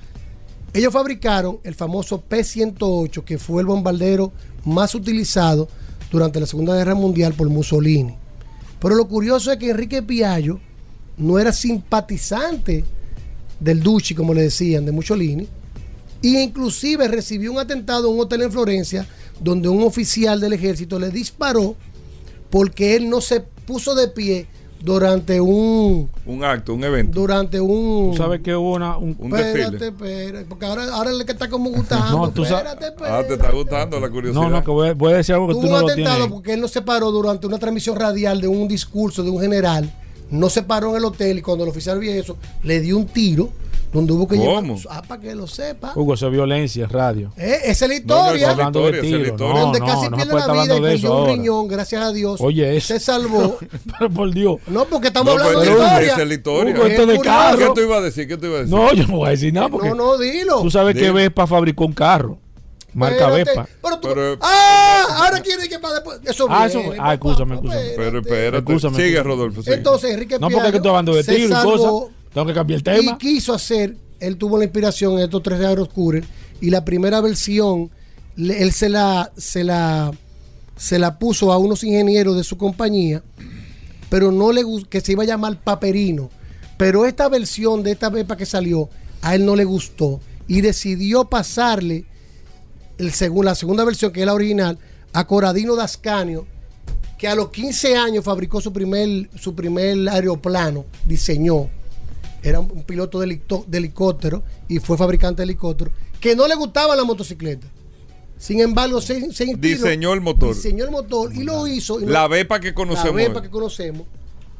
Ellos 0.75 0.91
fabricaron 0.91 1.59
el 1.63 1.73
famoso 1.73 2.19
P-108, 2.19 3.23
que 3.23 3.37
fue 3.37 3.61
el 3.61 3.65
bombardero 3.65 4.33
más 4.65 4.93
utilizado 4.93 5.69
durante 6.11 6.41
la 6.41 6.45
Segunda 6.45 6.75
Guerra 6.75 6.95
Mundial 6.95 7.33
por 7.33 7.47
Mussolini. 7.47 8.13
Pero 8.81 8.95
lo 8.95 9.07
curioso 9.07 9.53
es 9.53 9.57
que 9.57 9.69
Enrique 9.69 10.03
Piaggio 10.03 10.59
no 11.15 11.39
era 11.39 11.53
simpatizante 11.53 12.83
del 13.57 13.81
Ducci, 13.81 14.13
como 14.15 14.33
le 14.33 14.41
decían, 14.41 14.85
de 14.85 14.91
Mussolini, 14.91 15.47
y 16.21 16.39
inclusive 16.39 17.07
recibió 17.07 17.53
un 17.53 17.59
atentado 17.59 18.09
en 18.09 18.15
un 18.15 18.19
hotel 18.19 18.41
en 18.41 18.51
Florencia 18.51 19.07
donde 19.39 19.69
un 19.69 19.81
oficial 19.81 20.41
del 20.41 20.51
ejército 20.51 20.99
le 20.99 21.09
disparó 21.09 21.77
porque 22.49 22.97
él 22.97 23.09
no 23.09 23.21
se 23.21 23.39
puso 23.39 23.95
de 23.95 24.09
pie 24.09 24.47
durante 24.81 25.41
un 25.41 26.09
Un 26.25 26.43
acto, 26.43 26.73
un 26.73 26.83
evento. 26.83 27.19
durante 27.19 27.59
un 27.59 28.11
Tú 28.11 28.17
sabes 28.17 28.41
que 28.41 28.55
hubo 28.55 28.73
una. 28.75 28.97
Un, 28.97 29.15
Un 29.19 29.35
espérate, 29.35 29.71
desfile. 29.77 29.87
espérate, 29.87 30.45
porque 30.45 30.65
ahora, 30.65 30.83
ahora 30.93 31.11
es 31.11 31.23
que 31.25 31.31
está 31.31 31.49
como 31.49 31.69
gustando. 31.71 32.17
No, 32.17 32.29
tú 32.31 32.45
sabes- 32.45 32.71
espérate, 32.73 32.85
Ah, 32.85 32.87
te 32.89 33.03
espérate. 33.03 33.33
está 33.33 33.51
gustando 33.51 33.99
la 33.99 34.09
curiosidad. 34.09 34.41
no, 34.43 34.49
no, 34.49 34.63
que 34.63 34.71
voy, 34.71 34.89
a- 34.89 34.93
voy 34.93 35.13
a 35.13 35.17
decir 35.17 35.33
algo 35.35 35.47
que 35.47 35.53
tú 35.55 35.61
no 35.61 35.67
un 35.67 35.71
lo 35.81 35.87
atentado 35.89 36.15
tienes. 36.17 36.31
porque 36.33 36.53
él 36.53 36.61
no 36.61 36.67
se 36.67 36.81
paró 36.81 37.11
durante 37.11 37.47
una 37.47 37.57
transmisión 37.57 37.95
radial 37.95 38.39
de 38.41 38.47
un 38.47 38.67
discurso 38.67 39.23
de 39.23 39.29
un 39.31 39.39
general. 39.41 39.91
No 40.29 40.49
se 40.49 40.63
paró 40.63 40.91
en 40.91 40.97
el 40.97 41.05
hotel 41.05 41.37
y 41.37 41.41
cuando 41.41 41.63
el 41.63 41.69
oficial 41.69 41.99
vio 41.99 42.11
eso, 42.11 42.37
le 42.63 42.81
dio 42.81 42.97
un 42.97 43.05
tiro 43.05 43.49
donde 43.93 44.11
hubo 44.13 44.27
que 44.27 44.35
¿Cómo? 44.37 44.75
llevar. 44.75 44.97
Ah, 44.97 45.01
para 45.07 45.21
que 45.21 45.33
lo 45.35 45.47
sepa. 45.47 45.93
Hugo, 45.95 46.13
eso 46.15 46.27
es 46.27 46.31
violencia, 46.33 46.85
es 46.85 46.91
radio. 46.91 47.31
Eh, 47.37 47.59
esa 47.65 47.85
es 47.85 47.91
la 47.91 47.99
No, 47.99 48.15
no, 48.15 48.21
historia. 48.35 48.41
esa 48.43 48.51
hablando 48.51 48.79
de 48.81 48.85
historia, 48.89 49.01
tiro. 49.17 49.25
historia. 49.31 49.53
No, 49.53 49.59
donde 49.61 49.79
no, 49.79 49.85
casi 49.85 50.09
no 50.09 50.17
pierde 50.17 50.33
la 50.33 50.53
vida 50.63 50.77
y 50.77 50.81
perdió 50.81 51.17
un 51.17 51.27
riñón, 51.27 51.67
gracias 51.67 52.01
a 52.03 52.11
Dios. 52.11 52.41
Oye, 52.41 52.77
eso. 52.77 52.87
Se 52.87 52.99
salvó. 52.99 53.57
Pero 53.99 54.09
por 54.11 54.33
Dios. 54.33 54.57
No, 54.67 54.85
porque 54.85 55.07
estamos 55.07 55.33
No, 55.35 55.41
hablando 55.41 55.59
de 55.61 55.71
historia. 55.71 56.11
esa 56.11 56.21
es 56.21 56.27
la 56.27 56.33
historia. 56.33 56.73
Hugo, 56.75 56.85
esto 56.85 57.05
de 57.05 57.19
carro. 57.19 57.57
¿Qué 57.57 57.69
tú 57.73 57.81
ibas 57.87 57.97
a 57.99 58.01
decir? 58.01 58.27
¿Qué 58.27 58.37
tú 58.37 58.45
ibas 58.47 58.59
a 58.59 58.61
decir? 58.63 58.75
No, 58.75 58.93
yo 58.93 59.07
no 59.07 59.17
voy 59.17 59.27
a 59.27 59.31
decir 59.31 59.53
nada 59.53 59.69
porque. 59.69 59.89
No, 59.89 59.95
no, 59.95 60.17
dilo. 60.17 60.61
Tú 60.61 60.69
sabes 60.71 60.95
que. 60.95 61.11
Vespa 61.11 61.47
fabricó 61.47 61.85
un 61.85 61.93
carro. 61.93 62.37
Marca. 62.93 63.27
Vespa. 63.29 63.67
Pero 63.81 63.99
tú- 63.99 64.07
Pero- 64.07 64.37
ah, 64.41 65.05
ahora 65.25 65.41
quiere 65.41 65.67
que 65.67 65.79
para 65.79 65.95
después. 65.95 66.19
Eso 66.23 66.47
Ah, 66.49 66.65
viene, 66.67 66.81
eso- 66.81 66.91
ah, 66.93 66.97
papá, 66.97 67.13
escúchame, 67.13 67.55
escúchame. 67.55 67.81
Pero 67.95 68.19
espérate. 68.19 68.79
Sigue. 68.95 69.21
Rodolfo. 69.23 69.61
sigue. 69.61 69.75
Entonces, 69.75 70.11
Enrique 70.11 70.35
No, 70.39 70.49
porque 70.49 70.55
es 70.55 70.57
que 70.57 70.61
Piaggio 70.61 70.77
estoy 70.77 70.89
hablando 70.89 71.13
de 71.15 71.23
tiro 71.25 71.59
y 71.59 71.63
cosas. 71.63 71.91
Tengo 72.35 72.45
que 72.45 72.53
cambiar 72.53 72.77
el 72.77 72.83
tema. 72.83 73.13
Y 73.13 73.17
quiso 73.17 73.53
hacer, 73.53 73.97
él 74.19 74.37
tuvo 74.37 74.57
la 74.59 74.65
inspiración 74.65 75.13
en 75.13 75.19
estos 75.21 75.41
tres 75.41 75.59
Aeroscooter 75.59 76.23
y 76.61 76.69
la 76.69 76.85
primera 76.85 77.19
versión, 77.21 77.89
él 78.37 78.71
se 78.73 78.89
la, 78.89 79.31
se 79.37 79.63
la, 79.63 80.11
se 80.75 80.99
la 80.99 81.17
puso 81.17 81.51
a 81.51 81.57
unos 81.57 81.83
ingenieros 81.83 82.35
de 82.37 82.43
su 82.43 82.57
compañía, 82.57 83.23
pero 84.09 84.31
no 84.31 84.51
le 84.51 84.63
gus- 84.63 84.85
que 84.87 85.01
se 85.01 85.13
iba 85.13 85.23
a 85.23 85.25
llamar 85.25 85.59
Paperino. 85.63 86.29
Pero 86.77 87.05
esta 87.05 87.29
versión 87.29 87.81
de 87.83 87.91
esta 87.91 88.09
Vespa 88.09 88.35
que 88.37 88.45
salió, 88.45 88.89
a 89.21 89.33
él 89.33 89.45
no 89.45 89.55
le 89.55 89.63
gustó 89.63 90.19
y 90.47 90.59
decidió 90.61 91.25
pasarle 91.25 92.05
el 92.97 93.11
segun- 93.13 93.45
la 93.45 93.55
segunda 93.55 93.83
versión, 93.85 94.11
que 94.11 94.19
es 94.19 94.25
la 94.25 94.33
original, 94.33 94.77
a 95.13 95.25
Coradino 95.25 95.75
Dascanio, 95.77 96.45
que 97.17 97.29
a 97.29 97.35
los 97.35 97.49
15 97.49 97.95
años 97.95 98.25
fabricó 98.25 98.59
su 98.59 98.73
primer, 98.73 99.29
su 99.39 99.55
primer 99.55 100.09
aeroplano, 100.09 100.83
diseñó. 101.05 101.69
Era 102.45 102.59
un, 102.59 102.71
un 102.71 102.83
piloto 102.83 103.19
de, 103.19 103.39
helicóptero 103.71 104.43
y 104.67 104.79
fue 104.79 104.97
fabricante 104.97 105.41
de 105.41 105.45
helicóptero, 105.45 105.91
que 106.19 106.35
no 106.35 106.47
le 106.47 106.55
gustaba 106.55 106.95
la 106.95 107.03
motocicleta. 107.03 107.67
Sin 108.37 108.59
embargo, 108.59 109.01
se, 109.01 109.31
se 109.33 109.45
inspiró- 109.45 109.83
Diseñó 109.83 110.13
el 110.13 110.21
motor. 110.21 110.53
Diseñó 110.55 110.85
el 110.85 110.91
motor 110.91 111.33
y 111.33 111.43
lo 111.43 111.65
hizo. 111.67 111.99
y 111.99 112.05
La 112.05 112.27
Vespa 112.27 112.59
que 112.59 112.69
la 112.69 112.75
conocemos. 112.75 113.15
Vespa 113.15 113.41
que 113.41 113.49
conocemos. 113.49 114.05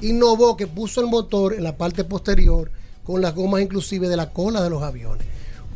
Innovó 0.02 0.58
que 0.58 0.66
puso 0.68 1.00
el 1.02 1.08
motor 1.08 1.54
en 1.54 1.64
la 1.64 1.78
parte 1.78 2.04
posterior 2.04 2.72
con 3.04 3.22
las 3.22 3.36
gomas 3.36 3.62
inclusive 3.62 4.10
de 4.10 4.18
la 4.18 4.32
cola 4.34 4.64
de 4.64 4.70
los 4.70 4.82
aviones. 4.82 5.26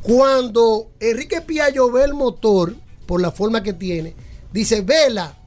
Cuando 0.02 0.90
Enrique 1.00 1.42
Piallo 1.42 1.92
ve 1.92 2.04
el 2.06 2.14
motor 2.14 2.76
por 3.06 3.22
la 3.22 3.32
forma 3.32 3.62
que 3.62 3.74
tiene, 3.74 4.16
dice, 4.52 4.82
vela, 4.82 5.38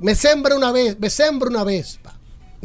me 0.00 0.14
sembra 0.14 0.56
una 0.56 0.72
vez, 0.72 0.98
me 0.98 1.08
sembra 1.08 1.48
una 1.48 1.64
Vespa. 1.64 2.05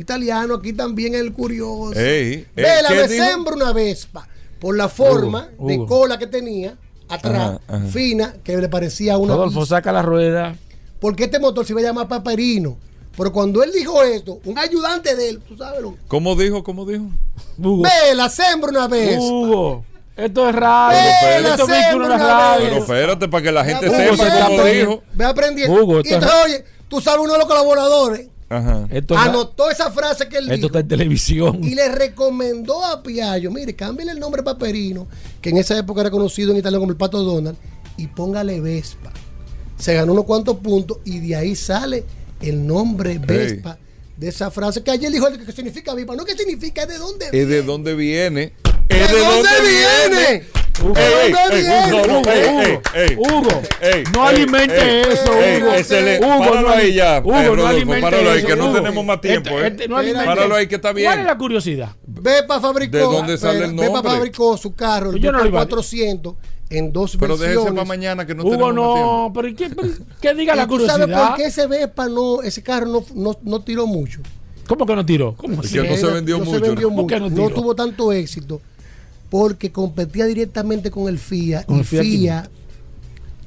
Italiano, 0.02 0.56
aquí 0.56 0.74
también 0.74 1.16
el 1.16 1.32
curioso. 1.34 1.94
Ey, 2.00 2.34
ey, 2.34 2.48
vela, 2.56 2.90
¿qué 2.90 2.96
me 2.96 3.08
dijo? 3.08 3.24
sembra 3.26 3.56
una 3.56 3.74
Vespa. 3.74 4.28
Por 4.60 4.78
la 4.78 4.90
forma 4.90 5.50
Hugo, 5.58 5.68
de 5.70 5.78
Hugo. 5.78 5.86
cola 5.88 6.20
que 6.20 6.28
tenía 6.28 6.76
atrás, 7.10 7.60
Ajá, 7.68 7.78
ajá. 7.78 7.86
fina, 7.88 8.36
que 8.44 8.56
le 8.58 8.70
parecía 8.70 9.18
una 9.18 9.34
Rodolfo, 9.34 9.66
saca 9.66 9.92
la 9.92 10.02
rueda. 10.02 10.56
Porque 11.00 11.24
este 11.26 11.40
motor 11.40 11.66
se 11.66 11.74
iba 11.74 11.82
a 11.82 11.84
llamar 11.86 12.08
Paperino. 12.08 12.78
Pero 13.18 13.34
cuando 13.34 13.62
él 13.64 13.72
dijo 13.74 14.02
esto, 14.04 14.40
un 14.46 14.58
ayudante 14.58 15.16
de 15.16 15.30
él, 15.30 15.42
tú 15.48 15.58
sabes 15.58 15.82
lo 15.82 15.96
¿Cómo 16.08 16.36
dijo? 16.36 16.64
¿Cómo 16.64 16.86
dijo? 16.86 17.06
Vela, 17.58 18.30
sembra 18.30 18.70
una 18.70 18.88
vez. 18.88 19.18
Hugo. 19.20 19.84
Esto 20.16 20.48
es 20.50 20.56
radio. 20.56 21.00
Vela, 21.24 21.50
esto 21.50 21.64
es 21.68 21.94
una 21.96 22.18
radio. 22.18 22.66
Pero 22.70 22.78
espérate 22.82 23.28
para 23.28 23.44
que 23.44 23.52
la 23.52 23.66
gente 23.66 23.88
Hugo, 23.90 23.98
sepa 23.98 24.12
ve 24.24 24.30
cómo 24.30 24.44
aprendiendo. 24.44 24.92
dijo. 24.92 25.04
Ve 25.14 25.26
aprendiendo. 25.26 25.74
Hugo, 25.84 25.98
y 25.98 26.08
es- 26.08 26.12
entonces, 26.14 26.40
oye, 26.46 26.66
tú 26.88 27.02
sabes 27.02 27.22
uno 27.24 27.34
de 27.34 27.40
los 27.40 27.48
colaboradores. 27.48 28.28
Ajá. 28.52 28.86
Esto, 28.90 29.14
es- 29.16 29.20
Anotó 29.22 29.70
esa 29.72 29.90
frase 29.92 30.28
que 30.28 30.38
él 30.38 30.44
esto 30.46 30.56
dijo. 30.56 30.68
está 30.68 30.80
en 30.80 30.88
televisión. 30.90 31.64
Y 31.64 31.74
le 31.74 31.88
recomendó 31.90 32.84
a 32.84 33.02
Piallo, 33.02 33.50
mire, 33.52 33.76
cámbiale 33.76 34.12
el 34.12 34.20
nombre 34.20 34.44
Paperino, 34.44 35.08
que 35.42 35.52
en 35.52 35.58
esa 35.58 35.78
época 35.78 36.02
era 36.02 36.12
conocido 36.12 36.52
en 36.52 36.58
Italia 36.58 36.78
como 36.78 36.92
el 36.92 36.98
Pato 36.98 37.24
Donald, 37.24 37.58
y 37.98 38.08
póngale 38.08 38.60
Vespa. 38.60 39.12
Se 39.78 39.94
ganó 39.94 40.12
unos 40.14 40.26
cuantos 40.26 40.58
puntos 40.58 40.98
y 41.06 41.20
de 41.20 41.36
ahí 41.36 41.56
sale 41.56 42.04
el 42.42 42.66
nombre 42.68 43.18
Vespa 43.20 43.78
de 44.18 44.28
esa 44.28 44.52
frase 44.52 44.84
que 44.84 44.92
ayer 44.92 45.12
dijo 45.12 45.28
el 45.28 45.44
que 45.44 45.52
significa 45.52 45.94
Vespa. 45.96 46.16
No 46.16 46.26
que 46.26 46.36
significa, 46.38 46.84
es 46.84 46.90
de 46.90 46.98
dónde 46.98 47.26
¿Es 47.32 47.48
de 47.48 47.64
dónde 47.64 47.96
viene? 47.96 48.54
¿Es 48.90 49.12
¿De 49.12 49.20
dónde 49.20 49.50
viene? 49.62 50.16
¿De 50.16 50.34
Ey, 50.34 50.42
dónde 50.42 50.50
viene? 50.50 50.61
No, 50.80 50.88
no, 50.88 50.92
Hugo, 50.92 51.00
ey, 51.00 51.34
Hugo, 51.34 52.32
ey, 52.32 52.80
ey, 52.96 53.16
Hugo, 53.18 53.62
ey, 53.82 54.04
no 54.14 54.30
ey, 54.30 54.36
alimente 54.36 55.02
ey, 55.02 55.02
eso, 55.12 55.34
ey, 55.34 55.62
Hugo. 55.62 56.28
Hugo, 56.28 56.40
Páralo 56.40 56.62
no 56.62 56.70
ahí 56.74 56.94
ya. 56.94 57.20
Hugo, 57.20 57.36
eh, 57.36 57.44
no 57.44 57.50
Rodolfo, 57.56 57.68
alimente 57.68 58.02
páralo 58.02 58.32
ahí, 58.32 58.44
que 58.44 58.56
no 58.56 58.66
Hugo. 58.66 58.74
tenemos 58.76 59.06
más 59.06 59.22
tiempo. 59.22 59.50
Este- 59.50 59.64
eh. 59.64 59.68
este 59.68 59.88
no 59.88 60.26
Páralo 60.26 60.56
ahí, 60.56 60.68
que 60.68 60.76
está 60.76 60.94
bien. 60.94 61.08
¿Cuál 61.08 61.20
es 61.20 61.26
la 61.26 61.38
curiosidad? 61.38 61.90
Vespa 62.08 62.60
fabricó, 62.60 62.98
¿De 62.98 63.04
dónde 63.04 63.38
sale 63.38 63.66
el 63.66 63.76
nombre? 63.76 64.02
fabricó 64.12 64.58
su 64.58 64.74
carro, 64.74 65.12
el 65.12 65.22
no 65.22 65.46
iba 65.46 65.62
a- 65.62 65.66
400, 65.66 66.36
en 66.70 66.94
dos 66.94 67.18
Pero 67.20 67.34
déjese 67.36 67.48
versiones. 67.58 67.74
para 67.74 67.86
mañana 67.86 68.26
que 68.26 68.34
no 68.34 68.44
Hugo, 68.44 68.52
tenemos 68.52 68.74
más 68.74 68.76
no, 68.76 68.94
tiempo. 68.94 69.34
pero 69.36 69.48
¿y 69.50 69.56
¿qué, 69.56 69.70
pero 69.76 69.88
qué 70.22 70.34
diga 70.34 70.56
la 70.56 70.64
¿Y 70.64 70.68
tú 70.68 70.80
sabes 70.80 70.94
curiosidad? 71.06 71.28
por 71.28 71.38
qué 71.38 71.46
ese 71.46 71.68
Vespa 71.68 72.08
no, 72.08 72.42
ese 72.42 72.64
carro 72.64 72.86
no, 72.88 73.06
no, 73.14 73.38
no 73.44 73.62
tiró 73.62 73.86
mucho? 73.88 74.22
¿Cómo 74.68 74.86
que 74.86 74.96
no 74.96 75.06
tiró? 75.06 75.36
¿Cómo 75.36 75.60
así? 75.60 75.74
que 75.74 75.84
no 75.90 75.98
se 75.98 76.06
vendió 76.08 76.38
no 76.38 76.46
mucho, 76.46 76.60
Se 76.60 76.64
vendió 76.66 76.90
¿no? 76.90 76.96
¿Por 76.96 77.08
qué 77.08 77.20
mucho, 77.20 77.30
no 77.36 77.42
no, 77.42 77.48
tiró? 77.50 77.62
tuvo 77.62 77.76
tanto 77.76 78.14
éxito 78.14 78.62
porque 79.32 79.72
competía 79.72 80.26
directamente 80.26 80.92
con 80.92 81.08
el 81.08 81.18
FIA 81.18 81.64
Con 81.64 81.78
y 81.78 81.80
el 81.80 81.86
FIA 81.86 82.50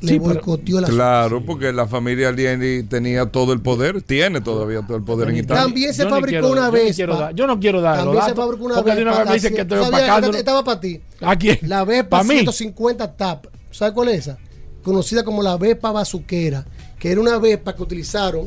le 0.01 0.09
Sí, 0.15 0.19
boicoteó 0.19 0.81
la 0.81 0.89
Claro, 0.89 1.45
porque 1.47 1.73
la 1.73 1.87
familia 1.87 2.29
Alieni 2.31 2.83
tenía 2.83 3.27
todo 3.27 3.53
el 3.53 3.61
poder, 3.61 4.03
tiene 4.03 4.41
todavía 4.41 4.83
todo 4.87 4.97
el 4.99 5.03
poder 5.05 5.29
en 5.31 5.37
Italia. 5.37 5.63
También 5.63 5.95
se 5.95 6.05
fabricó 6.07 6.29
quiero- 6.29 6.51
una 6.51 6.71
yo 6.93 7.07
dar- 7.07 7.35
yo 7.35 7.47
no 7.47 7.61
quiero 7.61 7.81
dar 7.81 7.99
También 7.99 8.25
se 8.25 8.35
fabricó 8.35 8.65
una 8.65 8.75
porque 8.77 8.95
de 8.97 9.03
una 9.03 9.19
vez 9.19 9.29
me 9.29 9.35
dicen 9.35 9.55
que 9.55 9.63
opacándolo. 9.63 10.37
Estaba 10.37 10.65
para 10.65 10.81
ti. 10.81 11.01
¿A 11.21 11.37
quién? 11.37 11.59
La 11.63 11.85
Vespa 11.85 12.19
¿Pa' 12.19 12.25
mí? 12.25 12.35
150 12.35 13.15
TAP. 13.17 13.47
¿Sabes 13.71 13.95
cuál 13.95 14.09
es 14.09 14.21
esa? 14.21 14.39
Conocida 14.83 15.23
como 15.25 15.43
la 15.43 15.57
Vespa 15.57 15.93
bazuquera, 15.93 16.67
que 17.05 17.13
era 17.13 17.21
una 17.21 17.37
Vespa 17.37 17.77
que 17.77 17.83
utilizaron 17.83 18.47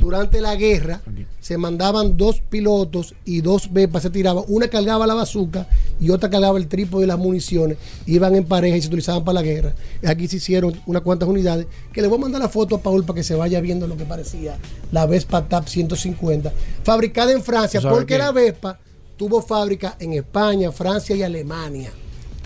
durante 0.00 0.40
la 0.40 0.54
guerra. 0.54 1.00
Se 1.40 1.58
mandaban 1.58 2.16
dos 2.16 2.40
pilotos 2.48 3.16
y 3.24 3.40
dos 3.40 3.72
Vespas 3.72 4.04
se 4.04 4.10
tiraban. 4.10 4.44
Una 4.46 4.68
cargaba 4.68 5.04
la 5.04 5.14
bazuca 5.14 5.66
y 5.98 6.10
otra 6.10 6.30
cargaba 6.30 6.58
el 6.58 6.68
trípode 6.68 7.02
y 7.02 7.08
las 7.08 7.18
municiones. 7.18 7.76
Iban 8.06 8.36
en 8.36 8.44
pareja 8.44 8.76
y 8.76 8.82
se 8.82 8.86
utilizaban 8.86 9.24
para 9.24 9.40
la 9.40 9.42
guerra. 9.42 9.74
Aquí 10.06 10.28
se 10.28 10.36
hicieron 10.36 10.80
unas 10.86 11.02
cuantas 11.02 11.28
unidades. 11.28 11.66
Que 11.92 12.00
le 12.00 12.06
voy 12.06 12.18
a 12.18 12.20
mandar 12.20 12.40
la 12.40 12.48
foto 12.48 12.76
a 12.76 12.80
Paul 12.80 13.02
para 13.02 13.16
que 13.16 13.24
se 13.24 13.34
vaya 13.34 13.60
viendo 13.60 13.88
lo 13.88 13.96
que 13.96 14.04
parecía 14.04 14.56
la 14.92 15.04
Vespa 15.04 15.48
TAP 15.48 15.66
150. 15.66 16.52
Fabricada 16.84 17.32
en 17.32 17.42
Francia, 17.42 17.80
¿Tú 17.80 17.88
sabes 17.88 17.98
porque 17.98 18.14
qué? 18.14 18.18
la 18.18 18.30
Vespa 18.30 18.78
tuvo 19.16 19.42
fábrica 19.42 19.96
en 19.98 20.12
España, 20.12 20.70
Francia 20.70 21.16
y 21.16 21.24
Alemania. 21.24 21.90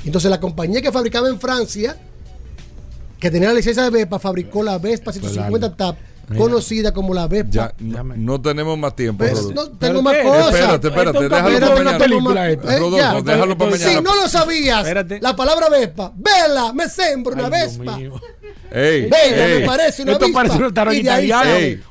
Entonces 0.03 0.31
la 0.31 0.41
compañía 0.41 0.81
que 0.81 0.91
fabricaba 0.91 1.29
en 1.29 1.39
Francia, 1.39 1.99
que 3.23 3.31
tenía 3.31 3.49
la 3.51 3.55
licencia 3.55 3.85
de 3.85 3.91
Vespa, 3.91 4.19
fabricó 4.19 4.65
la 4.65 4.79
Vespa 4.79 5.13
150 5.13 5.77
TAP, 5.77 5.97
Mira. 6.29 6.43
conocida 6.43 6.93
como 6.93 7.15
la 7.15 7.29
Vespa. 7.29 7.51
Ya, 7.51 7.75
no, 7.79 8.03
no 8.03 8.41
tenemos 8.43 8.77
más 8.77 8.97
tiempo. 8.97 9.25
Pues, 9.25 9.45
no, 9.55 9.67
¿Pero 9.67 9.79
tengo 9.79 10.03
más 10.03 10.17
qué? 10.17 10.23
cosas. 10.25 10.55
Espérate, 10.55 10.89
espérate, 10.89 11.19
Esto 11.19 11.29
déjalo 11.37 11.61
para 11.61 11.75
mañana. 11.85 11.99
película. 11.99 12.51
Eh, 12.51 12.57
Rodolfo, 12.57 12.97
ya. 12.97 13.21
déjalo 13.23 13.57
para 13.59 13.77
Si 13.77 13.85
mañana. 13.85 14.01
no 14.01 14.17
lo 14.17 14.29
sabías, 14.29 14.81
Espérate. 14.81 15.21
la 15.21 15.37
palabra 15.37 15.69
Vespa, 15.69 16.13
vela, 16.17 16.73
me 16.73 16.89
sembro 16.89 17.33
una 17.35 17.45
Ay, 17.45 17.51
Vespa. 17.51 17.99
Ey, 18.73 19.09
ey, 19.13 19.61
me 19.61 19.67
parece 19.67 20.03
una 20.03 20.13
Esto 20.13 20.27
parece 20.33 20.57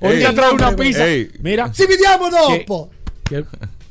Hoy 0.02 0.12
ey. 0.12 0.18
día 0.18 0.34
trae 0.36 0.52
una 0.52 0.76
pizza. 0.76 1.08
Ey. 1.08 1.32
Mira. 1.40 1.74
Si 1.74 1.86
vediamo 1.86 2.26
¿Qué? 2.30 2.58
dopo. 2.60 2.90
¿Qué? 3.24 3.46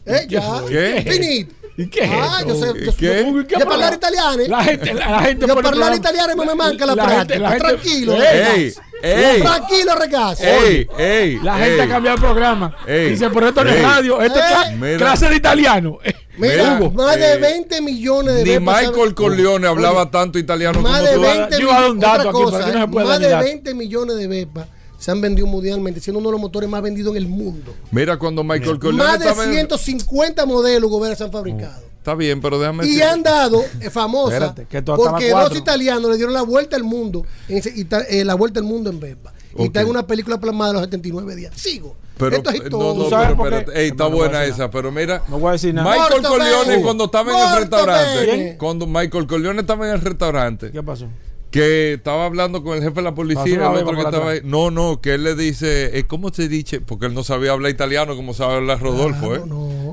Eh, 0.04 0.26
ya. 0.28 0.62
¿Qué? 0.68 1.06
Finito. 1.10 1.54
¿Y 1.82 1.86
qué 1.88 2.04
es 2.04 2.10
Ah, 2.12 2.42
yo 2.46 2.54
sé. 2.54 2.66
Yo, 2.84 2.96
¿Qué? 2.96 3.24
yo, 3.32 3.46
¿qué 3.46 3.56
de 3.56 3.62
habla? 3.62 3.66
parlare 3.68 3.96
italiano. 3.96 4.42
La 4.48 4.64
gente, 4.64 4.94
la, 4.94 5.10
la 5.10 5.20
gente 5.22 5.46
Yo 5.46 5.54
programa- 5.56 5.96
italiano 5.96 6.36
me 6.44 6.54
manca 6.54 6.86
la, 6.86 6.94
La 6.94 7.08
gente- 7.08 7.38
práctica. 7.38 7.68
Tranquilo, 7.68 8.14
Ey, 8.16 8.74
ey. 9.02 9.40
Tranquilo, 9.40 9.94
ragazzi. 9.94 10.42
ey, 10.44 10.86
ey, 10.98 11.38
La 11.42 11.54
gente 11.56 11.74
ey. 11.76 11.80
ha 11.80 11.88
cambiado 11.88 12.16
el 12.16 12.20
programa. 12.22 12.76
Ey. 12.86 13.10
Dice, 13.10 13.30
pero 13.30 13.48
esto 13.48 13.64
no 13.64 13.70
es 13.70 13.82
radio, 13.82 14.20
esto 14.20 14.38
es 14.38 14.76
Mira. 14.76 14.96
clase 14.98 15.28
de 15.30 15.36
italiano. 15.36 15.98
Mira, 16.36 16.78
Hugo, 16.80 16.90
más 16.92 17.16
de 17.16 17.32
eh, 17.34 17.36
20 17.38 17.80
millones 17.82 18.34
de 18.34 18.44
Ni 18.44 18.54
han- 18.54 18.64
Michael 18.64 19.14
Corleone 19.14 19.66
hablaba 19.66 20.10
tanto 20.10 20.38
italiano 20.38 20.80
Más 20.80 21.00
como 21.00 21.04
de 21.10 21.14
tú. 21.16 21.20
20 21.22 21.56
Yo 21.56 21.60
iba 21.62 21.76
a 21.76 21.80
dar 21.82 21.90
un 21.90 21.98
dato 22.00 22.20
aquí, 22.28 22.32
cosa, 22.32 22.50
pero 22.58 22.62
aquí 22.68 22.72
no 22.72 22.78
se 22.78 22.84
eh, 22.84 23.04
más 23.04 23.18
de 23.20 23.26
ni 23.26 23.32
dato. 23.32 23.44
20 23.44 23.74
millones 23.74 24.16
de 24.16 24.26
Vespas 24.26 24.66
se 25.00 25.10
han 25.10 25.20
vendido 25.20 25.46
mundialmente, 25.48 25.98
siendo 26.00 26.18
uno 26.20 26.28
de 26.28 26.32
los 26.32 26.40
motores 26.40 26.68
más 26.70 26.82
vendidos 26.82 27.10
en 27.12 27.16
el 27.22 27.26
mundo. 27.28 27.74
Mira 27.90 28.18
cuando 28.18 28.44
Michael 28.44 28.78
Corleone 28.78 28.98
Más 29.02 29.18
de 29.18 29.24
estaba 29.26 29.44
en- 29.44 29.52
150 29.54 30.46
modelos 30.46 30.90
Gobera 30.90 31.16
se 31.16 31.24
han 31.24 31.32
fabricado. 31.32 31.82
Está 31.98 32.14
bien, 32.14 32.40
pero 32.40 32.58
déjame 32.58 32.84
Y 32.86 32.90
decir- 32.90 33.02
han 33.04 33.22
dado 33.22 33.62
eh, 33.80 33.90
famosa 33.90 34.34
Espérate, 34.34 34.66
que 34.66 34.82
porque 34.82 35.28
dos 35.30 35.40
cuatro. 35.40 35.58
italianos 35.58 36.10
le 36.10 36.16
dieron 36.16 36.32
la 36.32 36.42
vuelta 36.42 36.76
al 36.76 36.84
mundo, 36.84 37.26
en 37.48 37.58
ese- 37.58 37.72
y 37.74 37.84
ta- 37.84 38.02
eh, 38.02 38.24
la 38.24 38.34
vuelta 38.34 38.60
al 38.60 38.64
mundo 38.66 38.88
en 38.90 39.00
Vespa. 39.00 39.32
Y 39.58 39.64
está 39.64 39.80
en 39.80 39.88
una 39.88 40.06
película 40.06 40.38
plasmada 40.38 40.70
de 40.70 40.74
los 40.74 40.82
79 40.84 41.34
días. 41.34 41.52
Sigo. 41.56 41.96
Pero, 42.16 42.36
Esto 42.36 42.50
es 42.50 42.60
eh, 42.60 42.70
todo. 42.70 42.94
no, 42.94 43.04
no, 43.04 43.10
sabes 43.10 43.36
pero. 43.42 43.72
Ey, 43.72 43.88
está 43.88 44.04
No, 44.04 44.10
buena 44.10 44.40
decir 44.40 44.54
esa, 44.54 44.70
pero 44.70 44.92
mira. 44.92 45.22
No 45.28 45.38
voy 45.38 45.48
a 45.48 45.52
decir 45.52 45.74
nada. 45.74 45.90
Michael 45.90 46.22
Corleone 46.22 46.82
cuando 46.82 47.04
estaba 47.06 47.32
en 47.32 47.48
el 47.52 47.58
restaurante, 47.60 48.56
cuando 48.58 48.86
Michael 48.86 49.26
Corleone 49.26 49.60
estaba 49.62 49.88
en 49.88 49.94
el 49.94 50.00
restaurante, 50.02 50.70
¿Qué 50.70 50.82
pasó? 50.82 51.06
Que 51.50 51.94
estaba 51.94 52.26
hablando 52.26 52.62
con 52.62 52.76
el 52.76 52.82
jefe 52.82 52.94
de 52.96 53.02
la 53.02 53.14
policía, 53.14 53.54
el 53.56 53.62
otro 53.62 53.94
que 53.96 54.02
estaba 54.02 54.30
ahí. 54.30 54.36
atrás. 54.38 54.50
No, 54.50 54.70
no, 54.70 55.00
que 55.00 55.14
él 55.14 55.24
le 55.24 55.34
dice, 55.34 55.98
eh, 55.98 56.04
¿cómo 56.06 56.30
se 56.32 56.48
dice? 56.48 56.80
Porque 56.80 57.06
él 57.06 57.14
no 57.14 57.24
sabía 57.24 57.52
hablar 57.52 57.70
italiano 57.72 58.14
como 58.16 58.34
sabe 58.34 58.54
hablar 58.54 58.80
Rodolfo, 58.80 59.34
¿eh? 59.34 59.42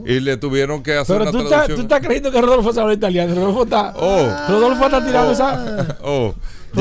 Y 0.06 0.20
le 0.20 0.38
tuvieron 0.38 0.84
que 0.84 0.94
hacer 0.94 1.18
Pero 1.18 1.30
una 1.30 1.32
tú 1.32 1.38
estás, 1.40 1.50
traducción. 1.66 1.76
tú 1.78 1.82
estás 1.82 2.00
creyendo 2.06 2.32
que 2.32 2.42
Rodolfo 2.42 2.74
sabe 2.74 2.94
italiano. 2.94 3.34
Rodolfo 3.36 3.64
está. 3.64 3.94
Oh. 3.98 4.30
Rodolfo 4.50 4.86
está 4.86 5.06
tirando 5.06 5.32
esa. 5.32 5.98
Oh, 6.04 6.34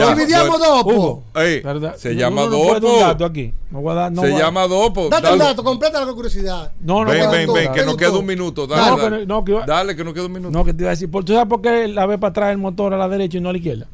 Si 0.09 0.15
vediamo 0.15 0.59
dopo. 0.59 0.91
Hugo. 0.93 1.23
Ey, 1.37 1.61
¿verdad? 1.63 1.97
se 1.97 2.13
No, 2.13 2.21
llama 2.21 2.43
no, 2.45 2.51
no 2.51 2.59
un 2.59 2.81
Dopo. 2.81 3.01
dato 3.01 3.25
aquí. 3.25 3.55
No 3.71 3.81
voy 3.81 3.93
a 3.93 3.95
dar- 3.95 4.13
no 4.13 4.21
se 4.21 4.31
voy 4.31 4.41
a- 4.41 4.45
llama 4.45 4.67
Dopo. 4.67 5.09
Date 5.09 5.33
un 5.33 5.39
Dale. 5.39 5.45
dato, 5.51 5.65
completa 5.65 6.05
la 6.05 6.13
curiosidad. 6.13 6.73
No, 6.81 7.03
no 7.05 7.11
ven, 7.11 7.31
ven, 7.31 7.53
ven, 7.53 7.73
que 7.73 7.83
nos 7.85 7.97
queda 7.97 8.11
un 8.11 8.27
minuto. 8.27 8.67
Dale, 8.67 8.91
No, 8.91 8.97
dale. 8.99 9.19
que 9.21 9.27
no, 9.27 9.45
que 9.45 9.53
iba- 9.53 9.65
Dale, 9.65 9.97
que 9.97 10.05
nos 10.05 10.13
queda 10.13 10.27
un 10.27 10.33
minuto. 10.33 10.51
No, 10.59 10.65
que 10.65 10.75
te 10.75 10.83
iba 10.83 10.91
a 10.91 10.95
decir. 10.95 11.11
¿Por- 11.11 11.25
¿Tú 11.25 11.33
sabes 11.33 11.49
por 11.49 11.63
qué 11.63 11.89
la 11.89 12.05
Vespa 12.05 12.33
trae 12.33 12.53
el 12.53 12.59
motor 12.59 12.93
a 12.93 12.99
la 12.99 13.09
derecha 13.09 13.39
y 13.39 13.41
no 13.41 13.49
a 13.49 13.53
la 13.53 13.59
izquierda? 13.59 13.87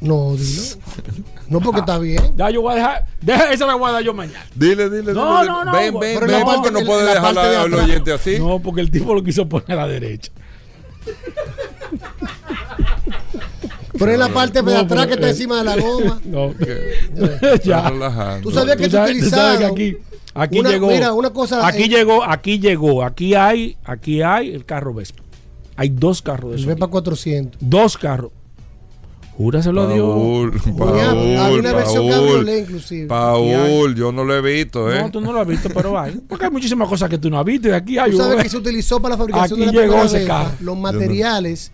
No, 0.00 0.34
dilo. 0.34 0.62
No, 1.48 1.60
porque 1.60 1.80
está 1.80 1.98
bien. 1.98 2.34
Ya 2.36 2.48
yo 2.50 2.62
voy 2.62 2.72
a 2.72 2.76
dejar. 2.76 3.06
Deja, 3.20 3.52
esa 3.52 3.66
la 3.66 3.74
voy 3.74 3.90
a 3.90 3.92
dar 3.94 4.02
yo 4.02 4.14
mañana. 4.14 4.46
Dile, 4.54 4.88
dile, 4.88 5.12
No, 5.12 5.40
dile. 5.40 5.50
no, 5.52 5.64
no, 5.64 5.72
Ven, 5.72 5.98
ven, 5.98 6.18
Pero 6.20 6.26
ven, 6.26 6.42
porque 6.44 6.70
no 6.70 6.80
puede 6.86 7.06
dejar 7.12 7.34
de 7.34 7.56
al 7.56 7.74
oyente 7.74 8.12
así. 8.12 8.38
No, 8.38 8.60
porque 8.60 8.80
el 8.80 8.90
tipo 8.90 9.14
lo 9.14 9.22
quiso 9.22 9.48
poner 9.48 9.72
a 9.72 9.76
la 9.76 9.88
derecha. 9.88 10.32
Pero 13.98 14.12
en 14.12 14.18
la 14.20 14.28
parte 14.28 14.62
de 14.62 14.72
No, 14.72 14.78
atrás 14.80 15.06
que 15.06 15.14
está 15.14 15.26
eh, 15.26 15.30
encima 15.30 15.58
de 15.58 15.64
la 15.64 15.76
goma. 15.76 16.20
No, 16.24 16.54
ya. 17.64 18.40
Tú 18.42 18.50
sabías 18.50 18.76
que 18.76 18.84
Tú 18.84 18.90
sabes 18.92 19.12
que 19.12 19.18
utilizaron. 19.18 19.64
aquí, 19.72 19.96
aquí 20.34 20.60
una- 20.60 20.70
llegó. 20.70 20.86
Mira, 20.88 21.12
una 21.12 21.30
cosa. 21.30 21.66
Aquí 21.66 21.82
eh, 21.84 21.88
llegó, 21.88 22.24
aquí 22.24 22.58
llegó. 22.58 23.04
Aquí 23.04 23.34
hay, 23.34 23.76
aquí 23.84 24.22
hay 24.22 24.54
el 24.54 24.64
carro 24.64 24.94
Vespa. 24.94 25.22
Hay 25.76 25.90
dos 25.90 26.22
carros 26.22 26.52
de. 26.60 26.66
Vespa 26.66 26.86
aquí. 26.86 26.92
400. 26.92 27.60
Dos 27.60 27.98
carros. 27.98 28.30
Júraselo 29.40 29.82
a 29.82 29.86
Dios. 29.92 30.06
Paul, 30.06 30.52
Paul, 30.76 31.58
una 31.60 31.72
versión 31.72 32.08
Paul, 32.08 32.10
cabriolet, 32.26 32.60
inclusive. 32.68 33.06
Paul, 33.06 33.94
yo 33.94 34.12
no 34.12 34.24
lo 34.24 34.34
he 34.36 34.40
visto, 34.42 34.92
¿eh? 34.92 35.00
No, 35.02 35.10
tú 35.10 35.20
no 35.22 35.32
lo 35.32 35.40
has 35.40 35.46
visto, 35.46 35.70
pero 35.74 35.98
hay. 35.98 36.20
Porque 36.28 36.44
hay 36.44 36.50
muchísimas 36.50 36.88
cosas 36.88 37.08
que 37.08 37.16
tú 37.18 37.30
no 37.30 37.38
has 37.38 37.44
visto. 37.46 37.68
Y 37.68 37.72
aquí 37.72 37.96
hay 37.98 38.10
Tú 38.10 38.18
sabes 38.18 38.42
que 38.42 38.48
se 38.50 38.56
utilizó 38.58 39.00
para 39.00 39.14
la 39.14 39.18
fabricación 39.18 39.62
Aquí 39.62 39.70
de 39.70 39.72
la 39.76 39.82
llegó 39.82 40.04
ese 40.04 40.26
carro. 40.26 40.50
Los 40.60 40.76
materiales 40.76 41.72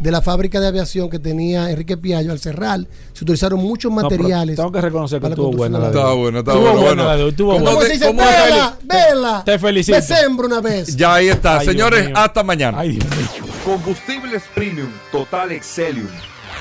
de 0.00 0.10
la 0.10 0.20
fábrica 0.20 0.58
de 0.58 0.66
aviación 0.66 1.08
que 1.08 1.20
tenía 1.20 1.70
Enrique 1.70 1.96
Piallo 1.96 2.32
al 2.32 2.40
cerrar, 2.40 2.80
se 3.12 3.22
utilizaron 3.22 3.60
muchos 3.60 3.92
No, 3.92 4.02
materiales. 4.02 4.56
tengo 4.56 4.72
que 4.72 4.80
reconocer 4.80 5.20
que 5.20 5.28
estuvo 5.28 5.52
buena 5.52 5.78
la 5.78 5.86
Está 5.86 6.12
bueno, 6.14 6.40
está 6.40 6.50
Estuvo 6.50 6.64
bueno. 6.72 6.80
buena 6.80 7.02
bueno. 7.04 7.04
la 7.04 7.16
de- 7.16 7.28
estuvo 7.28 7.52
¿Cómo 7.52 7.60
buena. 7.64 7.70
¿Cómo 7.76 7.80
te- 7.82 7.86
se 7.86 7.92
dice? 7.92 8.06
cómo 8.08 8.20
Vela, 8.22 8.76
vela. 8.82 9.42
Te 9.44 9.58
felicito. 9.60 9.96
Me 9.96 10.02
sembro 10.02 10.46
una 10.48 10.60
vez. 10.60 10.96
Ya 10.96 11.14
ahí 11.14 11.28
está, 11.28 11.60
Ay, 11.60 11.66
señores, 11.66 12.10
hasta 12.12 12.42
mañana. 12.42 12.80
Ay, 12.80 12.96
Dios 12.96 13.04
mío. 13.16 13.46
Combustibles 13.64 14.42
Premium 14.52 14.88
Total 15.12 15.52
Excelium 15.52 16.08